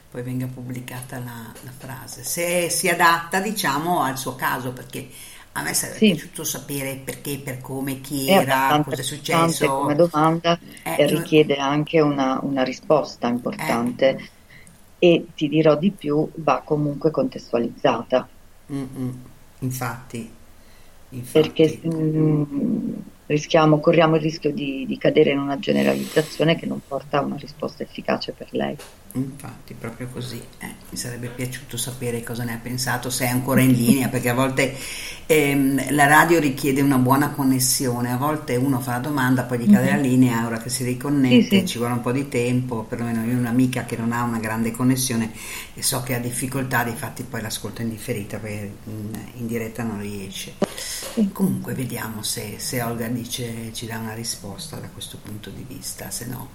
poi 0.10 0.24
venga 0.24 0.48
pubblicata 0.48 1.20
la, 1.20 1.54
la 1.64 1.72
frase. 1.72 2.24
Se 2.24 2.70
si 2.72 2.90
adatta, 2.90 3.40
diciamo, 3.40 4.02
al 4.02 4.18
suo 4.18 4.36
caso, 4.36 4.74
perché 4.74 5.08
a 5.54 5.62
me 5.62 5.74
sarebbe 5.76 6.00
Sì. 6.00 6.06
piaciuto 6.06 6.44
sapere 6.44 6.96
perché, 6.98 7.38
per 7.40 7.62
come, 7.62 8.02
chi 8.02 8.28
È 8.28 8.32
era, 8.32 8.70
abbastanza 8.70 8.90
cosa 8.90 9.02
è 9.02 9.04
successo. 9.04 9.74
come 9.74 9.94
domanda 9.96 10.58
Eh, 10.84 10.92
e 10.94 11.06
no- 11.12 11.28
richiede 11.28 11.58
anche 11.58 12.00
una, 12.00 12.40
una 12.42 12.64
risposta 12.64 13.28
importante 13.28 14.18
e 14.98 15.32
ti 15.36 15.50
dirò 15.50 15.76
di 15.78 15.92
più, 15.92 16.32
va 16.38 16.62
comunque 16.64 17.12
contestualizzata. 17.12 18.32
Mm, 18.72 18.86
mm. 18.96 19.12
Infatti, 19.62 20.30
infatti. 21.10 21.74
perché 21.74 21.80
mm, 21.86 22.44
rischiamo, 23.30 23.80
corriamo 23.80 24.16
il 24.16 24.22
rischio 24.22 24.52
di, 24.52 24.86
di 24.88 24.98
cadere 24.98 25.32
in 25.32 25.40
una 25.40 25.60
generalizzazione 25.60 26.56
che 26.56 26.66
non 26.66 26.82
porta 26.86 27.20
a 27.20 27.22
una 27.22 27.36
risposta 27.38 27.84
efficace 27.84 28.32
per 28.32 28.48
lei. 28.52 28.76
Infatti, 29.14 29.74
proprio 29.74 30.08
così. 30.08 30.40
Eh, 30.60 30.68
mi 30.90 30.98
sarebbe 30.98 31.30
piaciuto 31.30 31.78
sapere 31.78 32.24
cosa 32.24 32.44
ne 32.44 32.54
ha 32.54 32.60
pensato, 32.62 33.10
se 33.10 33.26
è 33.26 33.30
ancora 33.30 33.62
in 33.62 33.72
linea, 33.72 34.08
perché 34.08 34.30
a 34.30 34.34
volte 34.36 34.76
ehm, 35.26 35.94
la 35.94 36.06
radio 36.06 36.40
richiede 36.40 36.82
una 36.82 36.98
buona 36.98 37.32
connessione, 37.32 38.12
a 38.12 38.18
volte 38.18 38.56
uno 38.56 38.80
fa 38.80 38.92
la 38.94 39.00
domanda, 39.00 39.44
poi 39.44 39.60
gli 39.60 39.72
cade 39.72 39.90
Mhm. 39.90 39.96
la 39.96 40.02
linea, 40.02 40.46
ora 40.46 40.60
che 40.60 40.70
si 40.70 40.84
riconnette 40.84 41.50
Sì, 41.50 41.60
sì. 41.62 41.66
ci 41.66 41.78
vuole 41.80 41.94
un 41.94 42.02
po' 42.02 42.12
di 42.12 42.30
tempo, 42.30 42.84
perlomeno 42.84 43.26
io 43.26 43.36
ho 43.36 43.40
un'amica 43.40 43.86
che 43.86 43.98
non 43.98 44.12
ha 44.12 44.22
una 44.24 44.40
grande 44.40 44.72
connessione 44.72 45.32
e 45.74 45.82
so 45.82 46.02
che 46.04 46.14
ha 46.16 46.20
difficoltà, 46.20 46.84
difatti 46.84 47.24
poi 47.24 47.42
l'ascolto 47.42 47.82
in 47.82 47.90
differita 47.90 48.38
perché 48.38 48.72
in, 48.86 49.20
in 49.38 49.48
diretta 49.48 49.82
non 49.84 50.00
riesce. 50.00 50.54
Comunque 51.34 51.74
vediamo 51.74 52.22
se, 52.22 52.56
se 52.58 52.82
Olga 52.84 53.08
dice, 53.08 53.72
ci 53.74 53.86
dà 53.88 53.98
una 53.98 54.14
risposta 54.14 54.78
da 54.78 54.88
questo 54.88 55.18
punto 55.22 55.50
di 55.50 55.66
vista, 55.68 56.10
se 56.12 56.26
no 56.28 56.50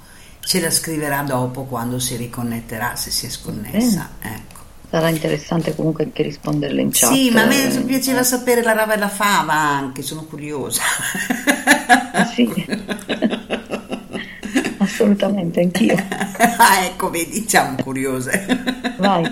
ce 0.45 0.61
la 0.61 0.71
scriverà 0.71 1.23
dopo 1.23 1.65
quando 1.65 1.99
si 1.99 2.17
riconnetterà, 2.17 2.97
se 2.97 3.11
si 3.11 3.27
è 3.27 3.31
sconnessa. 3.31 4.11
Ecco. 4.21 4.53
Sarà 4.91 5.09
interessante 5.09 5.75
comunque 5.75 6.05
anche 6.05 6.23
risponderle 6.23 6.81
in 6.81 6.91
chat. 6.93 7.13
Sì, 7.13 7.31
ma 7.31 7.43
a 7.43 7.47
me 7.47 7.73
eh, 7.73 7.81
piaceva 7.81 8.23
sapere 8.23 8.63
la 8.63 8.73
rava 8.75 8.95
e 8.95 8.99
la 8.99 9.09
fava 9.09 9.55
anche, 9.55 10.03
sono 10.03 10.23
curiosa. 10.25 10.83
Ah, 12.13 12.25
sì. 12.27 12.49
Assolutamente, 14.79 15.61
anch'io. 15.61 15.97
ah, 16.59 16.85
ecco, 16.85 17.11
vedi, 17.11 17.45
siamo 17.49 17.77
curiose. 17.83 18.47
Vai. 18.99 19.25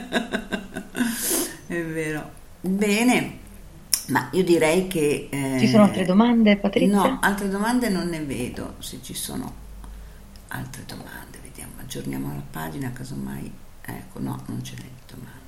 È 1.66 1.82
vero. 1.82 2.30
Bene, 2.60 3.38
ma 4.08 4.28
io 4.32 4.42
direi 4.42 4.88
che... 4.88 5.28
eh, 5.30 5.56
Ci 5.60 5.68
sono 5.68 5.84
altre 5.84 6.04
domande, 6.04 6.56
Patrizia? 6.56 6.96
No, 6.96 7.18
altre 7.20 7.48
domande 7.48 7.88
non 7.88 8.08
ne 8.08 8.20
vedo, 8.20 8.74
se 8.78 8.98
ci 9.02 9.14
sono 9.14 9.60
altre 10.52 10.84
domande, 10.86 11.38
vediamo, 11.42 11.72
aggiorniamo 11.80 12.34
la 12.34 12.42
pagina, 12.50 12.92
casomai... 12.92 13.52
Ecco, 13.84 14.20
no, 14.20 14.40
non 14.46 14.62
ce 14.62 14.74
n'è 14.76 14.82
di 14.82 14.88
domande. 15.06 15.40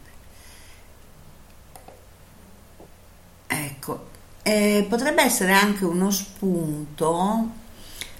Ecco, 3.46 4.08
eh, 4.42 4.84
potrebbe 4.88 5.22
essere 5.22 5.52
anche 5.52 5.84
uno 5.84 6.10
spunto 6.10 7.50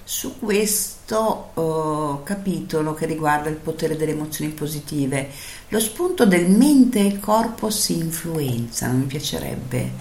su 0.05 0.39
questo 0.39 1.51
eh, 1.55 2.23
capitolo 2.23 2.93
che 2.93 3.05
riguarda 3.07 3.49
il 3.49 3.55
potere 3.55 3.97
delle 3.97 4.11
emozioni 4.11 4.51
positive. 4.51 5.29
Lo 5.69 5.79
spunto 5.79 6.25
del 6.25 6.49
mente 6.49 7.05
e 7.05 7.19
corpo 7.19 7.69
si 7.69 7.97
influenzano, 7.97 8.99
mi 8.99 9.05
piacerebbe. 9.05 9.91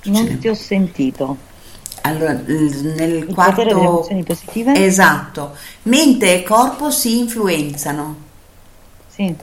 Tu 0.00 0.10
Non 0.10 0.38
ti 0.38 0.48
ho 0.48 0.54
sentito. 0.54 1.50
Allora, 2.02 2.32
nel 2.32 3.26
Il 3.28 3.34
quarto... 3.34 3.62
delle 3.62 3.80
emozioni 3.80 4.22
positive? 4.24 4.74
Esatto, 4.74 5.56
mente 5.84 6.34
e 6.34 6.42
corpo 6.42 6.90
si 6.90 7.18
influenzano. 7.18 8.16
Sì. 9.08 9.34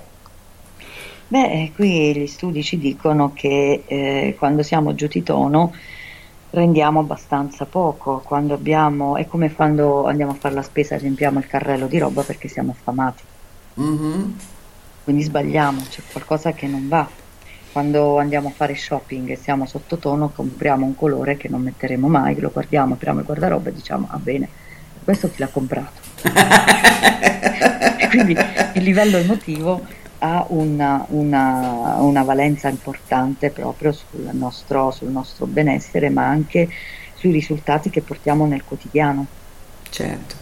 Beh, 1.27 1.71
qui 1.75 2.15
gli 2.15 2.27
studi 2.27 2.63
ci 2.63 2.77
dicono 2.77 3.33
che 3.33 3.83
eh, 3.85 4.35
quando 4.37 4.63
siamo 4.63 4.95
giù 4.95 5.07
di 5.07 5.21
tono 5.23 5.73
rendiamo 6.51 6.99
abbastanza 6.99 7.65
poco, 7.65 8.21
quando 8.25 8.55
abbiamo, 8.55 9.15
è 9.15 9.27
come 9.27 9.53
quando 9.53 10.05
andiamo 10.05 10.31
a 10.31 10.35
fare 10.35 10.55
la 10.55 10.63
spesa 10.63 10.95
e 10.95 10.97
riempiamo 10.97 11.39
il 11.39 11.47
carrello 11.47 11.87
di 11.87 11.99
roba 11.99 12.23
perché 12.23 12.47
siamo 12.47 12.71
affamati. 12.71 13.23
Mhm. 13.75 14.39
Quindi 15.03 15.23
sbagliamo, 15.23 15.81
c'è 15.89 16.01
qualcosa 16.11 16.51
che 16.53 16.67
non 16.67 16.87
va. 16.87 17.07
Quando 17.71 18.17
andiamo 18.17 18.47
a 18.49 18.51
fare 18.51 18.75
shopping 18.75 19.29
e 19.29 19.35
siamo 19.35 19.65
sottotono, 19.65 20.29
compriamo 20.29 20.85
un 20.85 20.95
colore 20.95 21.37
che 21.37 21.49
non 21.49 21.61
metteremo 21.61 22.07
mai, 22.07 22.39
lo 22.39 22.49
guardiamo, 22.51 22.95
apriamo 22.95 23.19
il 23.19 23.25
guardaroba 23.25 23.69
e 23.69 23.73
diciamo, 23.73 24.07
ah 24.09 24.17
bene, 24.17 24.49
questo 25.03 25.29
chi 25.29 25.39
l'ha 25.39 25.47
comprato? 25.47 26.01
quindi 28.09 28.35
il 28.73 28.83
livello 28.83 29.17
emotivo 29.17 29.85
ha 30.19 30.45
una, 30.49 31.05
una- 31.09 31.95
una 31.99 32.23
valenza 32.23 32.67
importante 32.67 33.51
proprio 33.51 33.91
sul 33.91 34.29
nostro, 34.33 34.91
sul 34.91 35.09
nostro 35.09 35.45
benessere, 35.45 36.09
ma 36.09 36.25
anche 36.25 36.69
sui 37.13 37.31
risultati 37.31 37.89
che 37.89 38.01
portiamo 38.01 38.45
nel 38.45 38.63
quotidiano. 38.63 39.25
Certo. 39.89 40.35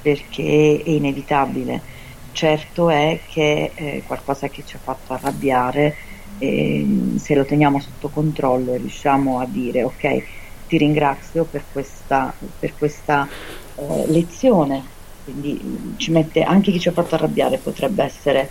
Perché 0.00 0.82
è 0.84 0.90
inevitabile. 0.90 1.96
Certo 2.32 2.88
è 2.88 3.20
che 3.28 3.72
eh, 3.74 4.02
qualcosa 4.06 4.48
che 4.48 4.62
ci 4.64 4.76
ha 4.76 4.80
fatto 4.82 5.12
arrabbiare, 5.12 5.94
ehm, 6.38 7.16
se 7.16 7.34
lo 7.34 7.44
teniamo 7.44 7.80
sotto 7.80 8.08
controllo 8.08 8.74
e 8.74 8.78
riusciamo 8.78 9.40
a 9.40 9.46
dire 9.46 9.82
ok, 9.82 10.22
ti 10.68 10.76
ringrazio 10.76 11.44
per 11.44 11.64
questa, 11.72 12.32
per 12.58 12.74
questa 12.76 13.26
eh, 13.74 14.04
lezione, 14.06 14.82
quindi 15.24 15.60
mm, 15.62 15.96
ci 15.96 16.10
mette 16.10 16.42
anche 16.42 16.70
chi 16.70 16.78
ci 16.78 16.88
ha 16.88 16.92
fatto 16.92 17.14
arrabbiare 17.14 17.58
potrebbe 17.58 18.04
essere 18.04 18.50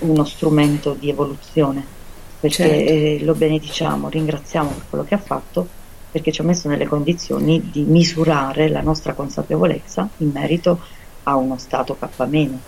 uno 0.00 0.24
strumento 0.24 0.94
di 0.98 1.10
evoluzione, 1.10 1.84
perché 2.40 2.56
Certo. 2.56 2.92
eh, 2.92 3.18
lo 3.22 3.34
benediciamo, 3.34 4.08
ringraziamo 4.08 4.70
per 4.70 4.82
quello 4.88 5.04
che 5.04 5.14
ha 5.14 5.18
fatto, 5.18 5.68
perché 6.10 6.32
ci 6.32 6.40
ha 6.40 6.44
messo 6.44 6.68
nelle 6.68 6.86
condizioni 6.86 7.70
di 7.70 7.82
misurare 7.82 8.68
la 8.68 8.80
nostra 8.80 9.12
consapevolezza 9.12 10.08
in 10.18 10.30
merito 10.32 10.80
a 11.24 11.36
uno 11.36 11.58
stato 11.58 11.96
K-, 11.98 12.08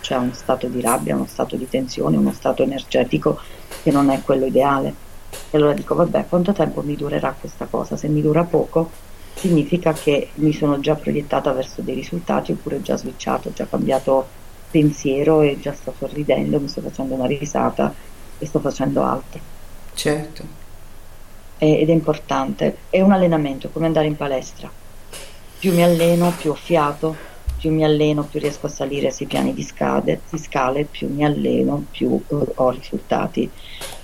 cioè 0.01 0.17
a 0.17 0.21
uno 0.21 0.33
stato 0.33 0.67
di 0.67 0.81
rabbia, 0.81 1.15
uno 1.15 1.25
stato 1.27 1.55
di 1.55 1.67
tensione, 1.67 2.17
uno 2.17 2.31
stato 2.31 2.61
energetico 2.61 3.39
che 3.81 3.91
non 3.91 4.09
è 4.09 4.21
quello 4.21 4.45
ideale. 4.45 4.93
E 5.49 5.57
allora 5.57 5.73
dico, 5.73 5.95
vabbè, 5.95 6.25
quanto 6.27 6.53
tempo 6.53 6.81
mi 6.81 6.95
durerà 6.95 7.35
questa 7.39 7.65
cosa? 7.65 7.95
Se 7.95 8.07
mi 8.07 8.21
dura 8.21 8.43
poco, 8.43 8.89
significa 9.33 9.93
che 9.93 10.29
mi 10.35 10.53
sono 10.53 10.79
già 10.79 10.95
proiettata 10.95 11.51
verso 11.51 11.81
dei 11.81 11.95
risultati 11.95 12.51
oppure 12.51 12.81
già 12.81 12.97
switchato, 12.97 13.51
già 13.53 13.65
cambiato 13.65 14.39
pensiero 14.69 15.41
e 15.41 15.59
già 15.59 15.73
sto 15.73 15.93
sorridendo, 15.97 16.59
mi 16.59 16.67
sto 16.67 16.81
facendo 16.81 17.15
una 17.15 17.25
risata 17.25 17.93
e 18.37 18.45
sto 18.45 18.59
facendo 18.59 19.03
altro. 19.03 19.39
Certo. 19.93 20.43
E- 21.57 21.79
ed 21.79 21.89
è 21.89 21.93
importante, 21.93 22.77
è 22.89 23.01
un 23.01 23.11
allenamento, 23.11 23.67
è 23.67 23.71
come 23.71 23.85
andare 23.85 24.07
in 24.07 24.15
palestra. 24.15 24.69
Più 25.59 25.73
mi 25.73 25.83
alleno, 25.83 26.33
più 26.37 26.51
ho 26.51 26.55
fiato, 26.55 27.15
più 27.61 27.71
mi 27.71 27.83
alleno, 27.83 28.25
più 28.27 28.39
riesco 28.39 28.65
a 28.65 28.69
salire 28.69 29.11
sui 29.11 29.27
piani 29.27 29.53
di, 29.53 29.61
scade- 29.61 30.23
di 30.27 30.37
scale, 30.39 30.87
più 30.87 31.09
mi 31.13 31.23
alleno, 31.23 31.87
più 31.91 32.25
eh, 32.27 32.35
ho 32.55 32.69
risultati. 32.71 33.53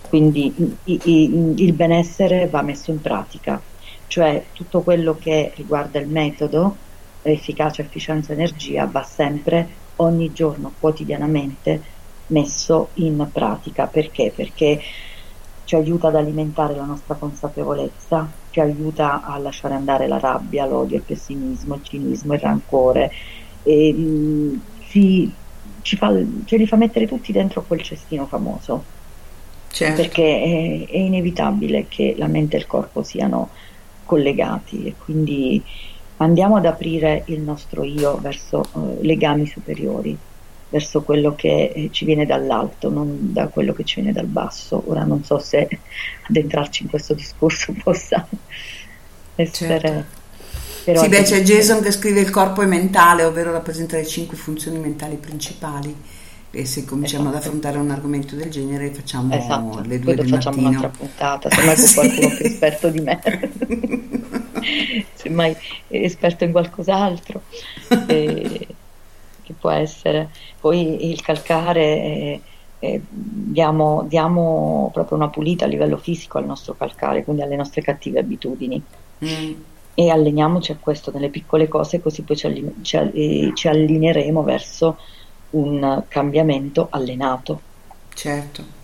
Quindi 0.06 0.80
i- 0.84 1.02
i- 1.04 1.54
il 1.64 1.74
benessere 1.74 2.50
va 2.50 2.62
messo 2.62 2.92
in 2.92 3.02
pratica, 3.02 3.68
cioè 4.06 4.52
tutto 4.54 4.84
quello 4.84 5.18
che 5.18 5.54
riguarda 5.56 6.00
il 6.00 6.08
metodo, 6.08 6.84
efficacia, 7.22 7.82
efficienza, 7.82 8.32
energia, 8.34 8.86
va 8.86 9.02
sempre 9.02 9.86
ogni 9.96 10.32
giorno, 10.32 10.76
quotidianamente 10.80 11.82
messo 12.28 12.92
in 12.96 13.28
pratica. 13.34 13.88
Perché? 13.90 14.34
Perché 14.36 14.80
ci 15.64 15.76
aiuta 15.76 16.08
ad 16.08 16.16
alimentare 16.16 16.76
la 16.76 16.86
nostra 16.86 17.18
consapevolezza, 17.18 18.40
ci 18.50 18.60
aiuta 18.62 19.24
a 19.24 19.38
lasciare 19.40 19.74
andare 19.76 20.08
la 20.08 20.20
rabbia, 20.20 20.66
l'odio, 20.66 20.98
il 20.98 21.04
pessimismo, 21.04 21.76
il 21.76 21.84
cinismo, 21.84 22.34
il 22.34 22.40
rancore, 22.40 23.12
e, 23.64 23.94
mm, 23.94 24.56
ci, 24.90 25.32
ci 25.82 25.96
fa- 25.96 26.14
ce 26.46 26.58
li 26.58 26.68
fa 26.68 26.76
mettere 26.76 27.08
tutti 27.08 27.32
dentro 27.32 27.64
quel 27.64 27.82
cestino 27.82 28.26
famoso, 28.26 28.96
Certo. 29.70 30.02
perché 30.02 30.24
è, 30.24 30.92
è 30.92 30.98
inevitabile 30.98 31.88
che 31.88 32.16
la 32.18 32.28
mente 32.28 32.56
e 32.56 32.60
il 32.60 32.68
corpo 32.68 33.04
siano 33.04 33.50
collegati 34.06 34.86
e 34.86 34.96
quindi 34.98 35.62
andiamo 36.18 36.56
ad 36.56 36.66
aprire 36.66 37.24
il 37.28 37.42
nostro 37.42 37.84
io 37.84 38.18
verso 38.18 38.64
eh, 38.64 39.04
legami 39.06 39.46
superiori, 39.46 40.18
verso 40.70 41.02
quello 41.04 41.36
che 41.36 41.72
eh, 41.74 41.90
ci 41.92 42.06
viene 42.06 42.26
dall'alto, 42.26 42.90
non 42.90 43.34
da 43.34 43.48
quello 43.48 43.74
che 43.74 43.84
ci 43.84 44.02
viene 44.02 44.14
dal 44.14 44.26
basso. 44.26 44.82
Ora 44.88 45.04
non 45.04 45.24
so 45.24 45.38
se 45.38 45.68
addentrarci 46.28 46.84
in 46.84 46.90
questo 46.90 47.14
discorso 47.14 47.74
possa 47.84 48.28
essere... 49.36 50.17
Però 50.88 51.02
sì, 51.02 51.10
beh, 51.10 51.18
è 51.20 51.24
c'è. 51.24 51.42
Jason 51.42 51.82
che 51.82 51.92
scrive 51.92 52.22
il 52.22 52.30
corpo 52.30 52.62
è 52.62 52.66
mentale, 52.66 53.24
ovvero 53.26 53.52
rappresenta 53.52 53.98
le 53.98 54.06
cinque 54.06 54.38
funzioni 54.38 54.80
mentali 54.80 55.18
principali. 55.18 55.94
E 56.50 56.66
se 56.66 56.86
cominciamo 56.86 57.28
ad 57.30 57.36
affrontare 57.36 57.78
un 57.78 57.92
argomento 57.92 58.36
del 58.36 58.50
genere, 58.50 58.92
facciamo 58.92 59.34
Esatto, 59.34 59.82
le 59.82 60.00
due 60.00 60.14
poi 60.14 60.16
del 60.16 60.28
facciamo 60.30 60.62
mattino. 60.62 60.70
un'altra 60.80 60.90
puntata, 60.90 61.50
semmai 61.50 61.78
con 61.78 61.90
Sì. 61.90 61.94
qualcuno 61.94 62.32
più 62.34 62.46
esperto 62.46 62.90
di 62.90 63.02
me, 63.02 63.20
semmai 65.14 65.52
è 65.88 65.98
esperto 65.98 66.44
in 66.46 66.52
qualcos'altro, 66.52 67.42
eh, 68.08 68.68
che 69.44 69.54
può 69.54 69.70
essere. 69.70 70.30
Poi 70.60 71.10
il 71.12 71.22
calcare, 71.22 71.82
eh, 71.84 72.42
eh, 72.80 73.02
diamo, 73.10 74.06
diamo 74.08 74.90
proprio 74.94 75.18
una 75.18 75.30
pulita 75.30 75.66
a 75.66 75.68
livello 75.68 75.98
fisico 75.98 76.38
al 76.38 76.46
nostro 76.46 76.76
calcare, 76.76 77.24
quindi 77.24 77.42
alle 77.42 77.56
nostre 77.58 77.82
cattive 77.82 78.20
abitudini. 78.20 78.82
Mm, 79.26 79.54
E 80.00 80.10
alleniamoci 80.12 80.72
a 80.72 80.78
questo 80.80 81.12
nelle 81.12 81.30
piccole 81.30 81.68
cose, 81.68 82.00
così 82.00 82.24
poi 82.24 82.36
ci, 82.38 82.46
alline- 82.46 82.76
ci 82.84 82.98
al- 82.98 83.12
eh, 83.16 83.52
ci 83.56 83.68
allineeremo 83.68 84.44
verso 84.44 84.98
un 85.52 86.06
cambiamento 86.08 86.88
allenato. 86.92 87.64
certo. 88.14 88.76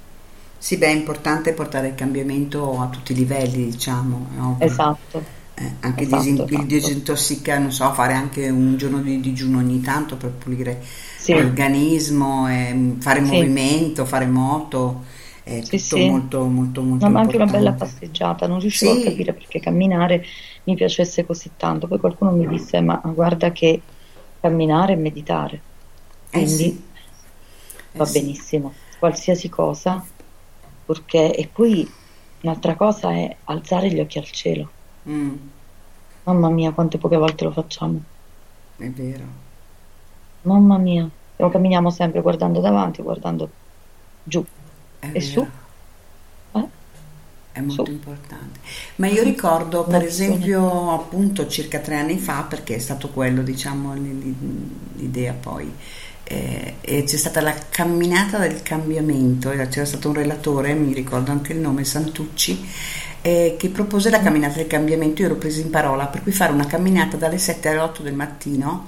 Sì, 0.58 0.78
beh, 0.78 0.88
è 0.88 0.92
importante 0.92 1.54
portare 1.54 1.90
il 1.90 1.96
cambiamento 1.96 2.80
a 2.80 2.90
tutti 2.90 3.12
i 3.14 3.16
livelli, 3.16 3.66
diciamo. 3.66 4.30
ovvio. 4.40 4.66
Esatto. 4.68 5.30
Eh, 5.56 5.78
anche 5.82 6.06
Esatto, 6.06 6.06
disin- 6.06 6.46
il 6.50 6.66
esatto. 6.66 6.66
disintossicare, 6.66 7.60
non 7.62 7.72
so, 7.72 7.94
fare 7.94 8.14
anche 8.14 8.50
un 8.50 8.78
giorno 8.78 9.02
di 9.02 9.20
digiuno 9.20 9.60
ogni 9.60 9.82
tanto 9.82 10.18
per 10.18 10.32
pulire 10.32 10.82
Sì. 11.16 11.34
l'organismo, 11.34 12.50
e 12.50 12.96
fare 13.00 13.24
Sì. 13.24 13.26
movimento, 13.26 14.06
fare 14.06 14.26
moto, 14.28 15.04
è 15.44 15.66
Sì, 15.66 15.78
tutto 15.78 16.00
sì. 16.00 16.02
molto, 16.02 16.46
molto, 16.48 16.82
molto 16.84 17.04
No, 17.04 17.10
ma 17.10 17.20
anche 17.22 17.36
una 17.38 17.48
bella 17.48 17.76
passeggiata, 17.76 18.48
non 18.48 18.60
riuscivo 18.60 18.92
Sì. 18.92 18.94
a 18.94 19.00
capire 19.00 19.34
perché 19.34 19.60
camminare 19.60 20.24
mi 20.66 20.76
piacesse 20.76 21.26
così 21.26 21.56
tanto. 21.56 21.88
Poi 21.88 22.00
qualcuno 22.00 22.32
mi 22.34 22.48
disse: 22.48 22.82
Ma 22.82 23.02
guarda 23.04 23.52
che 23.52 23.88
camminare 24.40 24.94
è 24.94 24.96
meditare, 24.98 25.66
Eh 26.34 26.46
quindi 26.46 26.82
sì. 26.86 26.92
va 27.96 28.06
Eh 28.06 28.08
benissimo, 28.08 28.82
qualsiasi 28.98 29.50
cosa, 29.50 30.08
perché 30.84 31.36
e 31.36 31.50
poi 31.50 31.98
un'altra 32.42 32.76
cosa 32.76 33.14
è 33.14 33.40
alzare 33.46 33.90
gli 33.92 34.00
occhi 34.00 34.18
al 34.20 34.26
cielo. 34.30 34.76
Mm, 35.06 35.38
Mamma 36.26 36.50
mia, 36.50 36.74
quante 36.74 36.98
poche 36.98 37.16
volte 37.16 37.46
lo 37.46 37.54
facciamo. 37.54 38.04
è 38.78 38.88
vero. 38.92 39.26
Mamma 40.46 40.78
mia, 40.78 41.10
Lo 41.38 41.50
camminiamo 41.50 41.90
sempre 41.90 42.22
guardando 42.22 42.60
davanti, 42.62 43.02
guardando 43.02 43.56
giù 44.22 44.46
È 45.12 45.18
e 45.18 45.20
vero. 45.20 45.26
su. 45.26 45.48
Eh? 46.58 46.68
È 47.52 47.60
molto 47.60 47.92
importante. 47.92 48.60
Ma 48.96 49.08
io 49.08 49.22
ricordo, 49.22 49.84
per 49.84 50.04
esempio, 50.04 50.94
appunto 50.94 51.48
circa 51.48 51.80
tre 51.80 51.96
anni 51.96 52.18
fa, 52.18 52.44
perché 52.44 52.76
è 52.76 52.80
stato 52.80 53.10
quello, 53.10 53.44
diciamo, 53.44 53.94
l'idea 54.96 55.34
poi, 55.34 55.72
eh, 56.24 56.76
e 56.82 57.04
c'è 57.04 57.18
stata 57.18 57.42
la 57.42 57.54
camminata 57.70 58.40
del 58.40 58.64
cambiamento, 58.64 59.50
c'era 59.50 59.86
stato 59.86 60.08
un 60.08 60.16
relatore, 60.16 60.74
mi 60.74 60.94
ricordo 60.94 61.32
anche 61.32 61.54
il 61.54 61.60
nome, 61.60 61.84
Santucci, 61.84 62.66
eh, 63.22 63.56
che 63.58 63.70
propose 63.70 64.10
la 64.10 64.22
camminata 64.22 64.56
del 64.56 64.68
cambiamento, 64.68 65.22
io 65.22 65.28
ero 65.28 65.36
presa 65.36 65.62
in 65.62 65.70
parola, 65.70 66.08
per 66.08 66.24
cui 66.24 66.32
fare 66.32 66.54
una 66.54 66.66
camminata 66.66 67.18
dalle 67.18 67.38
7 67.38 67.70
alle 67.70 67.80
8 67.80 68.02
del 68.02 68.14
mattino 68.14 68.88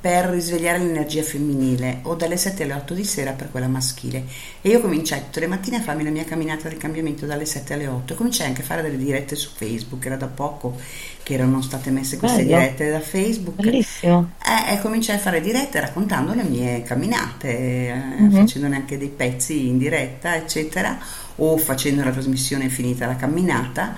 per 0.00 0.26
risvegliare 0.26 0.78
l'energia 0.78 1.24
femminile 1.24 1.98
o 2.02 2.14
dalle 2.14 2.36
7 2.36 2.62
alle 2.62 2.74
8 2.74 2.94
di 2.94 3.02
sera 3.04 3.32
per 3.32 3.50
quella 3.50 3.66
maschile 3.66 4.24
e 4.62 4.68
io 4.68 4.80
cominciai 4.80 5.22
tutte 5.24 5.40
le 5.40 5.48
mattine 5.48 5.78
a 5.78 5.80
farmi 5.80 6.04
la 6.04 6.10
mia 6.10 6.22
camminata 6.24 6.68
del 6.68 6.78
cambiamento 6.78 7.26
dalle 7.26 7.44
7 7.44 7.74
alle 7.74 7.88
8 7.88 8.12
e 8.12 8.16
cominciai 8.16 8.46
anche 8.46 8.62
a 8.62 8.64
fare 8.64 8.82
delle 8.82 8.96
dirette 8.96 9.34
su 9.34 9.50
Facebook 9.54 10.06
era 10.06 10.14
da 10.16 10.28
poco 10.28 10.76
che 11.24 11.34
erano 11.34 11.60
state 11.62 11.90
messe 11.90 12.16
queste 12.16 12.44
Bello. 12.44 12.58
dirette 12.58 12.90
da 12.90 13.00
Facebook 13.00 13.60
Bellissimo. 13.60 14.30
eh, 14.68 14.74
e 14.74 14.80
cominciai 14.80 15.16
a 15.16 15.20
fare 15.20 15.40
dirette 15.40 15.80
raccontando 15.80 16.32
le 16.32 16.44
mie 16.44 16.82
camminate 16.82 17.48
eh, 17.58 17.94
Mhm. 18.20 18.30
facendone 18.30 18.76
anche 18.76 18.98
dei 18.98 19.08
pezzi 19.08 19.66
in 19.66 19.78
diretta 19.78 20.36
eccetera 20.36 20.96
o 21.36 21.56
facendo 21.56 22.04
la 22.04 22.10
trasmissione 22.12 22.68
finita 22.68 23.06
la 23.06 23.16
camminata 23.16 23.96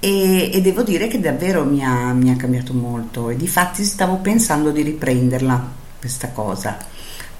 e, 0.00 0.50
e 0.52 0.60
devo 0.60 0.82
dire 0.82 1.06
che 1.06 1.20
davvero 1.20 1.64
mi 1.64 1.84
ha, 1.84 2.12
mi 2.12 2.30
ha 2.30 2.36
cambiato 2.36 2.72
molto 2.72 3.28
e 3.30 3.36
difatti 3.36 3.84
stavo 3.84 4.16
pensando 4.16 4.70
di 4.70 4.82
riprenderla 4.82 5.78
questa 5.98 6.30
cosa 6.30 6.78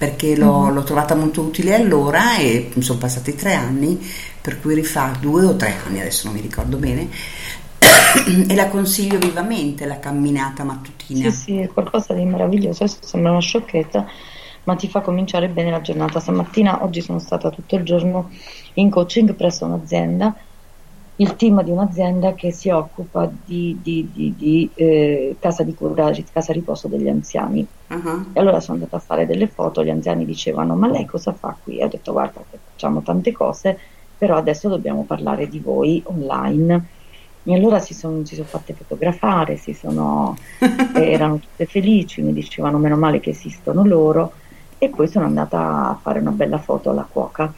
perché 0.01 0.35
l'ho, 0.35 0.71
l'ho 0.71 0.83
trovata 0.83 1.13
molto 1.13 1.41
utile 1.41 1.75
allora 1.75 2.37
e 2.37 2.71
sono 2.79 2.97
passati 2.97 3.35
tre 3.35 3.53
anni, 3.53 4.03
per 4.41 4.59
cui 4.59 4.73
rifà 4.73 5.15
due 5.19 5.45
o 5.45 5.55
tre 5.55 5.75
anni, 5.85 5.99
adesso 5.99 6.25
non 6.25 6.33
mi 6.33 6.41
ricordo 6.41 6.77
bene, 6.77 7.07
e 8.47 8.55
la 8.55 8.67
consiglio 8.67 9.19
vivamente 9.19 9.85
la 9.85 9.99
camminata 9.99 10.63
mattutina. 10.63 11.29
Sì, 11.29 11.37
sì, 11.37 11.57
è 11.59 11.67
qualcosa 11.67 12.15
di 12.15 12.25
meraviglioso. 12.25 12.83
Adesso 12.83 12.97
sembra 13.03 13.29
una 13.29 13.41
sciocchezza, 13.41 14.07
ma 14.63 14.75
ti 14.75 14.87
fa 14.87 15.01
cominciare 15.01 15.49
bene 15.49 15.69
la 15.69 15.81
giornata. 15.81 16.19
Stamattina, 16.19 16.83
oggi 16.83 17.01
sono 17.01 17.19
stata 17.19 17.51
tutto 17.51 17.75
il 17.75 17.83
giorno 17.83 18.31
in 18.73 18.89
coaching 18.89 19.35
presso 19.35 19.65
un'azienda, 19.65 20.35
il 21.21 21.35
team 21.35 21.61
di 21.61 21.69
un'azienda 21.69 22.33
che 22.33 22.51
si 22.51 22.69
occupa 22.69 23.29
di, 23.45 23.77
di, 23.81 24.09
di, 24.11 24.33
di 24.35 24.69
eh, 24.73 25.35
casa 25.39 25.61
di 25.61 25.75
cura, 25.75 26.11
casa 26.33 26.51
riposo 26.51 26.87
degli 26.87 27.07
anziani. 27.07 27.65
Uh-huh. 27.87 28.25
E 28.33 28.39
allora 28.39 28.59
sono 28.59 28.77
andata 28.77 28.95
a 28.95 28.99
fare 28.99 29.27
delle 29.27 29.47
foto, 29.47 29.83
gli 29.83 29.91
anziani 29.91 30.25
dicevano 30.25 30.75
ma 30.75 30.87
lei 30.89 31.05
cosa 31.05 31.31
fa 31.31 31.55
qui? 31.61 31.77
E 31.77 31.83
ho 31.83 31.87
detto 31.87 32.11
guarda 32.11 32.41
facciamo 32.49 33.01
tante 33.01 33.31
cose, 33.31 33.77
però 34.17 34.35
adesso 34.35 34.67
dobbiamo 34.67 35.03
parlare 35.03 35.47
di 35.47 35.59
voi 35.59 36.01
online. 36.05 36.85
E 37.43 37.55
allora 37.55 37.79
si 37.79 37.93
sono, 37.93 38.25
si 38.25 38.35
sono 38.35 38.47
fatte 38.47 38.73
fotografare, 38.73 39.57
si 39.57 39.73
sono, 39.73 40.35
erano 40.95 41.37
tutte 41.37 41.65
felici, 41.65 42.21
mi 42.21 42.33
dicevano 42.33 42.79
meno 42.79 42.97
male 42.97 43.19
che 43.19 43.31
esistono 43.31 43.85
loro 43.85 44.33
e 44.79 44.89
poi 44.89 45.07
sono 45.07 45.25
andata 45.25 45.89
a 45.89 45.99
fare 46.01 46.19
una 46.19 46.31
bella 46.31 46.57
foto 46.57 46.89
alla 46.89 47.07
cuoca. 47.07 47.53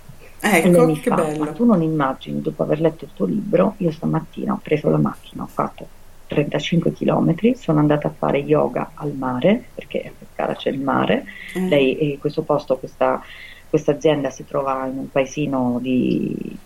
Ecco, 0.45 0.85
che 0.87 1.09
fa, 1.09 1.15
bello. 1.15 1.43
ma 1.45 1.51
tu 1.51 1.65
non 1.65 1.81
immagini, 1.81 2.41
dopo 2.41 2.63
aver 2.63 2.81
letto 2.81 3.05
il 3.05 3.11
tuo 3.13 3.25
libro, 3.25 3.75
io 3.77 3.91
stamattina 3.91 4.53
ho 4.53 4.59
preso 4.61 4.89
la 4.89 4.97
macchina, 4.97 5.43
ho 5.43 5.47
fatto 5.47 5.87
35 6.27 6.91
km, 6.93 7.53
sono 7.53 7.79
andata 7.79 8.07
a 8.09 8.13
fare 8.17 8.39
yoga 8.39 8.91
al 8.95 9.13
mare, 9.13 9.69
perché 9.73 10.03
a 10.05 10.11
Pescara 10.17 10.53
c'è 10.55 10.69
il 10.69 10.79
mare, 10.81 11.25
Mm. 11.57 11.67
lei, 11.69 11.97
eh, 11.97 12.17
questo 12.19 12.41
posto, 12.41 12.77
questa, 12.77 13.21
questa 13.69 13.91
azienda 13.91 14.29
si 14.31 14.45
trova 14.45 14.85
in 14.87 14.97
un 14.97 15.09
paesino 15.11 15.77
di, 15.81 16.57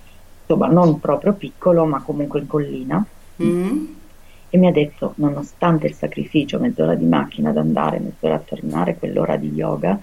insomma, 0.42 0.68
non 0.68 1.00
proprio 1.00 1.34
piccolo, 1.34 1.86
ma 1.86 2.02
comunque 2.02 2.40
in 2.40 2.48
collina, 2.48 3.06
Mm. 3.44 3.86
e 4.50 4.58
mi 4.58 4.66
ha 4.68 4.72
detto, 4.72 5.14
nonostante 5.18 5.86
il 5.88 5.94
sacrificio, 5.94 6.58
mezz'ora 6.60 6.96
di 6.96 7.06
macchina 7.06 7.50
ad 7.52 7.58
andare, 7.58 8.00
mezz'ora 8.00 8.36
a 8.36 8.40
tornare, 8.40 8.96
quell'ora 8.98 9.36
di 9.36 9.50
yoga, 9.52 10.00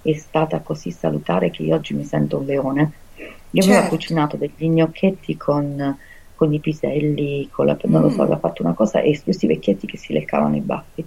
è 0.00 0.12
stata 0.14 0.60
così 0.60 0.90
salutare 0.92 1.50
che 1.50 1.62
io 1.64 1.74
oggi 1.74 1.92
mi 1.92 2.04
sento 2.04 2.38
un 2.38 2.46
leone. 2.46 2.92
Io 3.50 3.62
aveva 3.62 3.80
Certo. 3.80 3.94
cucinato 3.96 4.36
degli 4.36 4.68
gnocchetti 4.68 5.36
con, 5.36 5.96
con 6.34 6.52
i 6.52 6.60
piselli, 6.60 7.48
con 7.50 7.66
la, 7.66 7.76
non 7.84 8.02
lo 8.02 8.08
so, 8.10 8.16
Mm. 8.16 8.20
aveva 8.20 8.38
fatto 8.38 8.62
una 8.62 8.74
cosa 8.74 9.00
e 9.00 9.20
questi 9.22 9.46
vecchietti 9.46 9.86
che 9.86 9.96
si 9.96 10.12
leccavano 10.12 10.56
i 10.56 10.60
baffi. 10.60 11.04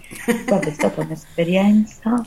Guarda, 0.48 0.68
è 0.68 0.72
stata 0.72 1.02
un'esperienza, 1.06 2.26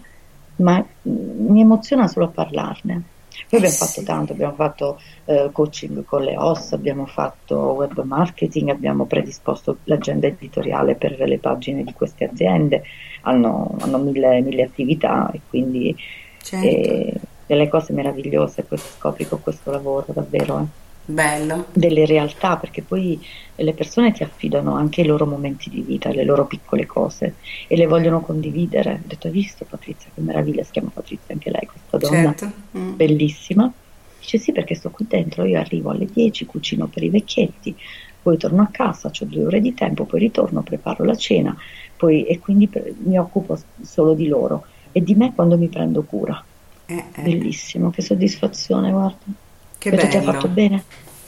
ma 0.57 0.79
mm, 1.09 1.47
mi 1.51 1.61
emoziona 1.61 2.07
solo 2.09 2.27
a 2.27 2.29
parlarne. 2.29 3.03
Poi 3.49 3.59
abbiamo 3.59 3.75
fatto 3.75 4.03
tanto, 4.05 4.33
abbiamo 4.33 4.55
fatto 4.55 5.01
eh, 5.25 5.49
coaching 5.53 6.05
con 6.05 6.23
le 6.23 6.37
OS, 6.37 6.73
abbiamo 6.73 7.05
fatto 7.05 7.57
web 7.73 8.01
marketing, 8.05 8.71
abbiamo 8.71 9.07
predisposto 9.07 9.79
l'agenda 9.85 10.29
editoriale 10.29 10.95
per 10.95 11.19
le 11.19 11.39
pagine 11.39 11.83
di 11.83 11.93
queste 11.93 12.25
aziende, 12.31 12.85
hanno, 13.23 13.75
hanno 13.81 13.99
mille, 13.99 14.41
mille 14.41 14.63
attività 14.63 15.31
e 15.33 15.41
quindi 15.49 15.95
Certo. 16.41 16.67
eh, 16.67 17.15
delle 17.47 17.69
cose 17.69 17.93
meravigliose 17.93 18.65
poi 18.65 18.79
scopri 18.79 19.27
con 19.27 19.41
questo 19.41 19.71
lavoro 19.71 20.13
davvero. 20.13 20.61
eh 20.61 20.69
Bello. 21.07 21.67
delle 21.73 22.07
realtà, 22.07 22.57
perché 22.59 22.85
poi 22.85 23.21
le 23.57 23.75
persone 23.75 24.13
ti 24.13 24.23
affidano 24.23 24.75
anche 24.77 25.01
i 25.01 25.07
loro 25.07 25.27
momenti 25.27 25.69
di 25.71 25.83
vita, 25.83 26.11
le 26.11 26.25
loro 26.25 26.47
piccole 26.47 26.87
cose 26.87 27.37
e 27.69 27.77
le 27.77 27.87
vogliono 27.87 28.21
condividere. 28.21 28.95
Ho 29.03 29.07
detto, 29.07 29.27
hai 29.27 29.33
visto 29.33 29.65
Patrizia, 29.67 30.11
che 30.15 30.21
meraviglia, 30.21 30.63
si 30.63 30.71
chiama 30.71 30.91
Patrizia 30.91 31.35
anche 31.35 31.51
lei, 31.51 31.67
questa 31.67 31.99
donna 31.99 32.33
Certo. 32.35 32.53
Mm. 32.79 32.95
bellissima. 32.95 33.75
Dice 34.17 34.39
sì, 34.39 34.53
perché 34.53 34.75
sto 34.75 34.91
qui 34.91 35.07
dentro, 35.07 35.45
io 35.45 35.59
arrivo 35.59 35.91
alle 35.91 36.09
10, 36.09 36.47
cucino 36.47 36.89
per 36.89 37.03
i 37.03 37.11
vecchietti, 37.11 37.77
poi 38.23 38.39
torno 38.39 38.63
a 38.63 38.69
casa, 38.71 39.09
ho 39.09 39.25
due 39.27 39.45
ore 39.45 39.61
di 39.61 39.75
tempo, 39.75 40.07
poi 40.07 40.21
ritorno, 40.21 40.63
preparo 40.63 41.05
la 41.05 41.15
cena, 41.15 41.55
poi, 41.97 42.25
e 42.27 42.39
quindi 42.39 42.69
per- 42.69 42.95
mi 42.97 43.19
occupo 43.19 43.55
solo 43.83 44.15
di 44.15 44.27
loro 44.29 44.65
e 44.93 45.03
di 45.03 45.15
me 45.15 45.35
quando 45.35 45.59
mi 45.59 45.69
prendo 45.69 46.05
cura. 46.07 46.47
Eh, 46.87 47.05
eh. 47.15 47.23
Bellissimo, 47.23 47.91
che 47.91 48.03
soddisfazione, 48.03 48.91
guarda. 48.91 49.19
Che 49.79 49.89
Ho 49.89 49.93
detto, 49.93 50.09
ti 50.09 50.17
ha 50.17 50.21
bello. 50.21 50.33
fatto 50.33 50.49
bene? 50.49 50.85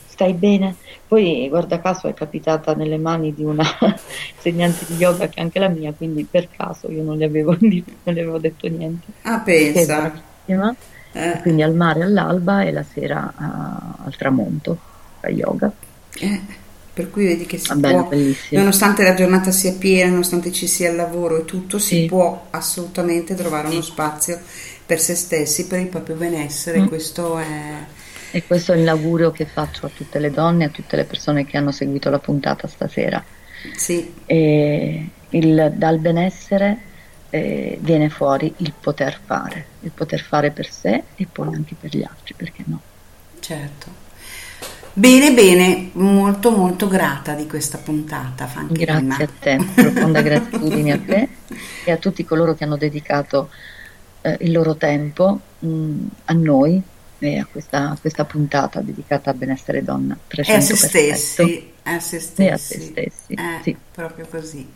Stai 0.06 0.32
bene? 0.32 0.74
Poi, 1.06 1.46
guarda 1.48 1.80
caso, 1.80 2.08
è 2.08 2.14
capitata 2.14 2.74
nelle 2.74 2.96
mani 2.96 3.34
di 3.34 3.42
una 3.44 3.64
insegnante 4.34 4.86
di 4.88 4.94
yoga 4.96 5.28
che 5.28 5.40
è 5.40 5.42
anche 5.42 5.58
la 5.58 5.68
mia, 5.68 5.92
quindi 5.92 6.24
per 6.24 6.48
caso 6.50 6.90
io 6.90 7.02
non 7.02 7.16
le 7.18 7.24
avevo, 7.26 7.56
non 7.60 7.82
le 8.02 8.10
avevo 8.20 8.38
detto 8.38 8.66
niente. 8.68 9.06
Ah, 9.22 9.40
pensa. 9.40 10.12
Eh. 10.46 11.38
Quindi 11.40 11.62
al 11.62 11.74
mare 11.74 12.02
all'alba 12.02 12.62
e 12.62 12.72
la 12.72 12.82
sera 12.82 13.32
a- 13.34 13.94
al 14.04 14.16
tramonto, 14.16 14.78
a 15.20 15.28
yoga. 15.30 15.72
Eh, 16.18 16.40
per 16.96 17.10
cui 17.10 17.26
vedi 17.26 17.44
che 17.46 17.58
si 17.58 17.68
Ah, 17.70 17.76
bello, 17.76 18.02
può, 18.02 18.08
bellissimo. 18.08 18.62
nonostante 18.62 19.02
la 19.02 19.14
giornata 19.14 19.50
sia 19.50 19.72
piena, 19.74 20.10
nonostante 20.10 20.50
ci 20.52 20.66
sia 20.66 20.88
il 20.90 20.96
lavoro 20.96 21.40
e 21.40 21.44
tutto, 21.44 21.78
si 21.78 21.96
Sì. 21.96 22.06
può 22.06 22.48
assolutamente 22.50 23.34
trovare 23.34 23.68
uno 23.68 23.82
spazio 23.82 24.40
per 24.86 25.00
se 25.00 25.14
stessi, 25.14 25.66
per 25.66 25.80
il 25.80 25.88
proprio 25.88 26.16
benessere. 26.16 26.80
Mm. 26.80 26.86
Questo 26.86 27.38
è 27.38 27.84
E 28.30 28.44
questo 28.44 28.72
è 28.72 28.76
l'augurio 28.76 29.32
che 29.32 29.46
faccio 29.46 29.84
a 29.86 29.90
tutte 29.90 30.20
le 30.20 30.30
donne 30.30 30.64
a 30.66 30.70
tutte 30.70 30.94
le 30.94 31.06
persone 31.06 31.44
che 31.44 31.56
hanno 31.56 31.72
seguito 31.72 32.08
la 32.08 32.20
puntata 32.20 32.68
stasera. 32.68 33.26
sì, 33.76 34.12
E 34.24 35.18
il- 35.28 35.72
dal 35.76 36.00
benessere 36.00 36.82
eh, 37.28 37.78
viene 37.82 38.08
fuori 38.10 38.54
il 38.58 38.76
poter 38.78 39.20
fare, 39.24 39.74
il 39.80 39.92
poter 39.92 40.20
fare 40.22 40.52
per 40.52 40.70
sé 40.70 41.10
e 41.14 41.28
poi 41.30 41.52
anche 41.54 41.76
per 41.76 41.94
gli 41.96 42.02
altri, 42.02 42.34
perché 42.36 42.62
no? 42.66 42.84
certo. 43.40 44.05
Bene, 44.98 45.32
bene, 45.34 45.90
molto 45.94 46.50
molto 46.56 46.88
grata 46.88 47.34
di 47.34 47.46
questa 47.46 47.78
puntata, 47.78 48.46
fa 48.46 48.60
anche 48.60 48.84
Grazie 48.84 48.86
Rina. 48.86 49.26
a 49.26 49.30
te, 49.38 49.72
profonda 49.74 50.22
gratitudine 50.22 50.92
a 50.92 50.98
te 51.04 51.38
e 51.82 51.90
a 51.92 51.98
tutti 51.98 52.24
coloro 52.24 52.54
che 52.54 52.64
hanno 52.64 52.76
dedicato 52.78 53.50
eh, 54.22 54.38
il 54.40 54.52
loro 54.52 54.76
tempo 54.76 55.48
mh, 55.58 56.06
a 56.24 56.32
noi 56.34 56.82
e 57.18 57.38
a 57.38 57.46
questa, 57.46 57.90
a 57.90 57.98
questa 57.98 58.24
puntata 58.24 58.80
dedicata 58.82 59.30
al 59.30 59.36
benessere 59.36 59.82
donna. 59.82 60.18
E 60.44 60.52
a 60.54 60.60
se 60.60 60.74
300%. 60.74 60.76
stessi, 60.76 61.74
a 61.84 61.98
se 62.00 62.20
stessi. 62.20 62.42
E 62.44 62.50
a 62.50 62.58
se 62.58 62.80
stessi, 62.80 63.34
Eh, 63.34 63.60
sì. 63.60 63.78
proprio 63.90 64.26
così. 64.28 64.72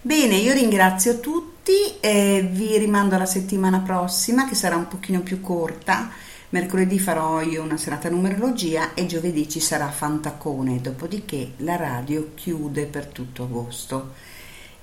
Bene, 0.00 0.36
io 0.36 0.52
ringrazio 0.52 1.20
tutti 1.20 1.72
e 2.00 2.48
vi 2.50 2.76
rimando 2.78 3.14
alla 3.14 3.26
settimana 3.26 3.80
prossima 3.80 4.48
che 4.48 4.54
sarà 4.54 4.76
un 4.76 4.88
pochino 4.88 5.20
più 5.22 5.40
corta. 5.40 6.10
Mercoledì 6.52 6.98
farò 6.98 7.40
io 7.40 7.62
una 7.62 7.78
serata 7.78 8.10
numerologia 8.10 8.92
e 8.92 9.06
giovedì 9.06 9.48
ci 9.48 9.58
sarà 9.58 9.88
Fantacone, 9.88 10.82
dopodiché 10.82 11.52
la 11.58 11.76
radio 11.76 12.32
chiude 12.34 12.84
per 12.84 13.06
tutto 13.06 13.44
agosto. 13.44 14.12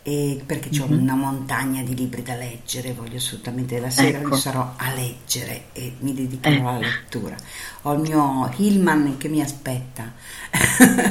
E 0.01 0.41
perché 0.43 0.69
ho 0.81 0.87
Mhm. 0.87 0.99
una 1.01 1.13
montagna 1.13 1.83
di 1.83 1.93
libri 1.93 2.23
da 2.23 2.33
leggere, 2.33 2.93
voglio 2.93 3.17
assolutamente 3.17 3.79
la 3.79 3.91
sera 3.91 4.17
Ecco. 4.17 4.35
sarò 4.35 4.73
a 4.77 4.93
leggere 4.95 5.65
e 5.73 5.93
mi 5.99 6.15
dedicherò 6.15 6.55
Ecco. 6.55 6.67
alla 6.69 6.79
lettura. 6.79 7.35
Ho 7.83 7.93
il 7.93 7.99
mio 7.99 8.51
Hillman 8.57 9.17
che 9.17 9.27
mi 9.27 9.41
aspetta. 9.41 10.11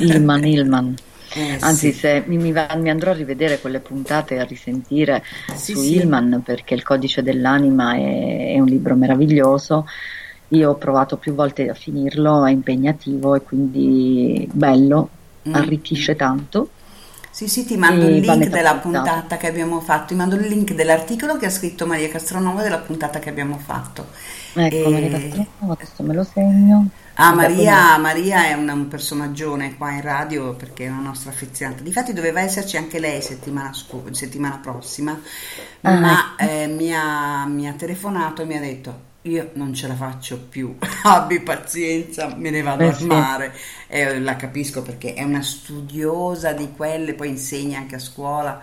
Ilman, 0.01 0.45
Ilman. 0.45 0.95
Eh, 1.35 1.59
Anzi, 1.61 1.93
sì. 1.93 1.99
se 1.99 2.25
mi, 2.27 2.39
mi 2.39 2.53
va- 2.53 2.75
mi 2.77 2.89
andrò 2.89 3.11
a 3.11 3.15
rivedere 3.15 3.61
quelle 3.61 3.81
puntate 3.81 4.37
e 4.37 4.39
a 4.39 4.45
risentire 4.45 5.23
Sì, 5.55 5.75
su 5.75 5.83
sì. 5.83 5.97
Ilman 5.97 6.41
perché 6.43 6.73
Il 6.73 6.83
codice 6.83 7.23
dell'anima 7.23 7.93
è, 7.97 8.55
è 8.55 8.59
un 8.59 8.65
libro 8.67 8.97
meraviglioso. 8.97 9.87
Io 10.49 10.71
ho 10.71 10.77
provato 10.77 11.17
più 11.19 11.35
volte 11.35 11.69
a 11.69 11.75
finirlo, 11.75 12.45
è 12.45 12.51
impegnativo 12.51 13.35
e 13.35 13.43
quindi 13.43 14.49
bello, 14.53 15.09
Mm. 15.49 15.55
arricchisce 15.55 16.17
tanto. 16.17 16.71
Sì, 17.31 17.47
sì, 17.49 17.65
ti 17.65 17.77
mando 17.77 18.07
il 18.07 18.19
link 18.19 18.49
della 18.49 18.77
puntata. 18.77 19.37
che 19.37 19.47
abbiamo 19.47 19.81
fatto, 19.81 20.07
ti 20.09 20.15
mando 20.15 20.35
il 20.35 20.47
link 20.49 20.73
dell'articolo 20.75 21.37
che 21.37 21.47
ha 21.47 21.51
scritto 21.51 21.87
Maria 21.87 22.09
Castronova 22.09 22.63
della 22.63 22.79
puntata 22.79 23.19
che 23.21 23.29
abbiamo 23.29 23.59
fatto. 23.59 24.07
Ecco, 24.55 24.89
E- 24.89 24.91
Maria 24.91 25.11
Castronova, 25.11 25.73
adesso 25.75 26.03
me 26.03 26.15
lo 26.15 26.25
segno. 26.25 26.89
Ah, 27.21 27.35
Maria, 27.35 27.97
Maria 27.99 28.47
è 28.47 28.53
una- 28.55 28.73
un 28.75 28.89
personaggione 28.89 29.77
qua 29.77 29.91
in 29.93 30.01
radio 30.03 30.55
perché 30.55 30.87
è 30.87 30.89
una 30.89 31.01
nostra 31.01 31.31
affezionata. 31.31 31.83
Difatti 31.83 32.13
doveva 32.13 32.41
esserci 32.41 32.77
anche 32.77 32.99
lei 33.01 33.21
settimana, 33.23 33.73
scu- 33.73 34.11
settimana 34.13 34.59
prossima, 34.59 35.21
Ah, 35.83 35.95
ma 36.01 36.37
eh, 36.37 36.67
mi, 36.69 36.93
ha, 36.95 37.45
mi 37.47 37.69
ha 37.69 37.73
telefonato 37.75 38.43
e 38.43 38.45
mi 38.45 38.57
ha 38.57 38.61
detto 38.61 39.07
io 39.29 39.51
non 39.55 39.75
ce 39.75 39.87
la 39.89 39.95
faccio 39.95 40.39
più, 40.39 40.77
abbi 41.05 41.41
pazienza, 41.41 42.35
me 42.37 42.51
ne 42.51 42.63
vado 42.63 42.87
Eh, 42.87 42.89
al 42.89 43.01
mare. 43.03 43.55
E 43.87 44.19
la 44.21 44.37
capisco 44.37 44.83
perché 44.83 45.15
è 45.15 45.23
una 45.23 45.43
studiosa 45.43 46.53
di 46.53 46.73
quelle, 46.73 47.15
poi 47.15 47.29
insegna 47.29 47.79
anche 47.79 47.97
a 47.97 47.99
scuola. 47.99 48.61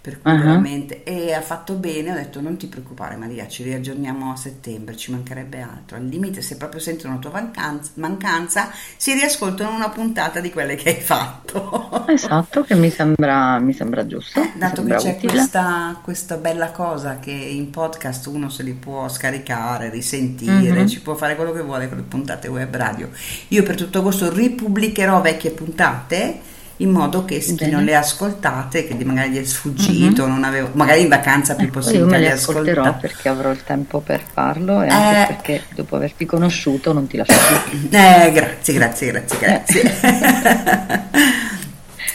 Per 0.00 0.20
cui 0.20 0.30
Ah. 0.30 0.36
veramente 0.36 1.02
e 1.02 1.32
ha 1.34 1.40
fatto 1.40 1.74
bene, 1.74 2.10
ho 2.12 2.14
detto 2.14 2.40
non 2.40 2.56
ti 2.56 2.66
preoccupare 2.66 3.16
Maria, 3.16 3.46
ci 3.48 3.62
riaggiorniamo 3.62 4.32
a 4.32 4.36
settembre, 4.36 4.96
ci 4.96 5.10
mancherebbe 5.10 5.60
altro. 5.60 5.96
Al 5.96 6.04
limite 6.06 6.40
se 6.42 6.56
proprio 6.56 6.80
sentono 6.80 7.14
la 7.14 7.20
tua 7.20 7.30
mancanza, 7.32 7.90
mancanza 7.94 8.70
si 8.96 9.12
riascoltano 9.12 9.74
una 9.74 9.88
puntata 9.90 10.40
di 10.40 10.50
quelle 10.50 10.74
che 10.76 10.88
hai 10.96 11.00
fatto. 11.00 11.86
Esatto, 12.08 12.62
che 12.62 12.74
mi 12.74 12.90
sembra, 12.90 13.58
mi 13.58 13.72
sembra 13.74 14.06
giusto. 14.06 14.40
mi 14.40 14.52
Dato 14.56 14.70
che 14.70 14.76
sembra 14.76 14.96
c'è 14.98 15.10
utile. 15.16 15.32
questa, 15.32 16.00
questa 16.02 16.36
bella 16.36 16.70
cosa 16.70 17.18
che 17.18 17.30
in 17.30 17.70
podcast 17.70 18.26
uno 18.26 18.48
se 18.48 18.62
li 18.62 18.72
può 18.72 19.08
scaricare, 19.08 19.90
risentire, 19.90 20.80
Mhm. 20.80 20.86
ci 20.86 21.00
può 21.02 21.14
fare 21.14 21.36
quello 21.36 21.52
che 21.52 21.60
vuole 21.60 21.88
con 21.88 21.98
le 21.98 22.04
puntate 22.04 22.48
web 22.48 22.74
radio. 22.74 23.10
Io 23.48 23.62
per 23.62 23.76
tutto 23.76 23.98
agosto 23.98 24.32
ripubblicherò 24.32 25.20
vecchie 25.20 25.50
puntate 25.50 26.40
in 26.80 26.90
modo 26.90 27.24
che 27.24 27.38
chi 27.38 27.54
Bene. 27.54 27.72
non 27.72 27.84
le 27.84 27.94
ha 27.96 27.98
ascoltate, 28.00 28.86
che 28.86 29.04
magari 29.04 29.30
gli 29.30 29.38
è 29.40 29.44
sfuggito, 29.44 30.26
non 30.26 30.44
avevo, 30.44 30.70
magari 30.74 31.00
in 31.02 31.08
vacanza 31.08 31.54
più 31.56 31.66
io 31.66 31.72
possibilità 31.72 32.06
me 32.10 32.18
di 32.18 32.22
le 32.24 32.30
ascolterò 32.32 32.82
ascoltare. 32.82 33.06
perché 33.08 33.28
avrò 33.28 33.50
il 33.50 33.64
tempo 33.64 34.00
per 34.00 34.20
farlo 34.32 34.82
e 34.82 34.88
anche 34.88 35.22
Eh. 35.22 35.26
perché 35.34 35.62
dopo 35.74 35.96
averti 35.96 36.24
conosciuto 36.24 36.92
non 36.92 37.06
ti 37.06 37.16
lascio 37.16 37.34
più. 37.70 37.88
Eh, 37.98 38.30
grazie, 38.32 38.74
grazie, 38.74 39.10
grazie, 39.10 39.38
grazie. 39.38 39.94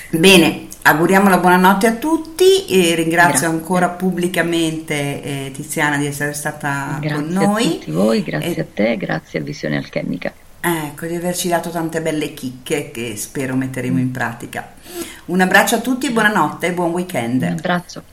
Bene, 0.11 0.67
auguriamo 0.83 1.27
la 1.29 1.37
buonanotte 1.39 1.87
a 1.87 1.91
tutti 1.93 2.65
e 2.67 2.93
ringrazio 2.95 3.39
Grazie. 3.41 3.47
ancora 3.47 3.89
pubblicamente 3.89 4.93
eh, 5.23 5.51
Tiziana 5.53 5.97
di 5.97 6.05
essere 6.05 6.33
stata 6.33 6.99
con 6.99 6.99
Grazie 7.01 7.25
a 7.37 7.41
noi. 7.47 7.63
tutti 7.79 7.91
voi, 7.91 8.23
grazie 8.23 8.55
E- 8.55 8.61
a 8.61 8.65
te, 8.73 8.97
grazie 8.97 9.39
a 9.39 9.43
Visione 9.43 9.77
Alchemica. 9.77 10.31
Ecco, 10.65 11.07
di 11.07 11.15
averci 11.15 11.49
dato 11.49 11.69
tante 11.71 12.01
belle 12.01 12.33
chicche 12.33 12.89
che 12.89 13.17
spero 13.17 13.53
metteremo 13.53 13.99
in 13.99 14.11
pratica. 14.11 14.71
Un 15.25 15.41
abbraccio 15.41 15.75
a 15.75 15.81
tutti, 15.81 16.09
buonanotte 16.09 16.67
e 16.67 16.71
buon 16.71 16.91
weekend. 16.91 17.41
Un 17.41 17.49
abbraccio. 17.49 18.12